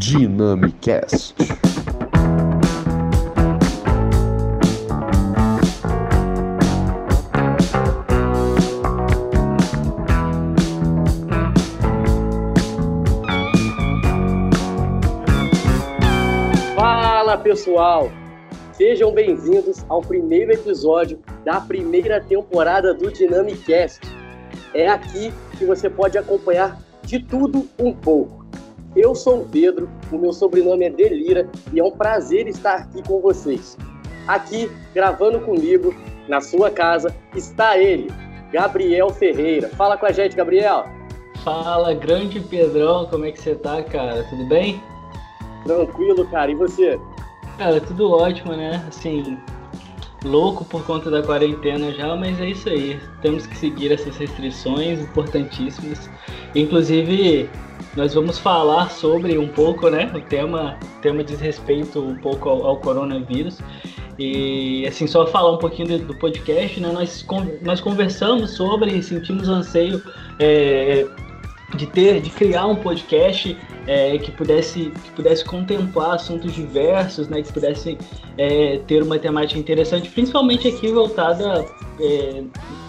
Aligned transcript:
Dynamicast. 0.00 1.34
Fala 16.74 17.36
pessoal, 17.36 18.10
sejam 18.72 19.12
bem-vindos 19.12 19.84
ao 19.86 20.00
primeiro 20.00 20.52
episódio 20.52 21.20
da 21.44 21.60
primeira 21.60 22.22
temporada 22.22 22.94
do 22.94 23.12
Dynamicast. 23.12 24.00
É 24.72 24.88
aqui 24.88 25.30
que 25.58 25.66
você 25.66 25.90
pode 25.90 26.16
acompanhar 26.16 26.80
de 27.02 27.18
tudo 27.18 27.68
um 27.78 27.92
pouco. 27.92 28.39
Eu 28.94 29.14
sou 29.14 29.42
o 29.42 29.48
Pedro, 29.48 29.88
o 30.10 30.18
meu 30.18 30.32
sobrenome 30.32 30.84
é 30.84 30.90
Delira 30.90 31.48
e 31.72 31.78
é 31.78 31.84
um 31.84 31.92
prazer 31.92 32.48
estar 32.48 32.74
aqui 32.74 33.02
com 33.06 33.20
vocês. 33.20 33.78
Aqui, 34.26 34.70
gravando 34.92 35.40
comigo, 35.40 35.94
na 36.28 36.40
sua 36.40 36.70
casa, 36.70 37.14
está 37.34 37.78
ele, 37.78 38.10
Gabriel 38.52 39.10
Ferreira. 39.10 39.68
Fala 39.68 39.96
com 39.96 40.06
a 40.06 40.12
gente, 40.12 40.34
Gabriel. 40.34 40.86
Fala, 41.44 41.94
grande 41.94 42.40
Pedrão, 42.40 43.06
como 43.06 43.24
é 43.24 43.30
que 43.30 43.40
você 43.40 43.54
tá, 43.54 43.80
cara? 43.82 44.24
Tudo 44.28 44.44
bem? 44.46 44.82
Tranquilo, 45.64 46.26
cara. 46.26 46.50
E 46.50 46.54
você? 46.56 47.00
Cara, 47.58 47.80
tudo 47.80 48.10
ótimo, 48.10 48.56
né? 48.56 48.84
Assim, 48.88 49.38
louco 50.24 50.64
por 50.64 50.84
conta 50.84 51.10
da 51.10 51.22
quarentena 51.22 51.92
já, 51.92 52.16
mas 52.16 52.40
é 52.40 52.46
isso 52.48 52.68
aí. 52.68 52.98
Temos 53.22 53.46
que 53.46 53.56
seguir 53.56 53.92
essas 53.92 54.16
restrições 54.16 55.00
importantíssimas. 55.00 56.10
Inclusive, 56.54 57.48
nós 57.96 58.14
vamos 58.14 58.38
falar 58.38 58.90
sobre 58.90 59.36
um 59.36 59.48
pouco, 59.48 59.88
né? 59.88 60.10
O 60.14 60.20
tema, 60.20 60.78
tema 61.02 61.24
diz 61.24 61.40
respeito 61.40 62.00
um 62.00 62.16
pouco 62.16 62.48
ao, 62.48 62.66
ao 62.66 62.76
coronavírus. 62.76 63.58
E 64.18 64.86
assim, 64.86 65.06
só 65.06 65.26
falar 65.26 65.52
um 65.52 65.58
pouquinho 65.58 65.88
do, 65.88 66.06
do 66.06 66.14
podcast, 66.14 66.78
né? 66.78 66.90
Nós, 66.92 67.26
nós 67.62 67.80
conversamos 67.80 68.52
sobre, 68.52 69.02
sentimos 69.02 69.48
anseio 69.48 70.02
é, 70.38 71.06
de 71.74 71.86
ter, 71.86 72.20
de 72.20 72.30
criar 72.30 72.66
um 72.66 72.76
podcast 72.76 73.56
é, 73.86 74.18
que 74.18 74.30
pudesse 74.30 74.92
que 75.04 75.10
pudesse 75.12 75.44
contemplar 75.44 76.14
assuntos 76.14 76.52
diversos, 76.52 77.28
né, 77.28 77.42
que 77.42 77.52
pudesse 77.52 77.96
é, 78.36 78.80
ter 78.86 79.02
uma 79.02 79.18
temática 79.18 79.58
interessante, 79.58 80.08
principalmente 80.10 80.68
aqui 80.68 80.88
voltada 80.92 81.64
é, 82.00 82.42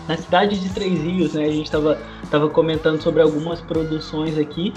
na 0.08 0.18
cidade 0.18 0.59
de 0.59 0.70
Três 0.70 1.00
Rios, 1.02 1.34
né? 1.34 1.45
A 1.45 1.52
gente 1.52 1.66
estava 1.66 1.97
tava 2.30 2.50
comentando 2.50 3.02
sobre 3.02 3.22
algumas 3.22 3.62
produções 3.62 4.38
aqui. 4.38 4.73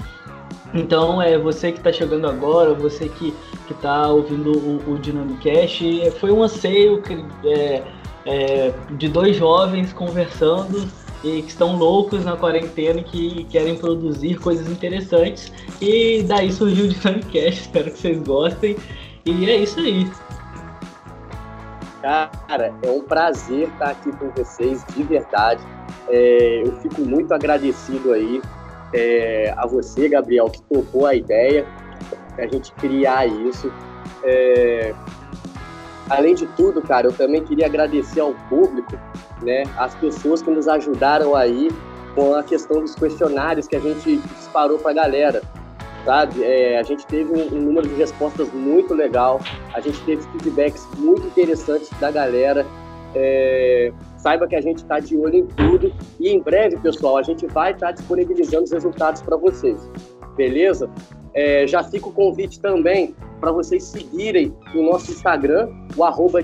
Então, 0.75 1.21
é 1.21 1.37
você 1.37 1.71
que 1.71 1.77
está 1.77 1.91
chegando 1.91 2.27
agora, 2.27 2.73
você 2.73 3.07
que 3.07 3.33
está 3.69 4.09
ouvindo 4.09 4.51
o, 4.51 4.91
o 4.91 4.97
Dynamicast, 4.97 6.11
foi 6.19 6.33
um 6.33 6.43
anseio 6.43 7.01
é, 7.45 7.81
é, 8.25 8.73
de 8.91 9.07
dois 9.07 9.37
jovens 9.37 9.93
conversando 9.93 10.85
e 11.23 11.41
que 11.41 11.47
estão 11.47 11.77
loucos 11.77 12.25
na 12.25 12.35
quarentena 12.35 12.99
e 12.99 13.03
que 13.03 13.43
querem 13.45 13.77
produzir 13.77 14.37
coisas 14.37 14.69
interessantes. 14.69 15.49
E 15.81 16.23
daí 16.23 16.51
surgiu 16.51 16.85
o 16.85 16.89
Dynamicast, 16.89 17.61
espero 17.63 17.91
que 17.91 17.97
vocês 17.97 18.21
gostem. 18.23 18.75
E 19.25 19.49
é 19.49 19.55
isso 19.55 19.79
aí. 19.79 20.11
Cara, 22.01 22.73
é 22.83 22.89
um 22.89 23.01
prazer 23.01 23.69
estar 23.69 23.91
aqui 23.91 24.11
com 24.17 24.29
vocês, 24.31 24.85
de 24.93 25.03
verdade. 25.03 25.63
É, 26.09 26.63
eu 26.65 26.73
fico 26.81 27.01
muito 27.01 27.33
agradecido 27.33 28.11
aí 28.11 28.41
é, 28.95 29.53
a 29.57 29.67
você, 29.67 30.07
Gabriel, 30.07 30.49
que 30.49 30.61
topou 30.63 31.05
a 31.05 31.13
ideia, 31.13 31.65
a 32.37 32.47
gente 32.47 32.71
criar 32.73 33.27
isso. 33.27 33.71
É, 34.23 34.93
além 36.09 36.33
de 36.33 36.47
tudo, 36.47 36.81
cara, 36.81 37.07
eu 37.07 37.13
também 37.13 37.43
queria 37.43 37.65
agradecer 37.65 38.21
ao 38.21 38.33
público 38.49 38.97
né, 39.41 39.63
as 39.77 39.93
pessoas 39.95 40.41
que 40.41 40.49
nos 40.49 40.67
ajudaram 40.67 41.35
aí 41.35 41.69
com 42.15 42.33
a 42.33 42.43
questão 42.43 42.79
dos 42.79 42.95
questionários 42.95 43.67
que 43.67 43.75
a 43.75 43.79
gente 43.79 44.17
disparou 44.17 44.79
para 44.79 44.91
a 44.91 44.93
galera, 44.93 45.41
sabe? 46.05 46.41
É, 46.41 46.79
a 46.79 46.83
gente 46.83 47.05
teve 47.05 47.29
um, 47.33 47.57
um, 47.57 47.61
número 47.61 47.89
de 47.89 47.95
respostas 47.95 48.49
muito 48.53 48.93
legal, 48.93 49.41
a 49.73 49.81
gente 49.81 49.99
teve 50.05 50.21
feedbacks 50.31 50.87
muito 50.97 51.27
interessantes 51.27 51.89
da 51.99 52.09
galera. 52.09 52.65
É, 53.13 53.91
saiba 54.25 54.47
que 54.47 54.55
a 54.55 54.61
gente 54.61 54.77
está 54.77 54.99
de 54.99 55.15
olho 55.15 55.35
em 55.35 55.45
tudo 55.45 55.93
e 56.19 56.29
em 56.29 56.39
breve, 56.39 56.77
pessoal, 56.77 57.17
a 57.17 57.21
gente 57.21 57.45
vai 57.45 57.73
estar 57.73 57.87
tá 57.87 57.91
disponibilizando 57.91 58.63
os 58.63 58.71
resultados 58.71 59.21
para 59.21 59.37
vocês, 59.37 59.87
beleza? 60.35 60.89
É, 61.35 61.67
já 61.67 61.83
fica 61.83 62.07
o 62.07 62.11
convite 62.11 62.59
também 62.59 63.15
para 63.39 63.51
vocês 63.51 63.83
seguirem 63.83 64.51
o 64.73 64.81
nosso 64.81 65.11
Instagram, 65.11 65.69
o 65.95 66.03
arroba 66.03 66.39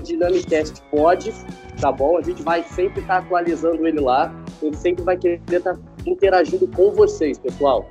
tá 1.80 1.90
bom? 1.90 2.18
A 2.18 2.22
gente 2.22 2.40
vai 2.44 2.62
sempre 2.62 3.00
estar 3.00 3.20
tá 3.20 3.26
atualizando 3.26 3.84
ele 3.84 3.98
lá, 3.98 4.32
a 4.60 4.64
gente 4.64 4.76
sempre 4.76 5.02
vai 5.02 5.16
querer 5.16 5.40
estar 5.50 5.74
tá 5.74 5.80
interagindo 6.06 6.68
com 6.68 6.92
vocês, 6.92 7.36
pessoal. 7.36 7.84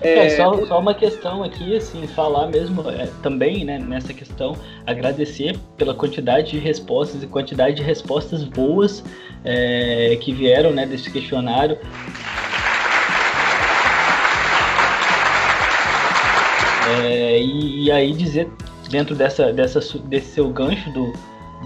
É, 0.00 0.26
é 0.26 0.30
só, 0.30 0.66
só, 0.66 0.78
uma 0.78 0.94
questão 0.94 1.42
aqui, 1.42 1.76
assim, 1.76 2.06
falar 2.06 2.46
mesmo 2.46 2.88
é, 2.88 3.08
também, 3.22 3.64
né, 3.64 3.78
nessa 3.78 4.14
questão, 4.14 4.56
agradecer 4.86 5.58
pela 5.76 5.92
quantidade 5.92 6.52
de 6.52 6.58
respostas 6.58 7.22
e 7.22 7.26
quantidade 7.26 7.76
de 7.76 7.82
respostas 7.82 8.44
boas 8.44 9.02
é, 9.44 10.16
que 10.20 10.32
vieram, 10.32 10.70
né, 10.70 10.86
desse 10.86 11.10
questionário. 11.10 11.78
É, 17.02 17.40
e, 17.40 17.84
e, 17.84 17.90
aí 17.90 18.12
dizer 18.12 18.48
dentro 18.88 19.14
dessa, 19.14 19.52
dessa, 19.52 19.80
desse 19.98 20.32
seu 20.32 20.48
gancho 20.48 20.90
do, 20.90 21.12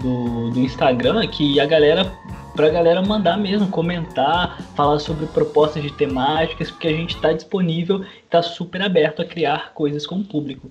do, 0.01 0.51
do 0.51 0.59
Instagram 0.59 1.25
que 1.27 1.59
a 1.59 1.65
galera 1.65 2.11
para 2.55 2.67
a 2.67 2.69
galera 2.69 3.01
mandar 3.01 3.37
mesmo, 3.37 3.69
comentar, 3.69 4.61
falar 4.75 4.99
sobre 4.99 5.25
propostas 5.25 5.81
de 5.81 5.91
temáticas, 5.91 6.69
porque 6.69 6.87
a 6.87 6.91
gente 6.91 7.15
está 7.15 7.33
disponível, 7.33 8.03
está 8.23 8.43
super 8.43 8.81
aberto 8.81 9.21
a 9.21 9.25
criar 9.25 9.73
coisas 9.73 10.05
com 10.05 10.17
o 10.17 10.23
público. 10.23 10.69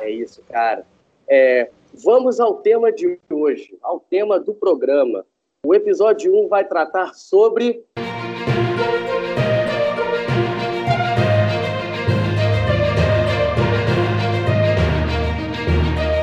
É 0.00 0.10
isso, 0.10 0.42
cara. 0.48 0.86
É, 1.28 1.70
vamos 1.92 2.40
ao 2.40 2.54
tema 2.54 2.90
de 2.90 3.18
hoje, 3.28 3.76
ao 3.82 4.00
tema 4.00 4.40
do 4.40 4.54
programa. 4.54 5.26
O 5.66 5.74
episódio 5.74 6.34
1 6.34 6.48
vai 6.48 6.64
tratar 6.64 7.12
sobre. 7.14 7.84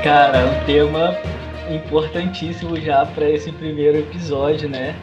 Cara, 0.06 0.38
um 0.46 0.66
tema 0.68 1.18
importantíssimo 1.68 2.80
já 2.80 3.04
para 3.08 3.28
esse 3.28 3.52
primeiro 3.52 3.98
episódio, 3.98 4.70
né? 4.70 4.96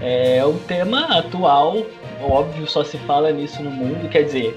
É 0.00 0.46
um 0.46 0.56
tema 0.56 1.06
atual, 1.06 1.78
óbvio, 2.22 2.64
só 2.68 2.84
se 2.84 2.96
fala 2.98 3.32
nisso 3.32 3.60
no 3.64 3.70
mundo, 3.72 4.08
quer 4.08 4.22
dizer, 4.22 4.56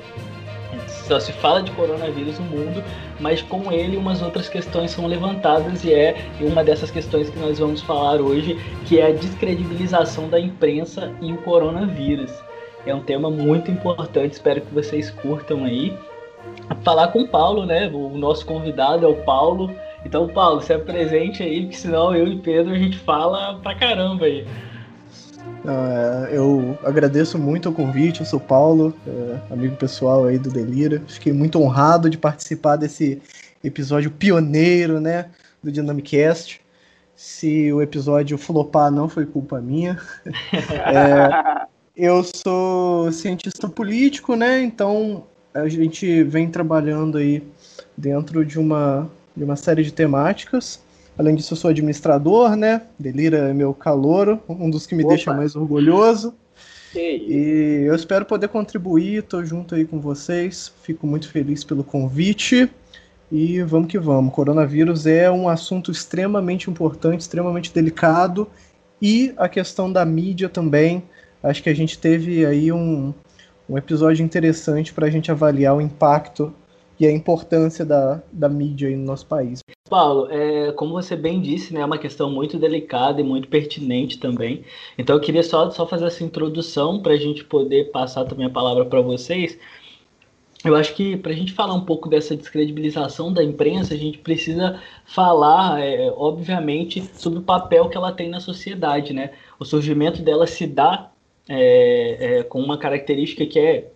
só 0.87 1.19
se 1.19 1.33
fala 1.33 1.63
de 1.63 1.71
coronavírus 1.71 2.37
no 2.37 2.45
mundo, 2.45 2.83
mas 3.19 3.41
com 3.41 3.71
ele 3.71 3.97
umas 3.97 4.21
outras 4.21 4.47
questões 4.47 4.91
são 4.91 5.07
levantadas 5.07 5.83
e 5.83 5.91
é 5.91 6.15
uma 6.41 6.63
dessas 6.63 6.91
questões 6.91 7.31
que 7.31 7.39
nós 7.39 7.57
vamos 7.57 7.81
falar 7.81 8.21
hoje, 8.21 8.55
que 8.85 8.99
é 8.99 9.07
a 9.07 9.11
descredibilização 9.11 10.29
da 10.29 10.39
imprensa 10.39 11.11
e 11.23 11.33
o 11.33 11.37
coronavírus. 11.37 12.31
É 12.85 12.93
um 12.93 13.01
tema 13.01 13.31
muito 13.31 13.71
importante, 13.71 14.33
espero 14.33 14.61
que 14.61 14.71
vocês 14.71 15.09
curtam 15.09 15.65
aí. 15.65 15.91
Falar 16.83 17.07
com 17.07 17.23
o 17.23 17.27
Paulo, 17.27 17.65
né? 17.65 17.89
O 17.91 18.15
nosso 18.15 18.45
convidado 18.45 19.03
é 19.03 19.09
o 19.09 19.15
Paulo. 19.23 19.75
Então, 20.07 20.25
Paulo, 20.25 20.61
se 20.61 20.71
apresente 20.71 21.43
aí, 21.43 21.63
porque 21.63 21.75
senão 21.75 22.15
eu 22.15 22.25
e 22.29 22.39
Pedro 22.39 22.73
a 22.73 22.77
gente 22.79 22.97
fala 22.97 23.59
pra 23.59 23.75
caramba 23.75 24.23
aí. 24.23 24.47
Uh, 25.65 26.25
eu 26.31 26.79
agradeço 26.81 27.37
muito 27.37 27.67
o 27.67 27.73
convite, 27.73 28.21
eu 28.21 28.25
sou 28.25 28.39
Paulo, 28.39 28.93
uh, 29.05 29.53
amigo 29.53 29.75
pessoal 29.75 30.23
aí 30.23 30.39
do 30.39 30.49
Delira. 30.49 31.03
Fiquei 31.09 31.33
muito 31.33 31.61
honrado 31.61 32.09
de 32.09 32.17
participar 32.17 32.77
desse 32.77 33.21
episódio 33.61 34.09
pioneiro, 34.09 35.01
né, 35.01 35.29
do 35.61 35.69
Dynamicast. 35.69 36.61
Se 37.13 37.73
o 37.73 37.81
episódio 37.81 38.37
flopar, 38.37 38.89
não 38.89 39.09
foi 39.09 39.25
culpa 39.25 39.59
minha. 39.59 39.99
é, 40.25 41.67
eu 41.97 42.23
sou 42.23 43.11
cientista 43.11 43.67
político, 43.67 44.37
né, 44.37 44.61
então 44.61 45.25
a 45.53 45.67
gente 45.67 46.23
vem 46.23 46.49
trabalhando 46.49 47.17
aí 47.17 47.43
dentro 47.97 48.45
de 48.45 48.57
uma, 48.57 49.09
de 49.37 49.43
uma 49.43 49.55
série 49.55 49.83
de 49.83 49.93
temáticas. 49.93 50.81
Além 51.17 51.35
disso, 51.35 51.53
eu 51.53 51.57
sou 51.57 51.69
administrador, 51.69 52.55
né? 52.55 52.81
Delira 52.97 53.49
é 53.49 53.53
meu 53.53 53.73
calouro, 53.73 54.41
um 54.49 54.69
dos 54.69 54.85
que 54.85 54.95
me 54.95 55.03
Opa. 55.03 55.13
deixa 55.13 55.33
mais 55.33 55.55
orgulhoso. 55.55 56.33
E 56.95 57.83
eu 57.85 57.95
espero 57.95 58.25
poder 58.25 58.47
contribuir, 58.47 59.19
estou 59.19 59.45
junto 59.45 59.75
aí 59.75 59.85
com 59.85 59.99
vocês. 59.99 60.71
Fico 60.81 61.05
muito 61.05 61.29
feliz 61.29 61.63
pelo 61.63 61.83
convite. 61.83 62.69
E 63.31 63.61
vamos 63.61 63.87
que 63.87 63.99
vamos. 63.99 64.33
Coronavírus 64.33 65.05
é 65.05 65.29
um 65.29 65.49
assunto 65.49 65.91
extremamente 65.91 66.69
importante, 66.69 67.21
extremamente 67.21 67.73
delicado. 67.73 68.47
E 69.01 69.33
a 69.37 69.47
questão 69.47 69.91
da 69.91 70.03
mídia 70.05 70.49
também 70.49 71.03
acho 71.43 71.61
que 71.61 71.69
a 71.69 71.75
gente 71.75 71.99
teve 71.99 72.45
aí 72.45 72.71
um, 72.71 73.13
um 73.69 73.77
episódio 73.77 74.23
interessante 74.23 74.93
para 74.93 75.07
a 75.07 75.09
gente 75.09 75.31
avaliar 75.31 75.75
o 75.75 75.81
impacto 75.81 76.53
e 76.99 77.05
a 77.05 77.11
importância 77.11 77.85
da, 77.85 78.21
da 78.31 78.49
mídia 78.49 78.89
no 78.89 79.03
nosso 79.03 79.25
país. 79.25 79.59
Paulo, 79.89 80.27
é, 80.29 80.71
como 80.73 80.93
você 80.93 81.15
bem 81.15 81.41
disse, 81.41 81.73
né, 81.73 81.81
é 81.81 81.85
uma 81.85 81.97
questão 81.97 82.29
muito 82.29 82.57
delicada 82.57 83.21
e 83.21 83.23
muito 83.23 83.47
pertinente 83.47 84.19
também. 84.19 84.63
Então 84.97 85.15
eu 85.15 85.21
queria 85.21 85.43
só, 85.43 85.69
só 85.71 85.87
fazer 85.87 86.05
essa 86.05 86.23
introdução 86.23 87.01
para 87.01 87.13
a 87.13 87.17
gente 87.17 87.43
poder 87.43 87.91
passar 87.91 88.25
também 88.25 88.47
a 88.47 88.49
palavra 88.49 88.85
para 88.85 89.01
vocês. 89.01 89.57
Eu 90.65 90.75
acho 90.75 90.95
que 90.95 91.15
para 91.15 91.31
a 91.31 91.35
gente 91.35 91.53
falar 91.53 91.73
um 91.73 91.85
pouco 91.85 92.09
dessa 92.09 92.35
descredibilização 92.35 93.31
da 93.31 93.43
imprensa, 93.43 93.93
a 93.93 93.97
gente 93.97 94.17
precisa 94.17 94.81
falar, 95.05 95.79
é, 95.81 96.11
obviamente, 96.17 97.01
sobre 97.13 97.39
o 97.39 97.43
papel 97.43 97.87
que 97.89 97.95
ela 97.95 98.11
tem 98.11 98.27
na 98.27 98.39
sociedade. 98.39 99.13
Né? 99.13 99.31
O 99.59 99.63
surgimento 99.63 100.21
dela 100.21 100.47
se 100.47 100.65
dá 100.65 101.11
é, 101.47 102.39
é, 102.39 102.43
com 102.43 102.59
uma 102.59 102.77
característica 102.77 103.45
que 103.45 103.59
é 103.59 103.91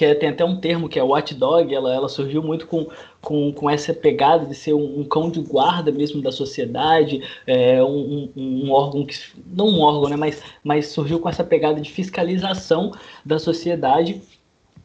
que 0.00 0.04
é, 0.06 0.14
tem 0.14 0.30
até 0.30 0.42
um 0.42 0.56
termo 0.56 0.88
que 0.88 0.98
é 0.98 1.02
watchdog, 1.02 1.74
ela, 1.74 1.94
ela 1.94 2.08
surgiu 2.08 2.42
muito 2.42 2.66
com, 2.66 2.88
com, 3.20 3.52
com 3.52 3.68
essa 3.68 3.92
pegada 3.92 4.46
de 4.46 4.54
ser 4.54 4.72
um, 4.72 5.00
um 5.00 5.04
cão 5.04 5.30
de 5.30 5.42
guarda 5.42 5.92
mesmo 5.92 6.22
da 6.22 6.32
sociedade, 6.32 7.22
é, 7.46 7.84
um, 7.84 8.30
um, 8.34 8.64
um, 8.64 8.70
órgão 8.70 9.04
que. 9.04 9.14
não 9.46 9.68
um 9.68 9.80
órgão, 9.82 10.08
né? 10.08 10.16
Mas, 10.16 10.42
mas 10.64 10.86
surgiu 10.86 11.20
com 11.20 11.28
essa 11.28 11.44
pegada 11.44 11.78
de 11.82 11.90
fiscalização 11.90 12.92
da 13.26 13.38
sociedade. 13.38 14.22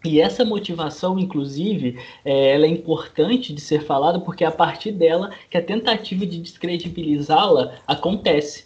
E 0.04 0.20
essa 0.20 0.44
motivação, 0.44 1.18
inclusive, 1.18 1.98
é, 2.26 2.54
ela 2.54 2.66
é 2.66 2.70
importante 2.70 3.54
de 3.54 3.62
ser 3.62 3.84
falada 3.84 4.20
porque 4.20 4.44
é 4.44 4.48
a 4.48 4.52
partir 4.52 4.92
dela 4.92 5.32
que 5.50 5.58
a 5.58 5.64
tentativa 5.64 6.26
de 6.26 6.40
descredibilizá-la 6.40 7.76
acontece. 7.88 8.66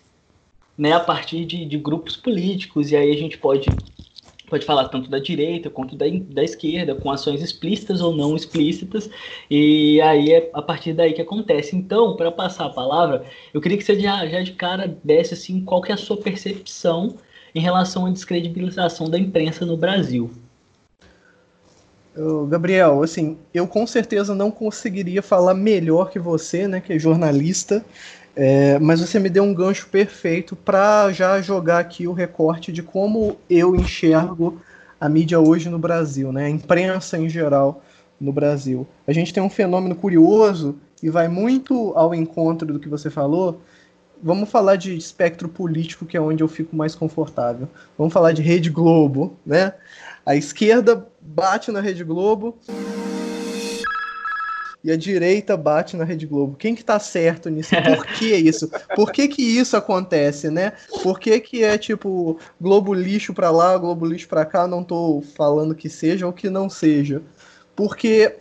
Né, 0.75 0.94
a 0.94 1.00
partir 1.00 1.44
de, 1.44 1.66
de 1.66 1.78
grupos 1.78 2.16
políticos, 2.16 2.90
e 2.90 2.96
aí 2.96 3.12
a 3.12 3.18
gente 3.18 3.38
pode 3.38 3.68
pode 4.50 4.66
falar 4.66 4.90
tanto 4.90 5.10
da 5.10 5.19
direita 5.19 5.69
quanto 5.69 5.96
da, 5.96 6.06
da 6.30 6.44
esquerda, 6.44 6.96
com 6.96 7.12
ações 7.12 7.42
explícitas 7.42 8.01
ou 8.01 8.16
não 8.16 8.36
explícitas, 8.36 9.10
e 9.50 10.01
aí 10.01 10.31
é 10.31 10.50
a 10.54 10.62
partir 10.62 10.94
daí 10.94 11.13
que 11.13 11.22
acontece. 11.22 11.75
Então, 11.75 12.16
para 12.16 12.31
passar 12.31 12.66
a 12.66 12.69
palavra, 12.69 13.25
eu 13.54 13.62
queria 13.62 13.78
que 13.78 13.84
você 13.84 14.00
já, 14.00 14.25
já 14.28 14.42
de 14.42 14.54
cara 14.54 14.98
desse 15.04 15.34
assim, 15.34 15.62
qual 15.62 15.81
que 15.81 15.92
é 15.92 15.96
a 15.96 15.98
sua 15.98 16.18
percepção 16.18 17.16
em 17.54 17.60
relação 17.60 18.06
à 18.06 18.10
descredibilização 18.10 19.10
da 19.10 19.18
imprensa 19.18 19.66
no 19.66 19.78
Brasil. 19.78 20.30
Gabriel, 22.50 23.01
assim, 23.01 23.38
eu 23.54 23.66
com 23.66 23.88
certeza 23.88 24.36
não 24.36 24.51
conseguiria 24.51 25.22
falar 25.22 25.54
melhor 25.54 26.10
que 26.10 26.19
você, 26.19 26.68
né, 26.68 26.81
que 26.81 26.92
é 26.94 27.00
jornalista, 27.00 27.86
é, 28.41 28.80
mas 28.80 29.01
você 29.01 29.19
me 29.19 29.30
deu 29.30 29.44
um 29.44 29.53
gancho 29.53 29.89
perfeito 29.89 30.56
para 30.56 31.12
já 31.12 31.41
jogar 31.41 31.80
aqui 31.80 32.07
o 32.07 32.13
recorte 32.13 32.71
de 32.71 32.81
como 32.81 33.36
eu 33.50 33.75
enxergo 33.75 34.62
a 34.97 35.09
mídia 35.09 35.38
hoje 35.41 35.68
no 35.68 35.77
Brasil, 35.77 36.31
né? 36.31 36.45
A 36.45 36.50
imprensa 36.50 37.18
em 37.18 37.27
geral 37.27 37.83
no 38.18 38.31
Brasil. 38.31 38.88
A 39.06 39.12
gente 39.12 39.33
tem 39.33 39.44
um 39.44 39.50
fenômeno 39.50 39.94
curioso 39.94 40.77
e 41.03 41.09
vai 41.09 41.27
muito 41.27 41.91
ao 41.97 42.15
encontro 42.15 42.71
do 42.71 42.80
que 42.80 42.88
você 42.88 43.09
falou. 43.09 43.59
Vamos 44.24 44.50
falar 44.50 44.77
de 44.77 44.95
espectro 44.95 45.50
político, 45.50 46.06
que 46.06 46.15
é 46.15 46.21
onde 46.21 46.41
eu 46.41 46.47
fico 46.47 46.77
mais 46.77 46.95
confortável. 46.95 47.68
Vamos 47.97 48.13
falar 48.13 48.31
de 48.31 48.41
Rede 48.41 48.69
Globo, 48.69 49.36
né? 49.45 49.74
A 50.25 50.33
esquerda 50.38 51.06
bate 51.19 51.74
na 51.74 51.81
Rede 51.81 52.06
Globo 52.06 52.57
e 54.83 54.91
a 54.91 54.95
direita 54.95 55.57
bate 55.57 55.97
na 55.97 56.03
Rede 56.03 56.25
Globo. 56.25 56.55
Quem 56.55 56.73
que 56.73 56.83
tá 56.83 56.99
certo 56.99 57.49
nisso? 57.49 57.71
Por 57.83 58.05
que 58.05 58.35
isso? 58.35 58.69
Por 58.95 59.11
que 59.11 59.27
que 59.27 59.41
isso 59.41 59.75
acontece, 59.75 60.49
né? 60.49 60.73
Por 61.03 61.19
que 61.19 61.39
que 61.39 61.63
é 61.63 61.77
tipo 61.77 62.39
Globo 62.59 62.93
lixo 62.93 63.33
para 63.33 63.51
lá, 63.51 63.77
Globo 63.77 64.05
lixo 64.05 64.27
para 64.27 64.45
cá? 64.45 64.67
Não 64.67 64.83
tô 64.83 65.21
falando 65.35 65.75
que 65.75 65.89
seja 65.89 66.25
ou 66.25 66.33
que 66.33 66.49
não 66.49 66.69
seja. 66.69 67.21
Porque 67.75 68.37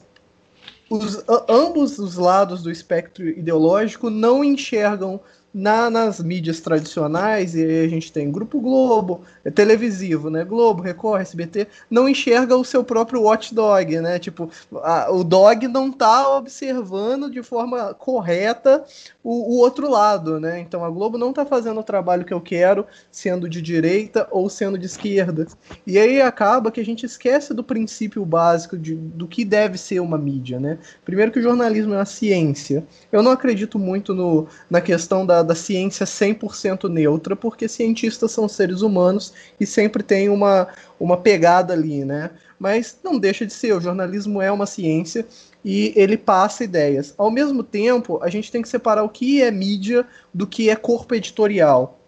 os, 0.88 1.22
ambos 1.48 1.98
os 1.98 2.14
lados 2.16 2.62
do 2.62 2.70
espectro 2.70 3.28
ideológico 3.28 4.08
não 4.08 4.44
enxergam 4.44 5.20
na, 5.52 5.90
nas 5.90 6.20
mídias 6.20 6.60
tradicionais, 6.60 7.54
e 7.54 7.64
a 7.64 7.88
gente 7.88 8.12
tem 8.12 8.30
Grupo 8.30 8.60
Globo, 8.60 9.22
televisivo, 9.50 10.28
né? 10.28 10.44
Globo, 10.44 10.82
Record, 10.82 11.22
SBT, 11.22 11.66
não 11.90 12.08
enxerga 12.08 12.56
o 12.56 12.64
seu 12.64 12.84
próprio 12.84 13.22
watchdog, 13.22 14.00
né? 14.00 14.18
Tipo, 14.18 14.50
a, 14.82 15.10
o 15.10 15.24
dog 15.24 15.66
não 15.66 15.90
tá 15.90 16.36
observando 16.36 17.30
de 17.30 17.42
forma 17.42 17.94
correta 17.94 18.84
o, 19.24 19.54
o, 19.54 19.58
outro 19.58 19.90
lado, 19.90 20.38
né? 20.38 20.60
Então 20.60 20.84
a 20.84 20.90
Globo 20.90 21.16
não 21.16 21.32
tá 21.32 21.46
fazendo 21.46 21.80
o 21.80 21.84
trabalho 21.84 22.24
que 22.24 22.34
eu 22.34 22.40
quero, 22.40 22.86
sendo 23.10 23.48
de 23.48 23.62
direita 23.62 24.28
ou 24.30 24.50
sendo 24.50 24.78
de 24.78 24.86
esquerda. 24.86 25.46
E 25.86 25.98
aí 25.98 26.20
acaba 26.20 26.70
que 26.70 26.80
a 26.80 26.84
gente 26.84 27.06
esquece 27.06 27.54
do 27.54 27.64
princípio 27.64 28.24
básico 28.24 28.76
de, 28.76 28.94
do 28.94 29.26
que 29.26 29.44
deve 29.44 29.78
ser 29.78 30.00
uma 30.00 30.18
mídia, 30.18 30.60
né? 30.60 30.78
Primeiro 31.04 31.32
que 31.32 31.38
o 31.38 31.42
jornalismo 31.42 31.94
é 31.94 31.98
uma 31.98 32.04
ciência. 32.04 32.86
Eu 33.10 33.22
não 33.22 33.32
acredito 33.32 33.78
muito 33.78 34.14
no, 34.14 34.46
na 34.70 34.80
questão 34.80 35.24
da 35.24 35.38
da, 35.42 35.54
ciência 35.54 36.06
100% 36.06 36.88
neutra, 36.88 37.36
porque 37.36 37.68
cientistas 37.68 38.32
são 38.32 38.48
seres 38.48 38.82
humanos 38.82 39.32
e 39.58 39.66
sempre 39.66 40.02
tem 40.02 40.28
uma, 40.28 40.68
uma 40.98 41.16
pegada 41.16 41.72
ali, 41.72 42.04
né? 42.04 42.30
Mas 42.58 42.98
não 43.04 43.18
deixa 43.18 43.46
de 43.46 43.52
ser, 43.52 43.72
o 43.72 43.80
jornalismo 43.80 44.42
é 44.42 44.50
uma 44.50 44.66
ciência 44.66 45.26
e 45.64 45.92
ele 45.96 46.16
passa 46.16 46.64
ideias. 46.64 47.14
Ao 47.16 47.30
mesmo 47.30 47.62
tempo, 47.62 48.18
a 48.22 48.28
gente 48.28 48.50
tem 48.50 48.62
que 48.62 48.68
separar 48.68 49.02
o 49.04 49.08
que 49.08 49.42
é 49.42 49.50
mídia 49.50 50.06
do 50.32 50.46
que 50.46 50.68
é 50.68 50.76
corpo 50.76 51.14
editorial. 51.14 51.98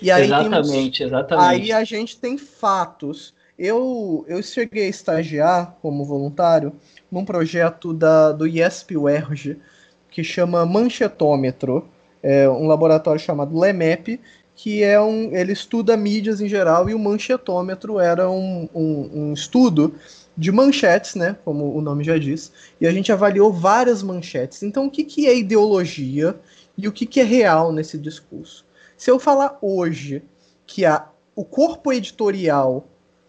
E 0.00 0.10
aí 0.10 0.24
exatamente, 0.24 0.98
temos, 0.98 1.12
exatamente. 1.12 1.48
Aí 1.48 1.72
a 1.72 1.82
gente 1.82 2.18
tem 2.18 2.38
fatos. 2.38 3.34
Eu, 3.58 4.24
eu 4.28 4.40
cheguei 4.42 4.84
a 4.84 4.88
estagiar 4.88 5.76
como 5.82 6.04
voluntário 6.04 6.72
num 7.10 7.24
projeto 7.24 7.92
da, 7.92 8.30
do 8.30 8.46
IESP-UERJ, 8.46 9.56
que 10.08 10.22
chama 10.22 10.64
Manchetômetro 10.64 11.88
é, 12.22 12.48
um 12.48 12.66
laboratório 12.66 13.20
chamado 13.20 13.58
LEMEP, 13.58 14.20
que 14.58 14.82
é 14.82 15.00
um, 15.00 15.36
ele 15.36 15.52
estuda 15.52 15.96
mídias 15.96 16.40
em 16.40 16.48
geral 16.48 16.90
e 16.90 16.94
o 16.94 16.98
manchetômetro 16.98 18.00
era 18.00 18.28
um, 18.28 18.68
um, 18.74 19.10
um 19.14 19.32
estudo 19.32 19.94
de 20.36 20.50
manchetes, 20.50 21.14
né, 21.14 21.36
como 21.44 21.72
o 21.76 21.80
nome 21.80 22.02
já 22.02 22.18
diz, 22.18 22.50
e 22.80 22.86
a 22.86 22.90
gente 22.90 23.12
avaliou 23.12 23.52
várias 23.52 24.02
manchetes. 24.02 24.64
Então, 24.64 24.86
o 24.86 24.90
que, 24.90 25.04
que 25.04 25.28
é 25.28 25.38
ideologia 25.38 26.34
e 26.76 26.88
o 26.88 26.92
que, 26.92 27.06
que 27.06 27.20
é 27.20 27.22
real 27.22 27.72
nesse 27.72 27.96
discurso? 27.96 28.66
Se 28.96 29.08
eu 29.08 29.20
falar 29.20 29.56
hoje 29.62 30.24
que 30.66 30.84
a, 30.84 31.06
o 31.36 31.44
corpo 31.44 31.92
editorial 31.92 32.84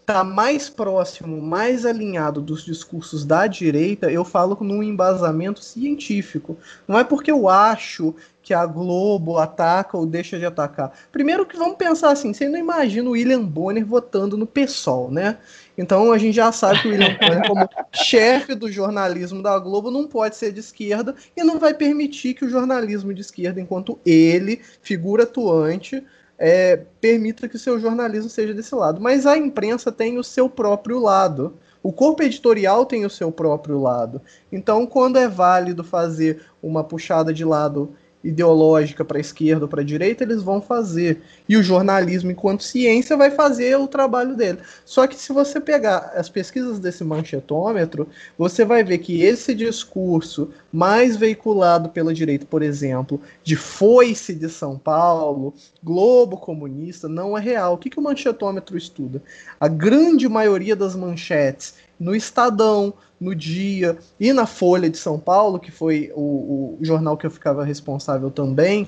está 0.10 0.24
mais 0.24 0.68
próximo, 0.72 1.40
mais 1.40 1.86
alinhado 1.86 2.42
dos 2.42 2.66
discursos 2.66 3.24
da 3.24 3.46
direita, 3.46 4.12
eu 4.12 4.26
falo 4.26 4.58
num 4.60 4.82
embasamento 4.82 5.64
científico. 5.64 6.58
Não 6.88 6.98
é 6.98 7.04
porque 7.04 7.30
eu 7.30 7.48
acho 7.48 8.16
que 8.42 8.52
a 8.52 8.66
Globo 8.66 9.38
ataca 9.38 9.96
ou 9.96 10.08
deixa 10.08 10.40
de 10.40 10.46
atacar. 10.48 10.92
Primeiro 11.12 11.46
que 11.46 11.56
vamos 11.56 11.78
pensar 11.78 12.10
assim, 12.10 12.34
você 12.34 12.50
não 12.50 12.58
imagina 12.58 13.08
o 13.08 13.12
William 13.12 13.44
Bonner 13.44 13.86
votando 13.86 14.36
no 14.36 14.48
PSOL, 14.48 15.12
né? 15.12 15.38
Então 15.78 16.12
a 16.12 16.18
gente 16.18 16.36
já 16.36 16.52
sabe 16.52 16.82
que 16.82 16.88
o 16.88 16.92
William 16.92 17.16
Bonner, 17.22 17.48
como 17.48 17.70
chefe 17.94 18.56
do 18.56 18.72
jornalismo 18.72 19.44
da 19.44 19.60
Globo, 19.60 19.92
não 19.92 20.08
pode 20.08 20.36
ser 20.36 20.52
de 20.52 20.60
esquerda 20.60 21.14
e 21.38 21.44
não 21.44 21.60
vai 21.60 21.76
permitir 21.76 22.34
que 22.34 22.46
o 22.46 22.50
jornalismo 22.50 23.14
de 23.14 23.22
esquerda, 23.22 23.62
enquanto 23.62 24.00
ele, 24.04 24.60
figura 24.82 25.22
atuante, 25.22 26.04
é, 26.40 26.78
permita 27.02 27.50
que 27.50 27.58
o 27.58 27.60
seu 27.60 27.78
jornalismo 27.80 28.30
seja 28.30 28.54
desse 28.54 28.74
lado. 28.74 29.02
Mas 29.02 29.26
a 29.26 29.38
imprensa 29.38 29.92
tem 29.92 30.18
o 30.18 30.24
seu 30.24 30.50
próprio 30.50 30.98
lado. 30.98 31.54
O 31.84 31.92
corpo 31.92 32.24
editorial 32.24 32.86
tem 32.86 33.06
o 33.06 33.10
seu 33.10 33.32
próprio 33.32 33.82
lado. 33.82 34.22
Então, 34.52 34.88
quando 34.88 35.20
é 35.20 35.28
válido 35.28 35.84
fazer 35.84 36.42
uma 36.64 36.84
puxada 36.84 37.34
de 37.34 37.44
lado 37.44 37.94
ideológica 38.24 39.06
para 39.06 39.18
a 39.18 39.22
esquerda 39.22 39.66
ou 39.66 39.70
para 39.70 39.82
a 39.82 39.86
direita, 39.86 40.24
eles 40.24 40.44
vão 40.44 40.62
fazer. 40.62 41.22
E 41.48 41.56
o 41.56 41.64
jornalismo, 41.64 42.32
enquanto 42.32 42.64
ciência, 42.64 43.16
vai 43.16 43.32
fazer 43.32 43.78
o 43.78 43.88
trabalho 43.88 44.36
dele. 44.36 44.60
Só 44.86 45.08
que 45.08 45.16
se 45.16 45.32
você 45.32 45.60
pegar 45.60 46.12
as 46.16 46.28
pesquisas 46.28 46.80
desse 46.80 47.04
manchetômetro, 47.04 48.08
você 48.38 48.66
vai 48.66 48.84
ver 48.84 48.98
que 48.98 49.22
esse 49.22 49.56
discurso 49.56 50.50
mais 50.72 51.16
veiculado 51.16 51.90
pela 51.90 52.14
direita, 52.14 52.46
por 52.46 52.62
exemplo, 52.62 53.22
de 53.44 53.56
foice 53.56 54.36
de 54.36 54.50
São 54.50 54.78
Paulo, 54.78 55.54
Globo 55.82 56.38
comunista, 56.38 57.08
não 57.08 57.38
é 57.38 57.42
real. 57.42 57.74
O 57.76 57.78
que, 57.78 57.90
que 57.90 58.00
o 58.00 58.04
manchetômetro 58.04 58.78
estuda? 58.78 59.22
A 59.60 59.68
grande 59.68 60.28
maioria 60.28 60.76
das 60.76 60.96
manchetes 60.96 61.76
no 62.00 62.16
Estadão, 62.16 62.94
no 63.20 63.36
Dia 63.36 63.98
e 64.20 64.32
na 64.32 64.46
Folha 64.46 64.90
de 64.90 64.98
São 64.98 65.20
Paulo, 65.20 65.60
que 65.60 65.72
foi 65.72 66.12
o, 66.16 66.78
o 66.80 66.86
jornal 66.86 67.18
que 67.18 67.26
eu 67.26 67.32
ficava 67.32 67.64
responsável 67.64 68.32
também, 68.32 68.88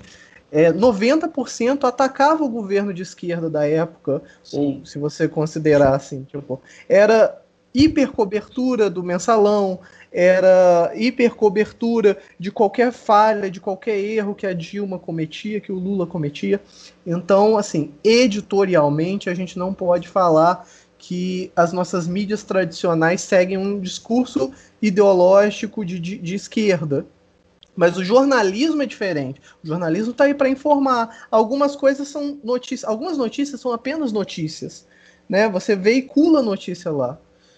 é, 0.51 0.71
90% 0.71 1.85
atacava 1.85 2.43
o 2.43 2.49
governo 2.49 2.93
de 2.93 3.01
esquerda 3.01 3.49
da 3.49 3.67
época, 3.67 4.21
Sim. 4.43 4.79
ou 4.79 4.85
se 4.85 4.99
você 4.99 5.27
considerar 5.27 5.95
assim, 5.95 6.23
tipo, 6.23 6.61
era 6.89 7.41
hipercobertura 7.73 8.89
do 8.89 9.01
mensalão, 9.01 9.79
era 10.11 10.91
hipercobertura 10.93 12.17
de 12.37 12.51
qualquer 12.51 12.91
falha, 12.91 13.49
de 13.49 13.61
qualquer 13.61 13.97
erro 13.97 14.35
que 14.35 14.45
a 14.45 14.53
Dilma 14.53 14.99
cometia, 14.99 15.61
que 15.61 15.71
o 15.71 15.79
Lula 15.79 16.05
cometia. 16.05 16.59
Então, 17.05 17.57
assim, 17.57 17.93
editorialmente, 18.03 19.29
a 19.29 19.33
gente 19.33 19.57
não 19.57 19.73
pode 19.73 20.09
falar 20.09 20.67
que 21.01 21.51
as 21.55 21.73
nossas 21.73 22.07
mídias 22.07 22.43
tradicionais 22.43 23.21
seguem 23.21 23.57
um 23.57 23.79
discurso 23.79 24.53
ideológico 24.79 25.83
de, 25.83 25.99
de, 25.99 26.15
de 26.19 26.35
esquerda. 26.35 27.07
Mas 27.75 27.97
o 27.97 28.03
jornalismo 28.03 28.83
é 28.83 28.85
diferente. 28.85 29.41
O 29.63 29.67
jornalismo 29.67 30.11
está 30.11 30.25
aí 30.25 30.35
para 30.35 30.47
informar. 30.47 31.25
Algumas 31.31 31.75
coisas 31.75 32.07
são 32.07 32.37
notícias, 32.43 32.87
algumas 32.87 33.17
notícias 33.17 33.59
são 33.59 33.71
apenas 33.71 34.11
notícias, 34.11 34.87
né? 35.27 35.49
Você 35.49 35.75
veicula 35.75 36.43
notícia 36.43 36.91
lá. 36.91 37.17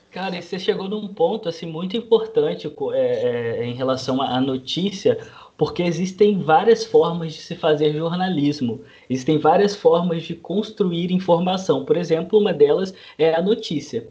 Cara, 0.10 0.38
e 0.38 0.42
você 0.42 0.58
chegou 0.58 0.88
num 0.88 1.10
ponto 1.10 1.50
assim 1.50 1.66
muito 1.66 1.98
importante 1.98 2.72
é, 2.94 2.98
é, 2.98 3.66
em 3.66 3.74
relação 3.74 4.22
à 4.22 4.40
notícia, 4.40 5.18
porque 5.58 5.84
existem 5.84 6.40
várias 6.40 6.86
formas 6.86 7.34
de 7.34 7.42
se 7.42 7.56
fazer 7.56 7.94
jornalismo, 7.94 8.82
existem 9.10 9.38
várias 9.38 9.76
formas 9.76 10.24
de 10.24 10.36
construir 10.36 11.12
informação. 11.12 11.86
Por 11.86 11.98
exemplo, 11.98 12.40
uma 12.40 12.54
delas 12.54 12.94
é 13.18 13.34
a 13.36 13.42
notícia. 13.42 14.08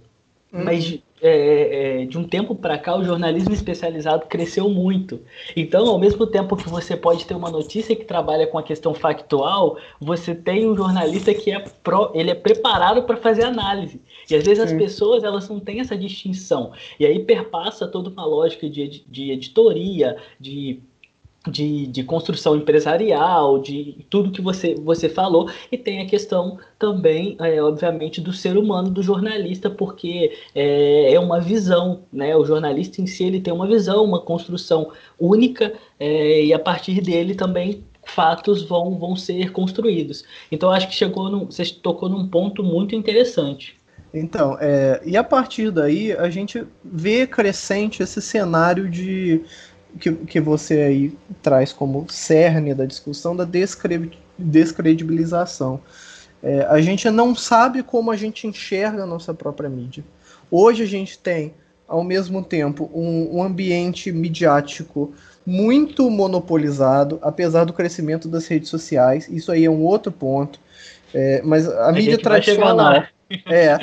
Uhum. 0.53 0.65
Mas 0.65 1.01
é, 1.25 2.03
é, 2.03 2.05
de 2.05 2.19
um 2.19 2.25
tempo 2.25 2.55
para 2.55 2.77
cá, 2.77 2.97
o 2.97 3.05
jornalismo 3.05 3.55
especializado 3.55 4.27
cresceu 4.27 4.69
muito. 4.69 5.21
Então, 5.57 5.87
ao 5.87 5.99
mesmo 5.99 6.27
tempo 6.27 6.57
que 6.57 6.69
você 6.69 6.97
pode 6.97 7.25
ter 7.25 7.35
uma 7.35 7.51
notícia 7.51 7.95
que 7.95 8.05
trabalha 8.05 8.47
com 8.47 8.59
a 8.59 8.63
questão 8.63 8.93
factual, 8.93 9.79
você 10.01 10.35
tem 10.35 10.69
um 10.69 10.77
jornalista 10.77 11.33
que 11.33 11.53
é 11.53 11.61
pro, 11.61 12.11
ele 12.13 12.31
é 12.31 12.35
preparado 12.35 13.05
para 13.05 13.17
fazer 13.17 13.45
análise. 13.45 14.01
E 14.29 14.35
às 14.35 14.45
vezes 14.45 14.69
Sim. 14.69 14.75
as 14.75 14.83
pessoas 14.83 15.23
elas 15.23 15.49
não 15.49 15.61
têm 15.61 15.81
essa 15.81 15.97
distinção. 15.97 16.73
E 16.99 17.07
aí 17.07 17.21
perpassa 17.21 17.87
toda 17.87 18.11
uma 18.11 18.27
lógica 18.27 18.69
de, 18.69 19.05
de 19.07 19.31
editoria, 19.31 20.17
de 20.41 20.83
de, 21.49 21.87
de, 21.87 22.05
construção 22.05 22.57
empresarial, 22.57 23.59
de 23.59 24.05
tudo 24.09 24.31
que 24.31 24.41
você, 24.41 24.75
você 24.75 25.09
falou, 25.09 25.51
e 25.71 25.77
tem 25.77 26.01
a 26.01 26.07
questão 26.07 26.59
também, 26.79 27.37
é, 27.41 27.63
obviamente, 27.63 28.21
do 28.21 28.33
ser 28.33 28.57
humano, 28.57 28.91
do 28.91 29.03
jornalista, 29.03 29.69
porque 29.69 30.33
é, 30.55 31.13
é, 31.13 31.21
uma 31.21 31.41
visão, 31.41 32.03
né? 32.13 32.37
O 32.37 32.45
jornalista 32.45 33.01
em 33.01 33.07
si 33.07 33.25
ele 33.25 33.41
tem 33.41 33.53
uma 33.53 33.67
visão, 33.67 34.05
uma 34.05 34.21
construção 34.21 34.91
única, 35.19 35.73
é, 35.99 36.45
e 36.45 36.53
a 36.53 36.59
partir 36.59 37.01
dele 37.01 37.35
também 37.35 37.85
fatos 38.05 38.63
vão, 38.63 38.99
vão 38.99 39.17
ser 39.17 39.53
construídos. 39.53 40.25
Então 40.51 40.71
acho 40.71 40.89
que 40.89 40.95
chegou 40.95 41.31
num, 41.31 41.47
você 41.47 41.65
tocou 41.65 42.09
num 42.09 42.27
ponto 42.27 42.63
muito 42.63 42.95
interessante. 42.95 43.77
Então, 44.15 44.59
é, 44.61 45.01
e 45.05 45.17
a 45.17 45.25
partir 45.25 45.71
daí 45.71 46.13
a 46.13 46.29
gente 46.29 46.65
vê 46.85 47.27
crescente 47.27 48.03
esse 48.03 48.21
cenário 48.21 48.91
de 48.91 49.43
que, 49.99 50.13
que 50.13 50.41
você 50.41 50.83
aí 50.83 51.13
traz 51.43 51.73
como 51.73 52.07
cerne 52.09 52.75
da 52.75 52.85
discussão 52.85 53.35
da 53.37 53.47
descredibilização. 54.39 55.81
É, 56.43 56.67
a 56.69 56.81
gente 56.81 57.09
não 57.09 57.35
sabe 57.35 57.83
como 57.83 58.11
a 58.11 58.17
gente 58.17 58.47
enxerga 58.47 59.05
a 59.05 59.07
nossa 59.07 59.33
própria 59.33 59.69
mídia. 59.69 60.05
Hoje 60.51 60.83
a 60.83 60.87
gente 60.87 61.19
tem, 61.19 61.55
ao 61.87 62.03
mesmo 62.03 62.43
tempo, 62.43 62.91
um, 62.93 63.39
um 63.39 63.43
ambiente 63.43 64.11
midiático 64.11 65.15
muito 65.47 66.11
monopolizado, 66.11 67.19
apesar 67.23 67.65
do 67.65 67.73
crescimento 67.73 68.29
das 68.29 68.47
redes 68.47 68.69
sociais. 68.69 69.29
Isso 69.29 69.53
aí 69.53 69.65
é 69.65 69.71
um 69.71 69.83
outro 69.83 70.11
ponto. 70.11 70.59
É, 71.15 71.43
mas 71.43 71.69
a, 71.69 71.89
a 71.89 71.93
mídia 71.93 72.19
tradicional. 72.19 73.05
É, 73.47 73.79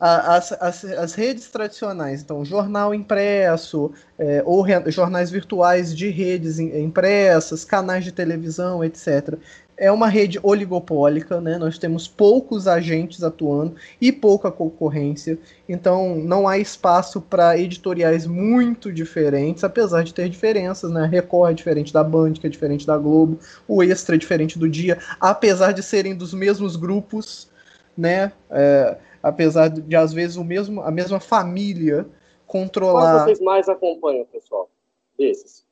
as, 0.00 0.52
as, 0.52 0.84
as, 0.84 1.14
redes 1.14 1.48
tradicionais, 1.48 2.22
então 2.22 2.44
jornal 2.44 2.94
impresso, 2.94 3.90
é, 4.16 4.42
ou 4.46 4.62
re, 4.62 4.88
jornais 4.90 5.28
virtuais 5.30 5.94
de 5.96 6.08
redes 6.08 6.60
impressas, 6.60 7.64
canais 7.64 8.04
de 8.04 8.12
televisão, 8.12 8.84
etc. 8.84 9.34
É 9.76 9.90
uma 9.90 10.08
rede 10.08 10.38
oligopólica, 10.42 11.40
né? 11.40 11.56
nós 11.56 11.78
temos 11.78 12.06
poucos 12.06 12.66
agentes 12.66 13.22
atuando 13.22 13.74
e 14.00 14.10
pouca 14.10 14.50
concorrência, 14.50 15.38
então 15.68 16.16
não 16.16 16.48
há 16.48 16.58
espaço 16.58 17.20
para 17.20 17.58
editoriais 17.58 18.26
muito 18.26 18.92
diferentes, 18.92 19.62
apesar 19.64 20.02
de 20.02 20.14
ter 20.14 20.28
diferenças. 20.28 20.92
Né? 20.92 21.06
Record 21.06 21.52
é 21.52 21.54
diferente 21.54 21.92
da 21.92 22.04
Band, 22.04 22.34
que 22.34 22.46
é 22.46 22.50
diferente 22.50 22.86
da 22.86 22.96
Globo, 22.96 23.38
o 23.66 23.82
Extra 23.82 24.14
é 24.14 24.18
diferente 24.18 24.58
do 24.58 24.68
Dia, 24.68 24.98
apesar 25.20 25.72
de 25.72 25.82
serem 25.82 26.14
dos 26.14 26.32
mesmos 26.32 26.76
grupos. 26.76 27.48
Né? 27.96 28.30
É, 28.50 28.96
apesar 29.22 29.68
de 29.68 29.96
às 29.96 30.12
vezes 30.12 30.36
o 30.36 30.44
mesmo, 30.44 30.82
a 30.82 30.90
mesma 30.90 31.20
família 31.20 32.06
controlar. 32.46 33.12
Quais 33.12 33.22
vocês 33.24 33.40
mais 33.40 33.68
acompanham, 33.68 34.24
pessoal? 34.26 34.68
Desses? 35.18 35.64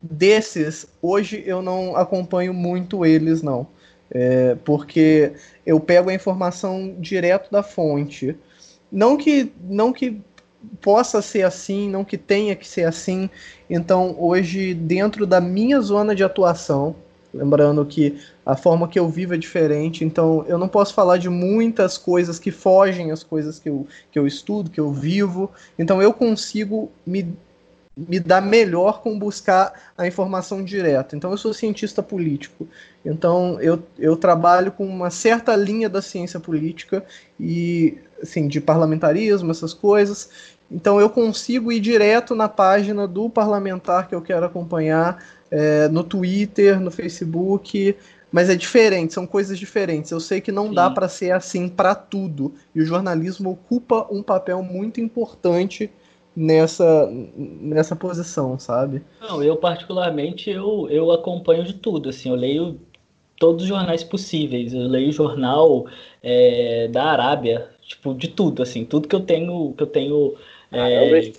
Desses, 0.00 0.86
hoje 1.00 1.42
eu 1.46 1.62
não 1.62 1.96
acompanho 1.96 2.52
muito 2.52 3.04
eles, 3.06 3.42
não. 3.42 3.66
É, 4.10 4.56
porque 4.64 5.32
eu 5.64 5.80
pego 5.80 6.10
a 6.10 6.14
informação 6.14 6.96
direto 6.98 7.50
da 7.50 7.62
fonte. 7.62 8.36
Não 8.90 9.16
que, 9.16 9.50
não 9.62 9.92
que 9.92 10.20
possa 10.80 11.22
ser 11.22 11.42
assim, 11.42 11.88
não 11.88 12.04
que 12.04 12.18
tenha 12.18 12.54
que 12.54 12.66
ser 12.66 12.84
assim. 12.84 13.30
Então, 13.70 14.14
hoje, 14.18 14.74
dentro 14.74 15.26
da 15.26 15.40
minha 15.40 15.80
zona 15.80 16.14
de 16.14 16.22
atuação, 16.22 16.94
Lembrando 17.32 17.84
que 17.86 18.18
a 18.44 18.54
forma 18.54 18.86
que 18.86 18.98
eu 18.98 19.08
vivo 19.08 19.34
é 19.34 19.38
diferente, 19.38 20.04
então 20.04 20.44
eu 20.46 20.58
não 20.58 20.68
posso 20.68 20.92
falar 20.92 21.16
de 21.16 21.30
muitas 21.30 21.96
coisas 21.96 22.38
que 22.38 22.50
fogem 22.50 23.10
às 23.10 23.22
coisas 23.22 23.58
que 23.58 23.70
eu, 23.70 23.86
que 24.10 24.18
eu 24.18 24.26
estudo, 24.26 24.70
que 24.70 24.80
eu 24.80 24.92
vivo. 24.92 25.50
Então 25.78 26.02
eu 26.02 26.12
consigo 26.12 26.92
me, 27.06 27.34
me 27.96 28.20
dar 28.20 28.42
melhor 28.42 29.00
com 29.00 29.18
buscar 29.18 29.92
a 29.96 30.06
informação 30.06 30.62
direta. 30.62 31.16
Então 31.16 31.30
eu 31.30 31.38
sou 31.38 31.54
cientista 31.54 32.02
político. 32.02 32.68
Então 33.02 33.58
eu, 33.60 33.82
eu 33.98 34.14
trabalho 34.14 34.70
com 34.70 34.84
uma 34.84 35.08
certa 35.08 35.56
linha 35.56 35.88
da 35.88 36.02
ciência 36.02 36.38
política 36.38 37.02
e 37.40 37.96
assim, 38.22 38.46
de 38.46 38.60
parlamentarismo, 38.60 39.50
essas 39.50 39.72
coisas. 39.72 40.28
Então 40.70 41.00
eu 41.00 41.08
consigo 41.08 41.72
ir 41.72 41.80
direto 41.80 42.34
na 42.34 42.48
página 42.48 43.06
do 43.06 43.30
parlamentar 43.30 44.06
que 44.06 44.14
eu 44.14 44.20
quero 44.20 44.44
acompanhar 44.44 45.41
é, 45.52 45.86
no 45.88 46.02
Twitter, 46.02 46.80
no 46.80 46.90
Facebook, 46.90 47.94
mas 48.32 48.48
é 48.48 48.56
diferente, 48.56 49.12
são 49.12 49.26
coisas 49.26 49.58
diferentes. 49.58 50.10
Eu 50.10 50.18
sei 50.18 50.40
que 50.40 50.50
não 50.50 50.68
Sim. 50.68 50.74
dá 50.74 50.90
para 50.90 51.06
ser 51.08 51.32
assim 51.32 51.68
para 51.68 51.94
tudo, 51.94 52.54
e 52.74 52.80
o 52.80 52.86
jornalismo 52.86 53.50
ocupa 53.50 54.08
um 54.10 54.22
papel 54.22 54.62
muito 54.62 54.98
importante 54.98 55.90
nessa 56.34 57.06
nessa 57.12 57.94
posição, 57.94 58.58
sabe? 58.58 59.02
Não, 59.20 59.42
eu 59.42 59.54
particularmente 59.56 60.48
eu, 60.48 60.88
eu 60.88 61.12
acompanho 61.12 61.62
de 61.62 61.74
tudo, 61.74 62.08
assim, 62.08 62.30
eu 62.30 62.34
leio 62.34 62.80
todos 63.38 63.64
os 63.64 63.68
jornais 63.68 64.02
possíveis, 64.02 64.72
eu 64.72 64.88
leio 64.88 65.12
jornal 65.12 65.84
é, 66.22 66.88
da 66.88 67.04
Arábia, 67.04 67.68
tipo 67.82 68.14
de 68.14 68.28
tudo, 68.28 68.62
assim, 68.62 68.86
tudo 68.86 69.06
que 69.06 69.14
eu 69.14 69.20
tenho 69.20 69.74
que 69.76 69.82
eu 69.82 69.86
tenho 69.86 70.34
é, 70.70 71.32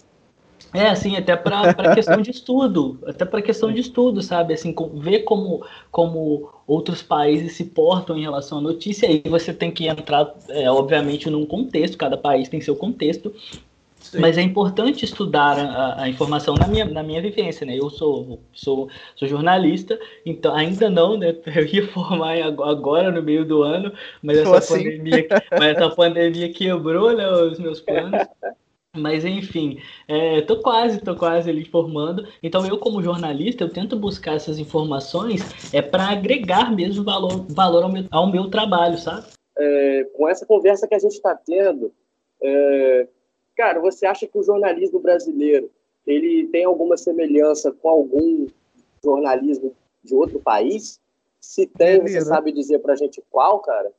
é, 0.73 0.87
assim, 0.87 1.15
até 1.15 1.35
para 1.35 1.95
questão 1.95 2.21
de 2.21 2.31
estudo, 2.31 2.99
até 3.05 3.25
para 3.25 3.41
questão 3.41 3.71
de 3.71 3.81
estudo, 3.81 4.21
sabe? 4.21 4.53
Assim, 4.53 4.71
com, 4.73 4.99
ver 4.99 5.19
como, 5.19 5.65
como 5.91 6.49
outros 6.67 7.01
países 7.01 7.53
se 7.53 7.65
portam 7.65 8.17
em 8.17 8.21
relação 8.21 8.59
à 8.59 8.61
notícia, 8.61 9.07
aí 9.07 9.21
você 9.25 9.53
tem 9.53 9.71
que 9.71 9.87
entrar, 9.87 10.33
é, 10.49 10.69
obviamente, 10.69 11.29
num 11.29 11.45
contexto, 11.45 11.97
cada 11.97 12.17
país 12.17 12.49
tem 12.49 12.61
seu 12.61 12.75
contexto, 12.75 13.33
Sim. 13.99 14.19
mas 14.19 14.37
é 14.37 14.41
importante 14.41 15.05
estudar 15.05 15.57
a, 15.57 16.03
a, 16.03 16.09
informação 16.09 16.55
na 16.55 16.67
minha, 16.67 16.85
na 16.85 17.03
minha 17.03 17.21
vivência, 17.21 17.65
né? 17.65 17.77
Eu 17.77 17.89
sou, 17.89 18.39
sou, 18.51 18.89
sou 19.15 19.27
jornalista, 19.27 19.99
então 20.25 20.55
ainda 20.55 20.89
não, 20.89 21.17
né? 21.17 21.35
Eu 21.55 21.65
ia 21.65 21.87
formar 21.87 22.37
agora 22.41 23.11
no 23.11 23.21
meio 23.21 23.45
do 23.45 23.63
ano, 23.63 23.93
mas 24.21 24.39
essa, 24.39 24.57
assim? 24.57 24.83
pandemia, 24.83 25.27
mas 25.51 25.77
essa 25.77 25.89
pandemia 25.89 26.51
quebrou 26.51 27.15
né, 27.15 27.29
os 27.29 27.59
meus 27.59 27.79
planos. 27.79 28.21
Mas 28.95 29.25
enfim, 29.25 29.79
é, 30.07 30.41
tô 30.41 30.61
quase, 30.61 31.01
tô 31.01 31.15
quase 31.15 31.49
ali 31.49 31.65
formando. 31.65 32.27
Então 32.43 32.63
eu 32.65 32.77
como 32.77 33.01
jornalista, 33.01 33.63
eu 33.63 33.69
tento 33.73 33.97
buscar 33.97 34.35
essas 34.35 34.59
informações 34.59 35.41
é 35.73 35.81
para 35.81 36.09
agregar 36.09 36.73
mesmo 36.75 37.03
valor, 37.03 37.45
valor 37.49 37.83
ao, 37.83 37.91
meu, 37.91 38.05
ao 38.11 38.31
meu 38.31 38.49
trabalho, 38.51 38.97
sabe? 38.99 39.25
É, 39.57 40.03
com 40.15 40.29
essa 40.29 40.45
conversa 40.45 40.87
que 40.87 40.93
a 40.93 40.99
gente 40.99 41.13
está 41.13 41.35
tendo, 41.35 41.91
é, 42.41 43.07
cara, 43.57 43.79
você 43.79 44.05
acha 44.05 44.27
que 44.27 44.37
o 44.37 44.43
jornalismo 44.43 44.99
brasileiro 44.99 45.71
ele 46.05 46.47
tem 46.47 46.65
alguma 46.65 46.95
semelhança 46.95 47.71
com 47.71 47.89
algum 47.89 48.45
jornalismo 49.03 49.75
de 50.03 50.13
outro 50.13 50.39
país? 50.39 50.99
Se 51.39 51.65
tem, 51.65 51.99
você 51.99 52.21
sabe 52.21 52.51
dizer 52.51 52.77
para 52.79 52.93
a 52.93 52.95
gente 52.95 53.23
qual, 53.31 53.59
cara? 53.59 53.91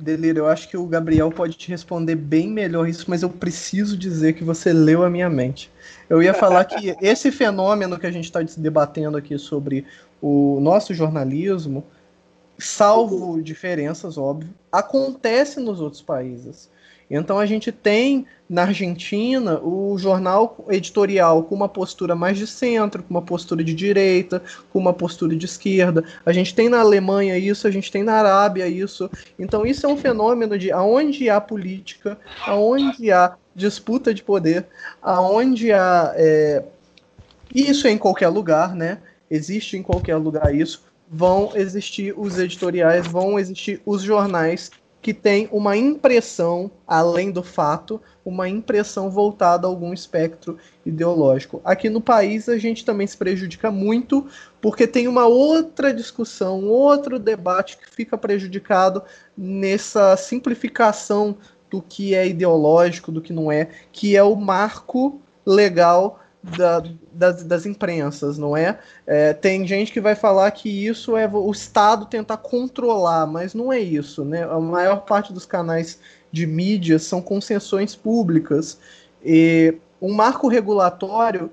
Delírio, 0.00 0.40
eu 0.40 0.46
acho 0.48 0.68
que 0.68 0.76
o 0.76 0.86
Gabriel 0.86 1.30
pode 1.30 1.54
te 1.54 1.68
responder 1.68 2.14
bem 2.14 2.48
melhor 2.48 2.88
isso, 2.88 3.06
mas 3.08 3.22
eu 3.22 3.28
preciso 3.28 3.96
dizer 3.96 4.32
que 4.32 4.44
você 4.44 4.72
leu 4.72 5.04
a 5.04 5.10
minha 5.10 5.28
mente. 5.28 5.70
Eu 6.08 6.22
ia 6.22 6.34
falar 6.34 6.64
que 6.64 6.96
esse 7.02 7.30
fenômeno 7.30 7.98
que 7.98 8.06
a 8.06 8.10
gente 8.10 8.24
está 8.24 8.40
debatendo 8.42 9.16
aqui 9.16 9.38
sobre 9.38 9.86
o 10.20 10.58
nosso 10.60 10.92
jornalismo 10.94 11.84
salvo 12.58 13.42
diferenças, 13.42 14.18
óbvio, 14.18 14.50
acontece 14.70 15.60
nos 15.60 15.80
outros 15.80 16.02
países. 16.02 16.70
Então 17.10 17.38
a 17.38 17.46
gente 17.46 17.72
tem 17.72 18.24
na 18.48 18.62
Argentina 18.62 19.60
o 19.60 19.98
jornal 19.98 20.64
editorial 20.68 21.42
com 21.42 21.54
uma 21.54 21.68
postura 21.68 22.14
mais 22.14 22.38
de 22.38 22.46
centro, 22.46 23.02
com 23.02 23.10
uma 23.10 23.22
postura 23.22 23.64
de 23.64 23.74
direita, 23.74 24.42
com 24.72 24.78
uma 24.78 24.92
postura 24.92 25.34
de 25.34 25.44
esquerda. 25.44 26.04
A 26.24 26.32
gente 26.32 26.54
tem 26.54 26.68
na 26.68 26.80
Alemanha 26.80 27.36
isso, 27.36 27.66
a 27.66 27.70
gente 27.70 27.90
tem 27.90 28.04
na 28.04 28.14
Arábia 28.14 28.68
isso. 28.68 29.10
Então 29.38 29.66
isso 29.66 29.86
é 29.86 29.88
um 29.88 29.96
fenômeno 29.96 30.56
de 30.56 30.70
aonde 30.70 31.28
há 31.28 31.40
política, 31.40 32.16
aonde 32.46 33.10
há 33.10 33.34
disputa 33.54 34.14
de 34.14 34.22
poder, 34.22 34.66
aonde 35.02 35.72
há 35.72 36.12
é... 36.16 36.62
isso 37.52 37.88
é 37.88 37.90
em 37.90 37.98
qualquer 37.98 38.28
lugar, 38.28 38.74
né? 38.74 38.98
Existe 39.28 39.76
em 39.76 39.82
qualquer 39.82 40.16
lugar 40.16 40.54
isso. 40.54 40.84
Vão 41.08 41.50
existir 41.56 42.14
os 42.16 42.38
editoriais, 42.38 43.06
vão 43.06 43.36
existir 43.38 43.80
os 43.84 44.02
jornais 44.02 44.70
que 45.02 45.14
tem 45.14 45.48
uma 45.50 45.76
impressão, 45.76 46.70
além 46.86 47.30
do 47.30 47.42
fato, 47.42 48.00
uma 48.24 48.48
impressão 48.48 49.10
voltada 49.10 49.66
a 49.66 49.70
algum 49.70 49.94
espectro 49.94 50.58
ideológico. 50.84 51.60
Aqui 51.64 51.88
no 51.88 52.00
país 52.00 52.48
a 52.48 52.58
gente 52.58 52.84
também 52.84 53.06
se 53.06 53.16
prejudica 53.16 53.70
muito, 53.70 54.26
porque 54.60 54.86
tem 54.86 55.08
uma 55.08 55.26
outra 55.26 55.92
discussão, 55.92 56.66
outro 56.66 57.18
debate 57.18 57.78
que 57.78 57.88
fica 57.88 58.18
prejudicado 58.18 59.02
nessa 59.36 60.16
simplificação 60.16 61.36
do 61.70 61.80
que 61.80 62.14
é 62.14 62.28
ideológico, 62.28 63.12
do 63.12 63.22
que 63.22 63.32
não 63.32 63.50
é, 63.50 63.68
que 63.92 64.16
é 64.16 64.22
o 64.22 64.36
marco 64.36 65.20
legal 65.46 66.19
da, 66.42 66.82
das, 67.12 67.42
das 67.42 67.66
imprensas, 67.66 68.38
não 68.38 68.56
é? 68.56 68.78
é? 69.06 69.32
Tem 69.32 69.66
gente 69.66 69.92
que 69.92 70.00
vai 70.00 70.14
falar 70.14 70.50
que 70.50 70.68
isso 70.68 71.16
é 71.16 71.28
o 71.28 71.50
Estado 71.50 72.06
tentar 72.06 72.38
controlar, 72.38 73.26
mas 73.26 73.52
não 73.54 73.72
é 73.72 73.78
isso, 73.78 74.24
né? 74.24 74.44
A 74.44 74.58
maior 74.58 75.04
parte 75.04 75.32
dos 75.32 75.44
canais 75.44 75.98
de 76.32 76.46
mídia 76.46 76.98
são 76.98 77.20
concessões 77.20 77.94
públicas. 77.94 78.78
E 79.22 79.74
um 80.00 80.12
marco 80.14 80.48
regulatório 80.48 81.50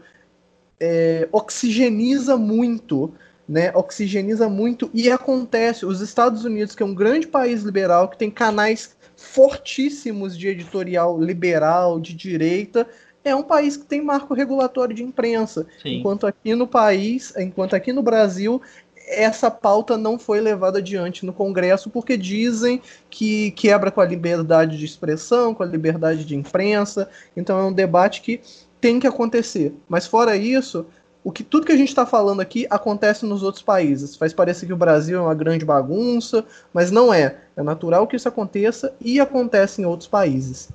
é, 0.80 1.28
oxigeniza 1.32 2.38
muito, 2.38 3.14
né? 3.48 3.72
Oxigeniza 3.76 4.48
muito 4.48 4.90
e 4.94 5.10
acontece. 5.12 5.86
Os 5.86 6.00
Estados 6.00 6.46
Unidos, 6.46 6.76
que 6.76 6.84
é 6.84 6.86
um 6.86 6.96
grande 6.96 7.28
país 7.28 7.64
liberal, 7.64 8.08
que 8.08 8.18
tem 8.18 8.32
canais 8.32 8.96
fortíssimos 9.18 10.38
de 10.38 10.48
editorial 10.48 11.20
liberal, 11.20 12.00
de 12.00 12.14
direita, 12.14 12.88
é 13.28 13.36
um 13.36 13.44
país 13.44 13.78
que 13.78 13.86
tem 13.86 14.02
marco 14.02 14.34
regulatório 14.34 14.96
de 14.96 15.04
imprensa. 15.04 15.66
Sim. 15.82 16.00
Enquanto 16.00 16.26
aqui 16.26 16.56
no 16.56 16.68
país, 16.68 17.34
enquanto 17.38 17.76
aqui 17.76 17.92
no 17.92 18.02
Brasil, 18.02 18.62
essa 19.08 19.50
pauta 19.50 19.98
não 19.98 20.20
foi 20.20 20.42
levada 20.42 20.80
adiante 20.80 21.26
no 21.26 21.32
Congresso 21.32 21.90
porque 21.90 22.18
dizem 22.18 22.82
que 23.10 23.52
quebra 23.52 23.90
com 23.90 24.02
a 24.02 24.06
liberdade 24.06 24.78
de 24.78 24.86
expressão, 24.86 25.54
com 25.54 25.64
a 25.64 25.66
liberdade 25.66 26.26
de 26.26 26.36
imprensa. 26.36 27.10
Então 27.36 27.58
é 27.58 27.64
um 27.64 27.74
debate 27.74 28.22
que 28.22 28.42
tem 28.82 29.00
que 29.00 29.08
acontecer. 29.08 29.74
Mas 29.88 30.06
fora 30.06 30.36
isso, 30.36 30.86
o 31.24 31.32
que 31.32 31.44
tudo 31.44 31.66
que 31.66 31.72
a 31.72 31.78
gente 31.78 31.90
está 31.90 32.06
falando 32.06 32.42
aqui 32.42 32.68
acontece 32.70 33.26
nos 33.26 33.44
outros 33.44 33.64
países. 33.64 34.16
Faz 34.16 34.34
parecer 34.34 34.66
que 34.66 34.74
o 34.74 34.78
Brasil 34.78 35.18
é 35.18 35.22
uma 35.22 35.36
grande 35.36 35.66
bagunça, 35.66 36.46
mas 36.74 36.92
não 36.92 37.14
é. 37.14 37.38
É 37.56 37.64
natural 37.64 38.08
que 38.08 38.16
isso 38.16 38.28
aconteça 38.28 38.94
e 39.00 39.20
acontece 39.20 39.82
em 39.82 39.86
outros 39.86 40.08
países. 40.08 40.70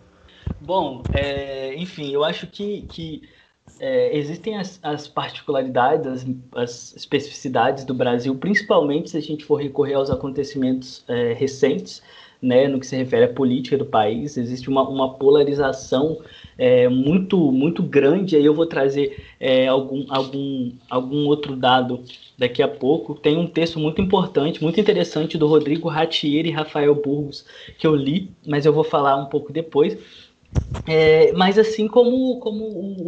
Bom, 0.64 1.02
é, 1.12 1.74
enfim, 1.74 2.12
eu 2.12 2.22
acho 2.22 2.46
que, 2.46 2.82
que 2.82 3.22
é, 3.80 4.16
existem 4.16 4.56
as, 4.56 4.78
as 4.80 5.08
particularidades, 5.08 6.06
as, 6.06 6.26
as, 6.54 6.96
especificidades 6.96 7.84
do 7.84 7.92
Brasil, 7.92 8.32
principalmente 8.36 9.10
se 9.10 9.16
a 9.16 9.20
gente 9.20 9.44
for 9.44 9.56
recorrer 9.56 9.94
aos 9.94 10.08
acontecimentos 10.08 11.04
é, 11.08 11.32
recentes, 11.32 12.00
né, 12.40 12.66
no 12.66 12.78
que 12.78 12.86
se 12.86 12.96
refere 12.96 13.24
à 13.24 13.28
política 13.28 13.76
do 13.76 13.86
país. 13.86 14.36
Existe 14.36 14.68
uma, 14.68 14.88
uma 14.88 15.14
polarização 15.14 16.20
é, 16.58 16.88
muito, 16.88 17.38
muito 17.52 17.82
grande. 17.82 18.36
Aí 18.36 18.44
eu 18.44 18.54
vou 18.54 18.66
trazer 18.66 19.24
é, 19.38 19.68
algum, 19.68 20.04
algum, 20.08 20.72
algum 20.90 21.26
outro 21.26 21.54
dado 21.54 22.02
daqui 22.36 22.60
a 22.60 22.68
pouco. 22.68 23.14
Tem 23.14 23.36
um 23.36 23.46
texto 23.46 23.78
muito 23.78 24.00
importante, 24.00 24.62
muito 24.62 24.80
interessante 24.80 25.38
do 25.38 25.46
Rodrigo 25.46 25.88
Ratier 25.88 26.46
e 26.46 26.50
Rafael 26.50 26.94
Burgos, 26.96 27.46
que 27.78 27.86
eu 27.86 27.94
li, 27.94 28.32
mas 28.44 28.66
eu 28.66 28.72
vou 28.72 28.84
falar 28.84 29.16
um 29.16 29.26
pouco 29.26 29.52
depois 29.52 29.96
é, 30.86 31.32
mas 31.32 31.58
assim 31.58 31.86
como, 31.86 32.38
como 32.38 32.64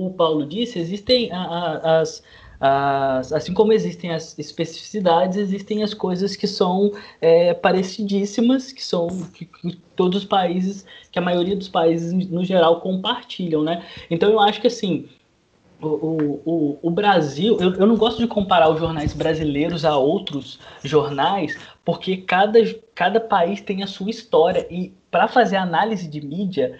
o, 0.06 0.14
Paulo 0.16 0.46
disse, 0.46 0.78
existem 0.78 1.30
as, 1.32 2.22
as, 2.60 3.32
assim 3.32 3.52
como 3.52 3.72
existem 3.72 4.10
as 4.10 4.38
especificidades, 4.38 5.36
existem 5.36 5.82
as 5.82 5.92
coisas 5.92 6.36
que 6.36 6.46
são 6.46 6.92
é, 7.20 7.52
parecidíssimas, 7.52 8.72
que 8.72 8.84
são 8.84 9.08
que, 9.34 9.44
que, 9.44 9.76
todos 9.96 10.22
os 10.22 10.24
países, 10.24 10.86
que 11.10 11.18
a 11.18 11.22
maioria 11.22 11.56
dos 11.56 11.68
países 11.68 12.12
no 12.12 12.44
geral 12.44 12.80
compartilham, 12.80 13.62
né? 13.62 13.84
Então 14.10 14.30
eu 14.30 14.40
acho 14.40 14.60
que 14.60 14.66
assim 14.66 15.08
o, 15.82 16.40
o, 16.44 16.78
o 16.82 16.90
Brasil, 16.90 17.58
eu, 17.60 17.74
eu 17.74 17.86
não 17.86 17.96
gosto 17.96 18.18
de 18.18 18.26
comparar 18.26 18.70
os 18.70 18.78
jornais 18.78 19.12
brasileiros 19.12 19.84
a 19.84 19.96
outros 19.96 20.58
jornais, 20.82 21.58
porque 21.84 22.16
cada, 22.18 22.58
cada 22.94 23.20
país 23.20 23.60
tem 23.60 23.82
a 23.82 23.86
sua 23.86 24.10
história 24.10 24.66
e 24.70 24.92
para 25.10 25.28
fazer 25.28 25.56
análise 25.56 26.08
de 26.08 26.24
mídia 26.24 26.78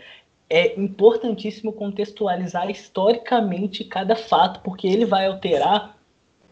é 0.55 0.81
importantíssimo 0.81 1.73
contextualizar 1.73 2.71
historicamente 2.71 3.83
cada 3.83 4.15
fato, 4.15 4.61
porque 4.61 4.87
ele 4.87 5.05
vai 5.05 5.27
alterar 5.27 5.99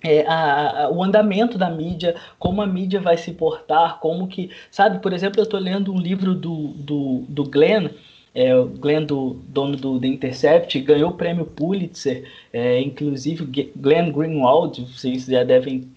é, 0.03 0.27
a, 0.27 0.87
a, 0.87 0.91
o 0.91 1.05
andamento 1.05 1.57
da 1.57 1.71
mídia, 1.71 2.17
como 2.37 2.61
a 2.61 2.67
mídia 2.67 3.01
vai 3.01 3.17
se 3.17 3.33
portar, 3.33 4.01
como 4.01 4.27
que. 4.27 4.51
Sabe, 4.73 4.99
por 4.99 5.13
exemplo, 5.13 5.39
eu 5.39 5.45
estou 5.45 5.61
lendo 5.61 5.93
um 5.93 5.99
livro 5.99 6.35
do, 6.35 6.69
do, 6.75 7.25
do 7.29 7.45
Glenn, 7.45 7.91
é, 8.35 8.57
o 8.57 8.67
Glenn, 8.67 9.07
do, 9.07 9.35
dono 9.47 9.77
do 9.77 10.01
The 10.01 10.09
Intercept, 10.09 10.81
ganhou 10.81 11.11
o 11.11 11.17
prêmio 11.17 11.45
Pulitzer, 11.45 12.29
é, 12.53 12.81
inclusive 12.81 13.45
Glenn 13.77 14.11
Greenwald, 14.11 14.85
vocês 14.85 15.27
já 15.27 15.45
devem 15.45 15.89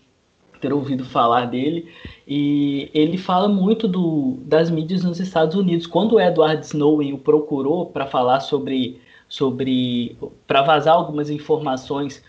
ter 0.66 0.74
ouvido 0.74 1.06
falar 1.06 1.46
dele, 1.46 1.88
e 2.28 2.90
ele 2.92 3.20
fala 3.20 3.48
muito 3.48 3.88
do, 3.88 4.38
das 4.42 4.72
mídias 4.72 5.04
nos 5.04 5.20
Estados 5.20 5.56
Unidos. 5.56 5.86
Quando 5.86 6.14
o 6.14 6.20
Edward 6.20 6.66
Snowden 6.66 7.14
o 7.14 7.20
procurou 7.20 7.86
para 7.86 8.08
falar 8.08 8.40
sobre, 8.40 9.00
sobre 9.30 10.18
para 10.48 10.64
vazar 10.64 10.96
algumas 10.96 11.30
informações 11.30 12.24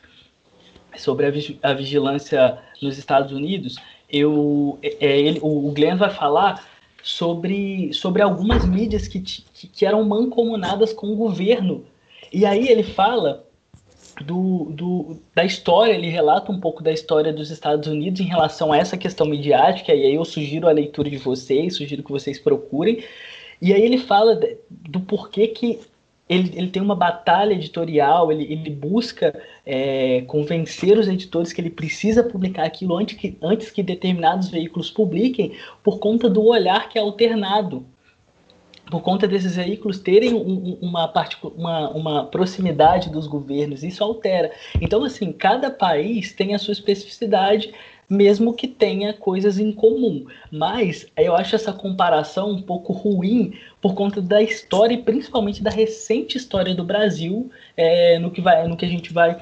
sobre 0.96 1.26
a, 1.26 1.70
a, 1.70 1.72
vigilância 1.72 2.58
nos 2.82 2.98
Estados 2.98 3.32
Unidos, 3.32 3.76
eu, 4.10 4.78
é, 4.82 4.96
é, 5.00 5.18
ele, 5.18 5.40
o 5.42 5.70
Glenn 5.72 5.96
vai 5.96 6.10
falar 6.10 6.62
sobre, 7.02 7.90
sobre 7.94 8.20
algumas 8.20 8.66
mídias 8.66 9.08
que, 9.08 9.20
que, 9.20 9.66
que 9.66 9.86
eram 9.86 10.04
mancomunadas 10.04 10.92
com 10.92 11.06
o 11.06 11.16
governo. 11.16 11.84
E 12.30 12.44
aí 12.44 12.68
ele 12.68 12.82
fala 12.82 13.45
do, 14.24 14.70
do, 14.70 15.22
da 15.34 15.44
história, 15.44 15.92
ele 15.92 16.08
relata 16.08 16.50
um 16.50 16.60
pouco 16.60 16.82
da 16.82 16.92
história 16.92 17.32
dos 17.32 17.50
Estados 17.50 17.88
Unidos 17.88 18.20
em 18.20 18.24
relação 18.24 18.72
a 18.72 18.78
essa 18.78 18.96
questão 18.96 19.26
midiática, 19.26 19.94
e 19.94 20.06
aí 20.06 20.14
eu 20.14 20.24
sugiro 20.24 20.68
a 20.68 20.72
leitura 20.72 21.10
de 21.10 21.18
vocês, 21.18 21.76
sugiro 21.76 22.02
que 22.02 22.10
vocês 22.10 22.38
procurem. 22.38 23.04
E 23.60 23.72
aí 23.72 23.82
ele 23.82 23.98
fala 23.98 24.38
do 24.70 25.00
porquê 25.00 25.48
que 25.48 25.80
ele, 26.28 26.52
ele 26.56 26.68
tem 26.68 26.82
uma 26.82 26.94
batalha 26.94 27.54
editorial, 27.54 28.32
ele, 28.32 28.44
ele 28.52 28.70
busca 28.70 29.40
é, 29.64 30.22
convencer 30.22 30.98
os 30.98 31.06
editores 31.06 31.52
que 31.52 31.60
ele 31.60 31.70
precisa 31.70 32.22
publicar 32.22 32.64
aquilo 32.64 32.96
antes 32.96 33.16
que, 33.16 33.36
antes 33.40 33.70
que 33.70 33.82
determinados 33.82 34.48
veículos 34.48 34.90
publiquem, 34.90 35.52
por 35.84 35.98
conta 35.98 36.28
do 36.28 36.44
olhar 36.44 36.88
que 36.88 36.98
é 36.98 37.02
alternado 37.02 37.86
por 38.90 39.02
conta 39.02 39.26
desses 39.26 39.56
veículos 39.56 39.98
terem 39.98 40.34
um, 40.34 40.78
uma, 40.80 41.12
uma, 41.56 41.90
uma 41.90 42.24
proximidade 42.26 43.10
dos 43.10 43.26
governos, 43.26 43.82
isso 43.82 44.02
altera. 44.02 44.52
Então, 44.80 45.04
assim, 45.04 45.32
cada 45.32 45.70
país 45.70 46.32
tem 46.32 46.54
a 46.54 46.58
sua 46.58 46.72
especificidade, 46.72 47.74
mesmo 48.08 48.54
que 48.54 48.68
tenha 48.68 49.12
coisas 49.12 49.58
em 49.58 49.72
comum. 49.72 50.26
Mas 50.50 51.06
eu 51.16 51.34
acho 51.34 51.56
essa 51.56 51.72
comparação 51.72 52.50
um 52.52 52.62
pouco 52.62 52.92
ruim 52.92 53.58
por 53.80 53.94
conta 53.94 54.22
da 54.22 54.40
história 54.40 54.94
e 54.94 55.02
principalmente 55.02 55.62
da 55.62 55.70
recente 55.70 56.36
história 56.36 56.74
do 56.74 56.84
Brasil, 56.84 57.50
é, 57.76 58.18
no, 58.18 58.30
que 58.30 58.40
vai, 58.40 58.66
no 58.68 58.76
que 58.76 58.84
a 58.84 58.88
gente 58.88 59.12
vai, 59.12 59.36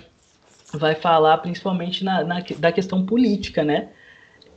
vai 0.73 0.95
falar, 0.95 1.39
principalmente 1.39 2.03
na, 2.03 2.25
na 2.25 2.43
da 2.59 2.73
questão 2.73 3.05
política, 3.05 3.63
né? 3.63 3.89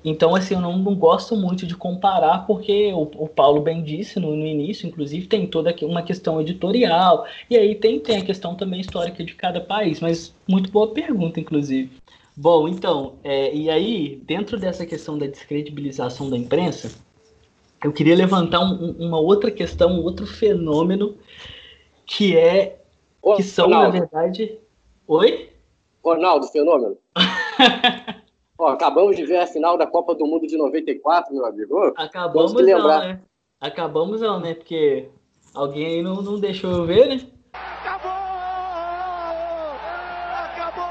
Então, 0.10 0.34
assim, 0.34 0.54
eu 0.54 0.62
não, 0.62 0.78
não, 0.78 0.96
gosto 0.96 1.36
muito 1.36 1.68
de 1.68 1.76
comparar, 1.76 2.48
porque 2.48 2.94
o, 2.94 3.02
o 3.02 3.28
Paulo 3.28 3.60
bem 3.60 3.84
disse 3.84 4.22
no, 4.22 4.34
no, 4.38 4.46
início, 4.46 4.88
inclusive, 4.88 5.28
tem 5.28 5.46
toda 5.46 5.76
uma 5.82 6.02
questão 6.02 6.40
editorial, 6.40 7.26
e 7.50 7.58
aí 7.58 7.76
tem, 7.76 8.00
tem 8.00 8.16
a 8.16 8.24
questão 8.24 8.56
também 8.56 8.80
histórica 8.80 9.22
de 9.22 9.36
cada 9.36 9.60
país, 9.60 10.00
mas 10.00 10.34
muito 10.48 10.72
boa 10.72 10.94
pergunta, 10.94 11.42
inclusive. 11.42 11.92
Bom, 12.38 12.70
então, 12.70 13.16
é, 13.22 13.54
e 13.54 13.70
aí, 13.70 14.22
dentro 14.24 14.58
dessa 14.58 14.86
questão 14.86 15.18
da 15.18 15.28
descredibilização 15.28 16.30
da 16.30 16.38
imprensa, 16.38 16.90
eu 17.84 17.92
queria 17.92 18.16
levantar 18.16 18.62
um, 18.62 18.92
uma 19.00 19.20
outra 19.20 19.52
questão, 19.52 19.92
um 19.92 20.04
outro 20.04 20.26
fenômeno, 20.26 21.18
que 22.06 22.38
é. 22.38 22.80
Ô, 23.22 23.36
que 23.36 23.44
são, 23.44 23.66
Ronaldo. 23.66 23.94
na 23.94 24.00
verdade. 24.00 24.58
Oi? 25.06 25.50
Ronaldo, 26.02 26.48
fenômeno. 26.48 26.98
Ó, 28.60 28.70
acabamos 28.70 29.16
de 29.16 29.24
ver 29.24 29.38
a 29.38 29.48
final 29.48 29.78
da 29.78 29.86
Copa 29.86 30.16
do 30.16 30.26
Mundo 30.26 30.48
de 30.48 30.58
94, 30.58 31.34
meu 31.34 31.46
amigo. 31.46 31.94
Acabamos 31.96 32.54
não, 32.54 32.88
né? 32.88 33.22
Acabamos 33.62 34.22
não, 34.22 34.40
né? 34.40 34.56
Porque 34.56 35.10
alguém 35.54 35.86
aí 35.86 36.02
não, 36.02 36.22
não 36.24 36.40
deixou 36.40 36.72
eu 36.72 36.86
ver, 36.86 37.08
né? 37.08 37.22
Acabou! 37.54 38.12
Acabou! 40.44 40.84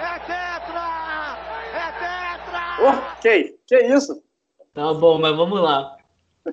É 0.00 0.18
tetra! 0.18 1.38
É 1.74 1.92
tetra! 1.92 2.60
Oh, 2.82 3.20
que, 3.22 3.58
que 3.66 3.76
isso? 3.86 4.22
Tá 4.74 4.92
bom, 4.92 5.18
mas 5.18 5.34
vamos 5.34 5.60
lá. 5.60 5.96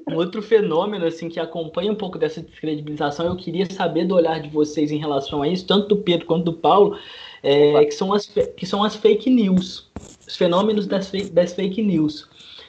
Um 0.09 0.15
outro 0.15 0.41
fenômeno 0.41 1.05
assim 1.05 1.29
que 1.29 1.39
acompanha 1.39 1.91
um 1.91 1.95
pouco 1.95 2.17
dessa 2.17 2.41
descredibilização, 2.41 3.25
eu 3.25 3.35
queria 3.37 3.65
saber 3.65 4.05
do 4.05 4.15
olhar 4.15 4.41
de 4.41 4.49
vocês 4.49 4.91
em 4.91 4.97
relação 4.97 5.41
a 5.41 5.47
isso, 5.47 5.65
tanto 5.65 5.87
do 5.89 5.97
Pedro 5.97 6.25
quanto 6.25 6.45
do 6.45 6.53
Paulo, 6.53 6.97
é, 7.43 7.85
que, 7.85 7.91
são 7.91 8.13
as, 8.13 8.25
que 8.25 8.65
são 8.65 8.83
as 8.83 8.95
fake 8.95 9.29
news, 9.29 9.89
os 10.27 10.35
fenômenos 10.35 10.87
das, 10.87 11.11
das 11.31 11.53
fake 11.53 11.81
news. 11.81 12.27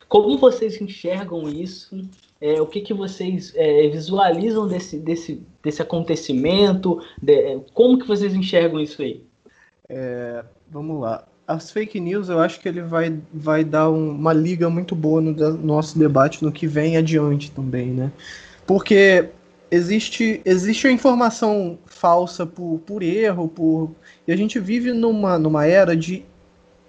Como 0.09 0.39
vocês 0.39 0.81
enxergam 0.81 1.49
isso? 1.49 2.03
É, 2.41 2.61
o 2.61 2.67
que, 2.67 2.81
que 2.81 2.95
vocês 2.95 3.53
é, 3.57 3.89
visualizam 3.89 4.67
desse, 4.69 4.99
desse, 4.99 5.43
desse 5.63 5.83
acontecimento? 5.83 7.01
De, 7.21 7.61
como 7.75 7.99
que 7.99 8.07
vocês 8.07 8.35
enxergam 8.35 8.81
isso 8.81 9.03
aí? 9.03 9.23
É, 9.89 10.45
vamos 10.71 11.01
lá. 11.01 11.27
As 11.47 11.71
fake 11.71 11.99
news, 11.99 12.29
eu 12.29 12.39
acho 12.39 12.61
que 12.61 12.69
ele 12.69 12.83
vai, 12.83 13.19
vai 13.33 13.65
dar 13.65 13.91
um, 13.91 14.11
uma 14.11 14.33
liga 14.33 14.69
muito 14.69 14.95
boa 14.95 15.21
no 15.21 15.33
nosso 15.57 15.99
debate 15.99 16.45
no 16.45 16.53
que 16.53 16.67
vem 16.67 16.97
adiante 16.97 17.51
também, 17.51 17.87
né? 17.87 18.13
Porque 18.67 19.31
existe, 19.71 20.41
existe 20.45 20.87
a 20.87 20.91
informação 20.91 21.79
falsa 21.87 22.47
por, 22.47 22.81
por 22.87 23.03
erro, 23.03 23.49
por 23.49 23.91
e 24.27 24.33
a 24.33 24.37
gente 24.37 24.59
vive 24.59 24.93
numa, 24.93 25.39
numa 25.39 25.67
era 25.67 25.97
de 25.97 26.25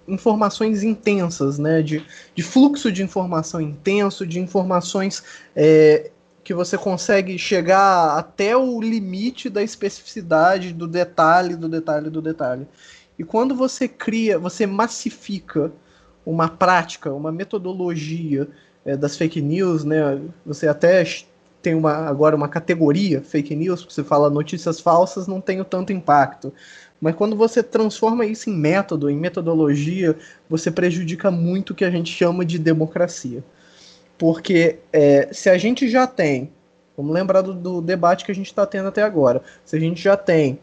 informações 0.06 0.82
intensas, 0.82 1.58
né? 1.58 1.82
De, 1.82 2.04
de 2.34 2.42
fluxo 2.42 2.90
de 2.90 3.02
informação 3.02 3.60
intenso, 3.60 4.26
de 4.26 4.40
informações 4.40 5.22
é, 5.54 6.10
que 6.42 6.52
você 6.52 6.76
consegue 6.76 7.38
chegar 7.38 8.18
até 8.18 8.56
o 8.56 8.80
limite 8.80 9.48
da 9.48 9.62
especificidade, 9.62 10.72
do 10.72 10.88
detalhe, 10.88 11.56
do 11.56 11.68
detalhe, 11.68 12.10
do 12.10 12.20
detalhe. 12.20 12.66
E 13.18 13.24
quando 13.24 13.54
você 13.54 13.86
cria, 13.86 14.38
você 14.38 14.66
massifica 14.66 15.70
uma 16.24 16.48
prática, 16.48 17.12
uma 17.12 17.30
metodologia 17.30 18.48
é, 18.84 18.96
das 18.96 19.16
fake 19.16 19.40
news, 19.40 19.84
né? 19.84 20.20
Você 20.44 20.66
até 20.66 21.04
tem 21.62 21.74
uma, 21.74 21.92
agora 21.92 22.34
uma 22.34 22.48
categoria 22.48 23.20
fake 23.22 23.54
news, 23.54 23.80
porque 23.80 23.94
você 23.94 24.04
fala 24.04 24.30
notícias 24.30 24.80
falsas, 24.80 25.26
não 25.26 25.40
tem 25.40 25.62
tanto 25.64 25.92
impacto. 25.92 26.52
Mas 27.00 27.14
quando 27.14 27.34
você 27.34 27.62
transforma 27.62 28.26
isso 28.26 28.50
em 28.50 28.56
método, 28.56 29.08
em 29.08 29.16
metodologia, 29.16 30.16
você 30.48 30.70
prejudica 30.70 31.30
muito 31.30 31.70
o 31.70 31.74
que 31.74 31.84
a 31.84 31.90
gente 31.90 32.12
chama 32.12 32.44
de 32.44 32.58
democracia. 32.58 33.42
Porque 34.18 34.78
é, 34.92 35.28
se 35.32 35.48
a 35.48 35.56
gente 35.56 35.88
já 35.88 36.06
tem, 36.06 36.50
vamos 36.96 37.14
lembrar 37.14 37.40
do, 37.40 37.54
do 37.54 37.80
debate 37.80 38.24
que 38.24 38.30
a 38.30 38.34
gente 38.34 38.48
está 38.48 38.66
tendo 38.66 38.88
até 38.88 39.02
agora, 39.02 39.42
se 39.64 39.76
a 39.76 39.80
gente 39.80 40.02
já 40.02 40.16
tem 40.16 40.58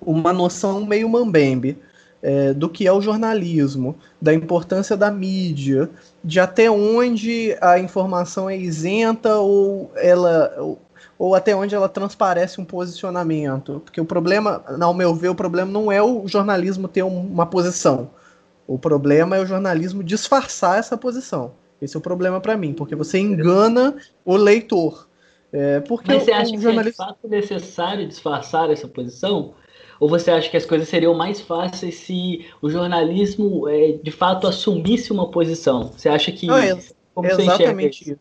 uma 0.00 0.32
noção 0.32 0.84
meio 0.86 1.08
mambembe 1.08 1.78
é, 2.24 2.54
do 2.54 2.70
que 2.70 2.86
é 2.86 2.92
o 2.92 3.02
jornalismo, 3.02 3.94
da 4.20 4.32
importância 4.32 4.96
da 4.96 5.10
mídia, 5.10 5.90
de 6.24 6.40
até 6.40 6.70
onde 6.70 7.54
a 7.60 7.78
informação 7.78 8.48
é 8.48 8.56
isenta 8.56 9.36
ou 9.36 9.92
ela 9.94 10.54
ou, 10.58 10.78
ou 11.18 11.34
até 11.34 11.54
onde 11.54 11.74
ela 11.74 11.86
transparece 11.86 12.58
um 12.58 12.64
posicionamento. 12.64 13.82
Porque 13.84 14.00
o 14.00 14.06
problema, 14.06 14.64
ao 14.80 14.94
meu 14.94 15.14
ver, 15.14 15.28
o 15.28 15.34
problema 15.34 15.70
não 15.70 15.92
é 15.92 16.02
o 16.02 16.26
jornalismo 16.26 16.88
ter 16.88 17.02
uma 17.02 17.44
posição. 17.44 18.08
O 18.66 18.78
problema 18.78 19.36
é 19.36 19.40
o 19.40 19.46
jornalismo 19.46 20.02
disfarçar 20.02 20.78
essa 20.78 20.96
posição. 20.96 21.52
Esse 21.78 21.94
é 21.94 21.98
o 21.98 22.02
problema 22.02 22.40
para 22.40 22.56
mim, 22.56 22.72
porque 22.72 22.96
você 22.96 23.18
engana 23.18 23.96
o 24.24 24.34
leitor. 24.34 25.06
É, 25.52 25.80
porque 25.80 26.10
Mas 26.10 26.22
você 26.22 26.32
acha 26.32 26.56
que 26.56 26.66
é 26.66 26.82
de 26.82 26.92
fato 26.92 27.28
necessário 27.28 28.08
disfarçar 28.08 28.70
essa 28.70 28.88
posição? 28.88 29.52
Ou 29.98 30.08
você 30.08 30.30
acha 30.30 30.50
que 30.50 30.56
as 30.56 30.66
coisas 30.66 30.88
seriam 30.88 31.14
mais 31.14 31.40
fáceis 31.40 31.94
se 31.96 32.44
o 32.60 32.68
jornalismo 32.68 33.68
é, 33.68 33.92
de 33.92 34.10
fato 34.10 34.46
assumisse 34.46 35.12
uma 35.12 35.30
posição? 35.30 35.92
Você 35.96 36.08
acha 36.08 36.32
que. 36.32 36.46
Não, 36.46 36.58
é, 36.58 36.78
como 37.14 37.28
exatamente 37.28 38.10
isso? 38.10 38.20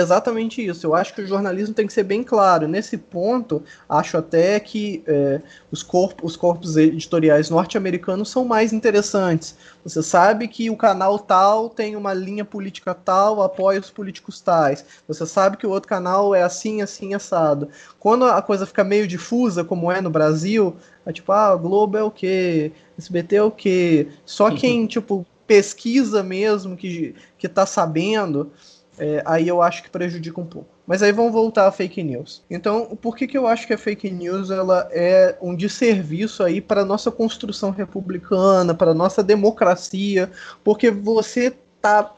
Exatamente 0.00 0.64
isso. 0.64 0.86
Eu 0.86 0.94
acho 0.94 1.14
que 1.14 1.22
o 1.22 1.26
jornalismo 1.26 1.74
tem 1.74 1.86
que 1.86 1.92
ser 1.92 2.02
bem 2.02 2.22
claro. 2.22 2.68
Nesse 2.68 2.96
ponto, 2.98 3.62
acho 3.88 4.18
até 4.18 4.58
que 4.60 5.02
é, 5.06 5.40
os, 5.70 5.82
corpos, 5.82 6.32
os 6.32 6.36
corpos 6.36 6.76
editoriais 6.76 7.50
norte-americanos 7.50 8.28
são 8.28 8.44
mais 8.44 8.72
interessantes. 8.72 9.56
Você 9.82 10.02
sabe 10.02 10.48
que 10.48 10.68
o 10.68 10.76
canal 10.76 11.18
tal 11.18 11.70
tem 11.70 11.96
uma 11.96 12.12
linha 12.12 12.44
política 12.44 12.94
tal, 12.94 13.42
apoia 13.42 13.80
os 13.80 13.90
políticos 13.90 14.40
tais. 14.40 14.84
Você 15.08 15.24
sabe 15.24 15.56
que 15.56 15.66
o 15.66 15.70
outro 15.70 15.88
canal 15.88 16.34
é 16.34 16.42
assim, 16.42 16.82
assim, 16.82 17.14
assado. 17.14 17.68
Quando 17.98 18.24
a 18.26 18.42
coisa 18.42 18.66
fica 18.66 18.84
meio 18.84 19.06
difusa, 19.06 19.64
como 19.64 19.90
é 19.90 20.00
no 20.00 20.10
Brasil, 20.10 20.76
é 21.04 21.12
tipo, 21.12 21.32
ah, 21.32 21.54
Globo 21.56 21.96
é 21.96 22.02
o 22.02 22.10
quê? 22.10 22.72
SBT 22.98 23.36
é 23.36 23.42
o 23.42 23.50
quê? 23.50 24.08
Só 24.24 24.48
uhum. 24.48 24.56
quem, 24.56 24.86
tipo, 24.86 25.24
pesquisa 25.46 26.22
mesmo, 26.22 26.76
que, 26.76 27.14
que 27.38 27.48
tá 27.48 27.64
sabendo 27.64 28.50
é, 28.98 29.22
aí 29.26 29.46
eu 29.46 29.60
acho 29.60 29.82
que 29.82 29.90
prejudica 29.90 30.40
um 30.40 30.46
pouco. 30.46 30.68
Mas 30.86 31.02
aí 31.02 31.12
vamos 31.12 31.32
voltar 31.32 31.66
a 31.66 31.72
fake 31.72 32.02
news. 32.02 32.42
Então, 32.48 32.96
por 32.96 33.16
que, 33.16 33.26
que 33.26 33.36
eu 33.36 33.46
acho 33.46 33.66
que 33.66 33.74
a 33.74 33.78
fake 33.78 34.10
news 34.10 34.50
ela 34.50 34.88
é 34.92 35.36
um 35.40 35.54
desserviço 35.54 36.42
aí 36.42 36.60
para 36.60 36.84
nossa 36.84 37.10
construção 37.10 37.70
republicana, 37.70 38.74
para 38.74 38.94
nossa 38.94 39.22
democracia? 39.22 40.30
Porque 40.62 40.90
você 40.90 41.54
tá 41.80 42.14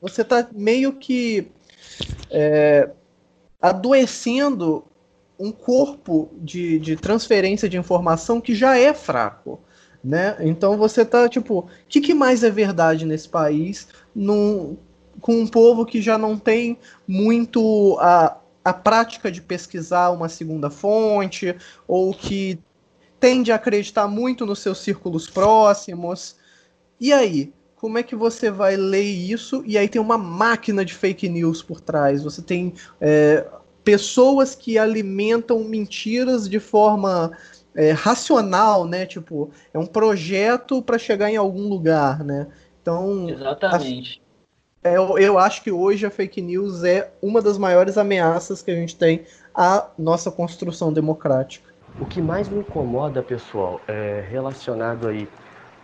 você 0.00 0.22
tá 0.22 0.46
meio 0.52 0.92
que 0.92 1.50
é, 2.30 2.90
adoecendo 3.60 4.84
um 5.38 5.50
corpo 5.50 6.30
de, 6.38 6.78
de 6.78 6.96
transferência 6.96 7.68
de 7.68 7.76
informação 7.76 8.40
que 8.40 8.54
já 8.54 8.78
é 8.78 8.94
fraco. 8.94 9.60
Né? 10.02 10.36
Então 10.40 10.76
você 10.76 11.04
tá 11.04 11.28
tipo, 11.28 11.60
o 11.60 11.68
que, 11.88 12.00
que 12.00 12.12
mais 12.12 12.44
é 12.44 12.50
verdade 12.50 13.06
nesse 13.06 13.28
país? 13.28 13.88
Num, 14.14 14.76
com 15.20 15.40
um 15.40 15.46
povo 15.46 15.84
que 15.84 16.00
já 16.00 16.18
não 16.18 16.38
tem 16.38 16.78
muito 17.06 17.96
a, 18.00 18.36
a 18.64 18.72
prática 18.72 19.30
de 19.30 19.40
pesquisar 19.40 20.10
uma 20.10 20.28
segunda 20.28 20.70
fonte, 20.70 21.54
ou 21.86 22.12
que 22.14 22.58
tende 23.20 23.52
a 23.52 23.56
acreditar 23.56 24.06
muito 24.06 24.44
nos 24.44 24.58
seus 24.58 24.78
círculos 24.78 25.28
próximos. 25.28 26.36
E 27.00 27.12
aí? 27.12 27.52
Como 27.76 27.98
é 27.98 28.02
que 28.02 28.16
você 28.16 28.50
vai 28.50 28.76
ler 28.76 29.02
isso? 29.02 29.62
E 29.66 29.76
aí 29.76 29.88
tem 29.88 30.00
uma 30.00 30.16
máquina 30.16 30.84
de 30.84 30.94
fake 30.94 31.28
news 31.28 31.62
por 31.62 31.82
trás. 31.82 32.22
Você 32.22 32.40
tem 32.40 32.72
é, 32.98 33.46
pessoas 33.84 34.54
que 34.54 34.78
alimentam 34.78 35.62
mentiras 35.64 36.48
de 36.48 36.58
forma 36.58 37.36
é, 37.74 37.90
racional, 37.90 38.86
né? 38.86 39.04
Tipo, 39.04 39.50
é 39.72 39.78
um 39.78 39.86
projeto 39.86 40.80
para 40.80 40.96
chegar 40.96 41.30
em 41.30 41.36
algum 41.36 41.68
lugar, 41.68 42.24
né? 42.24 42.46
Então, 42.80 43.28
Exatamente. 43.28 44.23
É, 44.86 44.96
eu, 44.96 45.18
eu 45.18 45.38
acho 45.38 45.62
que 45.62 45.72
hoje 45.72 46.04
a 46.04 46.10
fake 46.10 46.42
news 46.42 46.84
é 46.84 47.16
uma 47.22 47.40
das 47.40 47.56
maiores 47.56 47.96
ameaças 47.96 48.60
que 48.60 48.70
a 48.70 48.74
gente 48.74 48.96
tem 48.98 49.24
à 49.54 49.90
nossa 49.98 50.30
construção 50.30 50.92
democrática. 50.92 51.72
O 51.98 52.06
que 52.06 52.20
mais 52.20 52.48
me 52.50 52.58
incomoda, 52.60 53.22
pessoal, 53.22 53.82
é 53.88 54.20
relacionado 54.20 55.08
aí 55.08 55.32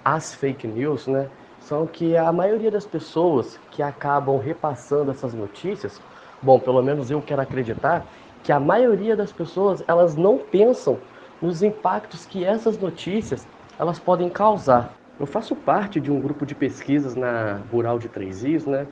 às 0.04 0.34
fake 0.34 0.66
news, 0.68 1.06
né? 1.06 1.30
São 1.58 1.86
que 1.86 2.16
a 2.16 2.30
maioria 2.32 2.70
das 2.70 2.86
pessoas 2.86 3.58
que 3.70 3.82
acabam 3.82 4.38
repassando 4.38 5.10
essas 5.10 5.32
notícias, 5.34 6.02
bom, 6.42 6.60
pelo 6.60 6.82
menos 6.82 7.10
eu 7.10 7.22
quero 7.22 7.40
acreditar, 7.42 8.10
que 8.42 8.52
a 8.52 8.60
maioria 8.60 9.16
das 9.16 9.32
pessoas 9.32 9.82
elas 9.88 10.14
não 10.16 10.38
pensam 10.38 11.06
nos 11.40 11.62
impactos 11.62 12.26
que 12.26 12.44
essas 12.44 12.78
notícias 12.78 13.48
elas 13.78 13.98
podem 13.98 14.28
causar. 14.30 14.99
Eu 15.20 15.26
faço 15.26 15.54
parte 15.54 16.00
de 16.00 16.10
um 16.10 16.18
grupo 16.18 16.46
de 16.46 16.54
pesquisas 16.54 17.14
na 17.14 17.60
Rural 17.70 17.98
de 17.98 18.08
Três 18.08 18.42
Rios, 18.42 18.64
né? 18.64 18.86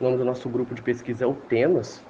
O 0.00 0.02
nome 0.02 0.16
do 0.16 0.24
nosso 0.24 0.48
grupo 0.48 0.74
de 0.74 0.82
pesquisa 0.82 1.22
é 1.22 1.26
o 1.26 1.34
Temas. 1.34 2.04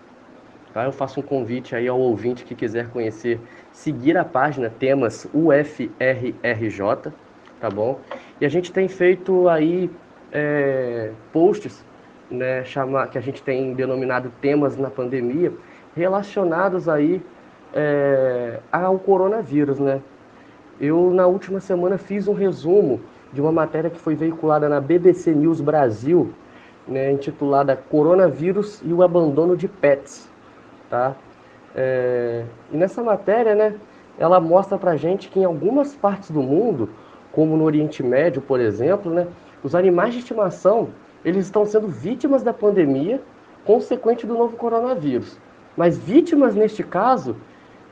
Tá? 0.72 0.86
Eu 0.86 0.92
faço 0.92 1.20
um 1.20 1.22
convite 1.22 1.76
aí 1.76 1.86
ao 1.86 2.00
ouvinte 2.00 2.46
que 2.46 2.54
quiser 2.54 2.88
conhecer, 2.88 3.38
seguir 3.70 4.16
a 4.16 4.24
página 4.24 4.70
Temas 4.70 5.28
UFRRJ, 5.34 7.12
tá 7.60 7.68
bom? 7.68 8.00
E 8.40 8.46
a 8.46 8.48
gente 8.48 8.72
tem 8.72 8.88
feito 8.88 9.46
aí 9.50 9.90
é, 10.32 11.12
posts, 11.30 11.84
né, 12.30 12.64
chama, 12.64 13.06
que 13.06 13.18
a 13.18 13.20
gente 13.20 13.42
tem 13.42 13.74
denominado 13.74 14.32
temas 14.40 14.78
na 14.78 14.88
pandemia, 14.88 15.52
relacionados 15.94 16.88
aí 16.88 17.20
é, 17.74 18.60
ao 18.72 18.98
coronavírus, 18.98 19.78
né? 19.78 20.00
Eu, 20.80 21.10
na 21.10 21.26
última 21.26 21.60
semana, 21.60 21.98
fiz 21.98 22.28
um 22.28 22.32
resumo 22.32 22.98
de 23.32 23.40
uma 23.40 23.52
matéria 23.52 23.90
que 23.90 23.98
foi 23.98 24.14
veiculada 24.14 24.68
na 24.68 24.80
BBC 24.80 25.32
News 25.32 25.60
Brasil, 25.60 26.32
né, 26.86 27.12
intitulada 27.12 27.76
Coronavírus 27.76 28.80
e 28.84 28.92
o 28.92 29.02
Abandono 29.02 29.56
de 29.56 29.68
Pets. 29.68 30.28
Tá? 30.88 31.14
É, 31.74 32.44
e 32.72 32.76
nessa 32.76 33.02
matéria, 33.02 33.54
né, 33.54 33.74
ela 34.18 34.40
mostra 34.40 34.78
para 34.78 34.96
gente 34.96 35.28
que 35.28 35.38
em 35.38 35.44
algumas 35.44 35.94
partes 35.94 36.30
do 36.30 36.42
mundo 36.42 36.88
como 37.30 37.56
no 37.56 37.64
Oriente 37.64 38.02
Médio, 38.02 38.40
por 38.40 38.58
exemplo, 38.58 39.12
né, 39.12 39.26
os 39.62 39.74
animais 39.74 40.14
de 40.14 40.20
estimação 40.20 40.88
eles 41.24 41.44
estão 41.44 41.66
sendo 41.66 41.88
vítimas 41.88 42.42
da 42.42 42.52
pandemia 42.52 43.20
consequente 43.64 44.26
do 44.26 44.34
novo 44.34 44.56
coronavírus. 44.56 45.38
Mas 45.76 45.98
vítimas, 45.98 46.54
neste 46.54 46.82
caso, 46.82 47.36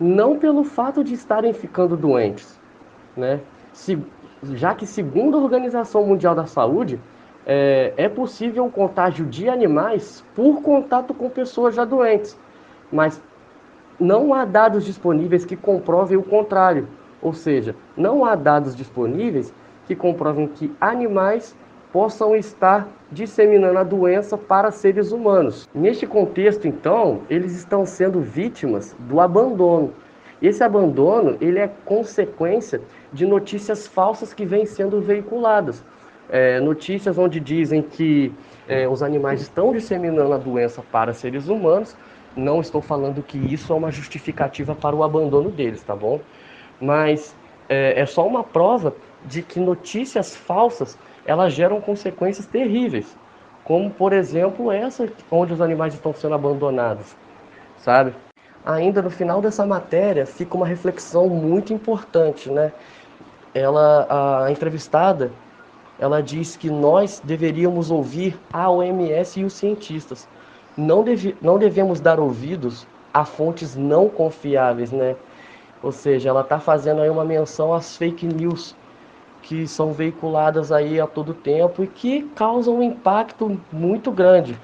não 0.01 0.39
pelo 0.39 0.65
fato 0.65 1.05
de 1.05 1.15
estarem 1.15 1.53
ficando 1.53 1.97
doentes, 1.97 2.59
né? 3.17 3.41
Se, 3.73 3.99
já 4.43 4.75
que, 4.75 4.87
segundo 4.87 5.37
a 5.37 5.41
Organização 5.41 6.05
Mundial 6.07 6.35
da 6.35 6.47
Saúde, 6.47 7.01
é, 7.47 7.93
é 7.97 8.09
possível 8.09 8.67
o 8.67 8.71
contágio 8.71 9.25
de 9.25 9.49
animais 9.49 10.25
por 10.35 10.63
contato 10.63 11.15
com 11.15 11.31
pessoas 11.31 11.75
já 11.75 11.85
doentes, 11.85 12.39
mas 12.91 13.23
não 13.99 14.35
há 14.35 14.45
dados 14.45 14.85
disponíveis 14.85 15.45
que 15.45 15.57
comprovem 15.57 16.17
o 16.17 16.23
contrário. 16.23 16.89
Ou 17.23 17.33
seja, 17.33 17.75
não 17.97 18.25
há 18.25 18.35
dados 18.35 18.77
disponíveis 18.77 19.53
que 19.87 19.97
comprovem 19.97 20.49
que 20.49 20.75
animais 20.81 21.57
possam 21.93 22.37
estar 22.37 22.87
disseminando 23.11 23.79
a 23.79 23.85
doença 23.85 24.37
para 24.37 24.71
seres 24.71 25.13
humanos. 25.13 25.69
Neste 25.75 26.07
contexto, 26.07 26.67
então, 26.67 27.21
eles 27.31 27.55
estão 27.57 27.87
sendo 27.87 28.21
vítimas 28.21 28.95
do 29.01 29.21
abandono. 29.21 29.93
Esse 30.41 30.63
abandono 30.63 31.37
ele 31.41 31.59
é 31.59 31.69
consequência 31.85 32.81
de 33.13 33.25
notícias 33.27 33.87
falsas 33.87 34.35
que 34.35 34.45
vêm 34.45 34.67
sendo 34.67 35.01
veiculadas. 35.01 35.83
É, 36.29 36.61
notícias 36.61 37.17
onde 37.17 37.39
dizem 37.39 37.81
que 37.83 38.33
é, 38.69 38.89
os 38.89 39.03
animais 39.03 39.41
estão 39.41 39.73
disseminando 39.73 40.33
a 40.33 40.39
doença 40.39 40.83
para 40.91 41.15
seres 41.15 41.49
humanos. 41.49 41.97
Não 42.37 42.61
estou 42.61 42.83
falando 42.83 43.23
que 43.23 43.39
isso 43.39 43.73
é 43.73 43.77
uma 43.77 43.91
justificativa 43.91 44.75
para 44.75 44.95
o 44.95 45.03
abandono 45.03 45.51
deles, 45.51 45.83
tá 45.83 45.97
bom? 45.97 46.21
Mas 46.81 47.35
é, 47.69 48.01
é 48.01 48.07
só 48.07 48.27
uma 48.27 48.45
prova 48.45 48.95
de 49.25 49.43
que 49.43 49.59
notícias 49.59 50.37
falsas 50.37 50.99
elas 51.25 51.53
geram 51.53 51.81
consequências 51.81 52.47
terríveis, 52.47 53.17
como 53.65 53.91
por 53.91 54.13
exemplo 54.13 54.71
essa 54.71 55.09
onde 55.31 55.53
os 55.53 55.61
animais 55.61 55.95
estão 55.95 56.13
sendo 56.15 56.35
abandonados, 56.35 57.17
sabe? 57.79 58.13
Ainda 58.67 59.01
no 59.01 59.11
final 59.11 59.41
dessa 59.41 59.65
matéria 59.65 60.27
fica 60.27 60.57
uma 60.57 60.67
reflexão 60.67 61.29
muito 61.29 61.73
importante, 61.73 62.51
né? 62.51 62.73
Ela, 63.55 64.45
a 64.45 64.51
entrevistada, 64.51 65.31
ela 66.01 66.21
diz 66.21 66.57
que 66.57 66.69
nós 66.69 67.23
deveríamos 67.25 67.93
ouvir 67.93 68.37
a 68.53 68.69
OMS 68.69 69.39
e 69.39 69.45
os 69.45 69.53
cientistas. 69.53 70.29
Não, 70.77 71.05
deve, 71.05 71.37
não 71.41 71.59
devemos 71.59 72.01
dar 72.01 72.19
ouvidos 72.19 72.87
a 73.15 73.25
fontes 73.25 73.77
não 73.77 74.09
confiáveis, 74.09 74.91
né? 74.91 75.15
Ou 75.81 75.93
seja, 75.93 76.29
ela 76.31 76.41
está 76.41 76.59
fazendo 76.59 77.01
aí 77.01 77.09
uma 77.09 77.25
menção 77.25 77.73
às 77.73 77.97
fake 77.97 78.27
news, 78.27 78.75
que 79.43 79.69
são 79.69 79.93
veiculadas 79.93 80.73
aí 80.73 81.01
a 81.01 81.07
todo 81.07 81.33
tempo 81.33 81.85
e 81.85 81.87
que 81.87 82.23
causam 82.35 82.79
um 82.79 82.83
impacto 82.83 83.61
muito 83.71 84.11
grande, 84.11 84.59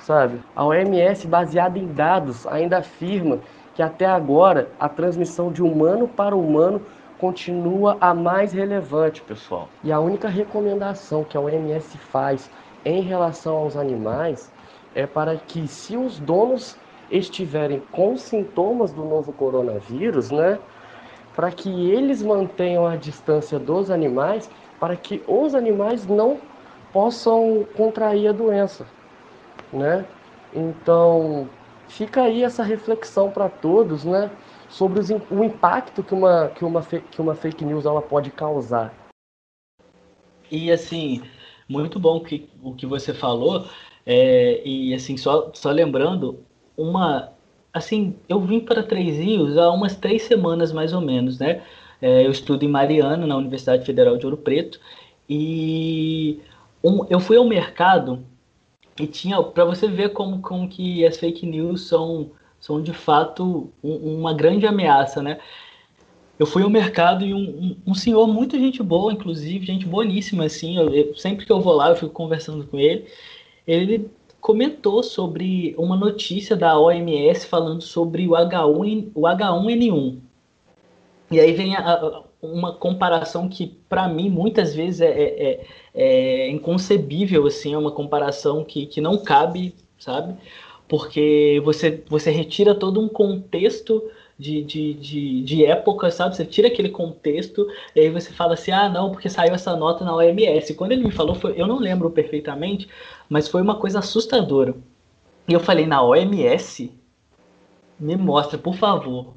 sabe? 0.00 0.40
A 0.54 0.64
OMS, 0.64 1.26
baseada 1.26 1.78
em 1.78 1.86
dados, 1.92 2.46
ainda 2.46 2.78
afirma 2.78 3.38
que 3.74 3.82
até 3.82 4.06
agora 4.06 4.68
a 4.78 4.88
transmissão 4.88 5.52
de 5.52 5.62
humano 5.62 6.08
para 6.08 6.36
humano 6.36 6.82
continua 7.18 7.96
a 8.00 8.14
mais 8.14 8.52
relevante, 8.52 9.22
pessoal. 9.22 9.68
E 9.84 9.92
a 9.92 10.00
única 10.00 10.28
recomendação 10.28 11.22
que 11.22 11.36
a 11.36 11.40
OMS 11.40 11.96
faz 11.98 12.50
em 12.84 13.02
relação 13.02 13.56
aos 13.56 13.76
animais 13.76 14.50
é 14.94 15.06
para 15.06 15.36
que 15.36 15.68
se 15.68 15.96
os 15.96 16.18
donos 16.18 16.76
estiverem 17.10 17.82
com 17.92 18.16
sintomas 18.16 18.92
do 18.92 19.04
novo 19.04 19.32
coronavírus, 19.32 20.30
né, 20.30 20.58
para 21.34 21.50
que 21.50 21.90
eles 21.90 22.22
mantenham 22.22 22.86
a 22.86 22.96
distância 22.96 23.58
dos 23.58 23.90
animais, 23.90 24.50
para 24.78 24.96
que 24.96 25.22
os 25.26 25.54
animais 25.54 26.06
não 26.06 26.38
possam 26.92 27.66
contrair 27.76 28.28
a 28.28 28.32
doença, 28.32 28.86
né? 29.72 30.04
Então, 30.54 31.48
fica 31.88 32.22
aí 32.22 32.42
essa 32.42 32.62
reflexão 32.62 33.30
para 33.30 33.48
todos, 33.48 34.04
né, 34.04 34.30
sobre 34.68 35.00
os, 35.00 35.10
o 35.10 35.44
impacto 35.44 36.02
que 36.02 36.14
uma, 36.14 36.48
que, 36.48 36.64
uma, 36.64 36.82
que 36.82 37.20
uma 37.20 37.34
fake 37.34 37.64
news 37.64 37.86
ela 37.86 38.00
pode 38.00 38.30
causar. 38.30 38.94
E 40.50 40.70
assim, 40.70 41.22
muito 41.68 41.98
bom 41.98 42.20
que, 42.20 42.48
o 42.62 42.74
que 42.74 42.86
você 42.86 43.14
falou, 43.14 43.66
é, 44.04 44.60
e 44.64 44.94
assim, 44.94 45.16
só, 45.16 45.50
só 45.54 45.70
lembrando, 45.70 46.40
uma 46.76 47.32
assim, 47.72 48.16
eu 48.28 48.40
vim 48.40 48.58
para 48.60 48.82
Três 48.82 49.16
Rios 49.16 49.56
há 49.56 49.70
umas 49.70 49.94
três 49.94 50.22
semanas 50.22 50.72
mais 50.72 50.92
ou 50.92 51.00
menos, 51.00 51.38
né? 51.38 51.62
É, 52.02 52.26
eu 52.26 52.30
estudo 52.30 52.64
em 52.64 52.68
Mariana, 52.68 53.26
na 53.26 53.36
Universidade 53.36 53.84
Federal 53.84 54.16
de 54.16 54.24
Ouro 54.24 54.38
Preto, 54.38 54.80
e 55.28 56.40
um, 56.82 57.04
eu 57.08 57.20
fui 57.20 57.36
ao 57.36 57.44
mercado 57.44 58.24
e 59.00 59.06
tinha, 59.06 59.42
para 59.42 59.64
você 59.64 59.88
ver 59.88 60.10
como, 60.10 60.40
como 60.40 60.68
que 60.68 61.04
as 61.04 61.16
fake 61.16 61.46
news 61.46 61.86
são, 61.88 62.30
são 62.60 62.82
de 62.82 62.92
fato 62.92 63.72
um, 63.82 64.18
uma 64.18 64.34
grande 64.34 64.66
ameaça, 64.66 65.22
né? 65.22 65.38
Eu 66.38 66.46
fui 66.46 66.62
ao 66.62 66.70
mercado 66.70 67.24
e 67.24 67.34
um, 67.34 67.38
um, 67.38 67.76
um, 67.88 67.94
senhor 67.94 68.26
muito 68.26 68.58
gente 68.58 68.82
boa, 68.82 69.12
inclusive, 69.12 69.66
gente 69.66 69.86
boníssima, 69.86 70.44
assim, 70.44 70.76
eu, 70.76 70.94
eu, 70.94 71.14
sempre 71.14 71.44
que 71.44 71.52
eu 71.52 71.60
vou 71.60 71.74
lá 71.74 71.90
eu 71.90 71.96
fico 71.96 72.12
conversando 72.12 72.66
com 72.66 72.78
ele, 72.78 73.06
ele 73.66 74.10
comentou 74.40 75.02
sobre 75.02 75.74
uma 75.76 75.96
notícia 75.96 76.56
da 76.56 76.78
OMS 76.78 77.46
falando 77.46 77.82
sobre 77.82 78.26
o, 78.26 78.30
H1, 78.30 79.10
o 79.14 79.22
H1N1. 79.22 80.18
E 81.30 81.38
aí 81.38 81.52
vem 81.52 81.76
a, 81.76 81.92
a, 81.92 82.22
uma 82.42 82.72
comparação 82.72 83.48
que, 83.48 83.66
para 83.88 84.08
mim, 84.08 84.30
muitas 84.30 84.74
vezes 84.74 85.00
é, 85.00 85.10
é, 85.10 85.50
é, 85.50 85.66
é, 85.94 86.50
inconcebível, 86.50 87.46
assim, 87.46 87.74
é 87.74 87.78
uma 87.78 87.92
comparação 87.92 88.64
que, 88.64 88.86
que 88.86 89.00
não 89.00 89.18
cabe, 89.18 89.74
sabe? 89.98 90.34
Porque 90.88 91.60
você, 91.64 92.02
você 92.08 92.30
retira 92.30 92.74
todo 92.74 93.00
um 93.00 93.08
contexto 93.08 94.02
de, 94.38 94.62
de, 94.62 94.94
de, 94.94 95.42
de, 95.42 95.64
época, 95.66 96.10
sabe? 96.10 96.34
Você 96.34 96.44
tira 96.46 96.68
aquele 96.68 96.88
contexto 96.88 97.68
e 97.94 98.00
aí 98.00 98.10
você 98.10 98.32
fala 98.32 98.54
assim, 98.54 98.72
ah, 98.72 98.88
não, 98.88 99.12
porque 99.12 99.28
saiu 99.28 99.54
essa 99.54 99.76
nota 99.76 100.04
na 100.04 100.16
OMS. 100.16 100.74
Quando 100.74 100.92
ele 100.92 101.04
me 101.04 101.10
falou, 101.10 101.34
foi, 101.34 101.60
eu 101.60 101.66
não 101.66 101.78
lembro 101.78 102.10
perfeitamente, 102.10 102.88
mas 103.28 103.48
foi 103.48 103.60
uma 103.60 103.76
coisa 103.76 103.98
assustadora. 103.98 104.74
E 105.46 105.52
eu 105.52 105.60
falei, 105.60 105.86
na 105.86 106.02
OMS? 106.02 106.90
Me 107.98 108.16
mostra, 108.16 108.56
por 108.58 108.74
favor. 108.74 109.34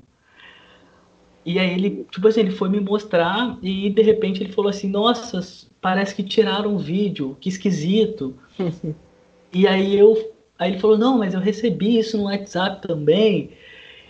E 1.46 1.60
aí 1.60 1.74
ele, 1.74 2.06
tipo 2.10 2.28
assim, 2.28 2.42
ele 2.42 2.52
foi 2.52 2.70
me 2.70 2.80
mostrar 2.80 3.58
e 3.62 3.90
de 3.90 4.02
repente 4.02 4.42
ele 4.42 4.54
falou 4.54 4.70
assim, 4.70 4.88
nossa, 4.90 5.42
parece 5.82 6.16
que 6.16 6.24
tiraram 6.24 6.76
o 6.76 6.80
vídeo, 6.80 7.38
que 7.40 7.50
esquisito. 7.50 8.36
e 9.52 9.68
aí 9.68 9.98
eu, 9.98 10.32
aí 10.58 10.72
ele 10.72 10.80
falou, 10.80 10.98
não, 10.98 11.18
mas 11.18 11.34
eu 11.34 11.40
recebi 11.42 11.98
isso 11.98 12.18
no 12.18 12.26
WhatsApp 12.26 12.88
também. 12.88 13.52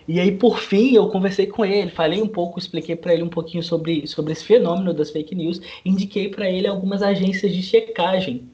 E 0.07 0.19
aí, 0.19 0.31
por 0.31 0.59
fim, 0.59 0.95
eu 0.95 1.07
conversei 1.07 1.47
com 1.47 1.63
ele, 1.63 1.89
falei 1.89 2.21
um 2.21 2.27
pouco, 2.27 2.59
expliquei 2.59 2.95
para 2.95 3.13
ele 3.13 3.23
um 3.23 3.29
pouquinho 3.29 3.63
sobre, 3.63 4.05
sobre 4.05 4.33
esse 4.33 4.43
fenômeno 4.43 4.93
das 4.93 5.11
fake 5.11 5.33
news, 5.33 5.61
indiquei 5.85 6.27
para 6.27 6.49
ele 6.49 6.67
algumas 6.67 7.01
agências 7.01 7.53
de 7.53 7.63
checagem. 7.63 8.49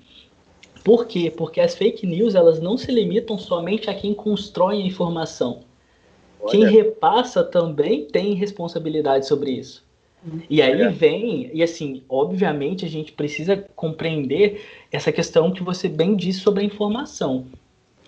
Por 0.83 1.07
quê? 1.07 1.31
Porque 1.35 1.59
as 1.59 1.75
fake 1.75 2.05
news 2.05 2.35
elas 2.35 2.61
não 2.61 2.77
se 2.77 2.91
limitam 2.91 3.37
somente 3.37 3.89
a 3.89 3.95
quem 3.95 4.13
constrói 4.13 4.81
a 4.81 4.85
informação. 4.85 5.61
Olha. 6.39 6.51
Quem 6.51 6.65
repassa 6.69 7.43
também 7.43 8.05
tem 8.05 8.33
responsabilidade 8.33 9.27
sobre 9.27 9.51
isso. 9.51 9.87
E 10.49 10.61
aí 10.61 10.89
vem, 10.89 11.49
e 11.53 11.63
assim, 11.63 12.03
obviamente 12.09 12.83
a 12.83 12.89
gente 12.89 13.13
precisa 13.13 13.55
compreender 13.73 14.61
essa 14.91 15.13
questão 15.13 15.51
que 15.51 15.63
você 15.63 15.87
bem 15.87 16.13
disse 16.15 16.41
sobre 16.41 16.61
a 16.61 16.65
informação 16.65 17.45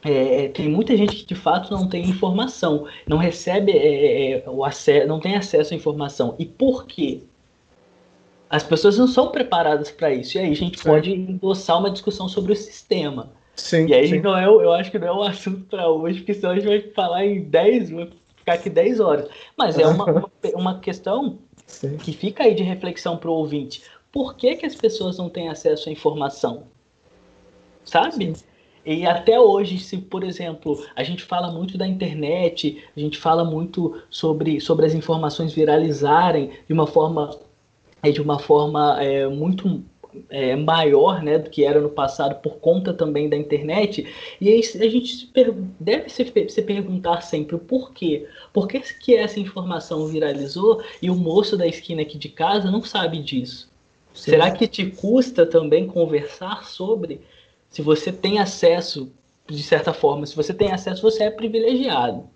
é, 0.03 0.47
tem 0.49 0.67
muita 0.67 0.95
gente 0.97 1.15
que 1.17 1.25
de 1.25 1.35
fato 1.35 1.71
não 1.71 1.87
tem 1.87 2.03
informação, 2.03 2.87
não 3.07 3.17
recebe 3.17 3.71
é, 3.71 3.75
é, 3.77 4.31
é, 4.31 4.49
o 4.49 4.63
acesso, 4.63 5.07
não 5.07 5.19
tem 5.19 5.35
acesso 5.35 5.73
à 5.73 5.77
informação. 5.77 6.35
E 6.39 6.45
por 6.45 6.85
quê? 6.85 7.21
As 8.49 8.63
pessoas 8.63 8.97
não 8.97 9.07
são 9.07 9.31
preparadas 9.31 9.91
para 9.91 10.11
isso. 10.11 10.37
E 10.37 10.41
aí 10.41 10.51
a 10.51 10.55
gente 10.55 10.79
sim. 10.79 10.89
pode 10.89 11.11
endossar 11.11 11.79
uma 11.79 11.89
discussão 11.89 12.27
sobre 12.27 12.51
o 12.51 12.55
sistema. 12.55 13.29
Sim, 13.55 13.87
e 13.87 13.93
aí 13.93 14.07
sim. 14.07 14.19
não 14.19 14.35
é, 14.35 14.45
eu 14.45 14.71
acho 14.73 14.89
que 14.89 14.97
não 14.97 15.07
é 15.07 15.13
um 15.13 15.21
assunto 15.21 15.65
para 15.65 15.87
hoje, 15.87 16.19
porque 16.19 16.33
senão 16.33 16.51
a 16.51 16.55
gente 16.55 16.67
vai 16.67 16.81
falar 16.81 17.25
em 17.25 17.43
10, 17.43 17.91
vai 17.91 18.09
ficar 18.51 18.53
aqui 18.53 18.69
10 18.69 18.99
horas. 18.99 19.29
Mas 19.57 19.77
é 19.77 19.87
uma, 19.87 20.05
uma, 20.55 20.79
questão 20.79 21.39
sim. 21.65 21.97
que 21.97 22.11
fica 22.11 22.43
aí 22.43 22.53
de 22.53 22.63
reflexão 22.63 23.17
para 23.17 23.29
o 23.29 23.33
ouvinte. 23.33 23.83
Por 24.11 24.35
que, 24.35 24.55
que 24.55 24.65
as 24.65 24.75
pessoas 24.75 25.17
não 25.17 25.29
têm 25.29 25.49
acesso 25.49 25.89
à 25.89 25.91
informação? 25.91 26.63
Sabe? 27.85 28.35
Sim. 28.35 28.45
E 28.83 29.05
até 29.05 29.39
hoje, 29.39 29.77
se, 29.77 29.97
por 29.97 30.23
exemplo, 30.23 30.83
a 30.95 31.03
gente 31.03 31.23
fala 31.23 31.51
muito 31.51 31.77
da 31.77 31.87
internet, 31.87 32.83
a 32.95 32.99
gente 32.99 33.17
fala 33.17 33.43
muito 33.45 34.01
sobre, 34.09 34.59
sobre 34.59 34.85
as 34.87 34.95
informações 34.95 35.53
viralizarem 35.53 36.51
de 36.67 36.73
uma 36.73 36.87
forma, 36.87 37.37
é, 38.01 38.09
de 38.11 38.19
uma 38.19 38.39
forma 38.39 39.01
é, 39.01 39.27
muito 39.27 39.83
é, 40.29 40.55
maior 40.55 41.21
né, 41.21 41.37
do 41.37 41.49
que 41.49 41.63
era 41.63 41.79
no 41.79 41.89
passado 41.89 42.41
por 42.41 42.57
conta 42.57 42.93
também 42.93 43.29
da 43.29 43.37
internet. 43.37 44.07
E 44.39 44.49
aí 44.49 44.59
a 44.59 44.89
gente 44.89 45.15
se 45.15 45.29
deve 45.79 46.09
se, 46.09 46.49
se 46.49 46.61
perguntar 46.61 47.21
sempre 47.21 47.55
o 47.55 47.59
porquê. 47.59 48.27
Por 48.53 48.67
que, 48.67 48.79
que 48.79 49.15
essa 49.15 49.39
informação 49.39 50.07
viralizou 50.07 50.83
e 51.01 51.09
o 51.09 51.15
moço 51.15 51.57
da 51.57 51.67
esquina 51.67 52.01
aqui 52.01 52.17
de 52.17 52.29
casa 52.29 52.71
não 52.71 52.83
sabe 52.83 53.19
disso? 53.19 53.69
Sim. 54.13 54.31
Será 54.31 54.51
que 54.51 54.67
te 54.67 54.85
custa 54.85 55.45
também 55.45 55.87
conversar 55.87 56.65
sobre 56.65 57.21
se 57.69 57.81
você 57.81 58.11
tem 58.11 58.39
acesso, 58.39 59.11
de 59.47 59.63
certa 59.63 59.93
forma, 59.93 60.25
se 60.25 60.35
você 60.35 60.53
tem 60.53 60.71
acesso, 60.71 61.01
você 61.01 61.23
é 61.23 61.31
privilegiado. 61.31 62.29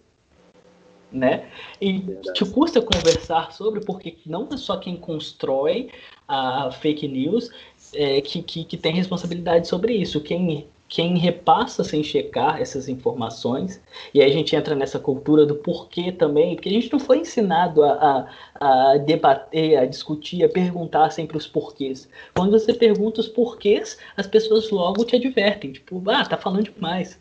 Né? 1.15 1.45
E 1.79 2.01
te 2.33 2.43
custa 2.43 2.81
conversar 2.81 3.53
sobre, 3.53 3.79
porque 3.79 4.17
não 4.25 4.49
é 4.51 4.57
só 4.57 4.75
quem 4.75 4.97
constrói 4.97 5.89
a 6.27 6.69
fake 6.71 7.07
news 7.07 7.49
é, 7.93 8.19
que, 8.19 8.43
que, 8.43 8.65
que 8.65 8.75
tem 8.75 8.93
responsabilidade 8.93 9.67
sobre 9.67 9.93
isso. 9.93 10.19
Quem 10.19 10.67
quem 10.87 11.17
repassa 11.17 11.83
sem 11.83 12.03
checar 12.03 12.61
essas 12.61 12.87
informações, 12.87 13.81
e 14.13 14.21
aí 14.21 14.29
a 14.29 14.33
gente 14.33 14.55
entra 14.55 14.75
nessa 14.75 14.99
cultura 14.99 15.45
do 15.45 15.55
porquê 15.55 16.11
também, 16.11 16.55
porque 16.55 16.69
a 16.69 16.71
gente 16.71 16.91
não 16.91 16.99
foi 16.99 17.19
ensinado 17.19 17.83
a, 17.83 18.27
a, 18.59 18.91
a 18.91 18.97
debater, 18.97 19.77
a 19.79 19.85
discutir, 19.85 20.43
a 20.43 20.49
perguntar 20.49 21.09
sempre 21.09 21.37
os 21.37 21.47
porquês. 21.47 22.07
Quando 22.35 22.51
você 22.51 22.73
pergunta 22.73 23.19
os 23.19 23.27
porquês, 23.27 23.97
as 24.15 24.27
pessoas 24.27 24.69
logo 24.69 25.03
te 25.03 25.15
advertem, 25.15 25.73
tipo, 25.73 26.01
ah, 26.09 26.23
tá 26.23 26.37
falando 26.37 26.71
demais. 26.71 27.19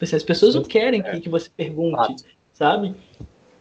As 0.00 0.22
pessoas 0.22 0.54
não 0.54 0.64
querem 0.64 1.02
que, 1.02 1.20
que 1.20 1.28
você 1.28 1.48
pergunte, 1.48 2.24
sabe? 2.52 2.94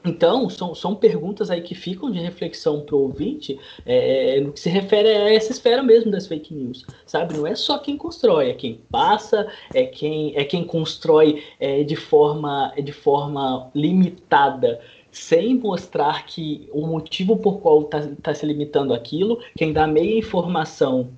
Então, 0.06 0.50
são, 0.50 0.76
são 0.76 0.96
perguntas 0.96 1.50
aí 1.50 1.62
que 1.62 1.74
ficam 1.74 2.12
de 2.12 2.20
reflexão 2.20 2.82
para 2.82 2.96
o 2.96 3.04
ouvinte 3.04 3.58
é, 3.86 4.42
no 4.42 4.52
que 4.52 4.60
se 4.60 4.70
refere 4.70 5.08
a 5.08 5.34
essa 5.34 5.52
esfera 5.54 5.82
mesmo 5.82 6.12
das 6.12 6.28
fake 6.28 6.54
news, 6.54 6.86
sabe? 7.06 7.38
Não 7.38 7.48
é 7.48 7.56
só 7.56 7.78
quem 7.78 7.96
constrói, 7.96 8.50
é 8.50 8.54
quem 8.54 8.82
passa, 8.92 9.48
é 9.74 9.86
quem, 9.86 10.36
é 10.36 10.44
quem 10.44 10.66
constrói 10.66 11.44
é, 11.58 11.84
de, 11.84 11.96
forma, 11.96 12.74
de 12.84 12.92
forma 12.92 13.72
limitada, 13.74 14.82
sem 15.10 15.56
mostrar 15.56 16.26
que 16.26 16.68
o 16.74 16.86
motivo 16.86 17.38
por 17.38 17.62
qual 17.62 17.84
está 17.84 18.02
tá 18.22 18.34
se 18.34 18.46
limitando 18.46 18.94
aquilo, 18.94 19.39
quem 19.56 19.72
dá 19.72 19.88
meia 19.88 20.20
informação 20.20 21.12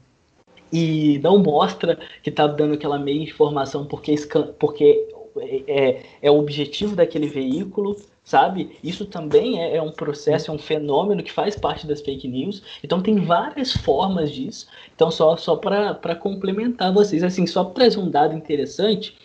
e 0.71 1.19
não 1.23 1.39
mostra 1.39 1.97
que 2.21 2.29
está 2.29 2.45
dando 2.45 2.73
aquela 2.73 2.99
meia 2.99 3.23
informação 3.23 3.85
porque, 3.85 4.15
porque 4.59 5.07
é, 5.39 5.63
é, 5.67 6.03
é 6.23 6.31
o 6.31 6.37
objetivo 6.37 6.95
daquele 6.95 7.27
veículo, 7.27 7.95
sabe? 8.25 8.77
Isso 8.83 9.05
também 9.05 9.61
é, 9.61 9.77
é, 9.77 9.81
um 9.81 9.91
processo, 9.91 10.49
é 10.49 10.53
um 10.53 10.57
fenômeno 10.57 11.23
que 11.23 11.31
faz 11.31 11.55
parte 11.55 11.85
das 11.85 12.01
fake 12.01 12.27
news. 12.27 12.63
Então 12.83 13.01
tem 13.01 13.23
várias 13.23 13.71
formas 13.71 14.31
disso. 14.31 14.67
Então 14.93 15.11
só 15.11 15.37
só 15.37 15.55
para 15.55 16.15
complementar 16.15 16.91
vocês, 16.91 17.23
assim, 17.23 17.45
só 17.45 17.63
para 17.63 17.75
trazer 17.75 17.99
um 17.99 18.09
dado 18.09 18.35
interessante, 18.35 19.15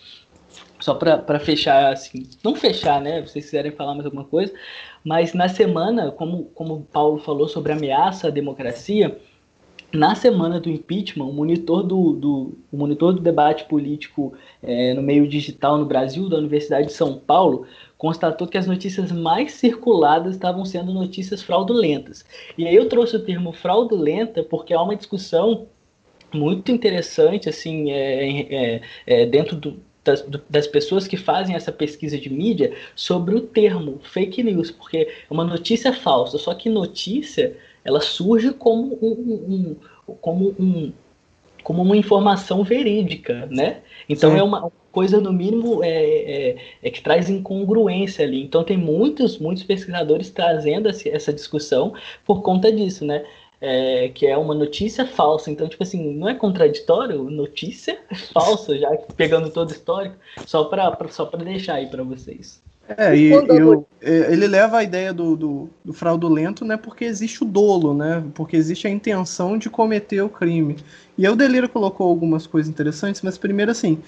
só 0.78 0.94
para 0.94 1.40
fechar 1.40 1.92
assim, 1.92 2.28
não 2.44 2.54
fechar, 2.54 3.00
né? 3.00 3.22
Se 3.22 3.32
vocês 3.32 3.46
quiserem 3.46 3.72
falar 3.72 3.94
mais 3.94 4.04
alguma 4.04 4.24
coisa, 4.24 4.52
mas 5.02 5.32
na 5.32 5.48
semana, 5.48 6.10
como 6.12 6.44
como 6.54 6.74
o 6.74 6.82
Paulo 6.84 7.18
falou 7.18 7.48
sobre 7.48 7.72
ameaça 7.72 8.28
à 8.28 8.30
democracia, 8.30 9.18
na 9.92 10.14
semana 10.14 10.60
do 10.60 10.70
impeachment, 10.70 11.24
o 11.24 11.32
monitor 11.32 11.82
do, 11.82 12.12
do, 12.12 12.58
o 12.70 12.76
monitor 12.76 13.12
do 13.12 13.20
debate 13.20 13.64
político 13.64 14.32
é, 14.62 14.94
no 14.94 15.02
meio 15.02 15.26
digital 15.26 15.78
no 15.78 15.84
Brasil, 15.84 16.28
da 16.28 16.38
Universidade 16.38 16.86
de 16.88 16.92
São 16.92 17.18
Paulo, 17.18 17.66
constatou 17.98 18.46
que 18.46 18.56
as 18.56 18.66
notícias 18.66 19.10
mais 19.10 19.52
circuladas 19.52 20.34
estavam 20.34 20.64
sendo 20.64 20.92
notícias 20.92 21.42
fraudulentas. 21.42 22.24
E 22.56 22.66
aí 22.66 22.74
eu 22.74 22.88
trouxe 22.88 23.16
o 23.16 23.24
termo 23.24 23.52
fraudulenta 23.52 24.42
porque 24.42 24.72
há 24.72 24.80
uma 24.80 24.96
discussão 24.96 25.66
muito 26.32 26.70
interessante 26.70 27.48
assim 27.48 27.90
é, 27.90 28.76
é, 28.76 28.80
é 29.06 29.26
dentro 29.26 29.56
do, 29.56 29.82
das, 30.04 30.24
das, 30.48 30.66
pessoas 30.66 31.06
que 31.06 31.16
fazem 31.16 31.54
essa 31.54 31.72
pesquisa 31.72 32.18
de 32.18 32.30
mídia 32.30 32.72
sobre 32.94 33.34
o 33.34 33.40
termo 33.40 34.00
fake 34.02 34.42
news, 34.42 34.70
porque 34.70 34.98
é 34.98 35.08
uma 35.28 35.44
notícia 35.44 35.92
falsa, 35.92 36.38
só 36.38 36.54
que 36.54 36.68
notícia 36.68 37.56
ela 37.84 38.00
surge 38.00 38.52
como 38.52 38.98
um, 39.02 39.76
um 40.08 40.14
como 40.20 40.54
um 40.58 40.92
como 41.62 41.82
uma 41.82 41.96
informação 41.96 42.64
verídica, 42.64 43.46
né? 43.50 43.80
Então 44.08 44.32
Sim. 44.32 44.38
é 44.38 44.42
uma 44.42 44.72
coisa 44.90 45.20
no 45.20 45.32
mínimo 45.32 45.84
é, 45.84 45.88
é, 45.88 46.56
é, 46.82 46.90
que 46.90 47.02
traz 47.02 47.28
incongruência 47.28 48.24
ali. 48.24 48.42
Então 48.42 48.64
tem 48.64 48.76
muitos 48.76 49.38
muitos 49.38 49.62
pesquisadores 49.64 50.30
trazendo 50.30 50.88
essa 50.88 51.32
discussão 51.32 51.92
por 52.24 52.42
conta 52.42 52.72
disso, 52.72 53.04
né? 53.04 53.24
É, 53.60 54.08
que 54.08 54.26
é 54.26 54.36
uma 54.38 54.54
notícia 54.54 55.06
falsa. 55.06 55.50
Então, 55.50 55.68
tipo 55.68 55.82
assim, 55.82 56.14
não 56.14 56.26
é 56.28 56.34
contraditório? 56.34 57.24
Notícia 57.24 57.98
falsa, 58.32 58.78
já 58.78 58.88
pegando 59.14 59.50
todo 59.50 59.68
o 59.68 59.72
histórico, 59.72 60.16
só 60.46 60.64
para 60.64 60.96
só 61.08 61.26
deixar 61.26 61.74
aí 61.74 61.86
para 61.86 62.02
vocês. 62.02 62.62
É, 62.96 63.16
e 63.16 63.30
eu, 63.30 63.86
é, 64.00 64.32
ele 64.32 64.46
leva 64.46 64.78
a 64.78 64.82
ideia 64.82 65.12
do, 65.12 65.36
do, 65.36 65.70
do, 65.84 65.92
fraudulento, 65.92 66.64
né? 66.64 66.76
Porque 66.76 67.04
existe 67.04 67.42
o 67.42 67.46
dolo, 67.46 67.94
né? 67.94 68.24
Porque 68.34 68.56
existe 68.56 68.86
a 68.86 68.90
intenção 68.90 69.56
de 69.56 69.70
cometer 69.70 70.22
o 70.22 70.28
crime. 70.28 70.76
E 71.16 71.26
aí 71.26 71.32
o 71.32 71.36
Delira 71.36 71.68
colocou 71.68 72.08
algumas 72.08 72.46
coisas 72.46 72.70
interessantes, 72.70 73.22
mas 73.22 73.38
primeiro 73.38 73.70
assim, 73.70 73.98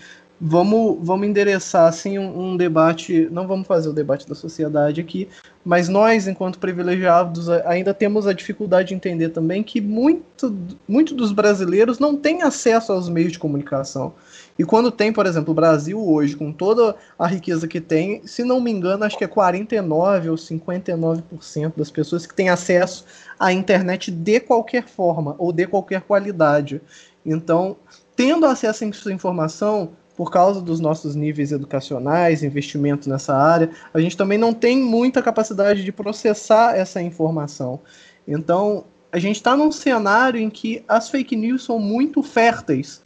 vamos, 0.44 0.98
vamos 1.00 1.28
endereçar 1.28 1.86
assim 1.86 2.18
um, 2.18 2.52
um, 2.52 2.56
debate, 2.56 3.28
não 3.30 3.46
vamos 3.46 3.66
fazer 3.66 3.88
o 3.88 3.92
debate 3.92 4.28
da 4.28 4.34
sociedade 4.34 5.00
aqui, 5.00 5.28
mas 5.64 5.88
nós, 5.88 6.26
enquanto 6.26 6.58
privilegiados, 6.58 7.48
ainda 7.48 7.94
temos 7.94 8.26
a 8.26 8.32
dificuldade 8.32 8.88
de 8.88 8.94
entender 8.94 9.28
também 9.28 9.62
que 9.62 9.80
muito, 9.80 10.52
muito 10.88 11.14
dos 11.14 11.30
brasileiros 11.30 12.00
não 12.00 12.16
têm 12.16 12.42
acesso 12.42 12.92
aos 12.92 13.08
meios 13.08 13.32
de 13.32 13.38
comunicação. 13.38 14.14
E 14.58 14.64
quando 14.64 14.90
tem, 14.90 15.12
por 15.12 15.26
exemplo, 15.26 15.52
o 15.52 15.54
Brasil 15.54 16.00
hoje, 16.00 16.36
com 16.36 16.52
toda 16.52 16.94
a 17.18 17.26
riqueza 17.26 17.66
que 17.66 17.80
tem, 17.80 18.26
se 18.26 18.44
não 18.44 18.60
me 18.60 18.70
engano, 18.70 19.04
acho 19.04 19.16
que 19.16 19.24
é 19.24 19.28
49 19.28 20.30
ou 20.30 20.36
59% 20.36 21.72
das 21.76 21.90
pessoas 21.90 22.26
que 22.26 22.34
têm 22.34 22.48
acesso 22.48 23.04
à 23.38 23.52
internet 23.52 24.10
de 24.10 24.40
qualquer 24.40 24.86
forma 24.86 25.34
ou 25.38 25.52
de 25.52 25.66
qualquer 25.66 26.02
qualidade. 26.02 26.80
Então, 27.24 27.76
tendo 28.14 28.46
acesso 28.46 28.84
a 28.84 28.88
essa 28.88 29.12
informação, 29.12 29.90
por 30.16 30.30
causa 30.30 30.60
dos 30.60 30.78
nossos 30.78 31.14
níveis 31.14 31.52
educacionais, 31.52 32.42
investimento 32.42 33.08
nessa 33.08 33.34
área, 33.34 33.70
a 33.94 34.00
gente 34.00 34.16
também 34.16 34.36
não 34.36 34.52
tem 34.52 34.78
muita 34.78 35.22
capacidade 35.22 35.82
de 35.82 35.90
processar 35.90 36.76
essa 36.76 37.00
informação. 37.00 37.80
Então, 38.28 38.84
a 39.10 39.18
gente 39.18 39.36
está 39.36 39.56
num 39.56 39.72
cenário 39.72 40.38
em 40.38 40.50
que 40.50 40.84
as 40.86 41.08
fake 41.08 41.34
news 41.34 41.64
são 41.64 41.78
muito 41.78 42.22
férteis 42.22 43.02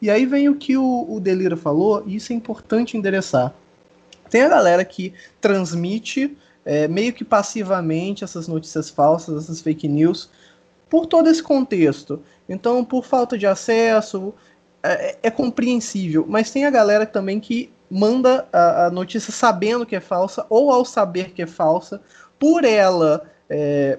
e 0.00 0.10
aí 0.10 0.24
vem 0.26 0.48
o 0.48 0.56
que 0.56 0.76
o, 0.76 1.06
o 1.08 1.20
Delira 1.20 1.56
falou, 1.56 2.02
e 2.06 2.16
isso 2.16 2.32
é 2.32 2.36
importante 2.36 2.96
endereçar. 2.96 3.54
Tem 4.30 4.42
a 4.42 4.48
galera 4.48 4.84
que 4.84 5.12
transmite 5.40 6.36
é, 6.64 6.86
meio 6.86 7.12
que 7.12 7.24
passivamente 7.24 8.24
essas 8.24 8.46
notícias 8.46 8.88
falsas, 8.88 9.44
essas 9.44 9.60
fake 9.60 9.88
news, 9.88 10.30
por 10.88 11.06
todo 11.06 11.28
esse 11.28 11.42
contexto. 11.42 12.22
Então, 12.48 12.84
por 12.84 13.04
falta 13.04 13.36
de 13.36 13.46
acesso, 13.46 14.32
é, 14.82 15.16
é 15.22 15.30
compreensível. 15.30 16.26
Mas 16.28 16.50
tem 16.50 16.64
a 16.64 16.70
galera 16.70 17.06
também 17.06 17.40
que 17.40 17.72
manda 17.90 18.46
a, 18.52 18.86
a, 18.86 18.90
notícia 18.90 19.32
sabendo 19.32 19.84
que 19.84 19.96
é 19.96 20.00
falsa, 20.00 20.46
ou 20.48 20.70
ao 20.70 20.84
saber 20.84 21.32
que 21.32 21.42
é 21.42 21.46
falsa, 21.46 22.00
por 22.38 22.64
ela 22.64 23.28
é, 23.48 23.98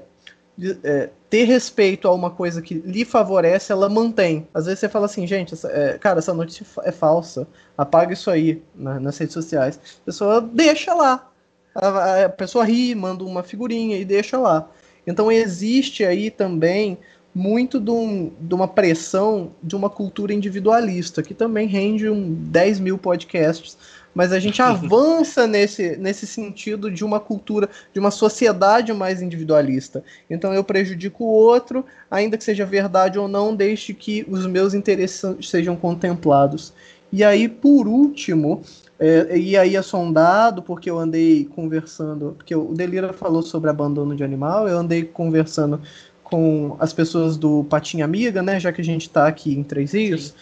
é, 0.84 1.10
ter 1.32 1.46
respeito 1.46 2.10
a 2.10 2.14
uma 2.14 2.30
coisa 2.30 2.62
que 2.62 2.74
lhe 2.74 3.06
favorece, 3.06 3.72
ela 3.72 3.88
mantém. 3.88 4.46
Às 4.54 4.66
vezes 4.66 4.82
você 4.82 4.90
fala 4.90 5.06
assim, 5.06 5.26
gente, 5.26 5.54
essa, 5.54 5.70
é, 5.72 5.98
cara, 5.98 6.20
essa 6.20 6.34
notícia 6.34 6.66
é 6.84 6.92
falsa, 6.92 7.48
apaga 7.78 8.12
isso 8.12 8.30
aí 8.30 8.62
na, 8.76 9.00
nas 9.00 9.18
redes 9.18 9.34
sociais. 9.34 9.80
A 10.02 10.06
pessoa 10.06 10.42
deixa 10.42 10.94
lá. 10.94 11.32
A, 11.74 12.26
a, 12.26 12.30
pessoa 12.30 12.66
ri, 12.66 12.94
manda 12.94 13.24
uma 13.24 13.44
figurinha 13.44 13.98
e 13.98 14.04
deixa 14.04 14.38
lá. 14.38 14.70
Então 15.08 15.32
existe 15.32 16.04
aí 16.04 16.30
também 16.30 16.98
muito 17.34 17.80
de, 17.80 17.92
um, 17.92 18.34
de, 18.38 18.54
uma 18.54 18.68
pressão 18.68 19.54
de 19.64 19.74
uma 19.74 19.90
cultura 19.90 20.34
individualista, 20.34 21.24
que 21.24 21.34
também 21.34 21.66
rende 21.66 22.10
um 22.10 22.34
10 22.34 22.82
mil 22.82 22.98
podcasts 22.98 23.78
mas 24.14 24.32
a 24.32 24.40
gente 24.40 24.62
avança 24.64 25.48
nesse, 25.48 25.98
nesse 25.98 26.28
sentido 26.28 26.92
de 26.92 27.04
uma 27.04 27.20
cultura, 27.20 27.70
de 27.94 28.00
uma 28.00 28.12
sociedade 28.12 28.94
mais 28.94 29.22
individualista. 29.22 30.04
Então 30.30 30.54
eu 30.54 30.64
prejudico 30.64 31.24
o 31.24 31.28
outro, 31.28 31.86
ainda 32.10 32.38
que 32.38 32.44
seja 32.44 32.66
verdade 32.66 33.18
ou 33.18 33.28
não, 33.28 33.56
desde 33.56 33.94
que 33.94 34.26
os 34.30 34.46
meus 34.46 34.74
interesses 34.74 35.24
sejam 35.42 35.76
contemplados. 35.76 36.74
E 37.12 37.24
aí, 37.24 37.50
por 37.50 37.88
último, 37.88 38.62
é, 38.98 39.38
e 39.38 39.58
aí 39.58 39.76
é 39.76 39.82
sondado, 39.82 40.62
porque 40.62 40.90
eu 40.90 40.98
andei 40.98 41.46
conversando, 41.46 42.36
porque 42.38 42.56
o 42.56 42.74
Delira 42.74 43.12
falou 43.12 43.42
sobre 43.42 43.70
abandono 43.70 44.16
de 44.16 44.24
animal, 44.24 44.68
eu 44.68 44.78
andei 44.78 45.04
conversando 45.04 45.82
com 46.24 46.78
as 46.80 46.94
pessoas 46.94 47.36
do 47.36 47.66
Patinha 47.66 48.06
Amiga, 48.06 48.42
né, 48.42 48.60
já 48.60 48.72
que 48.72 48.80
a 48.80 48.84
gente 48.84 49.02
está 49.02 49.28
aqui 49.28 49.54
em 49.54 49.64
Três 49.64 49.94
Rios, 49.94 50.34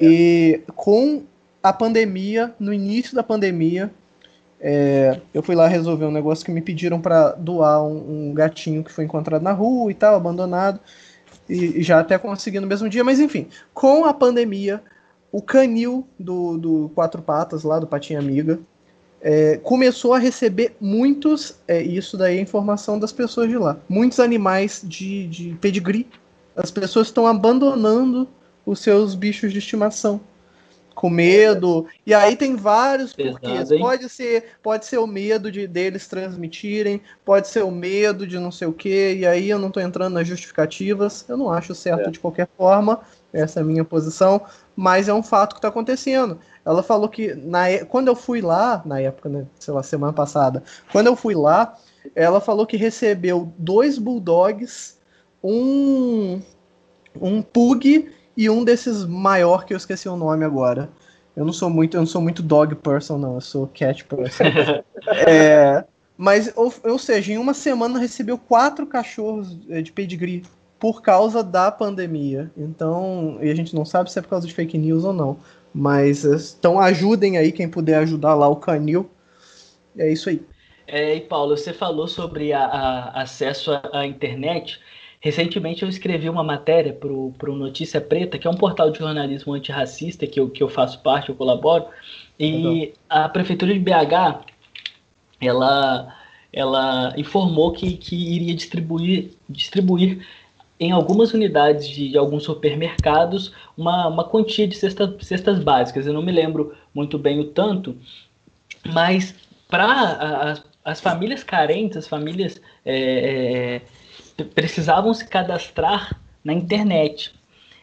é. 0.00 0.04
e 0.04 0.60
com 0.76 1.24
a 1.62 1.72
pandemia, 1.72 2.54
no 2.58 2.72
início 2.72 3.14
da 3.14 3.22
pandemia, 3.22 3.90
é, 4.60 5.20
eu 5.32 5.42
fui 5.42 5.54
lá 5.54 5.68
resolver 5.68 6.04
um 6.04 6.10
negócio 6.10 6.44
que 6.44 6.50
me 6.50 6.60
pediram 6.60 7.00
para 7.00 7.30
doar 7.32 7.82
um, 7.82 8.30
um, 8.30 8.34
gatinho 8.34 8.82
que 8.82 8.92
foi 8.92 9.04
encontrado 9.04 9.42
na 9.42 9.52
rua 9.52 9.90
e 9.90 9.94
tal, 9.94 10.16
abandonado, 10.16 10.80
e, 11.48 11.78
e, 11.78 11.82
já 11.82 12.00
até 12.00 12.18
consegui 12.18 12.58
no 12.60 12.66
mesmo 12.66 12.88
dia, 12.88 13.04
mas 13.04 13.20
enfim, 13.20 13.46
com 13.72 14.04
a 14.04 14.12
pandemia, 14.12 14.82
o 15.30 15.40
canil 15.40 16.06
do, 16.18 16.58
do 16.58 16.90
Quatro 16.94 17.22
Patas, 17.22 17.62
lá 17.62 17.78
do 17.78 17.86
Patinha 17.86 18.18
Amiga, 18.18 18.58
é, 19.20 19.56
começou 19.58 20.14
a 20.14 20.18
receber 20.18 20.76
muitos, 20.80 21.56
é, 21.66 21.82
isso 21.82 22.16
daí 22.16 22.38
é 22.38 22.40
informação 22.40 22.98
das 22.98 23.12
pessoas 23.12 23.48
de 23.48 23.56
lá, 23.56 23.76
muitos 23.88 24.20
animais 24.20 24.80
de, 24.84 25.26
de 25.26 25.58
pedigree 25.60 26.06
As 26.56 26.70
pessoas 26.70 27.08
estão 27.08 27.26
abandonando 27.26 28.28
os 28.64 28.80
seus 28.80 29.14
bichos 29.14 29.52
de 29.52 29.58
estimação 29.58 30.20
com 30.98 31.08
medo. 31.08 31.86
E 32.04 32.12
aí 32.12 32.34
tem 32.34 32.56
vários 32.56 33.12
porquês. 33.12 33.68
Pode 33.68 34.08
ser, 34.08 34.56
pode 34.60 34.84
ser 34.84 34.98
o 34.98 35.06
medo 35.06 35.50
de 35.52 35.64
deles 35.68 36.08
transmitirem, 36.08 37.00
pode 37.24 37.46
ser 37.46 37.62
o 37.62 37.70
medo 37.70 38.26
de 38.26 38.36
não 38.36 38.50
sei 38.50 38.66
o 38.66 38.72
quê. 38.72 39.14
E 39.16 39.24
aí 39.24 39.48
eu 39.48 39.60
não 39.60 39.68
estou 39.68 39.80
entrando 39.80 40.14
nas 40.14 40.26
justificativas. 40.26 41.24
Eu 41.28 41.36
não 41.36 41.52
acho 41.52 41.72
certo 41.72 42.08
é. 42.08 42.10
de 42.10 42.18
qualquer 42.18 42.48
forma. 42.56 43.00
Essa 43.32 43.60
é 43.60 43.62
a 43.62 43.64
minha 43.64 43.84
posição, 43.84 44.42
mas 44.74 45.06
é 45.08 45.14
um 45.14 45.22
fato 45.22 45.52
que 45.52 45.58
está 45.58 45.68
acontecendo. 45.68 46.40
Ela 46.66 46.82
falou 46.82 47.08
que 47.08 47.32
na, 47.32 47.84
quando 47.88 48.08
eu 48.08 48.16
fui 48.16 48.40
lá, 48.40 48.82
na 48.84 49.00
época, 49.00 49.28
né, 49.28 49.46
sei 49.56 49.72
lá, 49.72 49.84
semana 49.84 50.12
passada, 50.12 50.64
quando 50.90 51.06
eu 51.06 51.14
fui 51.14 51.36
lá, 51.36 51.76
ela 52.16 52.40
falou 52.40 52.66
que 52.66 52.76
recebeu 52.76 53.52
dois 53.56 53.98
bulldogs, 53.98 54.98
um 55.44 56.40
um 57.20 57.42
pug 57.42 58.10
e 58.38 58.48
um 58.48 58.62
desses 58.62 59.04
maior 59.04 59.66
que 59.66 59.74
eu 59.74 59.76
esqueci 59.76 60.08
o 60.08 60.16
nome 60.16 60.44
agora. 60.44 60.88
Eu 61.36 61.44
não 61.44 61.52
sou 61.52 61.68
muito, 61.68 61.96
eu 61.96 62.00
não 62.00 62.06
sou 62.06 62.22
muito 62.22 62.40
dog 62.40 62.72
person, 62.76 63.18
não, 63.18 63.34
eu 63.34 63.40
sou 63.40 63.66
cat 63.66 64.04
person. 64.04 64.44
é, 65.26 65.84
mas, 66.16 66.52
ou, 66.54 66.72
ou, 66.84 66.98
seja, 67.00 67.32
em 67.32 67.36
uma 67.36 67.52
semana 67.52 67.98
recebeu 67.98 68.38
quatro 68.38 68.86
cachorros 68.86 69.58
é, 69.68 69.82
de 69.82 69.90
pedigree 69.90 70.44
por 70.78 71.02
causa 71.02 71.42
da 71.42 71.72
pandemia. 71.72 72.48
Então, 72.56 73.38
e 73.42 73.50
a 73.50 73.54
gente 73.56 73.74
não 73.74 73.84
sabe 73.84 74.10
se 74.10 74.20
é 74.20 74.22
por 74.22 74.28
causa 74.28 74.46
de 74.46 74.54
fake 74.54 74.78
news 74.78 75.02
ou 75.02 75.12
não. 75.12 75.36
Mas 75.74 76.24
então 76.24 76.78
ajudem 76.78 77.38
aí 77.38 77.50
quem 77.50 77.68
puder 77.68 77.98
ajudar 77.98 78.34
lá 78.34 78.46
o 78.46 78.54
canil. 78.54 79.10
É 79.96 80.12
isso 80.12 80.28
aí. 80.28 80.40
É, 80.86 81.16
e 81.16 81.20
Paulo, 81.22 81.56
você 81.56 81.72
falou 81.72 82.06
sobre 82.06 82.52
a, 82.52 82.64
a 82.64 83.22
acesso 83.22 83.72
à 83.92 84.06
internet. 84.06 84.80
Recentemente 85.20 85.82
eu 85.82 85.88
escrevi 85.88 86.28
uma 86.28 86.44
matéria 86.44 86.92
para 86.92 87.12
o 87.12 87.56
Notícia 87.56 88.00
Preta, 88.00 88.38
que 88.38 88.46
é 88.46 88.50
um 88.50 88.56
portal 88.56 88.90
de 88.90 88.98
jornalismo 88.98 89.52
antirracista 89.52 90.26
que 90.26 90.38
eu, 90.38 90.48
que 90.48 90.62
eu 90.62 90.68
faço 90.68 91.00
parte, 91.02 91.28
eu 91.28 91.34
colaboro, 91.34 91.86
e 92.38 92.92
a 93.08 93.28
Prefeitura 93.28 93.72
de 93.72 93.80
BH, 93.80 94.44
ela, 95.40 96.14
ela 96.52 97.14
informou 97.16 97.72
que, 97.72 97.96
que 97.96 98.14
iria 98.14 98.54
distribuir, 98.54 99.30
distribuir 99.48 100.24
em 100.78 100.92
algumas 100.92 101.34
unidades 101.34 101.88
de, 101.88 102.10
de 102.10 102.16
alguns 102.16 102.44
supermercados 102.44 103.52
uma, 103.76 104.06
uma 104.06 104.24
quantia 104.24 104.68
de 104.68 104.76
cesta, 104.76 105.16
cestas 105.20 105.58
básicas. 105.58 106.06
Eu 106.06 106.12
não 106.12 106.22
me 106.22 106.30
lembro 106.30 106.76
muito 106.94 107.18
bem 107.18 107.40
o 107.40 107.46
tanto, 107.46 107.96
mas 108.86 109.34
para 109.68 110.52
as, 110.52 110.64
as 110.84 111.00
famílias 111.00 111.42
carentes, 111.42 111.96
as 111.96 112.06
famílias 112.06 112.60
é, 112.84 113.80
é 113.80 113.82
precisavam 114.44 115.12
se 115.12 115.26
cadastrar 115.26 116.20
na 116.44 116.52
internet. 116.52 117.34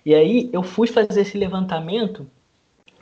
E 0.05 0.13
aí 0.13 0.49
eu 0.53 0.63
fui 0.63 0.87
fazer 0.87 1.21
esse 1.21 1.37
levantamento 1.37 2.27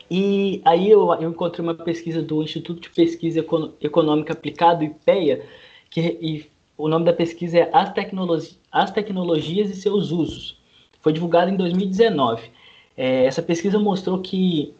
e 0.09 0.61
aí 0.65 0.89
eu, 0.89 1.13
eu 1.15 1.29
encontrei 1.29 1.63
uma 1.65 1.73
pesquisa 1.73 2.21
do 2.21 2.43
Instituto 2.43 2.81
de 2.81 2.89
Pesquisa 2.89 3.45
Econômica 3.81 4.33
Aplicada, 4.33 4.83
IPEA, 4.83 5.45
que 5.89 6.01
e 6.21 6.45
o 6.77 6.87
nome 6.87 7.05
da 7.05 7.13
pesquisa 7.13 7.59
é 7.59 7.69
As, 7.73 7.93
Tecnologi 7.93 8.57
As 8.71 8.91
Tecnologias 8.91 9.69
e 9.69 9.75
Seus 9.75 10.11
Usos. 10.11 10.59
Foi 11.01 11.13
divulgada 11.13 11.51
em 11.51 11.55
2019. 11.55 12.43
É, 12.95 13.25
essa 13.25 13.41
pesquisa 13.41 13.79
mostrou 13.79 14.19
que, 14.19 14.73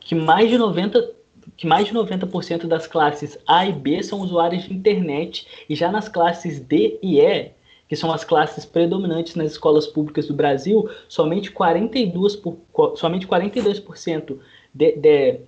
que 0.00 0.14
mais 0.14 0.48
de 0.48 0.58
90 0.58 1.16
que 1.56 1.66
mais 1.66 1.86
de 1.86 1.94
90% 1.94 2.66
das 2.66 2.86
classes 2.86 3.38
A 3.46 3.66
e 3.66 3.72
B 3.72 4.02
são 4.02 4.20
usuários 4.20 4.64
de 4.64 4.74
internet 4.74 5.46
e 5.68 5.74
já 5.74 5.90
nas 5.90 6.08
classes 6.08 6.60
D 6.60 6.98
e 7.02 7.20
E 7.20 7.52
que 7.88 7.96
são 7.96 8.12
as 8.12 8.22
classes 8.22 8.64
predominantes 8.64 9.34
nas 9.34 9.52
escolas 9.52 9.86
públicas 9.86 10.26
do 10.26 10.34
Brasil, 10.34 10.88
somente 11.08 11.50
42%, 11.50 12.40
por, 12.40 12.96
somente 12.96 13.26
42% 13.26 14.38
de, 14.74 14.92
de, 14.92 15.40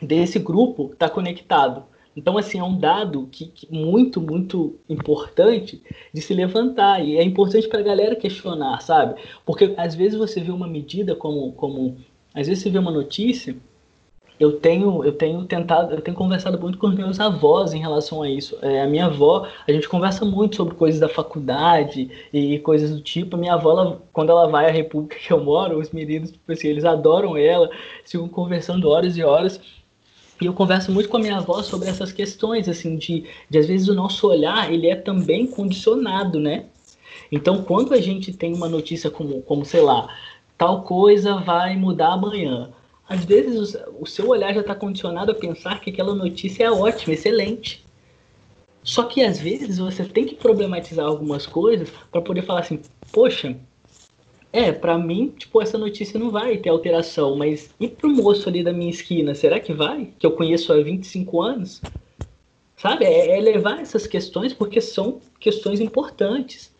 desse 0.00 0.38
grupo 0.38 0.90
está 0.92 1.08
conectado. 1.08 1.84
Então, 2.16 2.38
assim, 2.38 2.58
é 2.58 2.64
um 2.64 2.78
dado 2.78 3.28
que, 3.30 3.46
que, 3.46 3.72
muito, 3.72 4.20
muito 4.20 4.78
importante 4.88 5.82
de 6.12 6.20
se 6.20 6.32
levantar. 6.32 7.04
E 7.04 7.16
é 7.16 7.22
importante 7.22 7.68
para 7.68 7.80
a 7.80 7.82
galera 7.82 8.14
questionar, 8.14 8.80
sabe? 8.80 9.20
Porque 9.44 9.74
às 9.76 9.94
vezes 9.94 10.16
você 10.16 10.40
vê 10.40 10.52
uma 10.52 10.68
medida 10.68 11.14
como, 11.16 11.52
como. 11.52 11.96
Às 12.32 12.46
vezes 12.46 12.62
você 12.62 12.70
vê 12.70 12.78
uma 12.78 12.92
notícia 12.92 13.56
eu 14.38 14.58
tenho, 14.58 15.04
eu 15.04 15.12
tenho 15.12 15.44
tentado, 15.44 15.94
eu 15.94 16.00
tenho 16.00 16.16
conversado 16.16 16.58
muito 16.60 16.76
com 16.76 16.88
os 16.88 16.94
meus 16.94 17.20
avós 17.20 17.72
em 17.72 17.80
relação 17.80 18.22
a 18.22 18.28
isso. 18.28 18.58
É, 18.62 18.82
a 18.82 18.86
minha 18.86 19.06
avó, 19.06 19.46
a 19.66 19.72
gente 19.72 19.88
conversa 19.88 20.24
muito 20.24 20.56
sobre 20.56 20.74
coisas 20.74 21.00
da 21.00 21.08
faculdade 21.08 22.10
e 22.32 22.58
coisas 22.58 22.90
do 22.90 23.00
tipo. 23.00 23.36
A 23.36 23.38
minha 23.38 23.54
avó, 23.54 23.70
ela, 23.70 24.02
quando 24.12 24.30
ela 24.30 24.48
vai 24.48 24.66
à 24.66 24.72
república 24.72 25.16
que 25.16 25.32
eu 25.32 25.42
moro, 25.42 25.78
os 25.78 25.90
meninos, 25.90 26.32
tipo 26.32 26.50
assim, 26.50 26.68
eles 26.68 26.84
adoram 26.84 27.36
ela, 27.36 27.70
ficam 28.04 28.28
conversando 28.28 28.88
horas 28.88 29.16
e 29.16 29.22
horas. 29.22 29.60
E 30.40 30.46
eu 30.46 30.52
converso 30.52 30.90
muito 30.90 31.08
com 31.08 31.16
a 31.16 31.20
minha 31.20 31.36
avó 31.36 31.62
sobre 31.62 31.88
essas 31.88 32.10
questões, 32.10 32.68
assim, 32.68 32.96
de, 32.96 33.24
de 33.48 33.58
às 33.58 33.66
vezes 33.66 33.88
o 33.88 33.94
nosso 33.94 34.26
olhar, 34.28 34.72
ele 34.72 34.88
é 34.88 34.96
também 34.96 35.46
condicionado, 35.46 36.40
né? 36.40 36.66
Então, 37.30 37.62
quando 37.62 37.94
a 37.94 38.00
gente 38.00 38.32
tem 38.32 38.52
uma 38.52 38.68
notícia 38.68 39.10
como, 39.10 39.42
como 39.42 39.64
sei 39.64 39.80
lá, 39.80 40.08
tal 40.58 40.82
coisa 40.82 41.36
vai 41.36 41.76
mudar 41.76 42.14
amanhã, 42.14 42.70
às 43.08 43.24
vezes 43.24 43.76
o 43.98 44.06
seu 44.06 44.28
olhar 44.28 44.54
já 44.54 44.60
está 44.60 44.74
condicionado 44.74 45.30
a 45.30 45.34
pensar 45.34 45.80
que 45.80 45.90
aquela 45.90 46.14
notícia 46.14 46.64
é 46.64 46.70
ótima, 46.70 47.14
excelente. 47.14 47.84
Só 48.82 49.04
que 49.04 49.22
às 49.22 49.40
vezes 49.40 49.78
você 49.78 50.04
tem 50.04 50.26
que 50.26 50.34
problematizar 50.34 51.06
algumas 51.06 51.46
coisas 51.46 51.90
para 52.10 52.20
poder 52.20 52.42
falar 52.42 52.60
assim, 52.60 52.80
poxa, 53.12 53.56
é, 54.52 54.70
para 54.70 54.96
mim, 54.96 55.34
tipo, 55.36 55.60
essa 55.60 55.76
notícia 55.76 56.20
não 56.20 56.30
vai 56.30 56.56
ter 56.58 56.68
alteração, 56.68 57.34
mas 57.34 57.74
e 57.80 57.88
pro 57.88 58.08
moço 58.08 58.48
ali 58.48 58.62
da 58.62 58.72
minha 58.72 58.90
esquina, 58.90 59.34
será 59.34 59.58
que 59.58 59.72
vai? 59.72 60.12
Que 60.18 60.26
eu 60.26 60.32
conheço 60.32 60.72
há 60.72 60.80
25 60.82 61.42
anos? 61.42 61.82
Sabe? 62.76 63.04
É, 63.04 63.36
é 63.36 63.40
levar 63.40 63.80
essas 63.80 64.06
questões 64.06 64.52
porque 64.52 64.80
são 64.80 65.20
questões 65.40 65.80
importantes, 65.80 66.72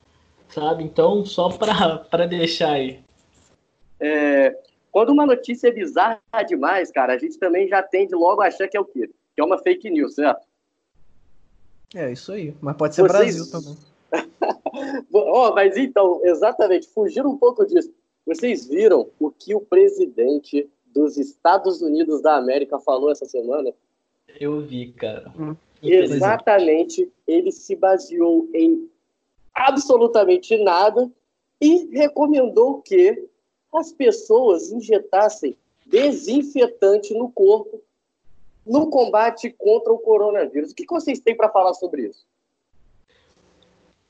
sabe? 0.48 0.84
Então, 0.84 1.24
só 1.24 1.48
para 1.48 2.26
deixar 2.28 2.72
aí. 2.72 3.00
É, 3.98 4.54
quando 4.94 5.10
uma 5.10 5.26
notícia 5.26 5.66
é 5.66 5.72
bizarra 5.72 6.20
demais, 6.46 6.92
cara, 6.92 7.14
a 7.14 7.18
gente 7.18 7.36
também 7.36 7.66
já 7.66 7.82
tende 7.82 8.14
logo 8.14 8.40
a 8.40 8.46
achar 8.46 8.68
que 8.68 8.76
é 8.76 8.80
o 8.80 8.84
quê? 8.84 9.10
Que 9.34 9.40
é 9.40 9.44
uma 9.44 9.58
fake 9.58 9.90
news, 9.90 10.14
certo? 10.14 10.46
É, 11.92 12.12
isso 12.12 12.30
aí. 12.30 12.54
Mas 12.60 12.76
pode 12.76 12.94
ser 12.94 13.02
Vocês... 13.02 13.50
Brasil 13.50 13.50
também. 13.50 13.76
oh, 15.12 15.50
mas 15.52 15.76
então, 15.76 16.20
exatamente, 16.22 16.86
fugir 16.86 17.26
um 17.26 17.36
pouco 17.36 17.66
disso. 17.66 17.92
Vocês 18.24 18.68
viram 18.68 19.10
o 19.18 19.32
que 19.32 19.52
o 19.52 19.60
presidente 19.60 20.70
dos 20.86 21.16
Estados 21.16 21.82
Unidos 21.82 22.22
da 22.22 22.36
América 22.36 22.78
falou 22.78 23.10
essa 23.10 23.24
semana? 23.24 23.72
Eu 24.38 24.60
vi, 24.60 24.92
cara. 24.92 25.28
Hum. 25.36 25.56
Exatamente. 25.82 27.10
Ele 27.26 27.50
se 27.50 27.74
baseou 27.74 28.48
em 28.54 28.88
absolutamente 29.52 30.56
nada 30.56 31.10
e 31.60 31.88
recomendou 31.98 32.80
que 32.80 33.28
as 33.76 33.92
pessoas 33.92 34.70
injetassem 34.70 35.56
desinfetante 35.86 37.14
no 37.14 37.30
corpo 37.30 37.82
no 38.66 38.88
combate 38.88 39.50
contra 39.50 39.92
o 39.92 39.98
coronavírus. 39.98 40.70
O 40.70 40.74
que 40.74 40.86
vocês 40.88 41.20
têm 41.20 41.36
para 41.36 41.50
falar 41.50 41.74
sobre 41.74 42.08
isso? 42.08 42.24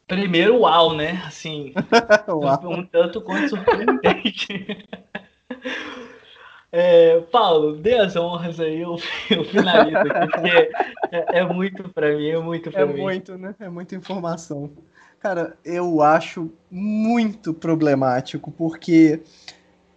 Primeiro, 0.06 0.60
uau, 0.60 0.94
né? 0.94 1.22
Assim, 1.26 1.72
uau. 2.28 2.70
um 2.70 2.86
tanto 2.86 3.20
quanto 3.20 3.48
surpreendente. 3.48 4.86
É, 6.76 7.20
Paulo, 7.30 7.76
dê 7.76 7.94
as 7.94 8.16
honras 8.16 8.58
aí, 8.58 8.80
eu, 8.80 8.96
eu 9.30 9.44
finalizo 9.44 9.96
aqui, 9.96 10.32
porque 10.32 10.70
é, 11.12 11.38
é 11.38 11.44
muito 11.44 11.88
para 11.90 12.16
mim, 12.16 12.26
é 12.30 12.38
muito 12.40 12.72
para 12.72 12.82
é 12.82 12.84
mim. 12.84 12.98
É 12.98 13.02
muito, 13.04 13.38
né? 13.38 13.54
É 13.60 13.68
muita 13.68 13.94
informação. 13.94 14.72
Cara, 15.24 15.56
eu 15.64 16.02
acho 16.02 16.52
muito 16.70 17.54
problemático, 17.54 18.50
porque 18.50 19.22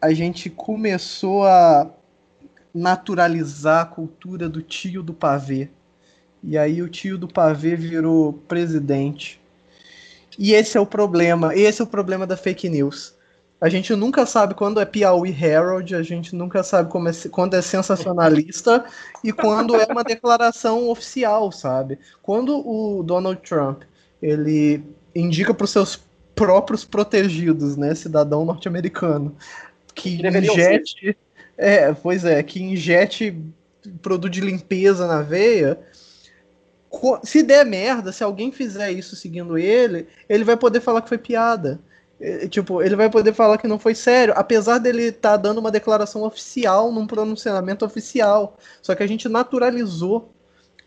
a 0.01 0.13
gente 0.13 0.49
começou 0.49 1.45
a 1.45 1.91
naturalizar 2.73 3.81
a 3.81 3.85
cultura 3.85 4.47
do 4.47 4.61
tio 4.61 5.03
do 5.03 5.13
pavê. 5.13 5.69
E 6.41 6.57
aí 6.57 6.81
o 6.81 6.87
tio 6.87 7.17
do 7.17 7.27
pavê 7.27 7.75
virou 7.75 8.31
presidente. 8.47 9.37
E 10.39 10.53
esse 10.53 10.77
é 10.77 10.79
o 10.79 10.85
problema, 10.85 11.53
esse 11.53 11.81
é 11.81 11.83
o 11.83 11.87
problema 11.87 12.25
da 12.25 12.37
fake 12.37 12.69
news. 12.69 13.13
A 13.59 13.67
gente 13.67 13.93
nunca 13.97 14.25
sabe 14.25 14.53
quando 14.53 14.79
é 14.79 14.85
Piauí 14.85 15.31
Herald, 15.31 15.93
a 15.93 16.03
gente 16.03 16.33
nunca 16.37 16.63
sabe 16.63 16.89
é, 16.89 17.29
quando 17.29 17.53
é 17.53 17.61
sensacionalista 17.61 18.85
e 19.21 19.33
quando 19.33 19.75
é 19.75 19.87
uma 19.91 20.05
declaração 20.05 20.87
oficial, 20.87 21.51
sabe? 21.51 21.99
Quando 22.21 22.65
o 22.65 23.03
Donald 23.03 23.41
Trump 23.41 23.83
ele 24.21 24.95
indica 25.19 25.53
para 25.53 25.65
os 25.65 25.71
seus 25.71 25.99
próprios 26.35 26.85
protegidos, 26.85 27.75
né, 27.75 27.95
cidadão 27.95 28.45
norte-americano, 28.45 29.35
que 29.95 30.21
injete. 30.25 31.17
É, 31.57 31.91
pois 31.91 32.23
é, 32.23 32.41
que 32.43 32.61
injete 32.61 33.35
produto 34.01 34.31
de 34.31 34.41
limpeza 34.41 35.07
na 35.07 35.23
veia. 35.23 35.79
Se 37.23 37.41
der 37.41 37.65
merda, 37.65 38.11
se 38.11 38.23
alguém 38.23 38.51
fizer 38.51 38.91
isso 38.91 39.15
seguindo 39.15 39.57
ele, 39.57 40.07
ele 40.29 40.43
vai 40.43 40.55
poder 40.55 40.79
falar 40.79 41.01
que 41.01 41.09
foi 41.09 41.17
piada. 41.17 41.79
é, 42.19 42.47
tipo, 42.47 42.81
ele 42.81 42.95
vai 42.95 43.09
poder 43.09 43.33
falar 43.33 43.57
que 43.57 43.67
não 43.67 43.79
foi 43.79 43.95
sério, 43.95 44.33
apesar 44.37 44.77
dele 44.77 45.05
estar 45.05 45.31
tá 45.31 45.37
dando 45.37 45.59
uma 45.59 45.71
declaração 45.71 46.23
oficial, 46.23 46.91
num 46.91 47.07
pronunciamento 47.07 47.83
oficial. 47.83 48.57
Só 48.81 48.93
que 48.93 49.03
a 49.03 49.07
gente 49.07 49.27
naturalizou 49.27 50.31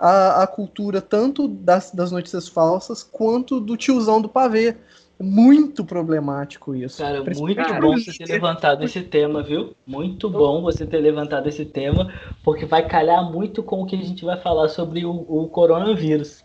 a, 0.01 0.43
a 0.43 0.47
cultura 0.47 1.01
tanto 1.01 1.47
das, 1.47 1.91
das 1.91 2.11
notícias 2.11 2.49
falsas 2.49 3.03
quanto 3.03 3.61
do 3.61 3.77
tiozão 3.77 4.21
do 4.21 4.29
pavê. 4.29 4.77
Muito 5.23 5.85
problemático 5.85 6.75
isso. 6.75 6.97
Cara, 6.97 7.23
muito 7.23 7.57
cara, 7.57 7.79
bom 7.79 7.93
você 7.93 8.11
ter 8.11 8.33
levantado 8.33 8.83
esse 8.83 9.03
tema, 9.03 9.43
viu? 9.43 9.77
Muito 9.87 10.31
bom 10.31 10.63
você 10.63 10.87
ter 10.87 10.97
levantado 10.97 11.47
esse 11.47 11.67
tema, 11.67 12.11
porque 12.43 12.65
vai 12.65 12.89
calhar 12.89 13.31
muito 13.31 13.63
com 13.63 13.83
o 13.83 13.87
que 13.87 13.97
a 13.97 14.03
gente 14.03 14.25
vai 14.25 14.41
falar 14.41 14.71
sobre 14.71 15.05
o, 15.05 15.11
o 15.29 15.47
coronavírus 15.49 16.43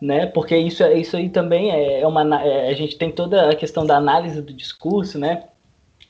né? 0.00 0.26
Porque 0.26 0.56
isso, 0.56 0.84
isso 0.84 1.16
aí 1.16 1.28
também 1.30 1.70
é, 1.70 2.00
é 2.00 2.06
uma. 2.06 2.42
É, 2.42 2.68
a 2.68 2.74
gente 2.74 2.98
tem 2.98 3.10
toda 3.10 3.50
a 3.50 3.56
questão 3.56 3.86
da 3.86 3.96
análise 3.96 4.42
do 4.42 4.52
discurso, 4.52 5.18
né? 5.18 5.44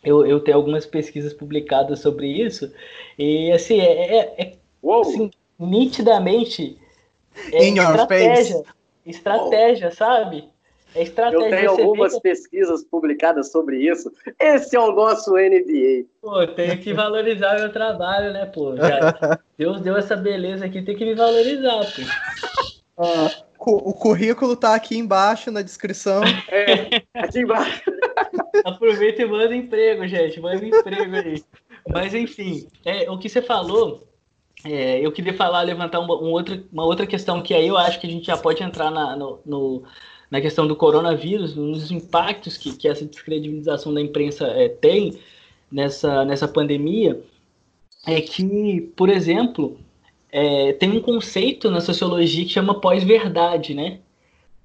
Eu, 0.05 0.27
eu 0.27 0.41
tenho 0.41 0.57
algumas 0.57 0.87
pesquisas 0.87 1.33
publicadas 1.33 2.01
sobre 2.01 2.29
isso, 2.29 2.73
e 3.19 3.51
assim, 3.51 3.81
é, 3.81 4.19
é, 4.19 4.43
é 4.43 4.57
assim, 5.01 5.31
nitidamente 5.59 6.79
é 7.53 7.69
In 7.69 7.79
estratégia. 7.79 8.63
Estratégia, 9.05 9.91
sabe? 9.91 10.49
É 10.95 11.03
estratégia. 11.03 11.45
Eu 11.45 11.51
tenho 11.51 11.71
algumas 11.71 12.15
que... 12.15 12.21
pesquisas 12.21 12.83
publicadas 12.85 13.53
sobre 13.53 13.79
isso. 13.79 14.11
Esse 14.39 14.77
é 14.77 14.81
o 14.81 14.93
nosso 14.93 15.33
NBA. 15.33 16.07
Pô, 16.23 16.47
tenho 16.47 16.79
que 16.79 16.95
valorizar 16.95 17.57
meu 17.57 17.71
trabalho, 17.71 18.33
né, 18.33 18.47
pô? 18.47 18.75
Já, 18.77 19.39
Deus 19.59 19.81
deu 19.83 19.97
essa 19.97 20.17
beleza 20.17 20.65
aqui, 20.65 20.83
tem 20.83 20.97
que 20.97 21.05
me 21.05 21.15
valorizar, 21.15 21.85
pô. 21.85 22.03
Ah, 22.99 23.31
o 23.59 23.93
currículo 23.93 24.57
tá 24.57 24.75
aqui 24.75 24.97
embaixo 24.97 25.51
na 25.51 25.61
descrição. 25.61 26.23
É, 26.49 27.03
aqui 27.15 27.41
embaixo. 27.41 27.83
Aproveita 28.65 29.23
e 29.23 29.27
manda 29.27 29.55
emprego, 29.55 30.07
gente. 30.09 30.41
Manda 30.41 30.65
emprego 30.65 31.15
aí. 31.15 31.45
Mas 31.89 32.15
enfim, 32.15 32.67
é, 32.85 33.11
o 33.11 33.19
que 33.19 33.29
você 33.29 33.43
falou, 33.43 34.07
é, 34.67 35.01
eu 35.01 35.13
queria 35.13 35.33
falar, 35.33 35.63
levantar 35.63 36.01
um, 36.01 36.05
um 36.05 36.33
outro, 36.33 36.65
uma 36.73 36.85
outra 36.85 37.07
questão 37.07 37.41
que 37.41 37.55
aí 37.55 37.69
eu 37.69 37.77
acho 37.77 38.01
que 38.01 38.07
a 38.07 38.11
gente 38.11 38.27
já 38.27 38.37
pode 38.37 38.63
entrar 38.63 38.91
na, 38.91 39.15
no, 39.15 39.39
no, 39.47 39.83
na 40.31 40.41
questão 40.41 40.67
do 40.67 40.75
coronavírus, 40.75 41.55
nos 41.55 41.91
impactos 41.91 42.57
que, 42.57 42.75
que 42.77 42.89
essa 42.89 43.05
descredibilização 43.05 43.95
da 43.95 44.01
imprensa 44.01 44.47
é, 44.49 44.69
tem 44.69 45.19
nessa, 45.71 46.25
nessa 46.25 46.49
pandemia, 46.49 47.23
é 48.07 48.21
que, 48.21 48.93
por 48.97 49.09
exemplo, 49.09 49.79
é, 50.31 50.73
tem 50.73 50.91
um 50.91 51.01
conceito 51.01 51.71
na 51.71 51.81
sociologia 51.81 52.45
que 52.45 52.53
chama 52.53 52.81
pós-verdade, 52.81 53.75
né? 53.75 54.01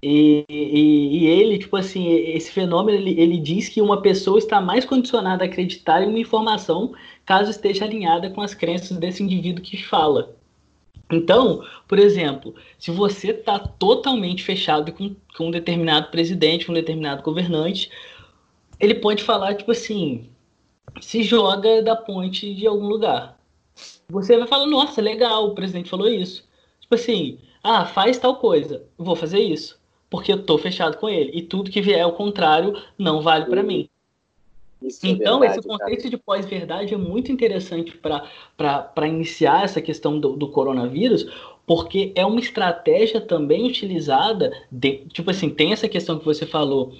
E, 0.03 0.45
e, 0.49 1.19
e, 1.19 1.27
ele, 1.27 1.59
tipo 1.59 1.77
assim, 1.77 2.07
esse 2.09 2.51
fenômeno, 2.51 2.97
ele, 2.97 3.19
ele 3.19 3.37
diz 3.37 3.69
que 3.69 3.81
uma 3.81 4.01
pessoa 4.01 4.39
está 4.39 4.59
mais 4.59 4.83
condicionada 4.83 5.43
a 5.43 5.47
acreditar 5.47 6.01
em 6.01 6.09
uma 6.09 6.19
informação 6.19 6.93
caso 7.25 7.51
esteja 7.51 7.85
alinhada 7.85 8.29
com 8.31 8.41
as 8.41 8.53
crenças 8.53 8.97
desse 8.97 9.21
indivíduo 9.21 9.63
que 9.63 9.77
fala. 9.83 10.35
Então, 11.11 11.63
por 11.87 11.99
exemplo, 11.99 12.55
se 12.79 12.89
você 12.89 13.31
está 13.31 13.59
totalmente 13.59 14.43
fechado 14.43 14.91
com, 14.91 15.15
com 15.37 15.47
um 15.47 15.51
determinado 15.51 16.09
presidente, 16.09 16.65
com 16.65 16.71
um 16.71 16.75
determinado 16.75 17.21
governante, 17.21 17.91
ele 18.79 18.95
pode 18.95 19.23
falar, 19.23 19.55
tipo 19.55 19.71
assim, 19.71 20.29
se 20.99 21.21
joga 21.21 21.83
da 21.83 21.95
ponte 21.95 22.53
de 22.55 22.65
algum 22.65 22.87
lugar 22.87 23.37
você 24.09 24.37
vai 24.37 24.47
falar, 24.47 24.67
nossa, 24.67 25.01
legal, 25.01 25.47
o 25.47 25.55
presidente 25.55 25.89
falou 25.89 26.07
isso. 26.07 26.47
Tipo 26.79 26.95
assim, 26.95 27.39
ah, 27.63 27.85
faz 27.85 28.19
tal 28.19 28.35
coisa, 28.37 28.85
vou 28.97 29.15
fazer 29.15 29.39
isso, 29.39 29.79
porque 30.11 30.33
eu 30.33 30.43
tô 30.43 30.57
fechado 30.57 30.97
com 30.97 31.09
ele. 31.09 31.31
E 31.33 31.41
tudo 31.41 31.71
que 31.71 31.81
vier 31.81 32.03
ao 32.03 32.11
contrário 32.11 32.77
não 32.99 33.21
vale 33.21 33.45
para 33.45 33.63
mim. 33.63 33.89
Isso 34.83 35.05
é 35.05 35.09
então, 35.09 35.37
é 35.37 35.47
verdade, 35.47 35.59
esse 35.59 35.67
conceito 35.67 35.97
cara. 35.97 36.09
de 36.09 36.17
pós-verdade 36.17 36.93
é 36.93 36.97
muito 36.97 37.31
interessante 37.31 37.97
para 37.97 39.07
iniciar 39.07 39.63
essa 39.63 39.81
questão 39.81 40.19
do, 40.19 40.35
do, 40.35 40.49
coronavírus, 40.49 41.31
porque 41.65 42.11
é 42.13 42.25
uma 42.25 42.39
estratégia 42.39 43.21
também 43.21 43.65
utilizada, 43.65 44.51
de, 44.69 45.05
tipo 45.13 45.31
assim, 45.31 45.49
tem 45.49 45.71
essa 45.71 45.87
questão 45.87 46.19
que 46.19 46.25
você 46.25 46.45
falou 46.45 46.93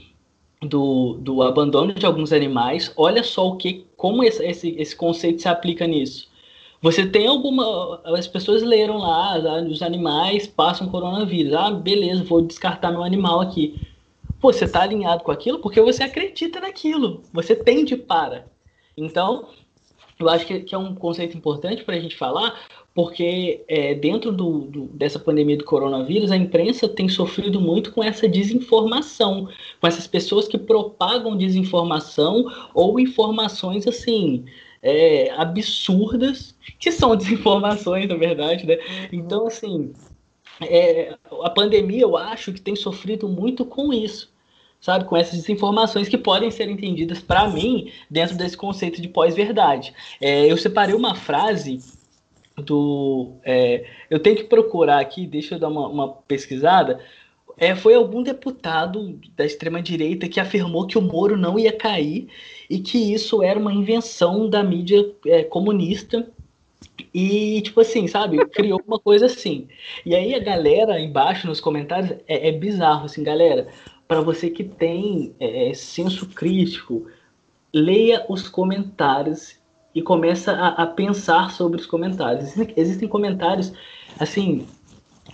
do, 0.62 1.18
do 1.20 1.42
abandono 1.42 1.94
de 1.94 2.06
alguns 2.06 2.32
animais. 2.32 2.94
Olha 2.96 3.24
só 3.24 3.50
o 3.50 3.58
que, 3.58 3.86
como 3.98 4.24
esse, 4.24 4.46
esse, 4.46 4.70
esse 4.78 4.96
conceito 4.96 5.42
se 5.42 5.50
aplica 5.50 5.86
nisso. 5.86 6.31
Você 6.82 7.06
tem 7.06 7.28
alguma. 7.28 8.02
As 8.06 8.28
pessoas 8.28 8.64
leram 8.64 8.98
lá, 8.98 9.36
ah, 9.36 9.62
os 9.62 9.84
animais 9.84 10.48
passam 10.48 10.90
coronavírus. 10.90 11.54
Ah, 11.54 11.70
beleza, 11.70 12.24
vou 12.24 12.42
descartar 12.42 12.92
meu 12.92 13.04
animal 13.04 13.40
aqui. 13.40 13.80
Pô, 14.40 14.52
você 14.52 14.66
está 14.66 14.82
alinhado 14.82 15.24
com 15.24 15.32
aquilo 15.32 15.60
porque 15.60 15.80
você 15.80 16.04
acredita 16.04 16.60
naquilo. 16.60 17.22
Você 17.32 17.56
tende 17.56 17.96
para. 17.96 18.48
Então, 18.98 19.48
eu 20.20 20.28
acho 20.28 20.46
que, 20.48 20.62
que 20.62 20.74
é 20.74 20.78
um 20.78 20.96
conceito 20.96 21.38
importante 21.38 21.84
para 21.84 21.96
a 21.96 22.00
gente 22.00 22.18
falar, 22.18 22.60
porque 22.96 23.64
é, 23.68 23.94
dentro 23.94 24.32
do, 24.32 24.62
do, 24.62 24.82
dessa 24.88 25.20
pandemia 25.20 25.58
do 25.58 25.64
coronavírus, 25.64 26.32
a 26.32 26.38
imprensa 26.38 26.90
tem 26.90 27.08
sofrido 27.08 27.62
muito 27.62 27.92
com 27.92 28.04
essa 28.04 28.28
desinformação, 28.28 29.48
com 29.80 29.88
essas 29.88 30.08
pessoas 30.08 30.48
que 30.48 30.58
propagam 30.58 31.38
desinformação 31.38 32.46
ou 32.74 33.00
informações 33.00 33.86
assim 33.88 34.46
é, 34.82 35.32
absurdas, 35.32 36.56
que 36.80 36.92
são 36.92 37.14
desinformações, 37.18 38.08
na 38.08 38.16
verdade, 38.16 38.66
né? 38.66 38.76
Uhum. 38.76 39.08
Então, 39.12 39.48
assim, 39.48 39.94
é, 40.62 41.16
a 41.44 41.50
pandemia, 41.50 42.02
eu 42.02 42.18
acho 42.18 42.54
que 42.54 42.62
tem 42.62 42.76
sofrido 42.76 43.28
muito 43.28 43.66
com 43.66 43.94
isso, 43.94 44.32
sabe? 44.80 45.06
Com 45.06 45.16
essas 45.16 45.40
desinformações 45.40 46.10
que 46.10 46.18
podem 46.18 46.52
ser 46.52 46.70
entendidas, 46.70 47.20
para 47.20 47.48
mim, 47.48 47.92
dentro 48.10 48.36
desse 48.36 48.58
conceito 48.58 49.02
de 49.02 49.08
pós-verdade. 49.08 49.94
É, 50.20 50.52
eu 50.52 50.58
separei 50.58 50.96
uma 50.96 51.16
frase 51.16 51.80
do. 52.58 53.34
É, 53.44 53.86
eu 54.10 54.20
tenho 54.20 54.36
que 54.36 54.44
procurar 54.44 55.00
aqui, 55.00 55.26
deixa 55.26 55.56
eu 55.56 55.60
dar 55.60 55.70
uma, 55.70 55.88
uma 55.88 56.10
pesquisada. 56.10 57.00
É, 57.62 57.76
foi 57.76 57.94
algum 57.94 58.24
deputado 58.24 59.20
da 59.38 59.46
extrema-direita 59.46 60.28
que 60.28 60.40
afirmou 60.40 60.88
que 60.88 60.98
o 60.98 61.02
Moro 61.02 61.38
não 61.38 61.60
ia 61.60 61.72
cair 61.72 62.28
e 62.68 62.80
que 62.80 63.14
isso 63.14 63.44
era 63.44 63.60
uma 63.60 63.72
invenção 63.72 64.50
da 64.50 64.64
mídia 64.64 65.14
é, 65.28 65.44
comunista 65.44 66.28
e, 67.14 67.62
tipo 67.62 67.80
assim, 67.80 68.08
sabe, 68.08 68.44
criou 68.48 68.82
uma 68.88 68.98
coisa 68.98 69.28
assim. 69.28 69.68
E 70.04 70.16
aí 70.16 70.34
a 70.34 70.40
galera 70.40 71.00
embaixo 71.00 71.46
nos 71.46 71.62
comentários 71.62 72.18
é, 72.28 72.50
é 72.50 72.52
bizarro, 72.52 73.06
assim, 73.06 73.22
galera, 73.22 73.68
para 74.08 74.22
você 74.22 74.50
que 74.50 74.64
tem 74.64 75.36
é, 75.40 75.72
senso 75.76 76.30
crítico, 76.30 77.06
leia 77.72 78.26
os 78.28 78.50
comentários 78.50 79.60
e 79.94 80.02
começa 80.02 80.54
a, 80.54 80.70
a 80.82 80.88
pensar 80.88 81.52
sobre 81.52 81.80
os 81.80 81.86
comentários. 81.86 82.46
Existem, 82.46 82.74
existem 82.76 83.08
comentários, 83.08 83.72
assim, 84.20 84.66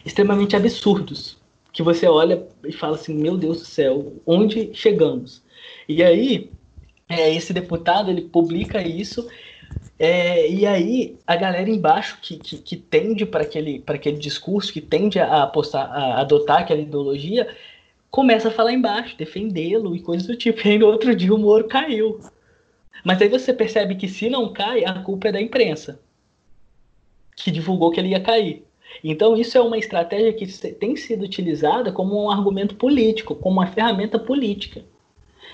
extremamente 0.05 0.57
absurdos, 0.57 1.38
que 1.78 1.84
você 1.84 2.07
olha 2.07 2.43
e 2.65 2.71
fala 2.71 2.95
assim, 2.95 3.13
meu 3.13 3.38
Deus 3.38 3.59
do 3.59 3.65
céu, 3.65 4.13
onde 4.25 4.71
chegamos? 4.73 5.43
E 5.88 6.01
aí, 6.03 6.49
é, 7.07 7.32
esse 7.32 7.53
deputado 7.53 8.09
ele 8.09 8.21
publica 8.21 8.82
isso 8.82 9.30
é, 9.99 10.49
e 10.49 10.65
aí 10.65 11.19
a 11.28 11.36
galera 11.36 11.69
embaixo 11.69 12.17
que, 12.19 12.38
que, 12.38 12.57
que 12.57 12.75
tende 12.75 13.28
para 13.28 13.43
aquele, 13.43 13.84
aquele 13.86 14.17
discurso, 14.17 14.73
que 14.73 14.82
tende 14.82 15.19
a, 15.19 15.43
apostar, 15.43 15.88
a 15.91 16.19
adotar 16.19 16.61
aquela 16.61 16.82
ideologia, 16.82 17.47
começa 18.09 18.47
a 18.47 18.51
falar 18.51 18.73
embaixo, 18.73 19.15
defendê-lo 19.15 19.95
e 19.95 20.01
coisas 20.01 20.25
do 20.25 20.36
tipo. 20.36 20.59
E 20.67 20.71
aí 20.71 20.80
no 20.80 20.88
outro 20.88 21.15
dia 21.15 21.32
o 21.32 21.38
Moro 21.38 21.67
caiu. 21.67 22.19
Mas 23.03 23.21
aí 23.21 23.30
você 23.30 23.53
percebe 23.53 23.93
que 23.93 24.07
se 24.07 24.32
não 24.32 24.51
cai, 24.51 24.84
a 24.84 24.95
culpa 24.95 25.28
é 25.28 25.32
da 25.32 25.39
imprensa, 25.39 25.99
que 27.36 27.51
divulgou 27.51 27.91
que 27.91 27.99
ele 27.99 28.09
ia 28.09 28.19
cair. 28.19 28.66
Então 29.03 29.35
isso 29.37 29.57
é 29.57 29.61
uma 29.61 29.77
estratégia 29.77 30.33
que 30.33 30.45
tem 30.73 30.95
sido 30.95 31.23
utilizada 31.23 31.91
como 31.91 32.23
um 32.23 32.29
argumento 32.29 32.75
político, 32.75 33.35
como 33.35 33.59
uma 33.59 33.67
ferramenta 33.67 34.19
política. 34.19 34.83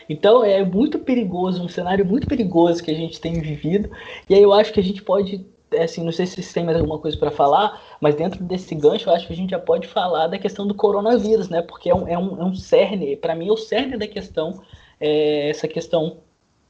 Então 0.09 0.43
é 0.43 0.63
muito 0.63 0.99
perigoso, 0.99 1.63
um 1.63 1.67
cenário 1.69 2.05
muito 2.05 2.27
perigoso 2.27 2.83
que 2.83 2.91
a 2.91 2.95
gente 2.95 3.19
tem 3.19 3.39
vivido. 3.41 3.89
E 4.29 4.35
aí 4.35 4.41
eu 4.41 4.53
acho 4.53 4.73
que 4.73 4.79
a 4.79 4.83
gente 4.83 5.01
pode, 5.01 5.45
assim, 5.77 6.03
não 6.03 6.11
sei 6.11 6.25
se 6.25 6.53
têm 6.53 6.63
mais 6.63 6.77
alguma 6.77 6.99
coisa 6.99 7.17
para 7.17 7.31
falar, 7.31 7.81
mas 8.01 8.15
dentro 8.15 8.43
desse 8.43 8.75
gancho 8.75 9.09
eu 9.09 9.13
acho 9.13 9.27
que 9.27 9.33
a 9.33 9.35
gente 9.35 9.51
já 9.51 9.59
pode 9.59 9.87
falar 9.87 10.27
da 10.27 10.37
questão 10.37 10.67
do 10.67 10.75
coronavírus, 10.75 11.49
né? 11.49 11.61
Porque 11.61 11.89
é 11.89 11.95
um, 11.95 12.07
é 12.07 12.17
um, 12.17 12.41
é 12.41 12.45
um 12.45 12.55
cerne, 12.55 13.15
para 13.15 13.35
mim 13.35 13.47
é 13.49 13.51
o 13.51 13.57
cerne 13.57 13.97
da 13.97 14.07
questão, 14.07 14.61
é 14.99 15.49
essa 15.49 15.67
questão, 15.67 16.17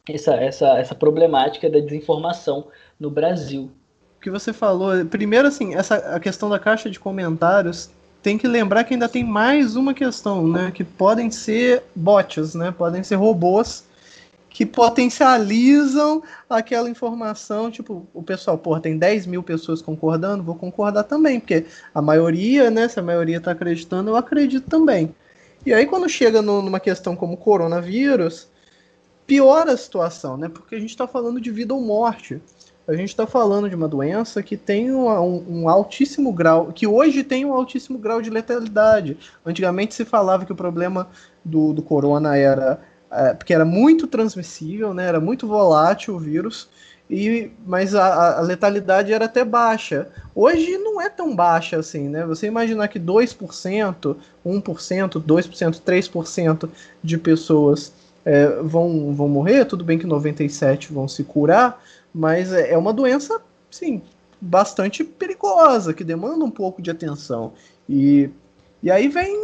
essa, 0.07 0.35
essa, 0.35 0.79
essa 0.79 0.95
problemática 0.95 1.69
da 1.69 1.79
desinformação 1.79 2.67
no 2.99 3.09
Brasil. 3.09 3.71
Que 4.23 4.29
você 4.29 4.53
falou, 4.53 5.05
primeiro 5.05 5.49
assim, 5.49 5.75
essa 5.75 5.95
a 5.95 6.19
questão 6.19 6.49
da 6.49 6.57
caixa 6.57 6.89
de 6.89 6.97
comentários 6.97 7.89
tem 8.21 8.37
que 8.37 8.47
lembrar 8.47 8.85
que 8.85 8.93
ainda 8.93 9.09
tem 9.09 9.21
mais 9.21 9.75
uma 9.75 9.93
questão, 9.93 10.47
né? 10.47 10.71
Que 10.73 10.81
podem 10.81 11.29
ser 11.29 11.83
bots, 11.93 12.55
né? 12.55 12.71
Podem 12.71 13.03
ser 13.03 13.15
robôs 13.15 13.83
que 14.49 14.65
potencializam 14.65 16.23
aquela 16.49 16.89
informação. 16.89 17.69
Tipo, 17.69 18.07
o 18.13 18.23
pessoal, 18.23 18.57
pô, 18.57 18.79
tem 18.79 18.97
10 18.97 19.27
mil 19.27 19.43
pessoas 19.43 19.81
concordando, 19.81 20.41
vou 20.41 20.55
concordar 20.55 21.03
também, 21.03 21.41
porque 21.41 21.65
a 21.93 22.01
maioria, 22.01 22.71
né? 22.71 22.87
Se 22.87 22.99
a 23.01 23.03
maioria 23.03 23.37
está 23.37 23.51
acreditando, 23.51 24.11
eu 24.11 24.15
acredito 24.15 24.69
também. 24.69 25.13
E 25.65 25.73
aí, 25.73 25.85
quando 25.85 26.07
chega 26.07 26.41
no, 26.41 26.61
numa 26.61 26.79
questão 26.79 27.13
como 27.13 27.35
coronavírus, 27.35 28.47
piora 29.27 29.73
a 29.73 29.77
situação, 29.77 30.37
né? 30.37 30.47
Porque 30.47 30.75
a 30.75 30.79
gente 30.79 30.91
está 30.91 31.05
falando 31.05 31.41
de 31.41 31.51
vida 31.51 31.73
ou 31.73 31.81
morte. 31.81 32.41
A 32.87 32.93
gente 32.93 33.09
está 33.09 33.25
falando 33.25 33.69
de 33.69 33.75
uma 33.75 33.87
doença 33.87 34.43
que 34.43 34.57
tem 34.57 34.91
um, 34.91 35.07
um, 35.07 35.69
altíssimo 35.69 36.33
grau, 36.33 36.73
que 36.73 36.85
hoje 36.85 37.23
tem 37.23 37.45
um 37.45 37.53
altíssimo 37.53 37.97
grau 37.97 38.21
de 38.21 38.29
letalidade. 38.29 39.17
Antigamente 39.45 39.93
se 39.93 40.03
falava 40.03 40.45
que 40.45 40.51
o 40.51 40.55
problema 40.55 41.07
do, 41.45 41.71
do 41.71 41.81
corona 41.81 42.35
era 42.35 42.79
é, 43.13 43.33
porque 43.33 43.53
era 43.53 43.63
muito 43.63 44.07
transmissível, 44.07 44.91
né? 44.93 45.05
Era 45.07 45.19
muito 45.19 45.47
volátil 45.47 46.15
o 46.15 46.19
vírus 46.19 46.67
e, 47.07 47.51
mas 47.63 47.93
a, 47.93 48.39
a, 48.39 48.41
letalidade 48.41 49.13
era 49.13 49.25
até 49.25 49.45
baixa. 49.45 50.07
Hoje 50.33 50.79
não 50.79 50.99
é 50.99 51.09
tão 51.09 51.35
baixa 51.35 51.77
assim, 51.77 52.09
né? 52.09 52.25
Você 52.25 52.47
imaginar 52.47 52.87
que 52.87 52.99
2%, 52.99 54.15
1%, 54.43 55.09
2%, 55.23 55.81
3% 55.81 56.69
de 57.03 57.17
pessoas 57.19 57.93
é, 58.25 58.47
vão, 58.63 59.13
vão 59.13 59.27
morrer, 59.27 59.65
tudo 59.65 59.83
bem 59.83 59.99
que 59.99 60.07
97% 60.07 60.91
vão 60.91 61.07
se 61.07 61.23
curar, 61.23 61.79
mas 62.13 62.51
é, 62.53 62.73
é 62.73 62.77
uma 62.77 62.93
doença, 62.93 63.41
sim, 63.71 64.01
bastante 64.39 65.03
perigosa, 65.03 65.93
que 65.93 66.03
demanda 66.03 66.43
um 66.43 66.51
pouco 66.51 66.81
de 66.81 66.91
atenção. 66.91 67.53
E, 67.87 68.29
e 68.81 68.91
aí 68.91 69.07
vem 69.07 69.35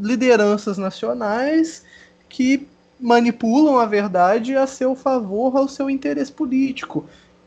lideranças 0.00 0.78
nacionais 0.78 1.84
que 2.28 2.66
manipulam 2.98 3.78
a 3.78 3.86
verdade 3.86 4.56
a 4.56 4.66
seu 4.66 4.94
favor, 4.94 5.56
ao 5.56 5.68
seu 5.68 5.88
interesse 5.88 6.32
político. 6.32 7.04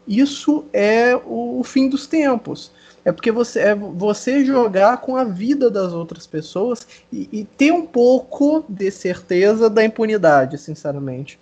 Isso 0.07 0.65
é 0.73 1.15
o, 1.15 1.61
fim 1.63 1.89
dos 1.89 2.07
tempos. 2.07 2.71
É 3.03 3.11
porque 3.11 3.31
você 3.31 3.59
é 3.59 3.75
você 3.75 4.45
jogar 4.45 4.97
com 4.97 5.15
a 5.15 5.23
vida 5.23 5.69
das 5.69 5.91
outras 5.91 6.27
pessoas 6.27 6.87
e, 7.11 7.27
e 7.31 7.43
ter 7.43 7.71
um 7.71 7.85
pouco 7.85 8.63
de 8.69 8.91
certeza 8.91 9.69
da 9.69 9.83
impunidade, 9.83 10.57
sinceramente. 10.57 11.39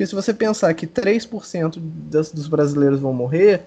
Porque 0.00 0.06
se 0.06 0.14
você 0.14 0.32
pensar 0.32 0.72
que 0.72 0.86
3% 0.86 1.78
das, 1.78 2.32
dos 2.32 2.48
brasileiros 2.48 3.00
vão 3.00 3.12
morrer, 3.12 3.66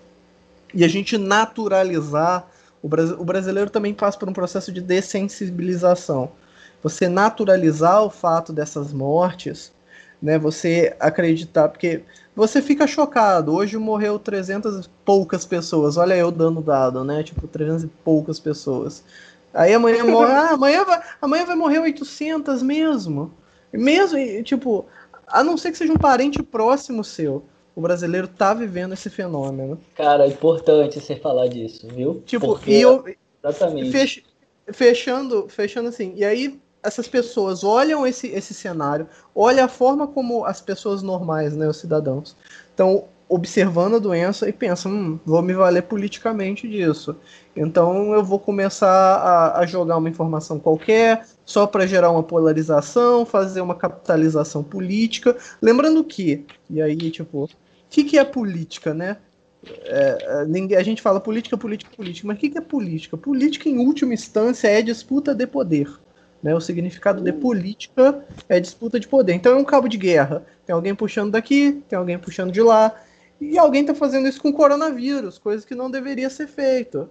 e 0.74 0.84
a 0.84 0.88
gente 0.88 1.16
naturalizar, 1.16 2.48
o, 2.82 2.88
o 2.88 3.24
brasileiro 3.24 3.70
também 3.70 3.94
passa 3.94 4.18
por 4.18 4.28
um 4.28 4.34
processo 4.34 4.72
de 4.72 4.82
dessensibilização. 4.82 6.32
Você 6.82 7.08
naturalizar 7.08 8.02
o 8.02 8.10
fato 8.10 8.52
dessas 8.52 8.92
mortes, 8.92 9.72
né? 10.20 10.40
Você 10.40 10.96
acreditar, 11.00 11.70
porque 11.70 12.02
você 12.36 12.64
fica 12.64 12.88
chocado. 12.88 13.54
Hoje 13.54 13.78
morreu 13.78 14.18
300 14.18 14.88
e 14.88 14.90
poucas 15.06 15.46
pessoas. 15.46 15.98
Olha 15.98 16.16
eu 16.16 16.32
dando 16.32 16.62
dado, 16.62 17.04
né? 17.04 17.22
Tipo, 17.22 17.48
300 17.48 17.84
e 17.84 17.88
poucas 18.04 18.40
pessoas. 18.40 19.04
Aí 19.54 19.72
amanhã 19.72 20.04
morre, 20.04 20.32
ah, 20.34 20.54
amanhã 20.54 20.84
vai, 20.84 21.00
amanhã 21.22 21.46
vai 21.46 21.56
morrer 21.56 21.78
800 21.78 22.64
mesmo. 22.64 23.32
Mesmo, 23.72 24.18
tipo, 24.44 24.86
a 25.28 25.44
não 25.44 25.58
ser 25.58 25.72
que 25.72 25.78
seja 25.78 25.94
um 25.94 25.98
parente 25.98 26.42
próximo 26.42 27.04
seu. 27.04 27.46
O 27.76 27.82
brasileiro 27.82 28.28
tá 28.28 28.54
vivendo 28.54 28.94
esse 28.94 29.10
fenômeno. 29.10 29.80
Cara, 29.96 30.26
é 30.26 30.28
importante 30.28 31.00
você 31.00 31.16
falar 31.16 31.48
disso, 31.48 31.88
viu? 31.88 32.22
Tipo, 32.26 32.48
Porque... 32.48 32.72
e 32.72 32.82
eu. 32.82 33.04
Exatamente. 33.44 33.92
Fech, 33.92 34.24
fechando, 34.72 35.48
fechando 35.50 35.90
assim. 35.90 36.14
E 36.16 36.24
aí 36.24 36.60
essas 36.84 37.08
pessoas 37.08 37.64
olham 37.64 38.06
esse, 38.06 38.28
esse 38.28 38.54
cenário, 38.54 39.08
olham 39.34 39.66
a 39.66 39.70
forma 39.70 40.06
como 40.06 40.46
as 40.46 40.60
pessoas 40.60 41.02
normais, 41.02 41.56
né, 41.56 41.68
os 41.68 41.78
cidadãos, 41.78 42.36
estão 42.70 43.06
observando 43.30 43.96
a 43.96 44.00
doença 44.00 44.48
e 44.48 44.54
pensam, 44.54 44.92
hum, 44.92 45.20
vou 45.26 45.42
me 45.42 45.54
valer 45.54 45.84
politicamente 45.84 46.68
disso. 46.68 47.16
Então 47.56 48.14
eu 48.14 48.24
vou 48.24 48.40
começar 48.40 48.90
a, 48.90 49.60
a 49.60 49.66
jogar 49.66 49.98
uma 49.98 50.10
informação 50.10 50.60
qualquer, 50.60 51.26
só 51.46 51.68
para 51.68 51.86
gerar 51.86 52.10
uma 52.12 52.24
polarização, 52.24 53.26
fazer 53.26 53.62
uma 53.62 53.76
capitalização 53.76 54.64
política. 54.64 55.38
Lembrando 55.62 56.04
que, 56.04 56.46
e 56.70 56.82
aí, 56.82 56.98
tipo, 57.12 57.46
o 57.46 57.50
que, 57.90 58.04
que 58.04 58.18
é 58.18 58.24
política, 58.24 58.94
né? 58.94 59.18
É, 59.86 60.46
é 60.74 60.78
a 60.78 60.84
gente 60.84 61.02
fala 61.02 61.20
política, 61.20 61.56
política, 61.56 61.92
política, 61.96 62.28
mas 62.28 62.38
o 62.38 62.40
que, 62.40 62.50
que 62.50 62.58
é 62.58 62.62
política? 62.62 63.16
Política, 63.16 63.70
em 63.70 63.78
última 63.78 64.14
instância, 64.14 64.68
é 64.68 64.82
disputa 64.82 65.34
de 65.36 65.46
poder. 65.46 65.88
Né? 66.42 66.54
O 66.54 66.60
significado 66.60 67.22
de 67.22 67.32
política 67.32 68.26
é 68.50 68.60
disputa 68.60 69.00
de 69.00 69.08
poder. 69.08 69.34
Então 69.34 69.54
é 69.54 69.56
um 69.56 69.64
cabo 69.64 69.88
de 69.88 69.98
guerra. 69.98 70.44
Tem 70.66 70.74
alguém 70.74 70.94
puxando 70.94 71.32
daqui, 71.32 71.84
tem 71.88 71.98
alguém 71.98 72.18
puxando 72.18 72.52
de 72.52 72.62
lá. 72.62 72.94
E 73.40 73.58
alguém 73.58 73.82
está 73.82 73.96
fazendo 73.96 74.28
isso 74.28 74.42
com 74.42 74.52
coronavírus, 74.52 75.38
coisa 75.38 75.66
que 75.66 75.76
não 75.76 75.90
deveria 75.90 76.30
ser 76.30 76.48
feito. 76.48 77.10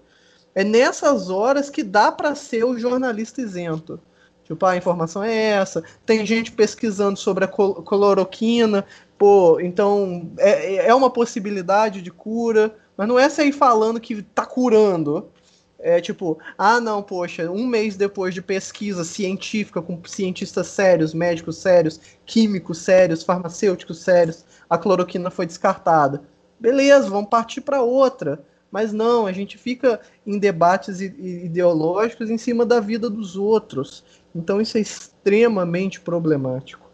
É 0.55 0.62
nessas 0.62 1.30
horas 1.30 1.70
que 1.70 1.82
dá 1.82 2.12
para 2.12 2.34
ser 2.34 2.64
o 2.64 2.78
jornalista 2.78 3.40
isento. 3.40 4.00
Tipo, 4.44 4.66
ah, 4.66 4.72
a 4.72 4.76
informação 4.76 5.22
é 5.22 5.34
essa. 5.34 5.82
Tem 6.05 6.26
gente 6.26 6.53
pesquisando 6.53 7.18
sobre 7.18 7.44
a 7.44 7.48
cloroquina. 7.48 8.84
Pô, 9.16 9.59
então 9.61 10.30
é, 10.38 10.86
é 10.86 10.94
uma 10.94 11.11
possibilidade 11.11 12.03
de 12.03 12.11
cura. 12.11 12.76
Mas 12.96 13.09
não 13.09 13.18
é 13.18 13.28
sair 13.28 13.53
falando 13.53 14.00
que 14.00 14.14
está 14.14 14.44
curando. 14.44 15.30
É 15.78 16.00
tipo, 16.00 16.38
ah, 16.57 16.78
não, 16.80 17.03
poxa, 17.03 17.50
um 17.50 17.66
mês 17.66 17.96
depois 17.96 18.32
de 18.32 18.40
pesquisa 18.40 19.03
científica 19.03 19.82
com 19.82 20.00
cientistas 20.07 20.68
sérios, 20.68 21.12
médicos 21.12 21.57
sérios, 21.57 22.00
químicos 22.24 22.78
sérios, 22.78 23.24
farmacêuticos 23.24 23.98
sérios, 23.98 24.44
a 24.70 24.78
cloroquina 24.78 25.28
foi 25.28 25.44
descartada. 25.44 26.22
Beleza, 26.61 27.11
vamos 27.11 27.28
partir 27.28 27.62
para 27.62 27.82
outra. 27.82 28.44
Mas 28.72 28.92
não, 28.92 29.26
a 29.26 29.32
gente 29.32 29.58
fica 29.58 30.00
em 30.26 30.38
debates 30.38 31.00
ideológicos 31.00 32.30
em 32.30 32.38
cima 32.38 32.64
da 32.64 32.80
vida 32.80 33.10
dos 33.10 33.36
outros. 33.36 34.02
Então 34.34 34.60
isso 34.60 34.78
é 34.78 34.80
extremamente 34.80 36.00
problemático. 36.00 36.90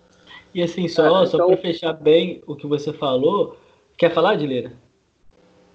E 0.53 0.61
assim, 0.61 0.89
só, 0.89 1.03
ah, 1.03 1.25
então... 1.25 1.27
só 1.27 1.47
para 1.47 1.57
fechar 1.57 1.93
bem 1.93 2.43
o 2.47 2.57
que 2.57 2.67
você 2.67 2.93
falou, 2.93 3.57
quer 3.97 4.13
falar, 4.13 4.35
Dileira? 4.35 4.73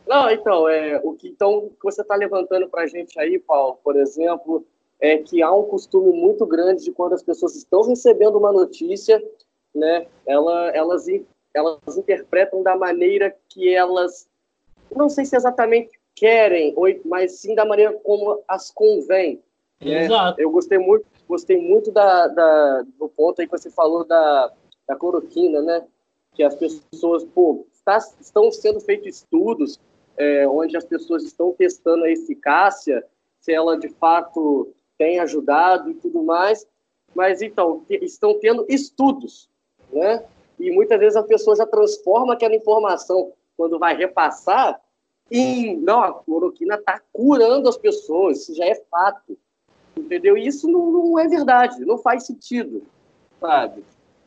Não, 0.05 0.29
então, 0.29 0.67
é, 0.67 0.99
o 1.01 1.13
que 1.13 1.29
então, 1.29 1.69
que 1.69 1.83
você 1.83 2.01
está 2.01 2.15
levantando 2.15 2.67
para 2.67 2.83
a 2.83 2.87
gente 2.87 3.17
aí, 3.17 3.39
Paulo, 3.39 3.79
por 3.81 3.95
exemplo, 3.95 4.65
é 4.99 5.17
que 5.17 5.41
há 5.41 5.51
um 5.53 5.63
costume 5.63 6.11
muito 6.11 6.45
grande 6.45 6.83
de 6.83 6.91
quando 6.91 7.13
as 7.13 7.23
pessoas 7.23 7.55
estão 7.55 7.87
recebendo 7.87 8.37
uma 8.37 8.51
notícia, 8.51 9.23
né, 9.73 10.05
ela, 10.25 10.69
elas, 10.71 11.05
elas 11.53 11.97
interpretam 11.97 12.61
da 12.61 12.75
maneira 12.75 13.33
que 13.47 13.73
elas, 13.73 14.27
não 14.95 15.09
sei 15.09 15.25
se 15.25 15.35
exatamente 15.35 15.91
querem, 16.15 16.75
mas 17.05 17.39
sim 17.39 17.55
da 17.55 17.65
maneira 17.65 17.93
como 18.03 18.43
as 18.47 18.71
convém. 18.71 19.41
Né? 19.81 20.05
Exato. 20.05 20.39
Eu 20.39 20.51
gostei 20.51 20.77
muito, 20.77 21.05
gostei 21.27 21.57
muito 21.57 21.91
da, 21.91 22.27
da, 22.27 22.83
do 22.97 23.09
ponto 23.09 23.41
aí 23.41 23.47
que 23.47 23.57
você 23.57 23.69
falou 23.69 24.05
da, 24.05 24.51
da 24.87 24.95
cloroquina, 24.95 25.61
né? 25.61 25.85
Que 26.33 26.43
as 26.43 26.55
pessoas, 26.55 27.23
pô, 27.23 27.65
está, 27.73 27.97
estão 28.19 28.51
sendo 28.51 28.79
feitos 28.79 29.17
estudos 29.17 29.79
é, 30.17 30.47
onde 30.47 30.77
as 30.77 30.85
pessoas 30.85 31.23
estão 31.23 31.53
testando 31.53 32.05
a 32.05 32.11
eficácia, 32.11 33.03
se 33.39 33.51
ela 33.51 33.77
de 33.77 33.89
fato 33.89 34.73
tem 34.97 35.19
ajudado 35.19 35.89
e 35.89 35.95
tudo 35.95 36.23
mais. 36.23 36.67
Mas 37.13 37.41
então, 37.41 37.83
estão 37.89 38.39
tendo 38.39 38.65
estudos, 38.67 39.49
né? 39.91 40.23
E 40.59 40.71
muitas 40.71 40.99
vezes 40.99 41.15
a 41.15 41.23
pessoa 41.23 41.55
já 41.55 41.65
transforma 41.65 42.33
aquela 42.33 42.55
informação, 42.55 43.31
quando 43.57 43.79
vai 43.79 43.95
repassar, 43.95 44.79
em 45.31 45.77
não, 45.77 46.03
a 46.03 46.13
cloroquina 46.13 46.75
está 46.75 47.01
curando 47.11 47.69
as 47.69 47.77
pessoas, 47.77 48.41
isso 48.41 48.55
já 48.55 48.65
é 48.65 48.75
fato. 48.89 49.37
Entendeu? 49.95 50.37
E 50.37 50.47
isso 50.47 50.67
não, 50.67 50.91
não 50.91 51.19
é 51.19 51.27
verdade, 51.27 51.85
não 51.85 51.97
faz 51.97 52.25
sentido, 52.25 52.83
sabe? 53.39 53.83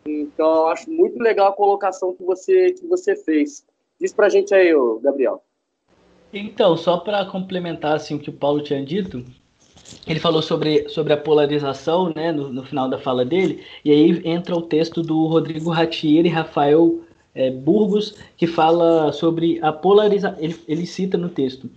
Então, 0.06 0.68
acho 0.68 0.90
muito 0.90 1.18
legal 1.18 1.48
a 1.48 1.52
colocação 1.52 2.14
que 2.14 2.22
você, 2.22 2.72
que 2.72 2.86
você 2.86 3.16
fez. 3.16 3.66
Diz 4.00 4.12
pra 4.12 4.28
gente 4.28 4.54
aí, 4.54 4.72
Gabriel. 5.02 5.42
Então, 6.32 6.76
só 6.76 6.98
para 6.98 7.24
complementar 7.26 7.96
assim, 7.96 8.14
o 8.14 8.18
que 8.18 8.30
o 8.30 8.32
Paulo 8.32 8.62
tinha 8.62 8.84
dito, 8.84 9.24
ele 10.06 10.20
falou 10.20 10.42
sobre, 10.42 10.88
sobre 10.88 11.12
a 11.12 11.16
polarização 11.16 12.12
né, 12.14 12.30
no, 12.30 12.52
no 12.52 12.64
final 12.64 12.88
da 12.88 12.98
fala 12.98 13.24
dele, 13.24 13.64
e 13.84 13.90
aí 13.90 14.22
entra 14.24 14.54
o 14.54 14.62
texto 14.62 15.02
do 15.02 15.26
Rodrigo 15.26 15.70
Ratier 15.70 16.26
e 16.26 16.28
Rafael 16.28 17.00
é, 17.36 17.50
Burgos, 17.50 18.14
que 18.36 18.46
fala 18.46 19.12
sobre 19.12 19.60
a 19.62 19.72
polarização. 19.72 20.38
Ele, 20.40 20.56
ele 20.66 20.86
cita 20.86 21.18
no 21.18 21.28
texto. 21.28 21.70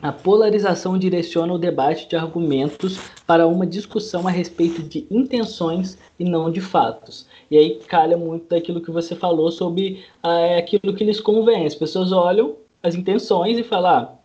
A 0.00 0.12
polarização 0.12 0.96
direciona 0.96 1.52
o 1.52 1.58
debate 1.58 2.08
de 2.08 2.14
argumentos 2.14 3.00
para 3.26 3.48
uma 3.48 3.66
discussão 3.66 4.28
a 4.28 4.30
respeito 4.30 4.80
de 4.80 5.04
intenções 5.10 5.98
e 6.20 6.24
não 6.24 6.52
de 6.52 6.60
fatos. 6.60 7.26
E 7.50 7.58
aí 7.58 7.80
calha 7.88 8.16
muito 8.16 8.48
daquilo 8.48 8.80
que 8.80 8.92
você 8.92 9.16
falou 9.16 9.50
sobre 9.50 10.04
ah, 10.22 10.56
aquilo 10.56 10.94
que 10.94 11.02
lhes 11.02 11.20
convém. 11.20 11.66
As 11.66 11.74
pessoas 11.74 12.12
olham 12.12 12.54
as 12.80 12.94
intenções 12.94 13.58
e 13.58 13.64
falar, 13.64 14.20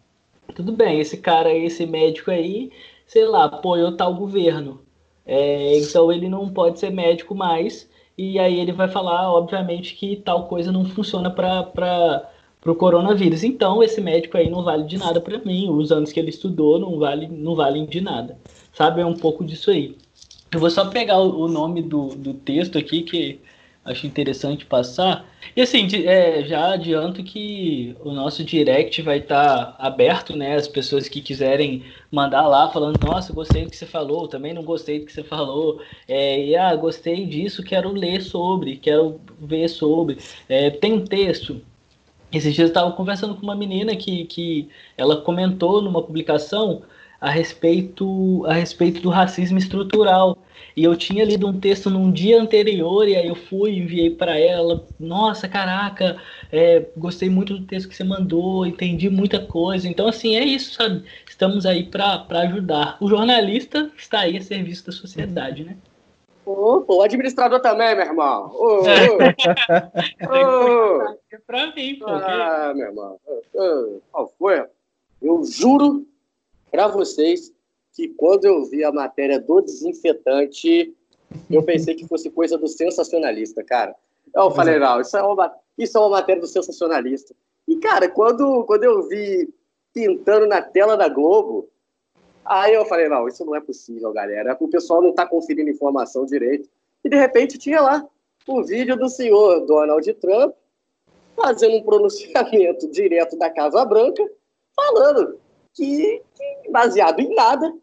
ah, 0.48 0.54
tudo 0.54 0.72
bem, 0.72 1.00
esse 1.00 1.18
cara, 1.18 1.52
esse 1.52 1.88
médico 1.88 2.30
aí, 2.30 2.72
sei 3.08 3.26
lá, 3.26 3.46
apoiou 3.46 3.98
tal 3.98 4.14
governo. 4.14 4.80
É, 5.26 5.80
então 5.80 6.12
ele 6.12 6.30
não 6.30 6.50
pode 6.50 6.80
ser 6.80 6.92
médico 6.92 7.34
mais. 7.34 7.90
E 8.18 8.38
aí 8.38 8.60
ele 8.60 8.72
vai 8.72 8.88
falar, 8.88 9.32
obviamente, 9.32 9.96
que 9.96 10.16
tal 10.18 10.48
coisa 10.48 10.72
não 10.72 10.86
funciona 10.86 11.32
para 11.32 12.30
o 12.66 12.76
coronavírus. 12.76 13.44
Então 13.44 13.84
esse 13.84 14.00
médico 14.00 14.38
aí 14.38 14.50
não 14.50 14.64
vale 14.64 14.84
de 14.84 14.98
nada 14.98 15.20
para 15.20 15.40
mim. 15.40 15.70
Os 15.70 15.92
anos 15.92 16.12
que 16.12 16.20
ele 16.20 16.30
estudou 16.30 16.80
não, 16.80 17.00
vale, 17.00 17.28
não 17.28 17.56
valem 17.56 17.86
de 17.86 18.02
nada. 18.02 18.38
Sabe? 18.74 19.02
É 19.02 19.06
um 19.06 19.16
pouco 19.16 19.44
disso 19.44 19.72
aí. 19.72 19.98
Eu 20.52 20.60
vou 20.60 20.70
só 20.70 20.86
pegar 20.90 21.20
o, 21.20 21.46
o 21.46 21.48
nome 21.48 21.82
do, 21.82 22.10
do 22.10 22.34
texto 22.34 22.78
aqui, 22.78 23.02
que 23.02 23.40
acho 23.86 24.08
interessante 24.08 24.66
passar. 24.66 25.26
E 25.56 25.62
assim, 25.62 25.88
é, 26.06 26.44
já 26.44 26.74
adianto 26.74 27.24
que 27.24 27.96
o 28.02 28.12
nosso 28.12 28.44
direct 28.44 29.02
vai 29.02 29.18
estar 29.18 29.66
tá 29.66 29.76
aberto, 29.78 30.36
né? 30.36 30.56
As 30.56 30.68
pessoas 30.68 31.10
que 31.10 31.22
quiserem 31.22 31.84
mandar 32.10 32.48
lá 32.48 32.70
falando, 32.70 32.98
nossa, 33.06 33.34
gostei 33.34 33.66
do 33.66 33.70
que 33.70 33.78
você 33.78 33.86
falou, 33.86 34.28
também 34.28 34.54
não 34.54 34.64
gostei 34.64 35.00
do 35.00 35.06
que 35.06 35.12
você 35.12 35.24
falou, 35.24 35.82
é, 36.08 36.46
e 36.46 36.56
ah, 36.56 36.76
gostei 36.76 37.26
disso, 37.26 37.64
quero 37.64 37.92
ler 37.92 38.22
sobre, 38.22 38.78
quero 38.78 39.20
ver 39.40 39.68
sobre. 39.68 40.18
É, 40.48 40.70
tem 40.70 40.94
um 40.94 41.06
texto. 41.06 41.62
Esses 42.32 42.56
dias 42.56 42.70
eu 42.70 42.72
estava 42.72 42.92
conversando 42.94 43.36
com 43.36 43.44
uma 43.44 43.56
menina 43.56 43.96
que, 43.96 44.26
que 44.26 44.70
ela 44.98 45.18
comentou 45.18 45.82
numa 45.82 46.02
publicação 46.02 46.82
a 47.24 47.30
respeito, 47.30 48.46
a 48.46 48.54
respeito 48.54 49.00
do 49.00 49.10
racismo 49.10 49.58
estrutural. 49.58 50.38
E 50.76 50.84
eu 50.84 50.94
tinha 50.94 51.24
lido 51.24 51.48
um 51.48 51.58
texto 51.58 51.90
num 51.90 52.12
dia 52.12 52.42
anterior, 52.42 53.08
e 53.08 53.16
aí 53.16 53.30
eu 53.30 53.36
fui 53.36 53.72
e 53.72 53.80
enviei 53.80 54.10
para 54.10 54.38
ela. 54.38 54.86
Nossa, 55.00 55.48
caraca, 55.48 56.18
é, 56.52 56.86
gostei 56.98 57.30
muito 57.30 57.58
do 57.58 57.66
texto 57.66 57.88
que 57.88 57.96
você 57.96 58.04
mandou, 58.04 58.66
entendi 58.66 59.10
muita 59.10 59.40
coisa. 59.40 59.88
Então, 59.88 60.06
assim, 60.06 60.36
é 60.36 60.44
isso, 60.44 60.74
sabe? 60.74 61.06
Estamos 61.26 61.66
aí 61.66 61.86
para 61.86 62.26
ajudar. 62.42 62.98
O 63.00 63.08
jornalista 63.08 63.90
está 63.98 64.20
aí 64.20 64.36
a 64.36 64.42
serviço 64.42 64.88
da 64.88 64.92
sociedade, 64.92 65.64
né? 65.64 65.78
Ô, 66.46 66.84
o 66.86 67.02
administrador 67.02 67.62
também, 67.62 67.96
meu 67.96 68.06
irmão. 68.06 68.52
Ô, 68.54 68.82
ô. 68.82 68.84
é 71.32 71.38
pra 71.48 71.74
mim, 71.74 71.96
pô. 71.96 72.06
Ah, 72.06 72.74
meu 72.76 72.88
irmão. 72.88 73.18
Qual 74.12 74.34
foi? 74.38 74.62
Eu 75.22 75.42
juro 75.46 76.06
para 76.74 76.88
vocês 76.88 77.54
que 77.94 78.08
quando 78.08 78.46
eu 78.46 78.66
vi 78.66 78.84
a 78.84 78.92
matéria 78.92 79.40
do 79.40 79.62
desinfetante, 79.62 80.92
eu 81.48 81.62
pensei 81.62 81.94
que 81.94 82.08
fosse 82.08 82.32
coisa 82.32 82.58
do 82.58 82.68
sensacionalista, 82.68 83.64
cara. 83.64 83.96
Eu 84.36 84.50
falei, 84.50 84.80
não, 84.80 85.00
isso 85.00 85.16
é 85.16 85.22
uma, 85.22 85.56
isso 85.78 85.96
é 85.96 86.02
uma 86.02 86.10
matéria 86.10 86.42
do 86.42 86.48
sensacionalista. 86.48 87.36
E, 87.68 87.76
cara, 87.76 88.10
quando, 88.10 88.64
quando 88.64 88.86
eu 88.86 89.08
vi 89.08 89.54
pintando 89.94 90.48
na 90.48 90.64
tela 90.64 90.98
da 90.98 91.08
Globo, 91.08 91.70
aí 92.44 92.74
eu 92.74 92.86
falei, 92.86 93.08
não, 93.08 93.28
isso 93.28 93.46
não 93.46 93.56
é 93.56 93.62
possível, 93.62 94.12
galera. 94.12 94.58
O 94.60 94.68
pessoal 94.68 95.00
não 95.00 95.12
está 95.12 95.28
conferindo 95.28 95.70
informação 95.70 96.26
direito. 96.26 96.68
E, 97.06 97.10
de 97.10 97.16
repente, 97.16 97.60
tinha 97.60 97.82
lá 97.82 98.04
o 98.48 98.64
vídeo 98.64 98.98
do 98.98 99.10
senhor 99.10 99.60
Donald 99.68 100.12
Trump 100.16 100.56
fazendo 101.36 101.76
um 101.76 101.84
pronunciamento 101.84 102.88
direto 102.90 103.38
da 103.38 103.52
Casa 103.52 103.86
Branca, 103.86 104.28
falando 104.76 105.43
que, 105.74 106.22
que, 106.36 106.70
baseado 106.72 107.20
em 107.20 107.34
nada, 107.34 107.74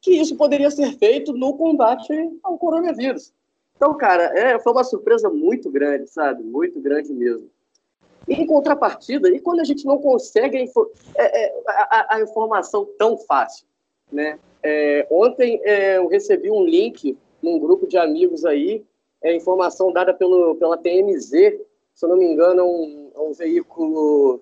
que 0.00 0.12
isso 0.12 0.36
poderia 0.36 0.70
ser 0.70 0.96
feito 0.98 1.32
no 1.32 1.56
combate 1.56 2.12
ao 2.42 2.58
coronavírus. 2.58 3.32
Então, 3.76 3.96
cara, 3.96 4.24
é, 4.38 4.58
foi 4.58 4.72
uma 4.72 4.84
surpresa 4.84 5.30
muito 5.30 5.70
grande, 5.70 6.08
sabe? 6.08 6.42
Muito 6.42 6.80
grande 6.80 7.12
mesmo. 7.12 7.48
Em 8.28 8.46
contrapartida, 8.46 9.28
e 9.30 9.40
quando 9.40 9.60
a 9.60 9.64
gente 9.64 9.86
não 9.86 9.98
consegue 9.98 10.58
a, 10.58 11.22
é, 11.22 11.44
é, 11.44 11.62
a, 11.66 12.16
a 12.16 12.20
informação 12.20 12.86
tão 12.98 13.16
fácil, 13.16 13.66
né? 14.12 14.38
É, 14.62 15.06
ontem 15.10 15.60
é, 15.64 15.98
eu 15.98 16.08
recebi 16.08 16.50
um 16.50 16.64
link 16.64 17.16
num 17.40 17.58
grupo 17.58 17.86
de 17.86 17.96
amigos 17.96 18.44
aí, 18.44 18.84
é, 19.22 19.34
informação 19.34 19.92
dada 19.92 20.12
pelo, 20.12 20.56
pela 20.56 20.76
TMZ, 20.76 21.30
se 21.30 22.04
eu 22.04 22.08
não 22.08 22.16
me 22.16 22.26
engano, 22.26 22.60
é 22.60 22.64
um, 22.64 23.10
é 23.14 23.20
um 23.20 23.32
veículo 23.32 24.40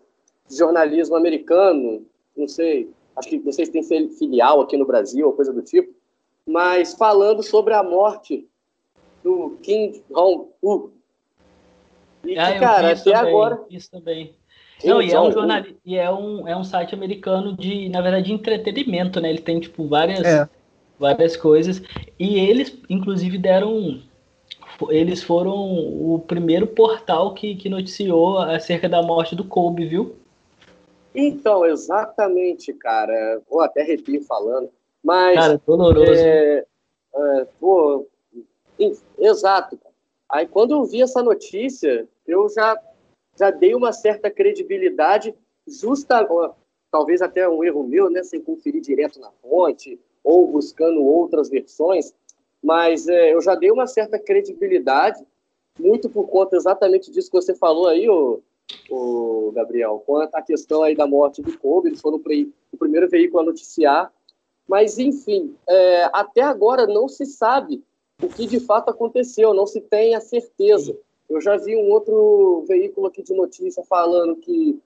de 0.48 0.56
jornalismo 0.56 1.14
americano, 1.16 2.04
não 2.36 2.48
sei, 2.48 2.90
acho 3.16 3.28
que 3.28 3.38
vocês 3.38 3.68
têm 3.68 3.82
filial 4.10 4.60
aqui 4.60 4.76
no 4.76 4.86
Brasil, 4.86 5.26
ou 5.26 5.32
coisa 5.32 5.52
do 5.52 5.62
tipo, 5.62 5.92
mas 6.46 6.94
falando 6.94 7.42
sobre 7.42 7.74
a 7.74 7.82
morte 7.82 8.46
do 9.24 9.58
Kim 9.62 10.02
Jong-un. 10.10 10.90
E 12.24 12.38
ah, 12.38 12.58
cara, 12.58 12.92
até 12.92 13.02
também, 13.02 13.14
agora. 13.14 13.64
Isso 13.70 13.90
também. 13.90 14.34
Kim 14.78 14.88
Não, 14.88 15.00
e 15.00 15.10
é 15.10 15.20
um 15.20 15.32
jornal, 15.32 15.64
e 15.84 15.96
é 15.96 16.12
um, 16.12 16.46
é 16.46 16.56
um 16.56 16.64
site 16.64 16.94
americano 16.94 17.56
de, 17.56 17.88
na 17.88 18.00
verdade, 18.00 18.26
de 18.26 18.32
entretenimento, 18.32 19.20
né? 19.20 19.30
Ele 19.30 19.40
tem, 19.40 19.58
tipo, 19.58 19.86
várias, 19.88 20.20
é. 20.20 20.48
várias 20.98 21.36
coisas. 21.36 21.82
E 22.18 22.38
eles, 22.38 22.76
inclusive, 22.88 23.38
deram. 23.38 24.00
Eles 24.90 25.22
foram 25.22 25.54
o 25.54 26.22
primeiro 26.26 26.66
portal 26.66 27.32
que, 27.32 27.54
que 27.54 27.68
noticiou 27.68 28.38
acerca 28.38 28.88
da 28.88 29.02
morte 29.02 29.34
do 29.34 29.42
Kobe, 29.42 29.86
viu? 29.86 30.16
Então, 31.16 31.64
exatamente, 31.64 32.74
cara. 32.74 33.40
Vou 33.48 33.62
até 33.62 33.80
arrepio 33.80 34.22
falando. 34.22 34.70
Mas. 35.02 35.34
Cara, 35.34 35.60
doloroso. 35.66 36.12
É, 36.12 36.66
é, 37.14 37.46
pô, 37.58 38.06
exato. 39.18 39.78
Aí, 40.28 40.46
quando 40.46 40.72
eu 40.72 40.84
vi 40.84 41.00
essa 41.00 41.22
notícia, 41.22 42.06
eu 42.26 42.48
já, 42.50 42.78
já 43.38 43.50
dei 43.50 43.74
uma 43.74 43.92
certa 43.92 44.30
credibilidade, 44.30 45.34
justa, 45.66 46.26
talvez 46.90 47.22
até 47.22 47.48
um 47.48 47.64
erro 47.64 47.82
meu, 47.82 48.10
né, 48.10 48.22
sem 48.22 48.40
conferir 48.40 48.82
direto 48.82 49.18
na 49.18 49.30
fonte, 49.40 49.98
ou 50.22 50.46
buscando 50.48 51.02
outras 51.02 51.48
versões, 51.48 52.12
mas 52.62 53.06
é, 53.06 53.32
eu 53.32 53.40
já 53.40 53.54
dei 53.54 53.70
uma 53.70 53.86
certa 53.86 54.18
credibilidade, 54.18 55.24
muito 55.78 56.10
por 56.10 56.26
conta 56.26 56.56
exatamente 56.56 57.10
disso 57.10 57.30
que 57.30 57.40
você 57.40 57.54
falou 57.54 57.86
aí, 57.86 58.08
ô, 58.08 58.40
o 58.90 59.52
Gabriel, 59.54 60.02
quanto 60.06 60.34
à 60.34 60.42
questão 60.42 60.82
aí 60.82 60.94
da 60.94 61.06
morte 61.06 61.42
do 61.42 61.56
Kobe, 61.58 61.88
eles 61.88 62.00
foram 62.00 62.18
o 62.18 62.76
primeiro 62.78 63.08
veículo 63.08 63.40
a 63.40 63.46
noticiar, 63.46 64.12
mas 64.68 64.98
enfim, 64.98 65.54
é, 65.68 66.04
até 66.12 66.42
agora 66.42 66.86
não 66.86 67.08
se 67.08 67.24
sabe 67.24 67.82
o 68.22 68.28
que 68.28 68.46
de 68.46 68.58
fato 68.60 68.90
aconteceu, 68.90 69.54
não 69.54 69.66
se 69.66 69.80
tem 69.80 70.14
a 70.14 70.20
certeza. 70.20 70.96
Eu 71.28 71.40
já 71.40 71.56
vi 71.56 71.76
um 71.76 71.90
outro 71.90 72.64
veículo 72.66 73.06
aqui 73.06 73.22
de 73.22 73.34
notícia 73.34 73.82
falando 73.84 74.36
que 74.36 74.78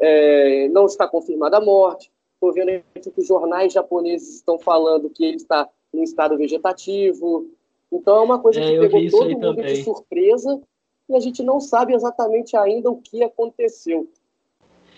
é, 0.00 0.68
não 0.68 0.86
está 0.86 1.06
confirmada 1.06 1.58
a 1.58 1.60
morte. 1.60 2.10
Estou 2.34 2.52
vendo 2.52 2.82
aqui 2.94 3.10
que 3.10 3.20
os 3.20 3.26
jornais 3.26 3.72
japoneses 3.72 4.36
estão 4.36 4.58
falando 4.58 5.10
que 5.10 5.24
ele 5.24 5.36
está 5.36 5.68
em 5.92 6.02
estado 6.02 6.36
vegetativo. 6.36 7.50
Então 7.90 8.16
é 8.16 8.20
uma 8.20 8.38
coisa 8.38 8.60
é, 8.60 8.64
que 8.64 8.88
pegou 8.88 9.10
todo 9.10 9.30
mundo 9.30 9.56
também. 9.56 9.74
de 9.74 9.84
surpresa 9.84 10.60
e 11.08 11.16
a 11.16 11.20
gente 11.20 11.42
não 11.42 11.60
sabe 11.60 11.94
exatamente 11.94 12.56
ainda 12.56 12.90
o 12.90 12.96
que 12.96 13.22
aconteceu. 13.22 14.08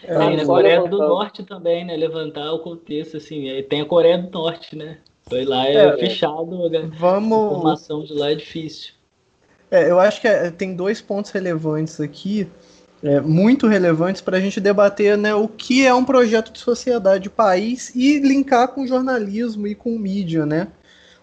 É, 0.03 0.15
na 0.15 0.47
Coreia 0.47 0.77
levantando. 0.77 1.03
do 1.03 1.09
Norte 1.09 1.43
também, 1.45 1.85
né? 1.85 1.97
Levantar 1.97 2.53
o 2.53 2.61
contexto, 2.61 3.19
assim. 3.19 3.47
Tem 3.69 3.83
a 3.83 3.87
Coreia 3.87 4.19
do 4.19 4.31
Norte, 4.31 4.75
né? 4.75 4.99
Foi 5.29 5.45
lá, 5.45 5.69
é, 5.69 5.75
é 5.75 5.97
fechado, 5.97 6.47
vamos... 6.99 7.39
a 7.39 7.47
informação 7.47 8.03
de 8.03 8.13
lá 8.15 8.33
é 8.33 8.35
difícil. 8.35 8.95
É, 9.71 9.89
eu 9.89 10.01
acho 10.01 10.21
que 10.21 10.27
é, 10.27 10.51
tem 10.51 10.75
dois 10.75 11.01
pontos 11.01 11.31
relevantes 11.31 12.01
aqui, 12.01 12.49
é, 13.03 13.21
muito 13.21 13.69
relevantes 13.69 14.21
para 14.21 14.39
a 14.39 14.41
gente 14.41 14.61
debater 14.61 15.17
né, 15.17 15.33
o 15.33 15.47
que 15.47 15.87
é 15.87 15.95
um 15.95 16.05
projeto 16.05 16.51
de 16.51 16.59
sociedade 16.59 17.25
de 17.25 17.31
país 17.31 17.95
e 17.95 18.19
linkar 18.19 18.69
com 18.69 18.87
jornalismo 18.87 19.69
e 19.69 19.75
com 19.75 19.97
mídia, 19.97 20.45
né? 20.45 20.69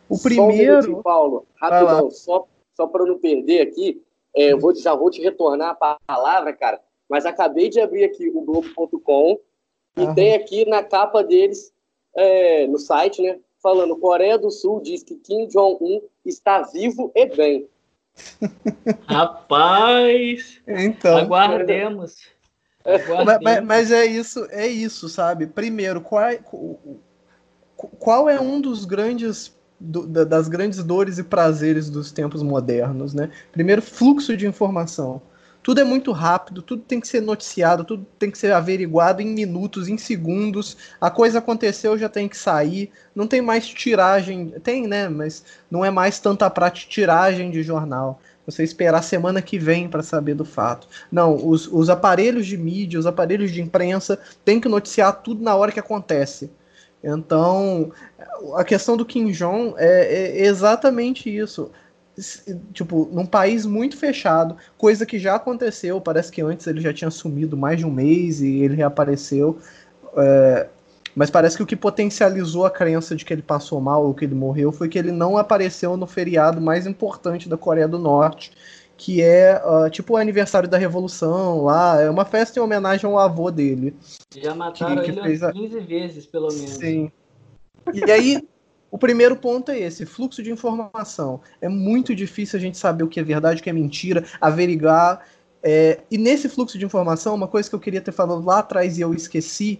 O 0.07 0.17
primeiro. 0.17 0.99
Um 0.99 1.01
Paulo, 1.01 1.45
rapidão, 1.55 2.09
só, 2.09 2.47
só 2.73 2.87
para 2.87 3.05
não 3.05 3.19
perder 3.19 3.61
aqui, 3.61 4.01
é, 4.37 4.53
eu 4.53 4.59
vou, 4.59 4.73
já 4.75 4.93
vou 4.93 5.09
te 5.09 5.21
retornar 5.21 5.75
a 5.79 5.97
palavra, 6.05 6.53
cara, 6.53 6.79
mas 7.09 7.25
acabei 7.25 7.69
de 7.69 7.81
abrir 7.81 8.03
aqui 8.03 8.29
o 8.29 8.41
Globo.com 8.41 9.39
e 9.97 10.01
uhum. 10.01 10.13
tem 10.13 10.35
aqui 10.35 10.63
na 10.69 10.83
capa 10.83 11.23
deles, 11.23 11.73
é, 12.15 12.67
no 12.67 12.77
site, 12.77 13.21
né, 13.21 13.39
falando 13.61 13.97
Coreia 13.97 14.37
do 14.37 14.51
Sul 14.51 14.79
diz 14.79 15.01
que 15.01 15.15
Kim 15.15 15.47
Jong-un 15.47 16.01
está 16.23 16.61
vivo 16.61 17.11
e 17.15 17.25
bem. 17.25 17.67
Rapaz! 19.07 20.61
Então, 20.67 21.17
aguardemos. 21.17 22.17
Mas, 22.85 23.39
mas, 23.41 23.65
mas, 23.65 23.91
é 23.91 24.05
isso, 24.05 24.47
é 24.49 24.67
isso, 24.67 25.09
sabe? 25.09 25.47
Primeiro, 25.47 25.99
qual 25.99 26.21
é, 26.21 26.39
qual 27.75 28.29
é 28.29 28.39
um 28.39 28.61
dos 28.61 28.85
grandes 28.85 29.56
do, 29.79 30.07
das 30.07 30.47
grandes 30.47 30.83
dores 30.83 31.17
e 31.17 31.23
prazeres 31.23 31.89
dos 31.89 32.11
tempos 32.11 32.41
modernos, 32.41 33.13
né? 33.13 33.29
Primeiro, 33.51 33.81
fluxo 33.81 34.35
de 34.35 34.47
informação. 34.47 35.21
Tudo 35.67 35.81
é 35.81 35.83
muito 35.83 36.13
rápido, 36.13 36.61
tudo 36.61 36.81
tem 36.83 36.97
que 36.97 37.07
ser 37.09 37.21
noticiado, 37.21 37.83
tudo 37.83 38.07
tem 38.17 38.31
que 38.31 38.37
ser 38.37 38.53
averiguado 38.53 39.21
em 39.21 39.27
minutos, 39.27 39.89
em 39.89 39.97
segundos. 39.97 40.77
A 41.01 41.11
coisa 41.11 41.39
aconteceu, 41.39 41.97
já 41.97 42.07
tem 42.07 42.29
que 42.29 42.37
sair. 42.37 42.89
Não 43.13 43.27
tem 43.27 43.41
mais 43.41 43.67
tiragem, 43.67 44.47
tem, 44.63 44.87
né? 44.87 45.09
Mas 45.09 45.43
não 45.69 45.83
é 45.83 45.91
mais 45.91 46.19
tanta 46.19 46.49
prática 46.49 46.89
tiragem 46.89 47.51
de 47.51 47.63
jornal. 47.63 48.21
Você 48.45 48.63
esperar 48.63 49.01
semana 49.03 49.41
que 49.41 49.59
vem 49.59 49.89
para 49.89 50.01
saber 50.01 50.35
do 50.35 50.45
fato. 50.45 50.87
Não, 51.11 51.35
os, 51.35 51.67
os 51.67 51.89
aparelhos 51.89 52.47
de 52.47 52.57
mídia, 52.57 52.97
os 52.97 53.05
aparelhos 53.05 53.51
de 53.51 53.61
imprensa 53.61 54.17
têm 54.45 54.61
que 54.61 54.69
noticiar 54.69 55.21
tudo 55.21 55.43
na 55.43 55.53
hora 55.53 55.73
que 55.73 55.81
acontece. 55.81 56.49
Então, 57.03 57.91
a 58.55 58.63
questão 58.63 58.97
do 58.97 59.05
Kim 59.05 59.31
Jong 59.31 59.75
é, 59.77 60.41
é 60.41 60.45
exatamente 60.45 61.35
isso 61.35 61.71
tipo, 62.73 63.07
num 63.11 63.25
país 63.25 63.65
muito 63.65 63.97
fechado, 63.97 64.57
coisa 64.77 65.05
que 65.05 65.19
já 65.19 65.35
aconteceu, 65.35 66.01
parece 66.01 66.31
que 66.31 66.41
antes 66.41 66.65
ele 66.65 66.81
já 66.81 66.93
tinha 66.93 67.11
sumido 67.11 67.55
mais 67.55 67.77
de 67.77 67.85
um 67.85 67.91
mês 67.91 68.41
e 68.41 68.57
ele 68.57 68.75
reapareceu. 68.75 69.59
É, 70.15 70.67
mas 71.15 71.29
parece 71.29 71.57
que 71.57 71.63
o 71.63 71.65
que 71.65 71.75
potencializou 71.75 72.65
a 72.65 72.71
crença 72.71 73.15
de 73.15 73.25
que 73.25 73.33
ele 73.33 73.41
passou 73.41 73.79
mal 73.81 74.05
ou 74.05 74.13
que 74.13 74.25
ele 74.25 74.35
morreu 74.35 74.71
foi 74.71 74.87
que 74.87 74.97
ele 74.97 75.11
não 75.11 75.37
apareceu 75.37 75.97
no 75.97 76.07
feriado 76.07 76.61
mais 76.61 76.85
importante 76.85 77.49
da 77.49 77.57
Coreia 77.57 77.87
do 77.87 77.99
Norte, 77.99 78.51
que 78.97 79.21
é 79.21 79.61
uh, 79.63 79.89
tipo 79.89 80.13
o 80.13 80.17
aniversário 80.17 80.67
da 80.67 80.77
Revolução 80.77 81.63
lá, 81.63 82.01
é 82.01 82.09
uma 82.09 82.25
festa 82.25 82.59
em 82.59 82.61
homenagem 82.61 83.07
ao 83.07 83.19
avô 83.19 83.51
dele. 83.51 83.95
Já 84.35 84.55
mataram 84.55 85.03
que, 85.03 85.11
que 85.11 85.19
ele 85.19 85.37
fez 85.37 85.51
15 85.51 85.79
vezes, 85.81 86.25
pelo 86.25 86.47
menos. 86.47 86.71
Sim. 86.71 87.11
E 87.93 88.11
aí, 88.11 88.41
o 88.89 88.97
primeiro 88.97 89.35
ponto 89.35 89.69
é 89.69 89.79
esse, 89.79 90.05
fluxo 90.05 90.41
de 90.41 90.51
informação. 90.51 91.39
É 91.61 91.69
muito 91.69 92.15
difícil 92.15 92.57
a 92.57 92.61
gente 92.61 92.77
saber 92.77 93.03
o 93.03 93.07
que 93.07 93.19
é 93.19 93.23
verdade, 93.23 93.61
o 93.61 93.63
que 93.63 93.69
é 93.69 93.73
mentira, 93.73 94.25
averiguar. 94.41 95.23
É, 95.61 95.99
e 96.09 96.17
nesse 96.17 96.49
fluxo 96.49 96.77
de 96.77 96.85
informação, 96.85 97.35
uma 97.35 97.47
coisa 97.47 97.69
que 97.69 97.75
eu 97.75 97.79
queria 97.79 98.01
ter 98.01 98.11
falado 98.11 98.43
lá 98.43 98.59
atrás 98.59 98.97
e 98.97 99.01
eu 99.01 99.13
esqueci, 99.13 99.79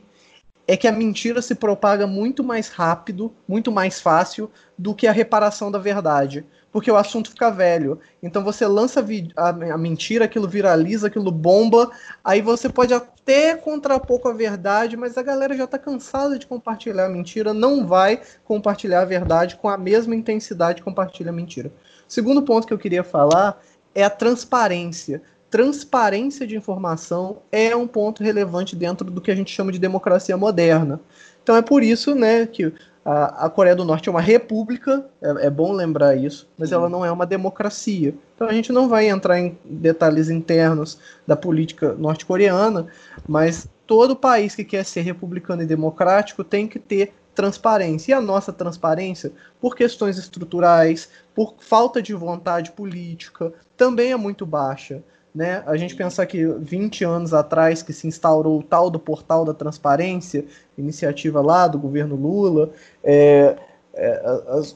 é 0.68 0.76
que 0.76 0.88
a 0.88 0.91
mentira 0.91 1.41
se 1.41 1.55
propaga 1.55 2.05
muito 2.05 2.43
mais 2.43 2.68
rápido, 2.68 3.34
muito 3.47 3.72
mais 3.72 4.01
fácil 4.01 4.51
do 4.78 4.93
que 4.93 5.07
a 5.07 5.13
reparação 5.13 5.72
da 5.72 5.80
verdade. 5.80 6.45
Porque 6.70 6.91
o 6.91 6.97
assunto 6.97 7.32
fica 7.32 7.49
velho. 7.49 7.99
Então 8.22 8.43
você 8.43 8.68
lança 8.68 9.03
a, 9.38 9.49
a 9.49 9.78
mentira, 9.78 10.26
aquilo 10.26 10.47
viraliza, 10.47 11.07
aquilo 11.07 11.32
bomba, 11.32 11.89
aí 12.22 12.41
você 12.41 12.68
pode 12.68 12.93
até 12.93 13.55
contrapor 13.55 14.20
com 14.20 14.28
a 14.28 14.34
verdade, 14.34 14.97
mas 14.97 15.18
a 15.18 15.24
galera 15.24 15.55
já 15.55 15.63
está 15.63 15.80
cansada 15.80 16.38
de 16.38 16.45
compartilhar 16.45 17.05
a 17.05 17.09
mentira, 17.09 17.53
não 17.53 17.88
vai 17.88 18.22
compartilhar 18.43 19.01
a 19.01 19.05
verdade 19.05 19.55
com 19.55 19.70
a 19.70 19.78
mesma 19.78 20.15
intensidade 20.15 20.80
que 20.80 20.86
compartilha 20.86 21.30
a 21.30 21.34
mentira. 21.34 21.72
Segundo 22.07 22.43
ponto 22.43 22.68
que 22.68 22.74
eu 22.74 22.78
queria 22.78 23.03
falar 23.03 23.57
é 23.95 24.03
a 24.03 24.09
transparência 24.09 25.22
transparência 25.49 26.45
de 26.45 26.55
informação 26.55 27.37
é 27.51 27.75
um 27.75 27.87
ponto 27.87 28.23
relevante 28.23 28.75
dentro 28.75 29.09
do 29.09 29.21
que 29.21 29.31
a 29.31 29.35
gente 29.35 29.51
chama 29.51 29.71
de 29.71 29.79
democracia 29.79 30.35
moderna. 30.35 30.99
Então 31.41 31.55
é 31.55 31.61
por 31.61 31.81
isso 31.81 32.13
né, 32.13 32.45
que 32.45 32.73
a, 33.05 33.45
a 33.45 33.49
Coreia 33.49 33.73
do 33.73 33.85
Norte 33.85 34.09
é 34.09 34.11
uma 34.11 34.19
república, 34.19 35.05
é, 35.21 35.47
é, 35.47 35.49
bom 35.49 35.71
lembrar 35.71 36.15
isso, 36.17 36.45
mas 36.57 36.73
ela 36.73 36.89
não 36.89 37.05
é 37.05 37.11
uma 37.11 37.25
democracia. 37.25 38.13
Então 38.35 38.49
a 38.49 38.51
gente 38.53 38.73
não 38.73 38.89
vai 38.89 39.07
entrar 39.07 39.39
em 39.39 39.57
detalhes 39.63 40.29
internos 40.29 40.99
da 41.25 41.37
política 41.37 41.93
norte-coreana, 41.93 42.87
mas 43.25 43.69
todo 43.85 44.13
país 44.13 44.53
que 44.53 44.65
quer 44.65 44.83
ser 44.83 45.01
republicano 45.01 45.63
e 45.63 45.65
democrático 45.65 46.43
tem 46.43 46.67
que 46.67 46.79
ter 46.79 47.13
transparência. 47.33 48.11
E 48.11 48.13
a 48.13 48.19
nossa 48.19 48.51
transparência, 48.51 49.31
por 49.61 49.73
questões 49.73 50.17
estruturais, 50.17 51.07
por 51.33 51.55
falta 51.59 52.01
de 52.01 52.13
vontade 52.13 52.71
política, 52.71 53.53
também 53.77 54.11
é 54.11 54.17
muito 54.17 54.45
baixa. 54.45 55.01
Né? 55.38 55.61
A 55.67 55.77
gente 55.77 55.95
pensar 55.95 56.25
que 56.25 56.47
20 56.47 57.03
anos 57.03 57.31
atrás 57.31 57.83
que 57.83 57.93
se 57.93 58.07
instaurou 58.07 58.57
o 58.57 58.63
tal 58.63 58.89
do 58.89 58.97
portal 58.97 59.45
da 59.45 59.53
transparência, 59.53 60.43
iniciativa 60.75 61.39
lá 61.41 61.67
do 61.67 61.77
governo 61.77 62.15
Lula, 62.15 62.71
é, 63.03 63.55
é, 63.93 64.07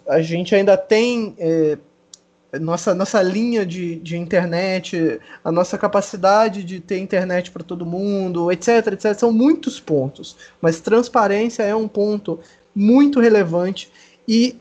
a, 0.08 0.14
a, 0.18 0.22
gente 0.22 0.54
ainda 0.54 0.78
tem 0.78 1.34
é, 1.40 1.80
nossa, 2.60 2.94
nossa 2.94 3.24
linha 3.24 3.66
de, 3.66 3.96
de 3.96 4.16
internet, 4.16 5.20
a 5.44 5.52
nossa 5.52 5.80
capacidade 5.80 6.64
de 6.64 6.80
ter 6.80 7.00
internet 7.00 7.50
para 7.50 7.64
todo 7.64 7.84
mundo, 7.84 8.52
etc, 8.52 8.86
etc, 8.94 9.16
são 9.16 9.32
muitos 9.32 9.80
pontos, 9.80 10.38
mas 10.62 10.80
transparência 10.80 11.64
é 11.64 11.76
um 11.76 11.88
ponto 11.88 12.40
muito 12.76 13.20
relevante 13.20 13.92
e 14.28 14.60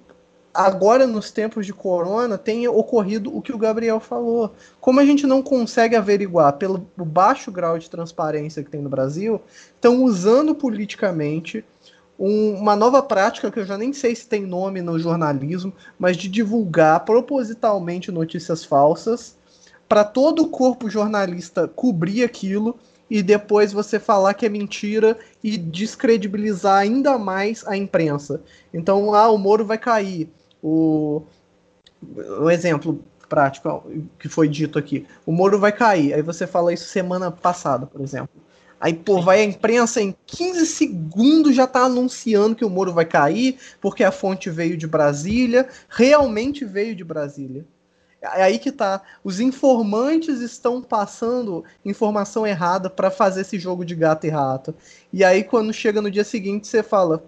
agora 0.67 1.07
nos 1.07 1.31
tempos 1.31 1.67
de 1.67 1.73
corona 1.73 2.37
tem 2.37 2.67
ocorrido 2.69 3.37
o 3.37 3.41
que 3.41 3.53
o 3.53 3.59
Gabriel 3.59 4.01
falou. 4.01 4.55
Como 4.81 5.01
a 5.01 5.05
gente 5.05 5.27
não 5.27 5.43
consegue 5.43 5.97
averiguar 5.97 6.55
pelo 6.55 6.87
baixo 6.97 7.51
grau 7.51 7.79
de 7.79 7.89
transparência 7.89 8.63
que 8.63 8.71
tem 8.71 8.83
no 8.83 8.89
Brasil, 8.89 9.41
estão 9.75 10.05
usando 10.05 10.55
politicamente 10.55 11.65
um, 12.19 12.55
uma 12.55 12.77
nova 12.77 13.03
prática 13.03 13.51
que 13.51 13.59
eu 13.59 13.65
já 13.65 13.79
nem 13.79 13.93
sei 13.93 14.15
se 14.15 14.27
tem 14.27 14.45
nome 14.45 14.83
no 14.83 14.99
jornalismo, 14.99 15.73
mas 15.99 16.17
de 16.17 16.29
divulgar 16.29 17.05
propositalmente 17.05 18.13
notícias 18.13 18.65
falsas 18.65 19.37
para 19.89 20.05
todo 20.05 20.43
o 20.43 20.49
corpo 20.49 20.91
jornalista 20.91 21.67
cobrir 21.67 22.23
aquilo 22.23 22.79
e 23.11 23.23
depois 23.23 23.73
você 23.73 23.99
falar 23.99 24.35
que 24.35 24.47
é 24.47 24.49
mentira 24.49 25.19
e 25.43 25.57
descredibilizar 25.57 26.79
ainda 26.79 27.19
mais 27.19 27.67
a 27.67 27.77
imprensa. 27.77 28.41
Então, 28.73 29.15
ah, 29.15 29.31
o 29.31 29.39
Moro 29.39 29.65
vai 29.65 29.79
cair 29.79 30.31
o, 30.63 31.23
o 32.41 32.51
exemplo 32.51 33.03
prático 33.29 33.85
que 34.19 34.29
foi 34.29 34.49
dito 34.49 34.79
aqui. 34.79 35.07
O 35.25 35.33
Moro 35.33 35.59
vai 35.59 35.73
cair. 35.73 36.13
Aí 36.13 36.23
você 36.23 36.47
fala 36.47 36.73
isso 36.73 36.89
semana 36.89 37.31
passada, 37.31 37.87
por 37.87 38.01
exemplo. 38.01 38.31
Aí, 38.81 38.95
pô, 38.95 39.21
vai 39.21 39.41
a 39.41 39.45
imprensa 39.45 40.01
em 40.01 40.15
15 40.27 40.67
segundos 40.67 41.55
já 41.55 41.67
tá 41.67 41.83
anunciando 41.83 42.57
que 42.57 42.65
o 42.65 42.71
Moro 42.71 42.95
vai 42.95 43.05
cair, 43.05 43.59
porque 43.79 44.03
a 44.03 44.11
fonte 44.11 44.49
veio 44.49 44.77
de 44.77 44.87
Brasília, 44.87 45.69
realmente 45.89 46.65
veio 46.65 46.97
de 46.97 47.05
Brasília. 47.05 47.67
É 48.23 48.43
aí 48.43 48.59
que 48.59 48.73
tá. 48.73 49.03
Os 49.25 49.41
informantes 49.41 50.41
estão 50.41 50.83
passando 50.83 51.65
informação 51.85 52.47
errada 52.47 52.91
para 52.91 53.11
fazer 53.11 53.43
esse 53.43 53.59
jogo 53.59 53.85
de 53.85 53.95
gato 53.95 54.27
e 54.27 54.31
rato. 54.31 54.75
E 55.13 55.25
aí, 55.25 55.43
quando 55.43 55.73
chega 55.73 56.03
no 56.03 56.11
dia 56.11 56.25
seguinte, 56.25 56.67
você 56.67 56.83
fala: 56.83 57.25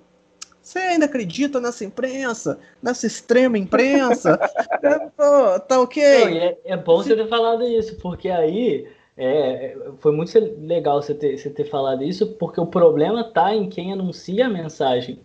você 0.62 0.78
ainda 0.78 1.06
acredita 1.06 1.60
nessa 1.60 1.84
imprensa? 1.84 2.58
Nessa 2.80 3.06
extrema 3.06 3.58
imprensa? 3.58 4.38
é, 4.82 5.58
tá 5.58 5.80
ok? 5.80 6.02
Não, 6.02 6.28
é, 6.28 6.56
é, 6.64 6.76
bom 6.76 7.02
você 7.02 7.16
ter 7.16 7.28
falado 7.28 7.64
isso, 7.64 7.96
porque 7.96 8.28
aí 8.28 8.88
é, 9.16 9.76
foi 9.98 10.12
muito 10.12 10.32
legal 10.60 11.02
você 11.02 11.14
ter, 11.14 11.36
você 11.36 11.50
ter 11.50 11.64
falado 11.64 12.04
isso, 12.04 12.34
porque 12.34 12.60
o 12.60 12.66
problema 12.66 13.24
tá 13.24 13.52
em 13.52 13.68
quem 13.68 13.92
anuncia 13.92 14.46
a 14.46 14.50
mensagem. 14.50 15.20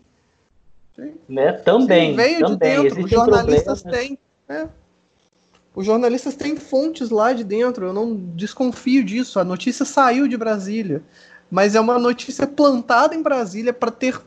Sim. 0.95 1.13
Né? 1.29 1.51
Também. 1.53 2.11
Sim, 2.11 2.15
veio 2.15 2.39
também. 2.39 2.57
de 2.57 2.57
dentro, 2.57 3.03
os 3.03 3.09
jornalistas 3.11 3.83
têm. 3.83 4.17
Né? 4.49 4.67
Os 5.75 5.85
jornalistas 5.85 6.35
têm 6.35 6.55
fontes 6.55 7.11
lá 7.11 7.31
de 7.31 7.43
dentro, 7.43 7.85
eu 7.85 7.93
não 7.93 8.15
desconfio 8.15 9.03
disso. 9.03 9.39
A 9.39 9.43
notícia 9.43 9.85
saiu 9.85 10.27
de 10.27 10.35
Brasília, 10.35 11.03
mas 11.51 11.75
é 11.75 11.79
uma 11.79 11.99
notícia 11.99 12.47
plantada 12.47 13.13
em 13.13 13.21
Brasília 13.21 13.71
para 13.71 13.91
ter 13.91 14.19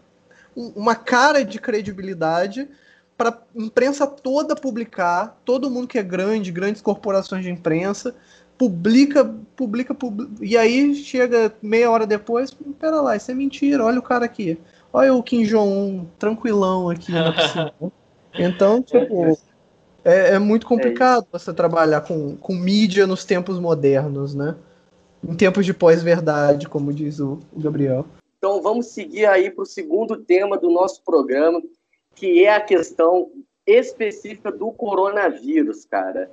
uma 0.57 0.95
cara 0.95 1.45
de 1.45 1.59
credibilidade 1.59 2.69
para 3.17 3.31
a 3.31 3.39
imprensa 3.55 4.07
toda 4.07 4.57
publicar, 4.57 5.39
todo 5.45 5.71
mundo 5.71 5.87
que 5.87 5.99
é 5.99 6.03
grande, 6.03 6.51
grandes 6.51 6.81
corporações 6.81 7.45
de 7.45 7.51
imprensa, 7.51 8.15
publica, 8.57 9.25
publica, 9.57 9.95
publica 9.95 10.31
e 10.41 10.57
aí 10.57 10.95
chega 10.95 11.53
meia 11.63 11.91
hora 11.91 12.07
depois, 12.07 12.57
pera 12.79 13.01
lá, 13.01 13.17
isso 13.17 13.31
é 13.31 13.35
mentira, 13.35 13.85
olha 13.85 13.99
o 13.99 14.03
cara 14.03 14.25
aqui. 14.25 14.59
Olha 14.93 15.15
o 15.15 15.23
Kim 15.23 15.45
Jong-un 15.45 16.07
tranquilão 16.19 16.91
aqui 16.91 17.13
na 17.13 17.33
piscina. 17.33 17.73
Então, 18.33 18.81
tipo, 18.81 19.37
é, 20.05 20.35
é 20.35 20.39
muito 20.39 20.65
complicado 20.65 21.27
é 21.33 21.39
você 21.39 21.53
trabalhar 21.53 22.03
com, 22.03 22.37
com 22.37 22.55
mídia 22.55 23.05
nos 23.05 23.25
tempos 23.25 23.59
modernos, 23.59 24.37
né? 24.37 24.55
Em 25.23 25.35
tempos 25.35 25.67
de 25.67 25.75
pós-verdade, 25.75 26.69
como 26.69 26.93
diz 26.93 27.19
o, 27.19 27.41
o 27.53 27.61
Gabriel. 27.61 28.07
Então, 28.41 28.61
vamos 28.63 28.87
seguir 28.87 29.27
aí 29.27 29.51
para 29.51 29.65
o 29.65 29.67
segundo 29.67 30.17
tema 30.17 30.57
do 30.57 30.71
nosso 30.71 31.05
programa, 31.05 31.63
que 32.15 32.43
é 32.43 32.55
a 32.55 32.61
questão 32.61 33.31
específica 33.67 34.51
do 34.51 34.73
coronavírus, 34.73 35.85
cara. 35.85 36.33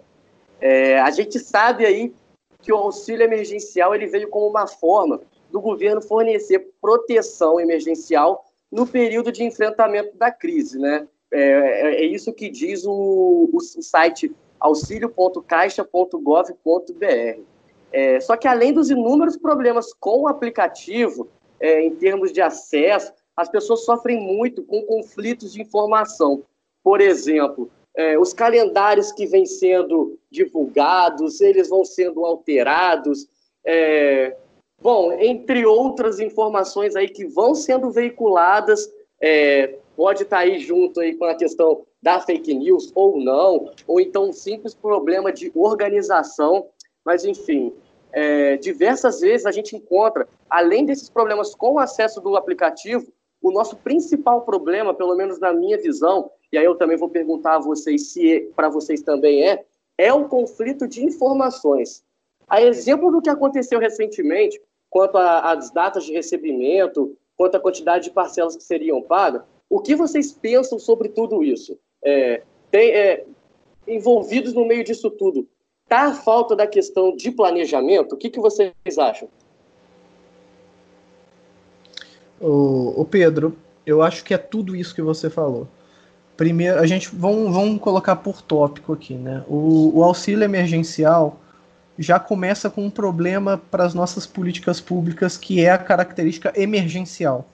É, 0.61 1.01
a 1.01 1.11
gente 1.11 1.37
sabe 1.37 1.85
aí 1.85 2.13
que 2.61 2.71
o 2.71 2.77
auxílio 2.77 3.25
emergencial 3.25 3.93
ele 3.93 4.07
veio 4.07 4.29
como 4.29 4.47
uma 4.47 4.67
forma 4.67 5.19
do 5.51 5.59
governo 5.59 6.01
fornecer 6.01 6.71
proteção 6.81 7.59
emergencial 7.59 8.45
no 8.71 8.87
período 8.87 9.29
de 9.29 9.43
enfrentamento 9.43 10.15
da 10.17 10.31
crise, 10.31 10.79
né? 10.79 11.05
É, 11.29 11.41
é, 11.41 11.95
é 11.95 12.05
isso 12.05 12.31
que 12.31 12.49
diz 12.49 12.85
o, 12.85 13.49
o 13.51 13.59
site 13.59 14.33
auxilio.caixa.gov.br. 14.61 17.41
É, 17.91 18.19
só 18.21 18.37
que 18.37 18.47
além 18.47 18.71
dos 18.71 18.89
inúmeros 18.89 19.35
problemas 19.35 19.93
com 19.93 20.21
o 20.21 20.27
aplicativo, 20.29 21.27
é, 21.59 21.81
em 21.81 21.95
termos 21.95 22.31
de 22.31 22.41
acesso, 22.41 23.13
as 23.35 23.49
pessoas 23.49 23.85
sofrem 23.85 24.19
muito 24.19 24.63
com 24.63 24.81
conflitos 24.83 25.53
de 25.53 25.61
informação. 25.61 26.43
Por 26.83 27.01
exemplo, 27.01 27.69
é, 27.95 28.17
os 28.17 28.33
calendários 28.33 29.11
que 29.11 29.25
vêm 29.25 29.45
sendo 29.45 30.19
divulgados, 30.31 31.41
eles 31.41 31.69
vão 31.69 31.83
sendo 31.83 32.25
alterados. 32.25 33.27
É, 33.65 34.35
bom, 34.81 35.11
entre 35.13 35.65
outras 35.65 36.19
informações 36.19 36.95
aí 36.95 37.09
que 37.09 37.25
vão 37.25 37.53
sendo 37.53 37.91
veiculadas, 37.91 38.91
é, 39.21 39.75
pode 39.95 40.23
estar 40.23 40.39
aí 40.39 40.59
junto 40.59 40.99
aí 40.99 41.15
com 41.15 41.25
a 41.25 41.35
questão 41.35 41.85
da 42.01 42.19
fake 42.19 42.53
news 42.53 42.91
ou 42.93 43.19
não, 43.19 43.71
ou 43.87 43.99
então 43.99 44.29
um 44.29 44.33
simples 44.33 44.73
problema 44.75 45.31
de 45.31 45.51
organização, 45.55 46.67
mas 47.03 47.25
enfim, 47.25 47.73
é, 48.11 48.57
diversas 48.57 49.19
vezes 49.19 49.45
a 49.45 49.51
gente 49.51 49.75
encontra, 49.75 50.27
além 50.49 50.85
desses 50.85 51.09
problemas 51.09 51.53
com 51.53 51.73
o 51.73 51.79
acesso 51.79 52.21
do 52.21 52.35
aplicativo, 52.35 53.11
o 53.41 53.51
nosso 53.51 53.75
principal 53.77 54.41
problema, 54.41 54.93
pelo 54.93 55.15
menos 55.15 55.39
na 55.39 55.53
minha 55.53 55.77
visão, 55.77 56.31
e 56.51 56.57
aí 56.57 56.65
eu 56.65 56.75
também 56.75 56.97
vou 56.97 57.09
perguntar 57.09 57.55
a 57.55 57.59
vocês 57.59 58.13
se 58.13 58.51
para 58.55 58.69
vocês 58.69 59.01
também 59.01 59.47
é, 59.47 59.65
é 59.97 60.13
o 60.13 60.27
conflito 60.27 60.87
de 60.87 61.03
informações. 61.03 62.03
A 62.47 62.61
exemplo 62.61 63.11
do 63.11 63.21
que 63.21 63.29
aconteceu 63.29 63.79
recentemente, 63.79 64.61
quanto 64.89 65.17
às 65.17 65.69
datas 65.71 66.05
de 66.05 66.13
recebimento, 66.13 67.17
quanto 67.35 67.55
à 67.55 67.59
quantidade 67.59 68.05
de 68.05 68.11
parcelas 68.11 68.55
que 68.55 68.63
seriam 68.63 69.01
pagas, 69.01 69.43
o 69.69 69.81
que 69.81 69.95
vocês 69.95 70.31
pensam 70.31 70.79
sobre 70.79 71.09
tudo 71.09 71.43
isso? 71.43 71.77
É, 72.03 72.41
tem, 72.71 72.91
é, 72.91 73.25
envolvidos 73.85 74.53
no 74.53 74.65
meio 74.65 74.83
disso 74.83 75.09
tudo, 75.11 75.47
Tá 75.87 76.07
a 76.07 76.13
falta 76.13 76.55
da 76.55 76.67
questão 76.67 77.15
de 77.15 77.31
planejamento? 77.31 78.13
O 78.13 78.17
que, 78.17 78.29
que 78.29 78.39
vocês 78.39 78.73
acham? 78.97 79.29
O, 82.39 83.01
o 83.01 83.05
Pedro, 83.05 83.57
eu 83.85 84.01
acho 84.01 84.23
que 84.23 84.33
é 84.33 84.37
tudo 84.37 84.75
isso 84.75 84.93
que 84.93 85.01
você 85.01 85.29
falou. 85.29 85.67
Primeiro, 86.35 86.79
a 86.79 86.85
gente 86.85 87.09
vamos, 87.13 87.51
vamos 87.51 87.81
colocar 87.81 88.17
por 88.17 88.41
tópico 88.41 88.93
aqui, 88.93 89.15
né? 89.15 89.43
O, 89.47 89.97
o 89.97 90.03
auxílio 90.03 90.43
emergencial 90.43 91.39
já 91.97 92.19
começa 92.19 92.69
com 92.69 92.85
um 92.85 92.91
problema 92.91 93.59
para 93.71 93.83
as 93.83 93.93
nossas 93.93 94.27
políticas 94.27 94.79
públicas, 94.79 95.35
que 95.35 95.63
é 95.63 95.71
a 95.71 95.77
característica 95.77 96.53
emergencial. 96.55 97.47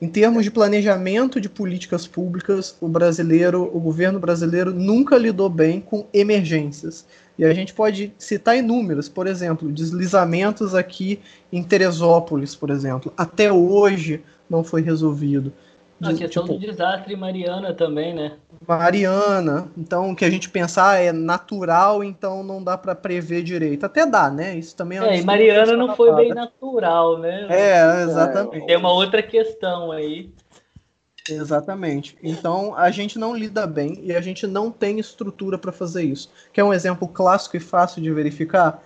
Em 0.00 0.08
termos 0.08 0.44
de 0.44 0.50
planejamento 0.50 1.40
de 1.40 1.48
políticas 1.48 2.06
públicas, 2.06 2.74
o 2.80 2.88
brasileiro, 2.88 3.70
o 3.74 3.78
governo 3.78 4.18
brasileiro 4.18 4.72
nunca 4.72 5.18
lidou 5.18 5.50
bem 5.50 5.78
com 5.80 6.06
emergências. 6.14 7.04
E 7.40 7.44
a 7.46 7.54
gente 7.54 7.72
pode 7.72 8.12
citar 8.18 8.54
inúmeros, 8.58 9.08
por 9.08 9.26
exemplo, 9.26 9.72
deslizamentos 9.72 10.74
aqui 10.74 11.18
em 11.50 11.62
Teresópolis, 11.62 12.54
por 12.54 12.68
exemplo, 12.68 13.10
até 13.16 13.50
hoje 13.50 14.22
não 14.48 14.62
foi 14.62 14.82
resolvido. 14.82 15.50
A 16.02 16.12
questão 16.12 16.44
tipo, 16.44 16.58
do 16.58 16.58
desastre 16.58 17.16
Mariana 17.16 17.72
também, 17.72 18.12
né? 18.14 18.32
Mariana, 18.68 19.68
então 19.74 20.10
o 20.10 20.16
que 20.16 20.26
a 20.26 20.30
gente 20.30 20.50
pensar 20.50 21.02
é 21.02 21.12
natural, 21.12 22.04
então 22.04 22.42
não 22.42 22.62
dá 22.62 22.76
para 22.76 22.94
prever 22.94 23.42
direito. 23.42 23.86
Até 23.86 24.04
dá, 24.04 24.30
né? 24.30 24.58
Isso 24.58 24.76
também 24.76 24.98
é. 24.98 25.16
É, 25.16 25.20
e 25.20 25.24
Mariana 25.24 25.74
não 25.74 25.96
foi 25.96 26.14
bem 26.14 26.34
natural, 26.34 27.18
né? 27.18 27.46
É, 27.48 28.02
exatamente. 28.02 28.66
Tem 28.66 28.76
uma 28.76 28.92
outra 28.92 29.22
questão 29.22 29.90
aí. 29.92 30.30
Exatamente. 31.28 32.16
Então 32.22 32.74
a 32.74 32.90
gente 32.90 33.18
não 33.18 33.36
lida 33.36 33.66
bem 33.66 34.00
e 34.02 34.14
a 34.14 34.20
gente 34.20 34.46
não 34.46 34.70
tem 34.70 34.98
estrutura 34.98 35.58
para 35.58 35.72
fazer 35.72 36.02
isso. 36.02 36.30
Que 36.52 36.60
é 36.60 36.64
um 36.64 36.72
exemplo 36.72 37.06
clássico 37.06 37.56
e 37.56 37.60
fácil 37.60 38.02
de 38.02 38.10
verificar. 38.10 38.82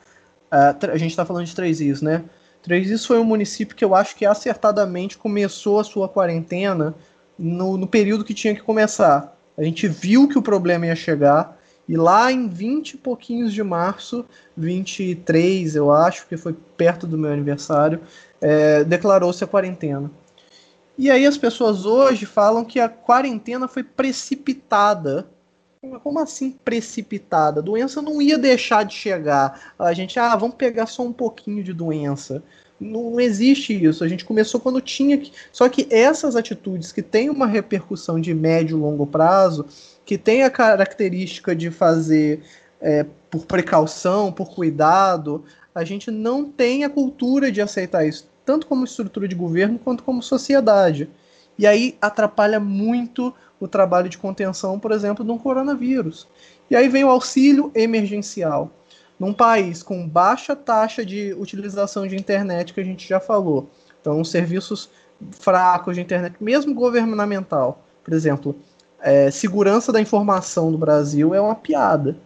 Uh, 0.53 0.91
a 0.93 0.97
gente 0.97 1.11
está 1.11 1.25
falando 1.25 1.47
de 1.47 1.55
Três 1.55 1.81
Rios, 1.81 2.03
né? 2.03 2.25
Três 2.63 2.87
Rios 2.87 3.05
foi 3.05 3.19
um 3.19 3.25
município 3.25 3.77
que 3.77 3.85
eu 3.85 3.95
acho 3.95 4.17
que 4.17 4.25
acertadamente 4.25 5.19
começou 5.19 5.81
a 5.81 5.85
sua 5.85 6.09
quarentena 6.09 6.95
no, 7.39 7.77
no 7.77 7.87
período 7.87 8.25
que 8.25 8.35
tinha 8.35 8.55
que 8.55 8.63
começar. 8.63 9.37
A 9.57 9.63
gente 9.63 9.87
viu 9.87 10.29
que 10.29 10.39
o 10.39 10.43
problema 10.43 10.87
ia 10.87 10.97
chegar 10.97 11.59
e 11.89 11.97
lá 11.97 12.33
em 12.33 12.49
20 12.49 12.93
e 12.93 12.97
pouquinhos 12.97 13.53
de 13.53 13.63
março, 13.63 14.25
23 14.57 15.77
eu 15.77 15.93
acho, 15.93 16.27
que 16.27 16.37
foi 16.37 16.57
perto 16.77 17.07
do 17.07 17.19
meu 17.19 17.31
aniversário, 17.31 18.01
é, 18.41 18.83
declarou-se 18.85 19.45
a 19.45 19.47
quarentena. 19.47 20.11
E 20.97 21.11
aí 21.11 21.27
as 21.27 21.37
pessoas 21.37 21.85
hoje 21.85 22.25
falam 22.25 22.65
que 22.65 22.79
a 22.79 22.89
quarentena 22.89 23.67
foi 23.67 23.83
precipitada. 23.83 25.27
Como 26.03 26.19
assim 26.19 26.53
precipitada? 26.65 27.61
A 27.61 27.63
doença 27.63 28.01
não 28.01 28.23
ia 28.23 28.39
deixar 28.39 28.85
de 28.85 28.95
chegar. 28.95 29.75
A 29.79 29.93
gente, 29.93 30.19
ah, 30.19 30.35
vamos 30.37 30.57
pegar 30.57 30.87
só 30.87 31.03
um 31.03 31.13
pouquinho 31.13 31.63
de 31.65 31.73
doença. 31.73 32.43
Não 32.81 33.21
existe 33.21 33.73
isso. 33.85 34.05
A 34.05 34.09
gente 34.09 34.25
começou 34.25 34.61
quando 34.61 34.81
tinha 34.81 35.19
que. 35.19 35.33
Só 35.53 35.69
que 35.69 35.87
essas 35.91 36.37
atitudes 36.37 36.93
que 36.93 37.03
têm 37.03 37.29
uma 37.29 37.47
repercussão 37.47 38.21
de 38.21 38.33
médio 38.33 38.79
e 38.79 38.81
longo 38.81 39.07
prazo, 39.07 39.67
que 40.05 40.17
tem 40.17 40.43
a 40.45 40.51
característica 40.51 41.55
de 41.55 41.71
fazer 41.71 42.43
é, 42.81 43.05
por 43.31 43.47
precaução, 43.47 44.33
por 44.33 44.55
cuidado, 44.55 45.45
a 45.75 45.85
gente 45.85 46.11
não 46.11 46.45
tem 46.45 46.85
a 46.85 46.91
cultura 46.91 47.51
de 47.51 47.61
aceitar 47.61 48.07
isso 48.07 48.34
tanto 48.45 48.67
como 48.67 48.85
estrutura 48.85 49.27
de 49.27 49.35
governo 49.35 49.79
quanto 49.79 50.03
como 50.03 50.23
sociedade. 50.23 51.09
E 51.59 51.67
aí 51.67 51.97
atrapalha 52.01 52.59
muito 52.59 53.33
o 53.61 53.69
trabalho 53.69 54.09
de 54.09 54.19
contenção, 54.19 54.79
por 54.79 54.93
exemplo, 54.93 55.25
do 55.25 55.39
coronavírus. 55.39 56.27
E 56.71 56.77
aí 56.77 56.89
vem 56.89 57.05
o 57.05 57.11
auxílio 57.11 57.71
emergencial. 57.75 58.71
Num 59.19 59.33
país 59.33 59.83
com 59.83 60.09
baixa 60.09 60.57
taxa 60.57 61.05
de 61.05 61.33
utilização 61.35 62.07
de 62.07 62.17
internet, 62.17 62.75
que 62.75 62.81
a 62.81 62.85
gente 62.85 63.09
já 63.09 63.21
falou, 63.21 63.71
então 64.01 64.25
serviços 64.25 64.91
fracos 65.31 65.95
de 65.95 66.03
internet, 66.03 66.35
mesmo 66.41 66.75
governamental, 66.75 67.85
por 68.03 68.13
exemplo, 68.13 68.57
é, 69.01 69.31
segurança 69.31 69.93
da 69.93 70.01
informação 70.01 70.71
no 70.71 70.79
Brasil 70.79 71.35
é 71.35 71.41
uma 71.41 71.55
piada, 71.55 72.17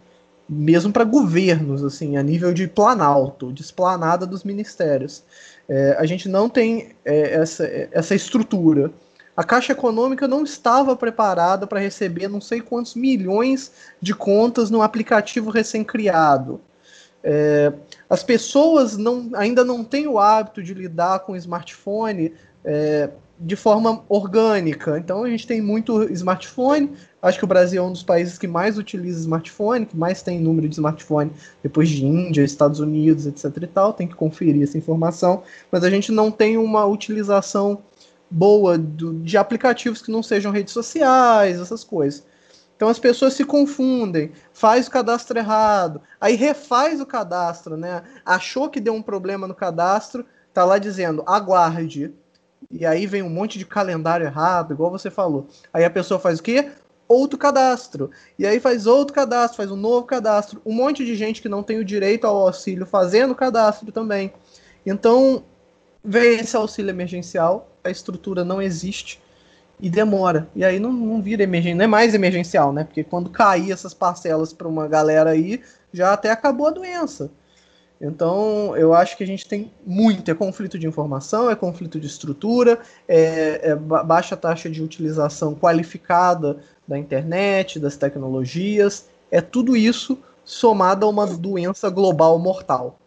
mesmo 0.47 0.91
para 0.91 1.03
governos, 1.03 1.83
assim, 1.83 2.17
a 2.17 2.23
nível 2.23 2.53
de 2.53 2.67
planalto, 2.67 3.53
de 3.53 3.61
esplanada 3.61 4.25
dos 4.25 4.43
ministérios. 4.43 5.23
É, 5.69 5.95
a 5.99 6.05
gente 6.05 6.27
não 6.27 6.49
tem 6.49 6.89
é, 7.05 7.35
essa, 7.35 7.63
essa 7.91 8.15
estrutura. 8.15 8.91
A 9.37 9.43
Caixa 9.43 9.71
Econômica 9.71 10.27
não 10.27 10.43
estava 10.43 10.95
preparada 10.95 11.67
para 11.67 11.79
receber 11.79 12.27
não 12.27 12.41
sei 12.41 12.59
quantos 12.59 12.95
milhões 12.95 13.71
de 14.01 14.13
contas 14.13 14.69
no 14.69 14.81
aplicativo 14.81 15.51
recém-criado. 15.51 16.59
É, 17.23 17.71
as 18.09 18.23
pessoas 18.23 18.97
não, 18.97 19.29
ainda 19.35 19.63
não 19.63 19.83
têm 19.83 20.07
o 20.07 20.17
hábito 20.17 20.63
de 20.63 20.73
lidar 20.73 21.19
com 21.19 21.33
o 21.33 21.37
smartphone 21.37 22.33
é, 22.65 23.09
de 23.39 23.55
forma 23.55 24.03
orgânica. 24.09 24.97
Então 24.99 25.23
a 25.23 25.29
gente 25.29 25.47
tem 25.47 25.61
muito 25.61 26.03
smartphone. 26.11 26.91
Acho 27.21 27.37
que 27.37 27.45
o 27.45 27.47
Brasil 27.47 27.81
é 27.81 27.85
um 27.85 27.91
dos 27.91 28.03
países 28.03 28.37
que 28.37 28.47
mais 28.47 28.77
utiliza 28.77 29.21
smartphone, 29.21 29.85
que 29.85 29.95
mais 29.95 30.21
tem 30.21 30.39
número 30.39 30.67
de 30.67 30.75
smartphone 30.75 31.31
depois 31.63 31.87
de 31.87 32.05
Índia, 32.05 32.43
Estados 32.43 32.79
Unidos, 32.79 33.25
etc. 33.25 33.45
e 33.61 33.67
tal. 33.67 33.93
Tem 33.93 34.07
que 34.07 34.15
conferir 34.15 34.63
essa 34.63 34.77
informação. 34.77 35.43
Mas 35.71 35.83
a 35.83 35.89
gente 35.89 36.11
não 36.11 36.29
tem 36.29 36.57
uma 36.57 36.85
utilização 36.85 37.81
boa 38.29 38.77
do, 38.77 39.13
de 39.13 39.37
aplicativos 39.37 40.01
que 40.01 40.11
não 40.11 40.21
sejam 40.21 40.51
redes 40.51 40.73
sociais, 40.73 41.59
essas 41.59 41.83
coisas. 41.83 42.23
Então 42.75 42.87
as 42.87 42.99
pessoas 42.99 43.33
se 43.33 43.43
confundem, 43.43 44.31
faz 44.53 44.87
o 44.87 44.91
cadastro 44.91 45.37
errado, 45.37 46.01
aí 46.19 46.35
refaz 46.35 47.01
o 47.01 47.05
cadastro, 47.05 47.75
né? 47.75 48.03
Achou 48.25 48.69
que 48.69 48.79
deu 48.79 48.93
um 48.93 49.01
problema 49.01 49.45
no 49.47 49.53
cadastro, 49.55 50.25
tá 50.53 50.63
lá 50.63 50.77
dizendo 50.77 51.23
aguarde 51.25 52.13
e 52.71 52.85
aí 52.85 53.05
vem 53.05 53.21
um 53.21 53.29
monte 53.29 53.57
de 53.57 53.65
calendário 53.65 54.25
errado, 54.25 54.73
igual 54.73 54.91
você 54.91 55.09
falou. 55.09 55.47
Aí 55.73 55.83
a 55.83 55.89
pessoa 55.89 56.19
faz 56.19 56.39
o 56.39 56.43
quê? 56.43 56.71
Outro 57.07 57.37
cadastro. 57.37 58.11
E 58.37 58.45
aí 58.45 58.59
faz 58.59 58.85
outro 58.85 59.13
cadastro, 59.13 59.57
faz 59.57 59.71
um 59.71 59.75
novo 59.75 60.05
cadastro. 60.05 60.61
Um 60.65 60.73
monte 60.73 61.05
de 61.05 61.15
gente 61.15 61.41
que 61.41 61.49
não 61.49 61.63
tem 61.63 61.79
o 61.79 61.85
direito 61.85 62.25
ao 62.25 62.37
auxílio 62.37 62.85
fazendo 62.85 63.33
cadastro 63.33 63.91
também. 63.91 64.31
Então, 64.85 65.43
vem 66.03 66.39
esse 66.39 66.55
auxílio 66.55 66.89
emergencial, 66.89 67.69
a 67.83 67.89
estrutura 67.89 68.45
não 68.45 68.61
existe 68.61 69.21
e 69.79 69.89
demora. 69.89 70.47
E 70.55 70.63
aí 70.63 70.79
não, 70.79 70.91
não 70.91 71.21
vira 71.21 71.43
emergencial, 71.43 71.77
não 71.77 71.85
é 71.85 71.87
mais 71.87 72.13
emergencial, 72.13 72.73
né? 72.73 72.83
Porque 72.83 73.03
quando 73.03 73.29
cair 73.29 73.71
essas 73.71 73.93
parcelas 73.93 74.53
para 74.53 74.67
uma 74.67 74.87
galera 74.87 75.31
aí, 75.31 75.61
já 75.91 76.13
até 76.13 76.29
acabou 76.29 76.67
a 76.67 76.71
doença. 76.71 77.31
Então, 78.01 78.77
eu 78.77 78.93
acho 78.93 79.17
que 79.17 79.23
a 79.23 79.27
gente 79.27 79.45
tem 79.45 79.69
muito, 79.85 80.31
é 80.31 80.33
conflito 80.33 80.79
de 80.79 80.87
informação, 80.87 81.49
é 81.49 81.55
conflito 81.55 81.99
de 81.99 82.07
estrutura, 82.07 82.79
é, 83.07 83.71
é 83.71 83.75
baixa 83.75 84.37
taxa 84.37 84.69
de 84.69 84.81
utilização 84.81 85.53
qualificada 85.53 86.59
da 86.87 86.97
internet, 86.97 87.77
das 87.77 87.97
tecnologias, 87.97 89.09
é 89.29 89.41
tudo 89.41 89.75
isso 89.75 90.17
somado 90.45 91.05
a 91.05 91.09
uma 91.09 91.27
doença 91.27 91.89
global 91.89 92.39
mortal. 92.39 92.97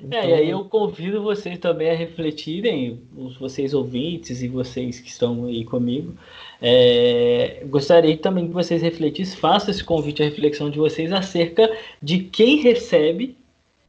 Então... 0.00 0.18
É, 0.18 0.28
e 0.28 0.34
aí 0.34 0.50
eu 0.50 0.64
convido 0.64 1.22
vocês 1.22 1.56
também 1.58 1.90
a 1.90 1.94
refletirem, 1.94 3.00
vocês 3.38 3.72
ouvintes 3.72 4.42
e 4.42 4.48
vocês 4.48 4.98
que 4.98 5.08
estão 5.08 5.44
aí 5.46 5.64
comigo. 5.64 6.14
É, 6.60 7.62
gostaria 7.66 8.16
também 8.16 8.48
que 8.48 8.52
vocês 8.52 8.82
refletissem, 8.82 9.38
façam 9.38 9.70
esse 9.70 9.84
convite 9.84 10.22
à 10.22 10.26
reflexão 10.26 10.68
de 10.68 10.78
vocês 10.78 11.12
acerca 11.12 11.70
de 12.02 12.18
quem 12.18 12.56
recebe 12.60 13.36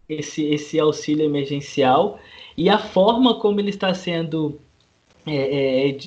esse, 0.07 0.43
esse 0.45 0.79
auxílio 0.79 1.25
emergencial 1.25 2.19
e 2.57 2.69
a 2.69 2.77
forma 2.77 3.39
como 3.39 3.59
ele 3.59 3.69
está 3.69 3.93
sendo 3.93 4.59
é, 5.25 5.89
é, 5.89 5.97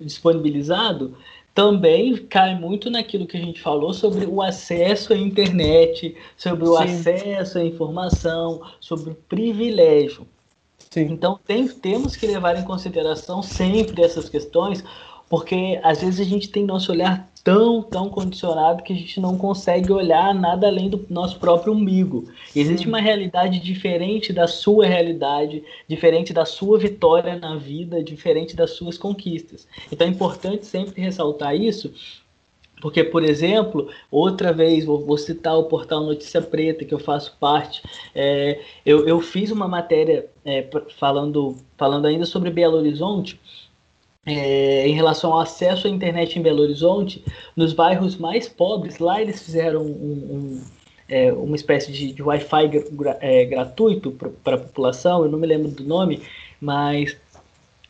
disponibilizado 0.00 1.16
também 1.54 2.16
cai 2.16 2.54
muito 2.54 2.88
naquilo 2.88 3.26
que 3.26 3.36
a 3.36 3.40
gente 3.40 3.60
falou 3.60 3.92
sobre 3.92 4.26
o 4.26 4.40
acesso 4.40 5.12
à 5.12 5.16
internet, 5.16 6.14
sobre 6.36 6.68
o 6.68 6.76
Sim. 6.76 6.84
acesso 6.84 7.58
à 7.58 7.64
informação, 7.64 8.62
sobre 8.78 9.10
o 9.10 9.14
privilégio. 9.14 10.24
Sim. 10.90 11.08
Então 11.10 11.38
tem, 11.44 11.66
temos 11.66 12.14
que 12.14 12.28
levar 12.28 12.56
em 12.56 12.62
consideração 12.62 13.42
sempre 13.42 14.02
essas 14.04 14.28
questões, 14.28 14.84
porque 15.28 15.78
às 15.82 16.00
vezes 16.00 16.20
a 16.20 16.28
gente 16.28 16.48
tem 16.48 16.64
nosso 16.64 16.90
olhar 16.92 17.28
tão, 17.44 17.82
tão 17.82 18.08
condicionado 18.08 18.82
que 18.82 18.92
a 18.92 18.96
gente 18.96 19.20
não 19.20 19.38
consegue 19.38 19.92
olhar 19.92 20.34
nada 20.34 20.66
além 20.66 20.90
do 20.90 21.04
nosso 21.08 21.38
próprio 21.38 21.72
umbigo. 21.72 22.28
Existe 22.54 22.86
uma 22.86 23.00
realidade 23.00 23.58
diferente 23.58 24.32
da 24.32 24.46
sua 24.46 24.86
realidade, 24.86 25.62
diferente 25.86 26.32
da 26.32 26.44
sua 26.44 26.78
vitória 26.78 27.36
na 27.36 27.56
vida, 27.56 28.02
diferente 28.02 28.54
das 28.54 28.72
suas 28.72 28.98
conquistas. 28.98 29.66
Então 29.90 30.06
é 30.06 30.10
importante 30.10 30.66
sempre 30.66 31.00
ressaltar 31.00 31.54
isso, 31.54 31.92
porque, 32.80 33.02
por 33.02 33.24
exemplo, 33.24 33.88
outra 34.10 34.52
vez, 34.52 34.84
vou, 34.84 35.04
vou, 35.04 35.18
citar 35.18 35.56
o 35.58 35.64
portal 35.64 36.04
Notícia 36.04 36.40
Preta, 36.40 36.84
que 36.84 36.94
eu 36.94 36.98
faço 36.98 37.36
parte, 37.40 37.82
é, 38.14 38.60
eu, 38.84 39.06
eu, 39.06 39.20
fiz 39.20 39.50
uma 39.50 39.66
matéria 39.66 40.26
é, 40.44 40.66
falando, 40.96 41.56
falando 41.76 42.06
ainda 42.06 42.24
sobre 42.24 42.50
Belo 42.50 42.76
Horizonte, 42.76 43.40
é, 44.26 44.86
em 44.86 44.94
relação 44.94 45.32
ao 45.32 45.40
acesso 45.40 45.86
à 45.86 45.90
internet 45.90 46.38
em 46.38 46.42
Belo 46.42 46.62
Horizonte, 46.62 47.24
nos 47.56 47.72
bairros 47.72 48.16
mais 48.16 48.48
pobres, 48.48 48.98
lá 48.98 49.20
eles 49.20 49.42
fizeram 49.42 49.82
um, 49.82 49.86
um, 49.86 50.64
é, 51.08 51.32
uma 51.32 51.56
espécie 51.56 51.90
de, 51.92 52.12
de 52.12 52.22
Wi-Fi 52.22 52.68
gra, 52.92 53.18
é, 53.20 53.44
gratuito 53.44 54.10
para 54.44 54.56
a 54.56 54.58
população, 54.58 55.24
eu 55.24 55.30
não 55.30 55.38
me 55.38 55.46
lembro 55.46 55.70
do 55.70 55.84
nome, 55.84 56.22
mas 56.60 57.16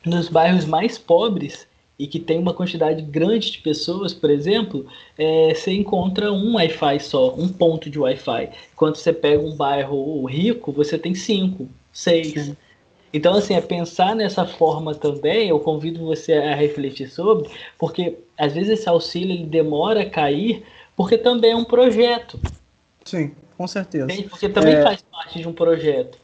nos 0.05 0.29
bairros 0.29 0.65
mais 0.65 0.97
pobres 0.97 1.67
e 1.99 2.07
que 2.07 2.21
tem 2.21 2.39
uma 2.39 2.55
quantidade 2.55 3.03
grande 3.03 3.51
de 3.51 3.59
pessoas, 3.59 4.15
por 4.15 4.31
exemplo, 4.31 4.87
é, 5.19 5.53
você 5.53 5.73
encontra 5.73 6.33
um 6.33 6.55
Wi-Fi 6.55 7.01
só, 7.01 7.35
um 7.35 7.49
ponto 7.49 7.91
de 7.91 7.99
Wi-Fi. 7.99 8.51
Quando 8.77 8.97
você 8.97 9.13
pega 9.13 9.43
um 9.43 9.57
bairro 9.57 10.25
rico, 10.27 10.71
você 10.71 10.97
tem 10.97 11.15
cinco, 11.15 11.69
seis. 11.93 12.33
Sim. 12.33 12.57
Então, 13.13 13.35
assim, 13.35 13.55
é 13.55 13.61
pensar 13.61 14.15
nessa 14.15 14.47
forma 14.47 14.95
também, 14.95 15.49
eu 15.49 15.59
convido 15.61 16.05
você 16.05 16.35
a 16.35 16.55
refletir 16.55 17.09
sobre, 17.09 17.51
porque 17.79 18.19
às 18.37 18.53
vezes 18.53 18.81
esse 18.81 18.89
auxílio 18.89 19.33
ele 19.33 19.47
demora 19.47 20.03
a 20.03 20.11
cair, 20.11 20.63
porque 20.97 21.17
também 21.17 21.53
é 21.53 21.57
um 21.57 21.65
projeto. 21.65 22.39
Sim, 23.05 23.33
com 23.57 23.67
certeza. 23.67 24.07
Porque 24.29 24.49
também 24.49 24.75
é... 24.75 24.83
faz 24.83 25.03
parte 25.11 25.39
de 25.39 25.49
um 25.49 25.53
projeto. 25.53 26.19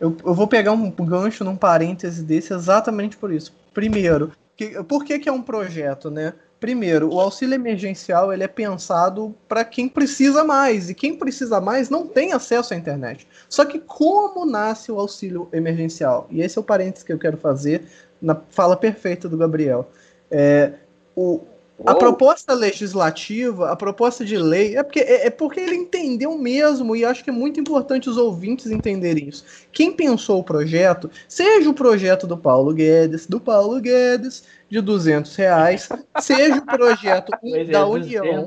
Eu, 0.00 0.16
eu 0.24 0.34
vou 0.34 0.46
pegar 0.46 0.72
um 0.72 0.90
gancho 0.90 1.44
num 1.44 1.56
parêntese 1.56 2.22
desse 2.22 2.52
exatamente 2.52 3.16
por 3.16 3.32
isso. 3.32 3.54
Primeiro, 3.72 4.32
que, 4.56 4.82
por 4.84 5.04
que, 5.04 5.18
que 5.18 5.28
é 5.28 5.32
um 5.32 5.42
projeto, 5.42 6.10
né? 6.10 6.34
Primeiro, 6.60 7.12
o 7.12 7.20
auxílio 7.20 7.54
emergencial 7.54 8.32
ele 8.32 8.42
é 8.42 8.48
pensado 8.48 9.34
para 9.46 9.64
quem 9.64 9.88
precisa 9.88 10.44
mais 10.44 10.88
e 10.88 10.94
quem 10.94 11.16
precisa 11.16 11.60
mais 11.60 11.90
não 11.90 12.06
tem 12.06 12.32
acesso 12.32 12.72
à 12.72 12.76
internet. 12.76 13.26
Só 13.48 13.64
que 13.64 13.78
como 13.78 14.46
nasce 14.46 14.90
o 14.90 14.98
auxílio 14.98 15.48
emergencial? 15.52 16.26
E 16.30 16.40
esse 16.40 16.56
é 16.56 16.60
o 16.60 16.64
parênteses 16.64 17.04
que 17.04 17.12
eu 17.12 17.18
quero 17.18 17.36
fazer 17.36 17.84
na 18.20 18.40
fala 18.48 18.76
perfeita 18.76 19.28
do 19.28 19.36
Gabriel. 19.36 19.90
É, 20.30 20.72
o, 21.14 21.40
a 21.84 21.94
proposta 21.94 22.54
legislativa, 22.54 23.70
a 23.70 23.76
proposta 23.76 24.24
de 24.24 24.36
lei, 24.36 24.76
é 24.76 24.82
porque, 24.82 25.00
é, 25.00 25.26
é, 25.26 25.30
porque 25.30 25.58
ele 25.58 25.74
entendeu 25.74 26.38
mesmo, 26.38 26.94
e 26.94 27.04
acho 27.04 27.24
que 27.24 27.30
é 27.30 27.32
muito 27.32 27.58
importante 27.58 28.08
os 28.08 28.16
ouvintes 28.16 28.66
entenderem 28.66 29.28
isso. 29.28 29.44
Quem 29.72 29.92
pensou 29.92 30.38
o 30.38 30.44
projeto, 30.44 31.10
seja 31.28 31.68
o 31.68 31.74
projeto 31.74 32.26
do 32.26 32.38
Paulo 32.38 32.72
Guedes, 32.72 33.26
do 33.26 33.40
Paulo 33.40 33.80
Guedes, 33.80 34.44
de 34.70 34.80
200 34.80 35.34
reais, 35.34 35.88
seja 36.20 36.58
o 36.58 36.66
projeto 36.66 37.32
é, 37.44 37.64
da 37.64 37.86
União. 37.86 38.46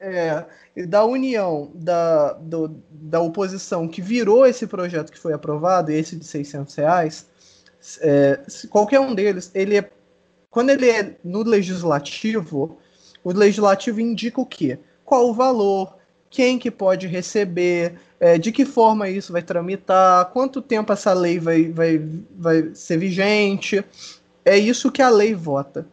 É, 0.00 0.44
da 0.86 1.04
União, 1.04 1.70
da, 1.74 2.32
do, 2.32 2.74
da 2.90 3.20
oposição 3.20 3.86
que 3.86 4.00
virou 4.00 4.46
esse 4.46 4.66
projeto 4.66 5.12
que 5.12 5.18
foi 5.18 5.34
aprovado, 5.34 5.92
esse 5.92 6.16
de 6.16 6.24
600 6.24 6.74
reais, 6.74 7.26
é, 8.00 8.40
qualquer 8.70 9.00
um 9.00 9.14
deles, 9.14 9.50
ele 9.54 9.76
é 9.76 9.90
quando 10.54 10.70
ele 10.70 10.88
é 10.88 11.16
no 11.24 11.42
legislativo, 11.42 12.78
o 13.24 13.32
legislativo 13.32 14.00
indica 14.00 14.40
o 14.40 14.46
quê? 14.46 14.78
Qual 15.04 15.28
o 15.28 15.34
valor, 15.34 15.96
quem 16.30 16.60
que 16.60 16.70
pode 16.70 17.08
receber, 17.08 17.96
é, 18.20 18.38
de 18.38 18.52
que 18.52 18.64
forma 18.64 19.10
isso 19.10 19.32
vai 19.32 19.42
tramitar, 19.42 20.26
quanto 20.26 20.62
tempo 20.62 20.92
essa 20.92 21.12
lei 21.12 21.40
vai, 21.40 21.72
vai, 21.72 21.98
vai 22.38 22.70
ser 22.72 22.98
vigente. 22.98 23.84
É 24.44 24.56
isso 24.56 24.92
que 24.92 25.02
a 25.02 25.08
lei 25.08 25.34
vota. 25.34 25.88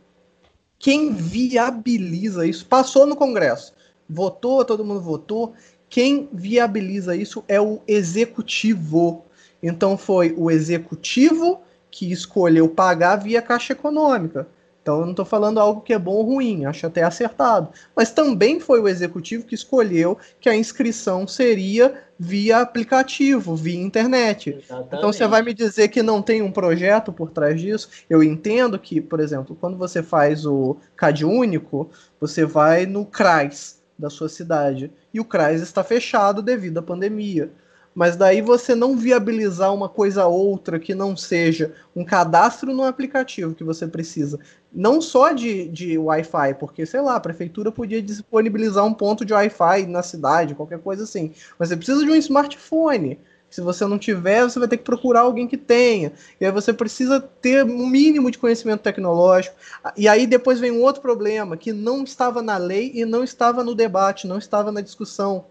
Quem 0.77 1.11
viabiliza 1.11 2.45
isso, 2.45 2.63
passou 2.67 3.07
no 3.07 3.15
Congresso, 3.15 3.73
votou, 4.07 4.63
todo 4.63 4.85
mundo 4.85 5.01
votou. 5.01 5.55
Quem 5.89 6.29
viabiliza 6.31 7.15
isso 7.15 7.43
é 7.47 7.59
o 7.59 7.79
executivo. 7.87 9.25
Então 9.63 9.97
foi 9.97 10.35
o 10.37 10.51
executivo 10.51 11.61
que 11.91 12.11
escolheu 12.11 12.69
pagar 12.69 13.17
via 13.17 13.41
Caixa 13.41 13.73
Econômica. 13.73 14.47
Então 14.81 14.99
eu 14.99 15.03
não 15.03 15.11
estou 15.11 15.25
falando 15.25 15.59
algo 15.59 15.81
que 15.81 15.93
é 15.93 15.99
bom 15.99 16.13
ou 16.13 16.23
ruim, 16.23 16.65
acho 16.65 16.87
até 16.87 17.03
acertado. 17.03 17.69
Mas 17.95 18.09
também 18.09 18.59
foi 18.59 18.79
o 18.79 18.87
executivo 18.87 19.45
que 19.45 19.53
escolheu 19.53 20.17
que 20.39 20.49
a 20.49 20.55
inscrição 20.55 21.27
seria 21.27 22.01
via 22.17 22.59
aplicativo, 22.59 23.55
via 23.55 23.79
internet. 23.79 24.49
Exatamente. 24.49 24.95
Então 24.95 25.13
você 25.13 25.27
vai 25.27 25.43
me 25.43 25.53
dizer 25.53 25.89
que 25.89 26.01
não 26.01 26.21
tem 26.21 26.41
um 26.41 26.51
projeto 26.51 27.13
por 27.13 27.29
trás 27.29 27.61
disso? 27.61 27.89
Eu 28.09 28.23
entendo 28.23 28.79
que, 28.79 28.99
por 28.99 29.19
exemplo, 29.19 29.55
quando 29.59 29.77
você 29.77 30.01
faz 30.01 30.47
o 30.47 30.77
CAD 30.95 31.25
único, 31.25 31.91
você 32.19 32.43
vai 32.43 32.87
no 32.87 33.05
CRAS 33.05 33.79
da 33.97 34.09
sua 34.09 34.29
cidade. 34.29 34.91
E 35.13 35.19
o 35.19 35.25
CRAS 35.25 35.61
está 35.61 35.83
fechado 35.83 36.41
devido 36.41 36.79
à 36.79 36.81
pandemia 36.81 37.51
mas 37.93 38.15
daí 38.15 38.41
você 38.41 38.73
não 38.73 38.95
viabilizar 38.95 39.73
uma 39.73 39.89
coisa 39.89 40.25
outra 40.25 40.79
que 40.79 40.95
não 40.95 41.15
seja 41.15 41.73
um 41.95 42.05
cadastro 42.05 42.73
no 42.73 42.83
aplicativo 42.83 43.53
que 43.53 43.63
você 43.63 43.87
precisa, 43.87 44.39
não 44.71 45.01
só 45.01 45.31
de, 45.31 45.67
de 45.67 45.97
Wi-Fi, 45.97 46.55
porque, 46.59 46.85
sei 46.85 47.01
lá, 47.01 47.15
a 47.15 47.19
prefeitura 47.19 47.71
podia 47.71 48.01
disponibilizar 48.01 48.85
um 48.85 48.93
ponto 48.93 49.25
de 49.25 49.33
Wi-Fi 49.33 49.87
na 49.87 50.01
cidade, 50.01 50.55
qualquer 50.55 50.79
coisa 50.79 51.03
assim, 51.03 51.33
mas 51.59 51.69
você 51.69 51.75
precisa 51.75 52.03
de 52.05 52.11
um 52.11 52.15
smartphone. 52.15 53.19
Se 53.49 53.59
você 53.59 53.85
não 53.85 53.99
tiver, 53.99 54.43
você 54.43 54.57
vai 54.57 54.67
ter 54.69 54.77
que 54.77 54.83
procurar 54.85 55.21
alguém 55.21 55.45
que 55.45 55.57
tenha. 55.57 56.13
E 56.39 56.45
aí 56.45 56.51
você 56.53 56.71
precisa 56.71 57.19
ter 57.19 57.65
um 57.65 57.85
mínimo 57.85 58.31
de 58.31 58.37
conhecimento 58.37 58.79
tecnológico. 58.79 59.53
E 59.97 60.07
aí 60.07 60.25
depois 60.25 60.57
vem 60.57 60.71
um 60.71 60.81
outro 60.81 61.01
problema 61.01 61.57
que 61.57 61.73
não 61.73 62.01
estava 62.05 62.41
na 62.41 62.55
lei 62.55 62.93
e 62.95 63.03
não 63.03 63.25
estava 63.25 63.61
no 63.61 63.75
debate, 63.75 64.25
não 64.25 64.37
estava 64.37 64.71
na 64.71 64.79
discussão 64.79 65.47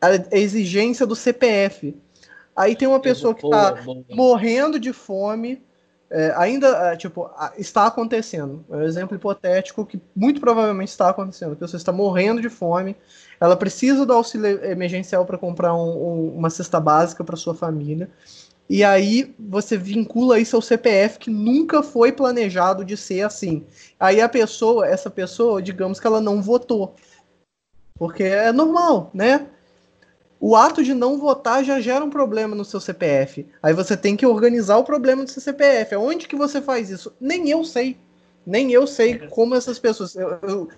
a 0.00 0.36
exigência 0.36 1.06
do 1.06 1.16
CPF. 1.16 1.96
Aí 2.56 2.74
tem 2.74 2.88
uma 2.88 3.00
pessoa 3.00 3.34
que 3.34 3.44
está 3.44 3.76
morrendo 4.10 4.78
de 4.80 4.92
fome, 4.92 5.62
é, 6.10 6.32
ainda, 6.36 6.68
é, 6.92 6.96
tipo, 6.96 7.30
está 7.56 7.86
acontecendo. 7.86 8.64
É 8.70 8.76
um 8.76 8.82
exemplo 8.82 9.16
hipotético 9.16 9.84
que 9.84 10.00
muito 10.16 10.40
provavelmente 10.40 10.88
está 10.88 11.10
acontecendo. 11.10 11.52
A 11.52 11.56
pessoa 11.56 11.78
está 11.78 11.92
morrendo 11.92 12.40
de 12.40 12.48
fome, 12.48 12.96
ela 13.40 13.56
precisa 13.56 14.06
do 14.06 14.12
auxílio 14.12 14.64
emergencial 14.64 15.24
para 15.26 15.38
comprar 15.38 15.74
um, 15.74 15.88
um, 15.88 16.36
uma 16.36 16.50
cesta 16.50 16.80
básica 16.80 17.22
para 17.22 17.36
sua 17.36 17.54
família. 17.54 18.10
E 18.68 18.84
aí 18.84 19.34
você 19.38 19.76
vincula 19.78 20.38
isso 20.38 20.56
ao 20.56 20.62
CPF 20.62 21.18
que 21.18 21.30
nunca 21.30 21.82
foi 21.82 22.12
planejado 22.12 22.84
de 22.84 22.96
ser 22.96 23.22
assim. 23.22 23.64
Aí 23.98 24.20
a 24.20 24.28
pessoa, 24.28 24.86
essa 24.86 25.08
pessoa, 25.08 25.62
digamos 25.62 25.98
que 25.98 26.06
ela 26.06 26.20
não 26.20 26.42
votou. 26.42 26.94
Porque 27.98 28.22
é 28.22 28.52
normal, 28.52 29.10
né? 29.14 29.46
O 30.40 30.54
ato 30.54 30.82
de 30.82 30.94
não 30.94 31.18
votar 31.18 31.64
já 31.64 31.80
gera 31.80 32.04
um 32.04 32.10
problema 32.10 32.54
no 32.54 32.64
seu 32.64 32.80
CPF. 32.80 33.46
Aí 33.62 33.72
você 33.72 33.96
tem 33.96 34.16
que 34.16 34.26
organizar 34.26 34.76
o 34.76 34.84
problema 34.84 35.24
do 35.24 35.30
seu 35.30 35.42
CPF. 35.42 35.96
Onde 35.96 36.28
que 36.28 36.36
você 36.36 36.62
faz 36.62 36.90
isso? 36.90 37.12
Nem 37.20 37.48
eu 37.50 37.64
sei. 37.64 37.98
Nem 38.46 38.72
eu 38.72 38.86
sei 38.86 39.18
como 39.28 39.54
essas 39.54 39.78
pessoas. 39.78 40.14
Eu, 40.14 40.38
eu, 40.42 40.68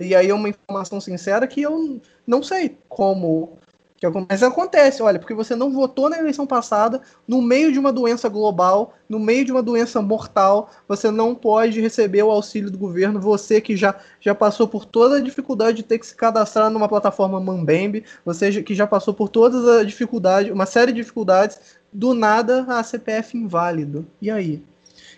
e 0.00 0.14
aí 0.14 0.28
é 0.28 0.34
uma 0.34 0.48
informação 0.48 1.00
sincera 1.00 1.46
que 1.46 1.62
eu 1.62 2.00
não 2.26 2.42
sei 2.42 2.76
como 2.88 3.58
mas 4.28 4.42
acontece, 4.42 5.02
olha, 5.02 5.18
porque 5.18 5.34
você 5.34 5.54
não 5.54 5.70
votou 5.70 6.08
na 6.08 6.18
eleição 6.18 6.46
passada, 6.46 7.00
no 7.26 7.40
meio 7.40 7.70
de 7.72 7.78
uma 7.78 7.92
doença 7.92 8.28
global, 8.28 8.94
no 9.08 9.18
meio 9.18 9.44
de 9.44 9.52
uma 9.52 9.62
doença 9.62 10.00
mortal, 10.00 10.70
você 10.88 11.10
não 11.10 11.34
pode 11.34 11.80
receber 11.80 12.22
o 12.22 12.30
auxílio 12.30 12.70
do 12.70 12.78
governo. 12.78 13.20
Você 13.20 13.60
que 13.60 13.76
já, 13.76 13.94
já 14.20 14.34
passou 14.34 14.66
por 14.66 14.84
toda 14.84 15.16
a 15.16 15.20
dificuldade 15.20 15.78
de 15.78 15.82
ter 15.82 15.98
que 15.98 16.06
se 16.06 16.14
cadastrar 16.14 16.70
numa 16.70 16.88
plataforma 16.88 17.40
Mambembe, 17.40 18.04
você 18.24 18.62
que 18.62 18.74
já 18.74 18.86
passou 18.86 19.14
por 19.14 19.28
todas 19.28 19.66
as 19.66 19.86
dificuldades, 19.86 20.52
uma 20.52 20.66
série 20.66 20.92
de 20.92 21.00
dificuldades, 21.00 21.60
do 21.92 22.14
nada 22.14 22.64
a 22.68 22.82
CPF 22.82 23.36
inválido. 23.36 24.06
E 24.20 24.30
aí? 24.30 24.62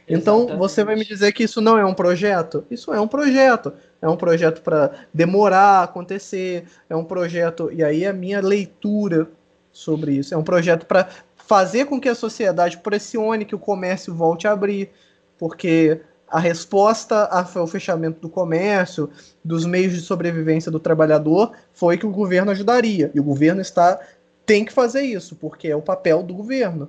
Então, 0.06 0.38
Exatamente. 0.40 0.58
você 0.58 0.84
vai 0.84 0.96
me 0.96 1.04
dizer 1.04 1.32
que 1.32 1.44
isso 1.44 1.60
não 1.60 1.78
é 1.78 1.84
um 1.84 1.94
projeto? 1.94 2.64
Isso 2.70 2.92
é 2.92 3.00
um 3.00 3.08
projeto. 3.08 3.72
É 4.02 4.08
um 4.08 4.16
projeto 4.16 4.60
para 4.60 4.92
demorar 5.12 5.80
a 5.80 5.82
acontecer, 5.84 6.64
é 6.90 6.94
um 6.94 7.04
projeto. 7.04 7.70
E 7.72 7.82
aí 7.82 8.04
a 8.04 8.12
minha 8.12 8.40
leitura 8.40 9.28
sobre 9.72 10.12
isso. 10.12 10.34
É 10.34 10.36
um 10.36 10.44
projeto 10.44 10.86
para 10.86 11.08
fazer 11.36 11.86
com 11.86 12.00
que 12.00 12.08
a 12.08 12.14
sociedade 12.14 12.78
pressione 12.78 13.44
que 13.44 13.54
o 13.54 13.58
comércio 13.58 14.14
volte 14.14 14.46
a 14.46 14.52
abrir, 14.52 14.90
porque 15.38 16.00
a 16.28 16.38
resposta 16.38 17.26
ao 17.26 17.66
fechamento 17.66 18.20
do 18.20 18.28
comércio, 18.28 19.10
dos 19.42 19.64
meios 19.64 19.92
de 19.92 20.00
sobrevivência 20.00 20.70
do 20.70 20.80
trabalhador, 20.80 21.52
foi 21.72 21.96
que 21.96 22.06
o 22.06 22.10
governo 22.10 22.50
ajudaria. 22.50 23.10
E 23.14 23.20
o 23.20 23.24
governo 23.24 23.60
está 23.60 24.00
tem 24.46 24.64
que 24.64 24.72
fazer 24.72 25.02
isso, 25.02 25.34
porque 25.36 25.68
é 25.68 25.76
o 25.76 25.82
papel 25.82 26.22
do 26.22 26.34
governo. 26.34 26.88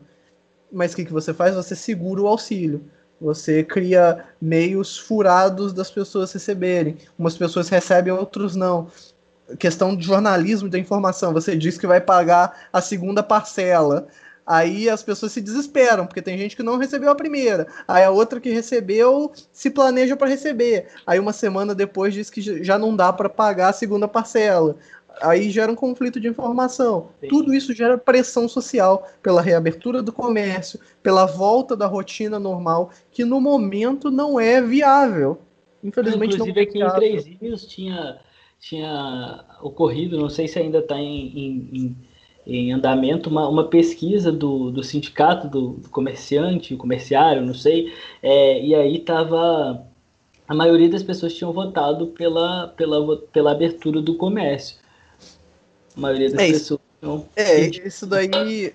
Mas 0.71 0.93
o 0.93 0.95
que, 0.95 1.05
que 1.05 1.13
você 1.13 1.33
faz? 1.33 1.55
Você 1.55 1.75
segura 1.75 2.21
o 2.21 2.27
auxílio. 2.27 2.83
Você 3.19 3.63
cria 3.63 4.25
meios 4.41 4.97
furados 4.97 5.71
das 5.73 5.89
pessoas 5.89 6.31
receberem. 6.33 6.97
Umas 7.17 7.37
pessoas 7.37 7.69
recebem, 7.69 8.11
outros 8.11 8.55
não. 8.55 8.87
Questão 9.57 9.95
de 9.95 10.05
jornalismo 10.05 10.69
da 10.69 10.77
informação. 10.77 11.31
Você 11.33 11.55
diz 11.55 11.77
que 11.77 11.87
vai 11.87 12.01
pagar 12.01 12.67
a 12.73 12.81
segunda 12.81 13.23
parcela. 13.23 14.07
Aí 14.45 14.87
as 14.87 15.01
pessoas 15.01 15.31
se 15.31 15.41
desesperam, 15.41 16.05
porque 16.05 16.21
tem 16.21 16.37
gente 16.37 16.55
que 16.55 16.61
não 16.61 16.77
recebeu 16.77 17.09
a 17.09 17.15
primeira. 17.15 17.65
Aí 17.87 18.03
a 18.03 18.11
outra 18.11 18.39
que 18.39 18.51
recebeu 18.51 19.31
se 19.51 19.71
planeja 19.71 20.15
para 20.15 20.27
receber. 20.27 20.87
Aí 21.07 21.17
uma 21.17 21.33
semana 21.33 21.73
depois 21.73 22.13
diz 22.13 22.29
que 22.29 22.63
já 22.63 22.77
não 22.77 22.95
dá 22.95 23.11
para 23.11 23.27
pagar 23.27 23.69
a 23.69 23.73
segunda 23.73 24.07
parcela 24.07 24.75
aí 25.21 25.49
gera 25.49 25.71
um 25.71 25.75
conflito 25.75 26.19
de 26.19 26.27
informação. 26.27 27.09
Sim. 27.19 27.27
Tudo 27.27 27.53
isso 27.53 27.73
gera 27.73 27.97
pressão 27.97 28.47
social 28.47 29.07
pela 29.21 29.41
reabertura 29.41 30.01
do 30.01 30.11
comércio, 30.11 30.79
pela 31.01 31.25
volta 31.25 31.75
da 31.75 31.87
rotina 31.87 32.39
normal, 32.39 32.91
que 33.11 33.23
no 33.23 33.39
momento 33.39 34.11
não 34.11 34.39
é 34.39 34.61
viável. 34.61 35.39
Infelizmente 35.83 36.35
Inclusive 36.35 36.53
não 36.53 36.61
é 36.61 36.63
aqui 36.63 36.83
em 36.83 36.95
Três 36.95 37.25
Rios 37.25 37.65
tinha, 37.65 38.17
tinha 38.59 39.45
ocorrido, 39.61 40.17
não 40.17 40.29
sei 40.29 40.47
se 40.47 40.57
ainda 40.57 40.79
está 40.79 40.97
em, 40.97 41.67
em, 41.73 41.95
em, 42.47 42.71
andamento, 42.71 43.29
uma, 43.29 43.47
uma 43.47 43.67
pesquisa 43.67 44.31
do, 44.31 44.71
do 44.71 44.83
sindicato 44.83 45.47
do, 45.47 45.73
do 45.73 45.89
comerciante, 45.89 46.75
comerciário, 46.75 47.45
não 47.45 47.53
sei, 47.53 47.93
é, 48.21 48.63
e 48.63 48.73
aí 48.73 48.97
estava. 48.97 49.85
A 50.47 50.53
maioria 50.53 50.89
das 50.89 51.01
pessoas 51.01 51.33
tinham 51.33 51.51
votado 51.51 52.07
pela, 52.07 52.67
pela, 52.77 53.17
pela 53.17 53.51
abertura 53.51 53.99
do 53.99 54.15
comércio. 54.15 54.77
A 55.95 55.99
maioria 55.99 56.29
das 56.29 56.39
é 56.39 56.51
pessoas. 56.51 56.79
Tinham... 56.99 57.25
É, 57.35 57.67
isso 57.67 58.05
daí. 58.05 58.73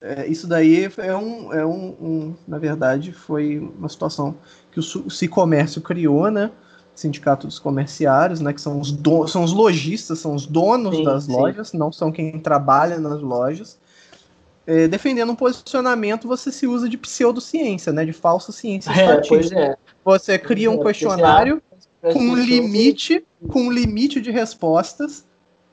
É, 0.00 0.26
isso 0.28 0.46
daí 0.46 0.88
é 0.98 1.16
um, 1.16 1.52
é 1.52 1.66
um, 1.66 1.88
um, 2.00 2.36
na 2.46 2.56
verdade, 2.56 3.12
foi 3.12 3.58
uma 3.58 3.88
situação 3.88 4.36
que 4.70 4.78
o, 4.78 4.82
o 4.82 5.28
Comércio 5.28 5.82
criou, 5.82 6.30
né? 6.30 6.52
Sindicato 6.94 7.46
dos 7.46 7.58
Comerciários, 7.58 8.40
né? 8.40 8.52
Que 8.52 8.60
são 8.60 8.80
os, 8.80 8.92
do, 8.92 9.26
são 9.26 9.42
os 9.42 9.52
lojistas, 9.52 10.20
são 10.20 10.34
os 10.34 10.46
donos 10.46 10.96
sim, 10.96 11.04
das 11.04 11.24
sim. 11.24 11.32
lojas, 11.32 11.72
não 11.72 11.90
são 11.90 12.12
quem 12.12 12.38
trabalha 12.38 12.98
nas 12.98 13.20
lojas. 13.20 13.78
É, 14.66 14.86
defendendo 14.86 15.32
um 15.32 15.36
posicionamento, 15.36 16.28
você 16.28 16.52
se 16.52 16.66
usa 16.66 16.88
de 16.88 16.96
pseudociência, 16.96 17.92
né? 17.92 18.04
De 18.04 18.12
falsa 18.12 18.52
ciência 18.52 18.90
é, 18.90 19.20
Pois 19.26 19.50
é. 19.50 19.76
Você 20.04 20.38
cria 20.38 20.70
um 20.70 20.80
é, 20.80 20.84
questionário 20.84 21.60
com 22.12 22.20
um 22.20 22.36
limite, 22.36 23.24
com 23.48 23.62
um 23.62 23.72
limite 23.72 24.20
de 24.20 24.30
respostas 24.30 25.24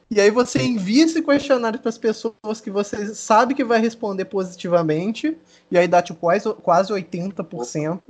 e 0.09 0.21
aí 0.21 0.29
você 0.29 0.61
envia 0.61 1.03
esse 1.03 1.21
questionário 1.21 1.79
para 1.79 1.89
as 1.89 1.97
pessoas 1.97 2.61
que 2.61 2.69
você 2.69 3.13
sabe 3.15 3.55
que 3.55 3.63
vai 3.63 3.79
responder 3.79 4.25
positivamente, 4.25 5.35
e 5.71 5.77
aí 5.77 5.87
dá 5.87 6.01
tipo 6.01 6.19
quase, 6.19 6.53
quase 6.55 6.93
80% 6.93 8.01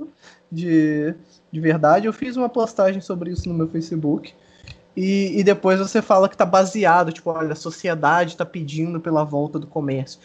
de, 0.52 1.14
de 1.50 1.60
verdade. 1.60 2.06
Eu 2.06 2.12
fiz 2.12 2.36
uma 2.36 2.48
postagem 2.48 3.00
sobre 3.00 3.30
isso 3.30 3.48
no 3.48 3.54
meu 3.54 3.68
Facebook. 3.68 4.34
E, 4.94 5.38
e 5.38 5.44
depois 5.44 5.78
você 5.78 6.00
fala 6.00 6.28
que 6.28 6.34
está 6.34 6.46
baseado, 6.46 7.12
tipo, 7.12 7.30
olha, 7.30 7.52
a 7.52 7.56
sociedade 7.56 8.32
está 8.32 8.46
pedindo 8.46 9.00
pela 9.00 9.24
volta 9.24 9.58
do 9.58 9.66
comércio. 9.66 10.20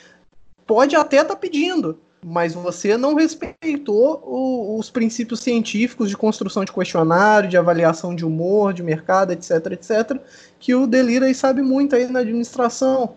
Pode 0.65 0.95
até 0.95 1.18
estar 1.18 1.35
tá 1.35 1.35
pedindo, 1.35 1.99
mas 2.23 2.53
você 2.53 2.98
não 2.98 3.15
respeitou 3.15 4.22
o, 4.23 4.77
os 4.77 4.89
princípios 4.89 5.39
científicos 5.39 6.10
de 6.10 6.15
construção 6.15 6.64
de 6.64 6.72
questionário, 6.72 7.49
de 7.49 7.57
avaliação 7.57 8.15
de 8.15 8.26
humor, 8.26 8.73
de 8.73 8.84
mercado, 8.84 9.31
etc, 9.31 9.52
etc, 9.72 10.19
que 10.60 10.76
o 10.76 10.85
Delira 10.85 11.26
aí 11.26 11.34
sabe 11.34 11.61
muito 11.61 11.95
aí 11.95 12.07
na 12.07 12.19
administração. 12.19 13.15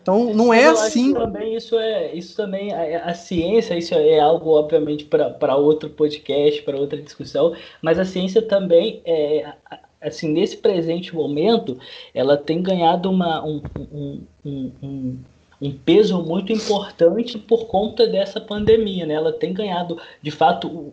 Então 0.00 0.32
não 0.32 0.54
é 0.54 0.66
assim. 0.66 1.12
também 1.12 1.56
isso 1.56 1.76
é 1.76 2.14
isso 2.14 2.36
também 2.36 2.72
a, 2.72 3.06
a 3.06 3.14
ciência 3.14 3.76
isso 3.76 3.92
é 3.92 4.20
algo 4.20 4.50
obviamente 4.50 5.04
para 5.04 5.56
outro 5.56 5.90
podcast, 5.90 6.62
para 6.62 6.76
outra 6.76 7.02
discussão, 7.02 7.56
mas 7.82 7.98
a 7.98 8.04
ciência 8.04 8.40
também 8.40 9.02
é 9.04 9.52
assim 10.00 10.28
nesse 10.28 10.58
presente 10.58 11.12
momento 11.12 11.76
ela 12.14 12.36
tem 12.36 12.62
ganhado 12.62 13.10
uma 13.10 13.44
um, 13.44 13.60
um, 13.76 14.22
um, 14.44 14.72
um 14.80 15.18
um 15.60 15.72
peso 15.72 16.22
muito 16.22 16.52
importante 16.52 17.38
por 17.38 17.66
conta 17.66 18.06
dessa 18.06 18.40
pandemia, 18.40 19.06
né? 19.06 19.14
Ela 19.14 19.32
tem 19.32 19.52
ganhado, 19.52 19.98
de 20.20 20.30
fato, 20.30 20.92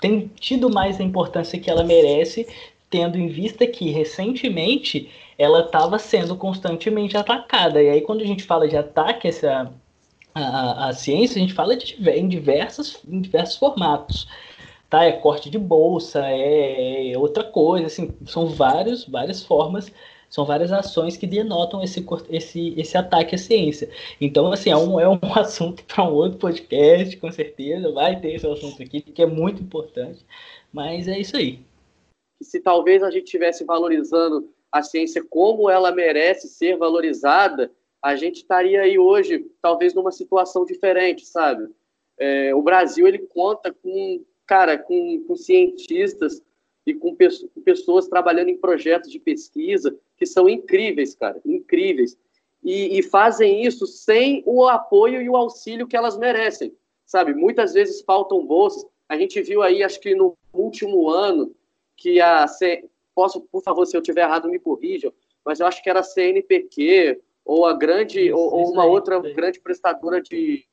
tem 0.00 0.30
tido 0.38 0.68
mais 0.70 1.00
a 1.00 1.04
importância 1.04 1.58
que 1.58 1.70
ela 1.70 1.82
merece, 1.82 2.46
tendo 2.90 3.18
em 3.18 3.28
vista 3.28 3.66
que 3.66 3.90
recentemente 3.90 5.10
ela 5.38 5.60
estava 5.60 5.98
sendo 5.98 6.36
constantemente 6.36 7.16
atacada. 7.16 7.82
E 7.82 7.88
aí, 7.88 8.00
quando 8.00 8.20
a 8.20 8.26
gente 8.26 8.44
fala 8.44 8.68
de 8.68 8.76
ataque 8.76 9.26
essa, 9.26 9.72
a, 10.34 10.88
a, 10.88 10.92
ciência, 10.92 11.36
a 11.36 11.40
gente 11.40 11.54
fala 11.54 11.76
de, 11.76 11.96
em, 12.10 12.28
diversas, 12.28 13.00
em 13.08 13.20
diversos 13.20 13.56
formatos. 13.56 14.28
Tá? 14.90 15.04
É 15.04 15.12
corte 15.12 15.48
de 15.48 15.58
bolsa, 15.58 16.24
é, 16.26 17.12
é 17.12 17.18
outra 17.18 17.42
coisa, 17.42 17.86
assim, 17.86 18.10
são 18.26 18.46
vários, 18.46 19.06
várias 19.06 19.42
formas 19.42 19.90
são 20.34 20.44
várias 20.44 20.72
ações 20.72 21.16
que 21.16 21.28
denotam 21.28 21.80
esse, 21.80 22.04
esse, 22.28 22.74
esse 22.76 22.98
ataque 22.98 23.36
à 23.36 23.38
ciência. 23.38 23.88
Então, 24.20 24.50
assim, 24.50 24.68
é 24.68 24.76
um, 24.76 24.98
é 24.98 25.08
um 25.08 25.20
assunto 25.38 25.84
para 25.84 26.02
um 26.02 26.12
outro 26.12 26.40
podcast, 26.40 27.16
com 27.18 27.30
certeza. 27.30 27.92
Vai 27.92 28.18
ter 28.18 28.34
esse 28.34 28.44
assunto 28.44 28.82
aqui, 28.82 29.00
que 29.00 29.22
é 29.22 29.26
muito 29.26 29.62
importante. 29.62 30.26
Mas 30.72 31.06
é 31.06 31.20
isso 31.20 31.36
aí. 31.36 31.60
Se 32.42 32.58
talvez 32.58 33.00
a 33.04 33.12
gente 33.12 33.26
estivesse 33.26 33.64
valorizando 33.64 34.52
a 34.72 34.82
ciência 34.82 35.24
como 35.30 35.70
ela 35.70 35.92
merece 35.92 36.48
ser 36.48 36.76
valorizada, 36.76 37.70
a 38.02 38.16
gente 38.16 38.38
estaria 38.38 38.80
aí 38.80 38.98
hoje, 38.98 39.46
talvez, 39.62 39.94
numa 39.94 40.10
situação 40.10 40.64
diferente, 40.64 41.24
sabe? 41.24 41.68
É, 42.18 42.52
o 42.52 42.60
Brasil, 42.60 43.06
ele 43.06 43.18
conta 43.18 43.72
com, 43.72 44.24
cara, 44.44 44.76
com, 44.76 45.22
com 45.28 45.36
cientistas 45.36 46.42
e 46.86 46.94
com, 46.94 47.16
pessoas 47.64 48.08
trabalhando 48.08 48.48
em 48.48 48.56
projetos 48.56 49.10
de 49.10 49.18
pesquisa 49.18 49.96
que 50.16 50.26
são 50.26 50.48
incríveis, 50.48 51.14
cara, 51.14 51.40
incríveis. 51.44 52.18
E, 52.62 52.98
e, 52.98 53.02
fazem 53.02 53.64
isso 53.64 53.86
sem 53.86 54.42
o 54.46 54.66
apoio 54.66 55.20
e 55.20 55.28
o 55.28 55.36
auxílio 55.36 55.86
que 55.86 55.96
elas 55.96 56.16
merecem, 56.16 56.74
sabe? 57.04 57.34
Muitas 57.34 57.74
vezes 57.74 58.00
faltam 58.02 58.46
bolsas. 58.46 58.86
A 59.06 59.18
gente 59.18 59.40
viu 59.42 59.62
aí, 59.62 59.82
acho 59.82 60.00
que 60.00 60.14
no 60.14 60.36
último 60.52 61.10
ano, 61.10 61.54
que 61.96 62.20
a. 62.20 62.46
C... 62.46 62.84
Posso, 63.14 63.42
por 63.42 63.62
favor, 63.62 63.86
se 63.86 63.96
eu 63.96 64.02
tiver 64.02 64.22
errado, 64.22 64.48
me 64.48 64.58
corrijam, 64.58 65.12
mas 65.44 65.60
eu 65.60 65.66
acho 65.66 65.82
que 65.82 65.90
era 65.90 66.00
a 66.00 66.02
CNPq 66.02 67.20
ou 67.44 67.66
a 67.66 67.72
grande, 67.72 68.32
ou, 68.32 68.52
ou 68.52 68.72
uma 68.72 68.84
outra 68.84 69.20
grande 69.20 69.60
prestadora 69.60 70.20
de, 70.20 70.64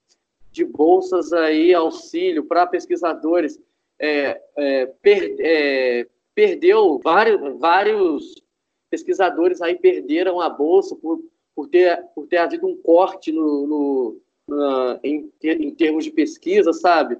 de 0.51 0.65
bolsas 0.65 1.31
aí, 1.33 1.73
auxílio 1.73 2.45
para 2.45 2.65
pesquisadores, 2.65 3.59
é, 4.01 4.41
é, 4.57 4.85
per, 4.87 5.35
é, 5.39 6.07
perdeu 6.33 6.99
vários, 7.03 7.59
vários 7.59 8.41
pesquisadores 8.89 9.61
aí 9.61 9.77
perderam 9.77 10.41
a 10.41 10.49
bolsa 10.49 10.95
por, 10.95 11.23
por, 11.55 11.67
ter, 11.69 12.03
por 12.15 12.25
ter 12.25 12.37
havido 12.37 12.65
um 12.65 12.75
corte 12.75 13.31
no, 13.31 13.67
no 13.67 14.21
na, 14.47 14.99
em, 15.03 15.31
em 15.43 15.73
termos 15.75 16.03
de 16.03 16.11
pesquisa, 16.11 16.73
sabe? 16.73 17.17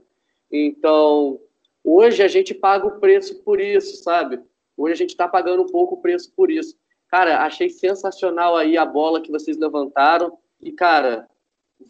Então, 0.52 1.40
hoje 1.84 2.24
a 2.24 2.28
gente 2.28 2.54
paga 2.54 2.88
o 2.88 3.00
preço 3.00 3.42
por 3.44 3.62
isso, 3.62 4.04
sabe? 4.04 4.40
Hoje 4.76 4.94
a 4.94 4.98
gente 4.98 5.12
está 5.12 5.28
pagando 5.28 5.62
um 5.62 5.68
pouco 5.68 5.96
o 5.96 6.02
preço 6.02 6.34
por 6.36 6.50
isso. 6.50 6.76
Cara, 7.08 7.44
achei 7.44 7.70
sensacional 7.70 8.58
aí 8.58 8.76
a 8.76 8.86
bola 8.86 9.22
que 9.22 9.32
vocês 9.32 9.56
levantaram 9.56 10.36
e, 10.60 10.72
cara, 10.72 11.30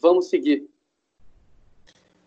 vamos 0.01 0.29
seguir. 0.29 0.67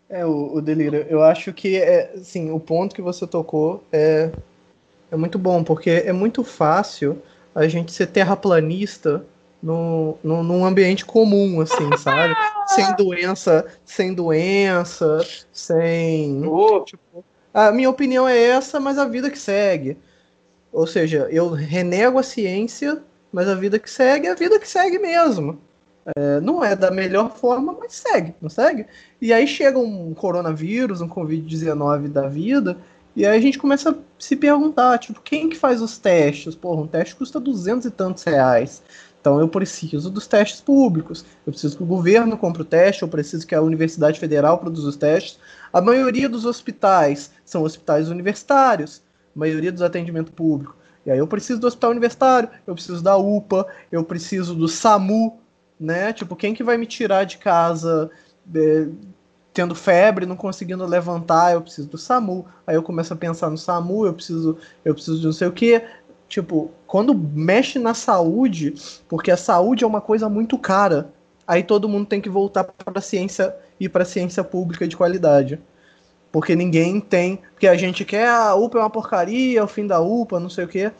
É, 0.09 0.25
o, 0.25 0.55
o 0.55 0.61
Delírio, 0.61 1.05
eu 1.09 1.23
acho 1.23 1.51
que, 1.51 1.77
é, 1.77 2.13
assim, 2.15 2.51
o 2.51 2.59
ponto 2.59 2.95
que 2.95 3.01
você 3.01 3.25
tocou 3.25 3.83
é, 3.91 4.29
é 5.11 5.15
muito 5.15 5.39
bom, 5.39 5.63
porque 5.63 5.89
é 5.89 6.13
muito 6.13 6.43
fácil 6.43 7.21
a 7.53 7.67
gente 7.67 7.91
ser 7.91 8.07
terraplanista 8.07 9.25
no, 9.61 10.17
no, 10.23 10.43
num 10.43 10.63
ambiente 10.63 11.03
comum, 11.03 11.59
assim, 11.61 11.97
sabe? 11.97 12.35
sem 12.67 12.95
doença, 12.95 13.65
sem 13.83 14.13
doença, 14.13 15.25
sem. 15.51 16.45
Oh. 16.45 16.81
Tipo, 16.81 17.23
a 17.53 17.71
minha 17.71 17.89
opinião 17.89 18.27
é 18.27 18.37
essa, 18.37 18.79
mas 18.79 18.99
a 18.99 19.07
vida 19.07 19.29
que 19.31 19.39
segue. 19.39 19.97
Ou 20.71 20.85
seja, 20.85 21.27
eu 21.31 21.49
renego 21.49 22.19
a 22.19 22.23
ciência, 22.23 23.01
mas 23.31 23.47
a 23.47 23.55
vida 23.55 23.79
que 23.79 23.89
segue 23.89 24.27
é 24.27 24.31
a 24.31 24.35
vida 24.35 24.59
que 24.59 24.67
segue 24.67 24.99
mesmo. 24.99 25.59
É, 26.15 26.39
não 26.39 26.63
é 26.63 26.75
da 26.75 26.91
melhor 26.91 27.35
forma, 27.35 27.75
mas 27.79 27.93
segue, 27.93 28.35
não 28.39 28.49
segue? 28.49 28.85
E 29.19 29.33
aí 29.33 29.47
chega 29.47 29.79
um 29.79 30.13
coronavírus, 30.13 31.01
um 31.01 31.09
Covid-19 31.09 32.09
da 32.09 32.27
vida, 32.27 32.77
e 33.15 33.25
aí 33.25 33.37
a 33.37 33.41
gente 33.41 33.57
começa 33.57 33.91
a 33.91 33.95
se 34.19 34.35
perguntar, 34.35 34.99
tipo, 34.99 35.21
quem 35.21 35.49
que 35.49 35.55
faz 35.55 35.81
os 35.81 35.97
testes? 35.97 36.53
Porra, 36.53 36.81
um 36.81 36.87
teste 36.87 37.15
custa 37.15 37.39
duzentos 37.39 37.85
e 37.85 37.91
tantos 37.91 38.23
reais. 38.23 38.83
Então 39.19 39.39
eu 39.39 39.47
preciso 39.47 40.11
dos 40.11 40.27
testes 40.27 40.61
públicos. 40.61 41.25
Eu 41.47 41.51
preciso 41.51 41.77
que 41.77 41.81
o 41.81 41.85
governo 41.85 42.37
compre 42.37 42.61
o 42.61 42.65
teste, 42.65 43.01
eu 43.01 43.07
preciso 43.07 43.47
que 43.47 43.55
a 43.55 43.61
Universidade 43.61 44.19
Federal 44.19 44.59
produza 44.59 44.89
os 44.89 44.97
testes. 44.97 45.39
A 45.73 45.81
maioria 45.81 46.29
dos 46.29 46.45
hospitais 46.45 47.31
são 47.43 47.63
hospitais 47.63 48.09
universitários, 48.09 49.01
a 49.35 49.39
maioria 49.39 49.71
dos 49.71 49.81
atendimentos 49.81 50.31
públicos. 50.31 50.75
E 51.05 51.09
aí 51.09 51.17
eu 51.17 51.27
preciso 51.27 51.59
do 51.59 51.67
hospital 51.67 51.91
universitário, 51.91 52.49
eu 52.67 52.75
preciso 52.75 53.01
da 53.01 53.17
UPA, 53.17 53.65
eu 53.91 54.03
preciso 54.03 54.53
do 54.53 54.67
SAMU, 54.67 55.39
né? 55.79 56.13
Tipo, 56.13 56.35
quem 56.35 56.53
que 56.53 56.63
vai 56.63 56.77
me 56.77 56.85
tirar 56.85 57.23
de 57.25 57.37
casa 57.37 58.09
é, 58.53 58.87
tendo 59.53 59.73
febre, 59.73 60.25
não 60.25 60.35
conseguindo 60.35 60.85
levantar, 60.85 61.53
eu 61.53 61.61
preciso 61.61 61.87
do 61.87 61.97
SAMU. 61.97 62.45
Aí 62.67 62.75
eu 62.75 62.83
começo 62.83 63.13
a 63.13 63.17
pensar 63.17 63.49
no 63.49 63.57
SAMU, 63.57 64.05
eu 64.05 64.13
preciso, 64.13 64.57
eu 64.83 64.93
preciso 64.93 65.19
de 65.19 65.25
não 65.25 65.33
sei 65.33 65.47
o 65.47 65.51
que. 65.51 65.81
Tipo, 66.27 66.71
quando 66.85 67.13
mexe 67.13 67.79
na 67.79 67.93
saúde, 67.93 68.73
porque 69.07 69.31
a 69.31 69.37
saúde 69.37 69.83
é 69.83 69.87
uma 69.87 70.01
coisa 70.01 70.27
muito 70.27 70.57
cara, 70.57 71.09
aí 71.47 71.63
todo 71.63 71.87
mundo 71.87 72.05
tem 72.07 72.19
que 72.19 72.29
voltar 72.29 72.63
para 72.63 72.99
a 72.99 73.01
ciência 73.01 73.55
e 73.79 73.87
para 73.87 74.03
a 74.03 74.05
ciência 74.05 74.43
pública 74.43 74.87
de 74.87 74.97
qualidade. 74.97 75.59
Porque 76.31 76.53
ninguém 76.53 76.99
tem, 76.99 77.37
porque 77.53 77.67
a 77.67 77.75
gente 77.77 78.03
quer 78.03 78.27
a 78.27 78.49
ah, 78.49 78.55
UPA 78.55 78.79
é 78.79 78.81
uma 78.81 78.89
porcaria, 78.89 79.63
o 79.63 79.67
fim 79.67 79.87
da 79.87 80.01
UPA, 80.01 80.37
não 80.37 80.49
sei 80.49 80.65
o 80.65 80.67
que. 80.67 80.91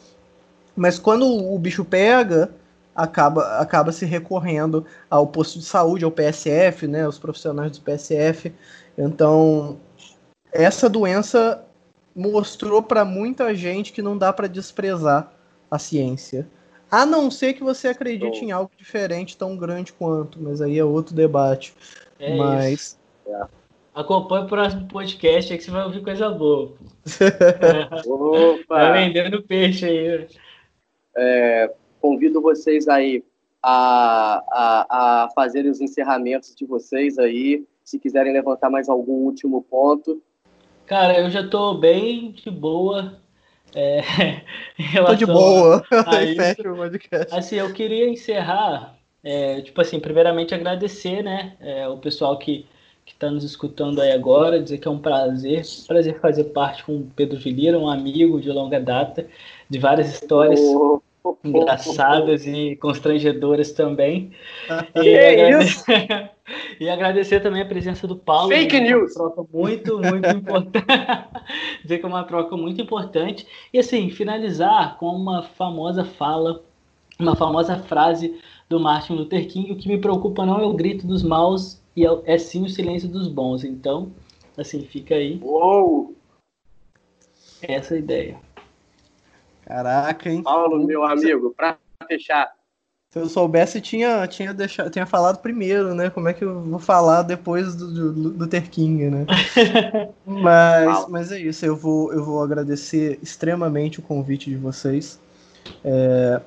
Mas 0.74 0.98
quando 0.98 1.26
o 1.26 1.58
bicho 1.58 1.84
pega, 1.84 2.50
acaba, 2.96 3.58
acaba 3.58 3.92
se 3.92 4.06
recorrendo 4.06 4.86
ao 5.10 5.26
posto 5.26 5.58
de 5.58 5.64
saúde, 5.66 6.04
ao 6.04 6.10
PSF, 6.10 6.86
né, 6.86 7.06
os 7.06 7.18
profissionais 7.18 7.72
do 7.72 7.82
PSF. 7.82 8.52
Então, 8.96 9.78
essa 10.50 10.88
doença 10.88 11.62
mostrou 12.14 12.82
para 12.82 13.04
muita 13.04 13.54
gente 13.54 13.92
que 13.92 14.00
não 14.00 14.16
dá 14.16 14.32
para 14.32 14.48
desprezar 14.48 15.30
a 15.70 15.78
ciência. 15.78 16.48
A 16.90 17.04
não 17.04 17.30
ser 17.30 17.52
que 17.52 17.62
você 17.62 17.88
acredite 17.88 18.44
em 18.44 18.52
algo 18.52 18.70
diferente, 18.78 19.36
tão 19.36 19.56
grande 19.56 19.92
quanto, 19.92 20.40
mas 20.40 20.62
aí 20.62 20.78
é 20.78 20.84
outro 20.84 21.14
debate. 21.14 21.74
É 22.18 22.34
mas. 22.36 22.72
Isso. 22.72 22.98
É. 23.26 23.46
Acompanhe 23.94 24.44
o 24.44 24.48
próximo 24.48 24.86
podcast 24.88 25.52
aí 25.52 25.58
que 25.58 25.64
você 25.64 25.70
vai 25.70 25.84
ouvir 25.84 26.02
coisa 26.02 26.30
boa. 26.30 26.74
Opa! 28.06 28.78
Tá 28.78 28.92
vendendo 28.92 29.42
peixe 29.42 29.84
aí. 29.84 30.28
É, 31.16 31.74
convido 32.06 32.40
vocês 32.40 32.86
aí 32.86 33.24
a, 33.60 34.42
a, 34.48 35.24
a 35.24 35.28
fazerem 35.30 35.70
os 35.70 35.80
encerramentos 35.80 36.54
de 36.54 36.64
vocês 36.64 37.18
aí. 37.18 37.64
Se 37.82 37.98
quiserem 37.98 38.32
levantar 38.32 38.70
mais 38.70 38.88
algum 38.88 39.24
último 39.24 39.62
ponto. 39.62 40.22
Cara, 40.86 41.18
eu 41.18 41.30
já 41.30 41.40
estou 41.40 41.76
bem 41.78 42.30
de 42.30 42.48
boa. 42.48 43.20
É, 43.74 44.02
tô 45.04 45.14
de 45.16 45.26
boa. 45.26 45.82
Assim, 47.32 47.56
eu 47.56 47.72
queria 47.72 48.08
encerrar, 48.08 48.96
é, 49.22 49.60
tipo 49.60 49.80
assim, 49.80 49.98
primeiramente 49.98 50.54
agradecer, 50.54 51.22
né, 51.22 51.56
é, 51.60 51.88
o 51.88 51.98
pessoal 51.98 52.38
que 52.38 52.66
que 53.06 53.12
está 53.12 53.30
nos 53.30 53.44
escutando 53.44 54.02
aí 54.02 54.10
agora, 54.10 54.60
dizer 54.60 54.78
que 54.78 54.88
é 54.88 54.90
um 54.90 54.98
prazer, 54.98 55.62
prazer 55.86 56.18
fazer 56.18 56.44
parte 56.46 56.84
com 56.84 56.96
o 56.96 57.10
Pedro 57.14 57.38
Vilira, 57.38 57.78
um 57.78 57.88
amigo 57.88 58.40
de 58.40 58.50
longa 58.50 58.80
data, 58.80 59.28
de 59.70 59.78
várias 59.78 60.12
histórias 60.12 60.58
oh, 60.60 61.00
engraçadas 61.44 62.46
e 62.46 62.76
constrangedoras 62.76 63.72
também. 63.72 64.32
e, 64.96 65.16
agradecer, 65.16 66.30
e 66.80 66.88
agradecer 66.88 67.40
também 67.40 67.62
a 67.62 67.66
presença 67.66 68.06
do 68.06 68.16
Paulo. 68.16 68.50
Fake 68.50 68.80
news! 68.80 69.16
Uma 69.16 69.30
troca 69.30 69.50
muito, 69.52 69.98
muito 69.98 70.28
importante. 70.28 70.86
dizer 71.82 71.98
que 71.98 72.04
é 72.04 72.08
uma 72.08 72.24
troca 72.24 72.56
muito 72.56 72.80
importante. 72.80 73.46
E 73.72 73.78
assim, 73.78 74.10
finalizar 74.10 74.98
com 74.98 75.08
uma 75.08 75.42
famosa 75.42 76.04
fala, 76.04 76.62
uma 77.18 77.36
famosa 77.36 77.76
frase 77.76 78.38
do 78.68 78.80
Martin 78.80 79.14
Luther 79.14 79.46
King, 79.48 79.72
o 79.72 79.76
que 79.76 79.88
me 79.88 79.98
preocupa 79.98 80.44
não 80.44 80.60
é 80.60 80.64
o 80.64 80.74
grito 80.74 81.06
dos 81.06 81.22
maus 81.22 81.80
e 81.94 82.06
é, 82.06 82.10
é 82.24 82.38
sim 82.38 82.64
o 82.64 82.68
silêncio 82.68 83.08
dos 83.08 83.28
bons. 83.28 83.64
Então, 83.64 84.12
assim, 84.56 84.82
fica 84.82 85.14
aí. 85.14 85.40
Uou! 85.42 86.14
Essa 87.62 87.94
é 87.94 87.98
ideia. 87.98 88.45
Caraca, 89.66 90.30
hein? 90.30 90.42
Paulo, 90.42 90.86
meu 90.86 91.04
amigo, 91.04 91.52
para 91.56 91.76
fechar. 92.06 92.52
Se 93.10 93.18
eu 93.18 93.28
soubesse, 93.28 93.80
tinha, 93.80 94.26
tinha, 94.28 94.54
deixado, 94.54 94.90
tinha 94.90 95.06
falado 95.06 95.40
primeiro, 95.40 95.92
né? 95.92 96.08
Como 96.08 96.28
é 96.28 96.32
que 96.32 96.44
eu 96.44 96.60
vou 96.60 96.78
falar 96.78 97.22
depois 97.22 97.74
do, 97.74 98.12
do, 98.12 98.30
do 98.30 98.46
Terquinho, 98.46 99.10
né? 99.10 99.26
mas, 100.24 101.08
mas 101.08 101.32
é 101.32 101.40
isso, 101.40 101.66
eu 101.66 101.74
vou, 101.74 102.12
eu 102.12 102.24
vou 102.24 102.42
agradecer 102.42 103.18
extremamente 103.20 103.98
o 103.98 104.02
convite 104.02 104.50
de 104.50 104.56
vocês. 104.56 105.18
É, 105.84 106.40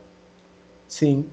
sim, 0.87 1.29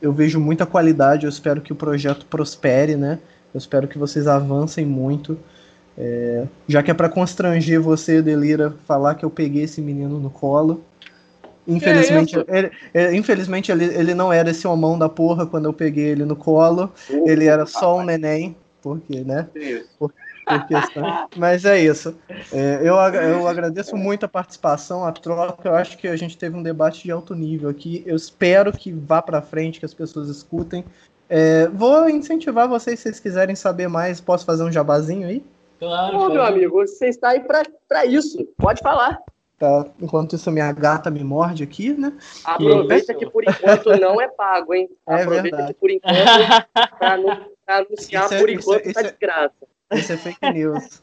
eu 0.00 0.12
vejo 0.12 0.38
muita 0.38 0.66
qualidade, 0.66 1.24
eu 1.24 1.30
espero 1.30 1.62
que 1.62 1.72
o 1.72 1.76
projeto 1.76 2.26
prospere, 2.26 2.96
né? 2.96 3.20
Eu 3.54 3.58
espero 3.58 3.88
que 3.88 3.98
vocês 3.98 4.26
avancem 4.26 4.84
muito. 4.84 5.38
É, 5.96 6.46
já 6.66 6.82
que 6.82 6.90
é 6.90 6.94
para 6.94 7.08
constranger 7.08 7.80
você, 7.80 8.20
Delira, 8.20 8.74
falar 8.86 9.14
que 9.14 9.24
eu 9.24 9.30
peguei 9.30 9.64
esse 9.64 9.80
menino 9.80 10.18
no 10.18 10.30
colo. 10.30 10.82
Infelizmente, 11.66 12.36
é 12.38 12.58
ele, 12.58 12.70
ele, 12.92 13.16
infelizmente 13.16 13.70
ele, 13.70 13.84
ele 13.84 14.14
não 14.14 14.32
era 14.32 14.50
esse 14.50 14.66
homão 14.66 14.98
da 14.98 15.08
porra 15.08 15.46
quando 15.46 15.66
eu 15.66 15.72
peguei 15.72 16.06
ele 16.06 16.24
no 16.24 16.36
colo. 16.36 16.92
ele 17.08 17.46
era 17.46 17.66
só 17.66 17.98
um 17.98 18.04
neném, 18.04 18.56
porque, 18.80 19.20
né? 19.20 19.48
Por, 19.98 20.12
por 20.44 20.66
questão. 20.66 21.28
Mas 21.36 21.64
é 21.64 21.80
isso. 21.80 22.16
É, 22.52 22.80
eu, 22.82 22.96
eu 22.96 23.46
agradeço 23.46 23.96
muito 23.96 24.26
a 24.26 24.28
participação, 24.28 25.04
a 25.04 25.12
troca. 25.12 25.68
Eu 25.68 25.74
acho 25.74 25.96
que 25.96 26.08
a 26.08 26.16
gente 26.16 26.36
teve 26.36 26.56
um 26.56 26.62
debate 26.62 27.04
de 27.04 27.12
alto 27.12 27.34
nível 27.34 27.68
aqui. 27.68 28.02
Eu 28.04 28.16
espero 28.16 28.72
que 28.72 28.92
vá 28.92 29.22
para 29.22 29.40
frente, 29.40 29.78
que 29.78 29.86
as 29.86 29.94
pessoas 29.94 30.28
escutem. 30.28 30.84
É, 31.28 31.68
vou 31.68 32.08
incentivar 32.10 32.68
vocês, 32.68 32.98
se 32.98 33.04
vocês 33.04 33.20
quiserem 33.20 33.54
saber 33.54 33.88
mais, 33.88 34.20
posso 34.20 34.44
fazer 34.44 34.64
um 34.64 34.72
jabazinho 34.72 35.26
aí? 35.26 35.42
Claro. 35.78 36.18
Ô, 36.18 36.28
meu 36.28 36.42
amigo, 36.42 36.76
você 36.76 37.08
está 37.08 37.30
aí 37.30 37.40
para 37.40 38.04
isso. 38.04 38.46
Pode 38.58 38.80
falar. 38.80 39.18
Tá, 39.62 39.86
enquanto 40.00 40.34
isso, 40.34 40.50
minha 40.50 40.72
gata 40.72 41.08
me 41.08 41.22
morde 41.22 41.62
aqui, 41.62 41.92
né? 41.92 42.12
Aproveita 42.44 43.14
que 43.14 43.30
por 43.30 43.44
enquanto 43.44 43.96
não 43.96 44.20
é 44.20 44.26
pago, 44.26 44.74
hein? 44.74 44.90
É 45.06 45.22
Aproveita 45.22 45.42
verdade. 45.42 45.74
que 45.74 45.78
por 45.78 45.88
enquanto, 45.88 46.18
para 46.98 47.76
anunciar, 47.78 48.24
isso 48.24 48.34
é- 48.34 48.40
por 48.40 48.48
é, 48.48 48.52
enquanto, 48.54 48.86
isso, 48.86 48.94
tá 48.94 49.02
de 49.02 49.14
graça. 49.20 49.54
Isso 49.92 50.12
é 50.12 50.16
fake 50.16 50.52
news. 50.52 51.00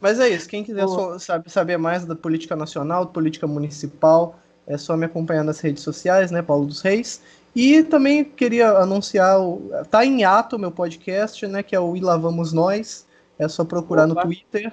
Mas 0.00 0.20
é 0.20 0.28
isso, 0.28 0.48
quem 0.48 0.62
quiser 0.62 0.86
so, 0.86 1.18
sabe, 1.18 1.50
saber 1.50 1.78
mais 1.78 2.04
da 2.04 2.14
política 2.14 2.54
nacional, 2.54 3.08
política 3.08 3.48
municipal, 3.48 4.38
é 4.68 4.78
só 4.78 4.96
me 4.96 5.06
acompanhar 5.06 5.42
nas 5.42 5.58
redes 5.58 5.82
sociais, 5.82 6.30
né, 6.30 6.42
Paulo 6.42 6.64
dos 6.64 6.82
Reis. 6.82 7.20
E 7.56 7.82
também 7.82 8.22
queria 8.22 8.70
anunciar, 8.70 9.40
o, 9.40 9.68
tá 9.90 10.06
em 10.06 10.22
ato 10.22 10.60
meu 10.60 10.70
podcast, 10.70 11.44
né, 11.48 11.60
que 11.60 11.74
é 11.74 11.80
o 11.80 11.96
E 11.96 12.00
Lá 12.00 12.16
Vamos 12.16 12.52
Nós, 12.52 13.04
é 13.36 13.48
só 13.48 13.64
procurar 13.64 14.08
Opa. 14.08 14.14
no 14.14 14.20
Twitter, 14.28 14.72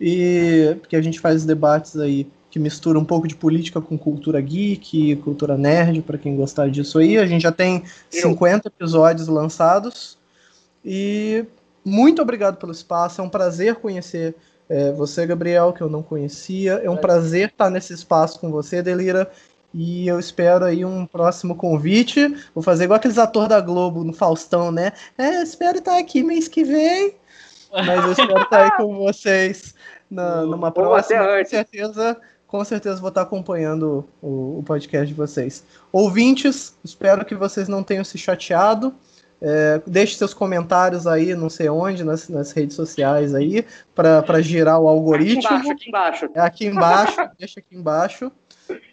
e 0.00 0.76
que 0.88 0.94
a 0.94 1.02
gente 1.02 1.18
faz 1.18 1.44
debates 1.44 1.96
aí 1.96 2.30
que 2.52 2.58
mistura 2.58 2.98
um 2.98 3.04
pouco 3.04 3.26
de 3.26 3.34
política 3.34 3.80
com 3.80 3.96
cultura 3.96 4.38
geek, 4.38 5.16
cultura 5.16 5.56
nerd, 5.56 6.02
para 6.02 6.18
quem 6.18 6.36
gostar 6.36 6.68
disso 6.68 6.98
aí. 6.98 7.16
A 7.16 7.24
gente 7.24 7.40
já 7.40 7.50
tem 7.50 7.82
50 8.10 8.68
episódios 8.68 9.26
lançados, 9.26 10.18
e 10.84 11.46
muito 11.82 12.20
obrigado 12.20 12.58
pelo 12.58 12.70
espaço, 12.70 13.22
é 13.22 13.24
um 13.24 13.28
prazer 13.30 13.76
conhecer 13.76 14.34
é, 14.68 14.92
você, 14.92 15.26
Gabriel, 15.26 15.72
que 15.72 15.80
eu 15.80 15.88
não 15.88 16.02
conhecia, 16.02 16.74
é 16.84 16.90
um 16.90 16.96
prazer 16.96 17.48
estar 17.48 17.70
nesse 17.70 17.94
espaço 17.94 18.38
com 18.38 18.50
você, 18.50 18.82
Delira, 18.82 19.30
e 19.72 20.06
eu 20.06 20.20
espero 20.20 20.66
aí 20.66 20.84
um 20.84 21.06
próximo 21.06 21.56
convite. 21.56 22.28
Vou 22.54 22.62
fazer 22.62 22.84
igual 22.84 22.98
aqueles 22.98 23.16
atores 23.16 23.48
da 23.48 23.62
Globo 23.62 24.04
no 24.04 24.12
Faustão, 24.12 24.70
né? 24.70 24.92
É, 25.16 25.42
espero 25.42 25.78
estar 25.78 25.98
aqui 25.98 26.22
mês 26.22 26.48
que 26.48 26.64
vem. 26.64 27.14
Mas 27.72 28.04
eu 28.04 28.12
espero 28.12 28.40
estar 28.44 28.64
aí 28.64 28.70
com 28.76 28.94
vocês 28.98 29.74
na, 30.10 30.42
numa 30.42 30.70
próxima. 30.70 31.38
Com 31.38 31.44
certeza, 31.46 32.20
com 32.52 32.62
certeza 32.66 33.00
vou 33.00 33.08
estar 33.08 33.22
acompanhando 33.22 34.06
o, 34.20 34.58
o, 34.58 34.62
podcast 34.62 35.06
de 35.06 35.14
vocês. 35.14 35.64
Ouvintes, 35.90 36.78
espero 36.84 37.24
que 37.24 37.34
vocês 37.34 37.66
não 37.66 37.82
tenham 37.82 38.04
se 38.04 38.18
chateado. 38.18 38.94
É, 39.40 39.80
deixe 39.86 40.16
seus 40.16 40.34
comentários 40.34 41.06
aí, 41.06 41.34
não 41.34 41.48
sei 41.48 41.70
onde, 41.70 42.04
nas, 42.04 42.28
nas 42.28 42.52
redes 42.52 42.76
sociais 42.76 43.34
aí, 43.34 43.64
para 43.94 44.42
girar 44.42 44.78
o 44.78 44.86
algoritmo. 44.86 45.48
Aqui 45.48 45.56
embaixo, 45.56 45.72
aqui 45.72 45.88
embaixo. 45.88 46.30
É 46.34 46.40
aqui 46.40 46.66
embaixo, 46.66 47.30
deixa 47.40 47.60
aqui 47.60 47.74
embaixo. 47.74 48.30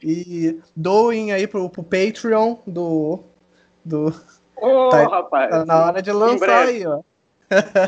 E 0.01 0.57
doem 0.73 1.33
aí 1.33 1.45
pro, 1.45 1.69
pro 1.69 1.83
Patreon 1.83 2.55
do. 2.65 3.19
do 3.83 4.15
oh, 4.55 4.87
tá, 4.87 5.03
rapaz. 5.03 5.49
Tá 5.49 5.65
na 5.65 5.85
hora 5.85 6.01
de 6.01 6.13
lançar 6.13 6.65
aí, 6.65 6.87
ó. 6.87 7.01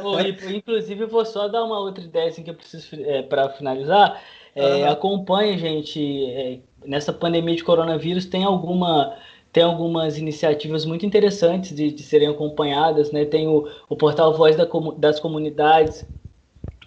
oh, 0.03 0.19
inclusive, 0.49 1.03
eu 1.03 1.07
vou 1.07 1.25
só 1.25 1.47
dar 1.47 1.63
uma 1.63 1.79
outra 1.79 2.03
ideia 2.03 2.27
assim, 2.27 2.43
que 2.43 2.49
eu 2.49 2.55
preciso 2.55 2.89
é, 3.05 3.23
para 3.23 3.49
finalizar. 3.51 4.21
É, 4.55 4.83
uhum. 4.83 4.91
Acompanhe, 4.91 5.57
gente, 5.57 6.25
é, 6.31 6.59
nessa 6.85 7.13
pandemia 7.13 7.55
de 7.55 7.63
coronavírus, 7.63 8.25
tem 8.25 8.43
alguma 8.43 9.15
tem 9.53 9.63
algumas 9.63 10.17
iniciativas 10.17 10.85
muito 10.85 11.05
interessantes 11.05 11.75
de, 11.75 11.91
de 11.91 12.03
serem 12.03 12.29
acompanhadas, 12.29 13.11
né? 13.11 13.25
Tem 13.25 13.49
o, 13.49 13.67
o 13.89 13.97
portal 13.97 14.33
Voz 14.33 14.55
da, 14.55 14.65
das 14.97 15.19
Comunidades, 15.19 16.07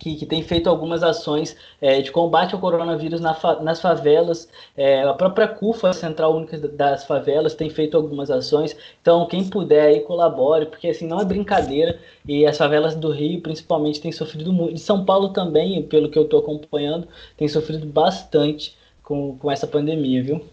que, 0.04 0.16
que 0.16 0.26
tem 0.26 0.42
feito 0.42 0.68
algumas 0.68 1.02
ações 1.02 1.56
é, 1.80 2.02
de 2.02 2.12
combate 2.12 2.54
ao 2.54 2.60
coronavírus 2.60 3.22
na 3.22 3.32
fa 3.32 3.58
nas 3.62 3.80
favelas. 3.80 4.46
É, 4.76 5.02
a 5.02 5.14
própria 5.14 5.48
CUFA, 5.48 5.88
a 5.88 5.92
Central 5.94 6.36
Única 6.36 6.58
das 6.58 7.06
Favelas, 7.06 7.54
tem 7.54 7.70
feito 7.70 7.96
algumas 7.96 8.30
ações. 8.30 8.76
Então, 9.00 9.26
quem 9.26 9.48
puder 9.48 9.86
aí, 9.86 10.00
colabore, 10.00 10.66
porque 10.66 10.88
assim, 10.88 11.06
não 11.06 11.18
é 11.18 11.24
brincadeira. 11.24 11.98
E 12.28 12.44
as 12.44 12.58
favelas 12.58 12.94
do 12.94 13.10
Rio, 13.10 13.40
principalmente, 13.40 13.98
têm 13.98 14.12
sofrido 14.12 14.52
muito. 14.52 14.74
De 14.74 14.80
São 14.80 15.06
Paulo 15.06 15.30
também, 15.30 15.82
pelo 15.84 16.10
que 16.10 16.18
eu 16.18 16.24
estou 16.24 16.40
acompanhando, 16.40 17.08
tem 17.34 17.48
sofrido 17.48 17.86
bastante 17.86 18.76
com, 19.02 19.38
com 19.38 19.50
essa 19.50 19.66
pandemia, 19.66 20.22
viu? 20.22 20.44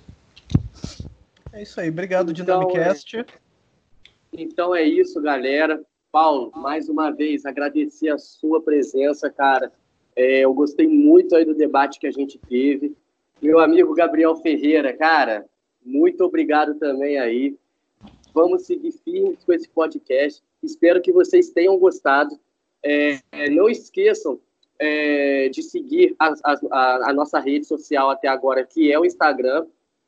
É 1.52 1.61
isso 1.61 1.78
aí. 1.82 1.90
Obrigado, 1.90 2.32
então, 2.32 2.45
Dynamicast. 2.45 3.18
É... 3.18 3.26
Então 4.32 4.73
é 4.73 4.84
isso, 4.84 5.22
galera. 5.22 5.82
Paulo, 6.12 6.52
mais 6.56 6.90
uma 6.90 7.10
vez, 7.10 7.46
agradecer 7.46 8.10
a 8.10 8.18
sua 8.18 8.62
presença, 8.62 9.30
cara. 9.30 9.72
É, 10.16 10.40
eu 10.42 10.54
gostei 10.54 10.88
muito 10.88 11.36
aí 11.36 11.46
do 11.46 11.56
debate 11.56 12.00
que 12.00 12.08
a 12.08 12.12
gente 12.12 12.38
teve. 12.38 12.96
Meu 13.42 13.60
amigo 13.60 13.94
Gabriel 13.94 14.36
Ferreira, 14.36 14.94
cara, 14.94 15.46
muito 15.84 16.24
obrigado 16.24 16.76
também 16.76 17.18
aí. 17.18 17.56
Vamos 18.34 18.64
seguir 18.64 18.92
firmes 18.92 19.44
com 19.44 19.54
esse 19.54 19.70
podcast. 19.70 20.44
Espero 20.62 21.02
que 21.02 21.12
vocês 21.12 21.50
tenham 21.50 21.78
gostado. 21.78 22.38
É, 22.84 23.20
não 23.50 23.70
esqueçam 23.70 24.40
é, 24.80 25.50
de 25.50 25.64
seguir 25.64 26.16
a, 26.20 26.34
a, 26.44 27.10
a, 27.10 27.14
nossa 27.14 27.40
rede 27.40 27.66
social 27.66 28.10
até 28.10 28.28
agora, 28.28 28.66
que 28.66 28.92
é 28.92 29.00
o 29.00 29.06
Instagram, 29.06 29.66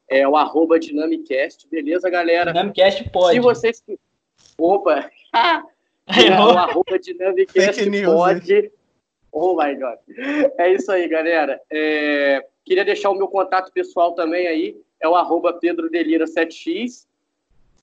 é 0.10 0.28
o 0.28 0.36
arroba 0.36 0.80
Dynamicast, 0.80 1.68
beleza, 1.70 2.10
galera? 2.10 2.52
Dynamicast 2.52 3.10
pode. 3.10 3.36
Se 3.36 3.40
vocês... 3.40 3.84
Opa! 4.58 5.10
É, 6.08 6.40
o 6.40 6.58
arroba 6.58 7.00
Dynamicast 7.00 7.90
pode. 8.06 8.72
Oh 9.32 9.56
my 9.56 9.74
God. 9.76 9.98
É 10.60 10.74
isso 10.74 10.92
aí, 10.92 11.08
galera. 11.08 11.60
É, 11.72 12.46
queria 12.66 12.86
deixar 12.86 13.10
o 13.10 13.16
meu 13.16 13.28
contato 13.28 13.72
pessoal 13.72 14.14
também 14.14 14.46
aí. 14.48 14.78
é 15.00 15.08
o 15.08 15.16
arroba 15.16 15.54
Pedro 15.54 15.90
Delira 15.90 16.26
7x. 16.26 17.08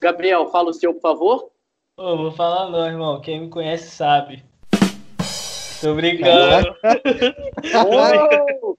Gabriel, 0.00 0.48
fala 0.48 0.70
o 0.70 0.72
seu, 0.72 0.94
por 0.94 1.00
favor. 1.00 1.50
Ô, 1.96 2.16
vou 2.16 2.30
falar 2.32 2.70
não, 2.70 2.86
irmão. 2.86 3.20
Quem 3.20 3.40
me 3.40 3.48
conhece 3.48 3.90
sabe. 3.90 4.44
Tô 5.80 5.94
brincando. 5.94 6.76
oh! 7.88 8.76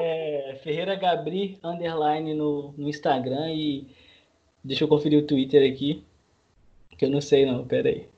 é, 0.00 0.58
Ferreira 0.62 0.94
Gabri, 0.94 1.58
underline 1.62 2.34
no, 2.34 2.74
no 2.76 2.88
Instagram 2.88 3.52
e 3.52 3.86
deixa 4.64 4.84
eu 4.84 4.88
conferir 4.88 5.18
o 5.18 5.26
Twitter 5.26 5.70
aqui, 5.70 6.04
que 6.98 7.04
eu 7.04 7.10
não 7.10 7.20
sei 7.20 7.46
não, 7.46 7.64
pera 7.64 7.88
aí. 7.88 8.08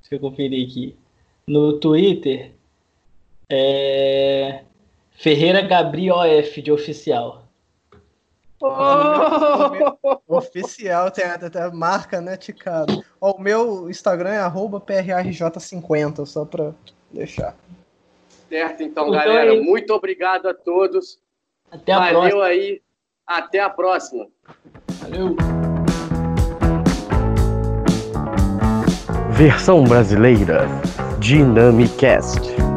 Deixa 0.00 0.16
eu 0.16 0.20
conferir 0.20 0.66
aqui. 0.68 0.96
No 1.46 1.78
Twitter 1.78 2.52
é 3.48 4.64
Ferreira 5.12 5.62
Gabri 5.62 6.10
OF 6.10 6.60
de 6.60 6.72
oficial. 6.72 7.44
Oh! 8.60 10.18
Oficial, 10.36 11.10
tem 11.12 11.24
a, 11.24 11.70
marca, 11.70 12.20
né, 12.20 12.36
Ticado? 12.36 13.04
Ó, 13.20 13.32
o 13.32 13.40
meu 13.40 13.88
Instagram 13.88 14.30
é 14.30 14.40
PRRJ50, 14.50 16.26
só 16.26 16.44
pra 16.44 16.72
deixar. 17.12 17.56
Certo, 18.48 18.82
então, 18.82 19.10
galera, 19.10 19.54
muito 19.62 19.92
obrigado 19.94 20.48
a 20.48 20.54
todos. 20.54 21.20
Até 21.70 21.92
a 21.92 21.98
Valeu 21.98 22.20
próxima. 22.20 22.44
aí. 22.44 22.82
Até 23.26 23.60
a 23.60 23.70
próxima. 23.70 24.26
Valeu. 25.00 25.67
Versão 29.38 29.84
brasileira 29.84 30.66
Dynamicast. 31.20 32.67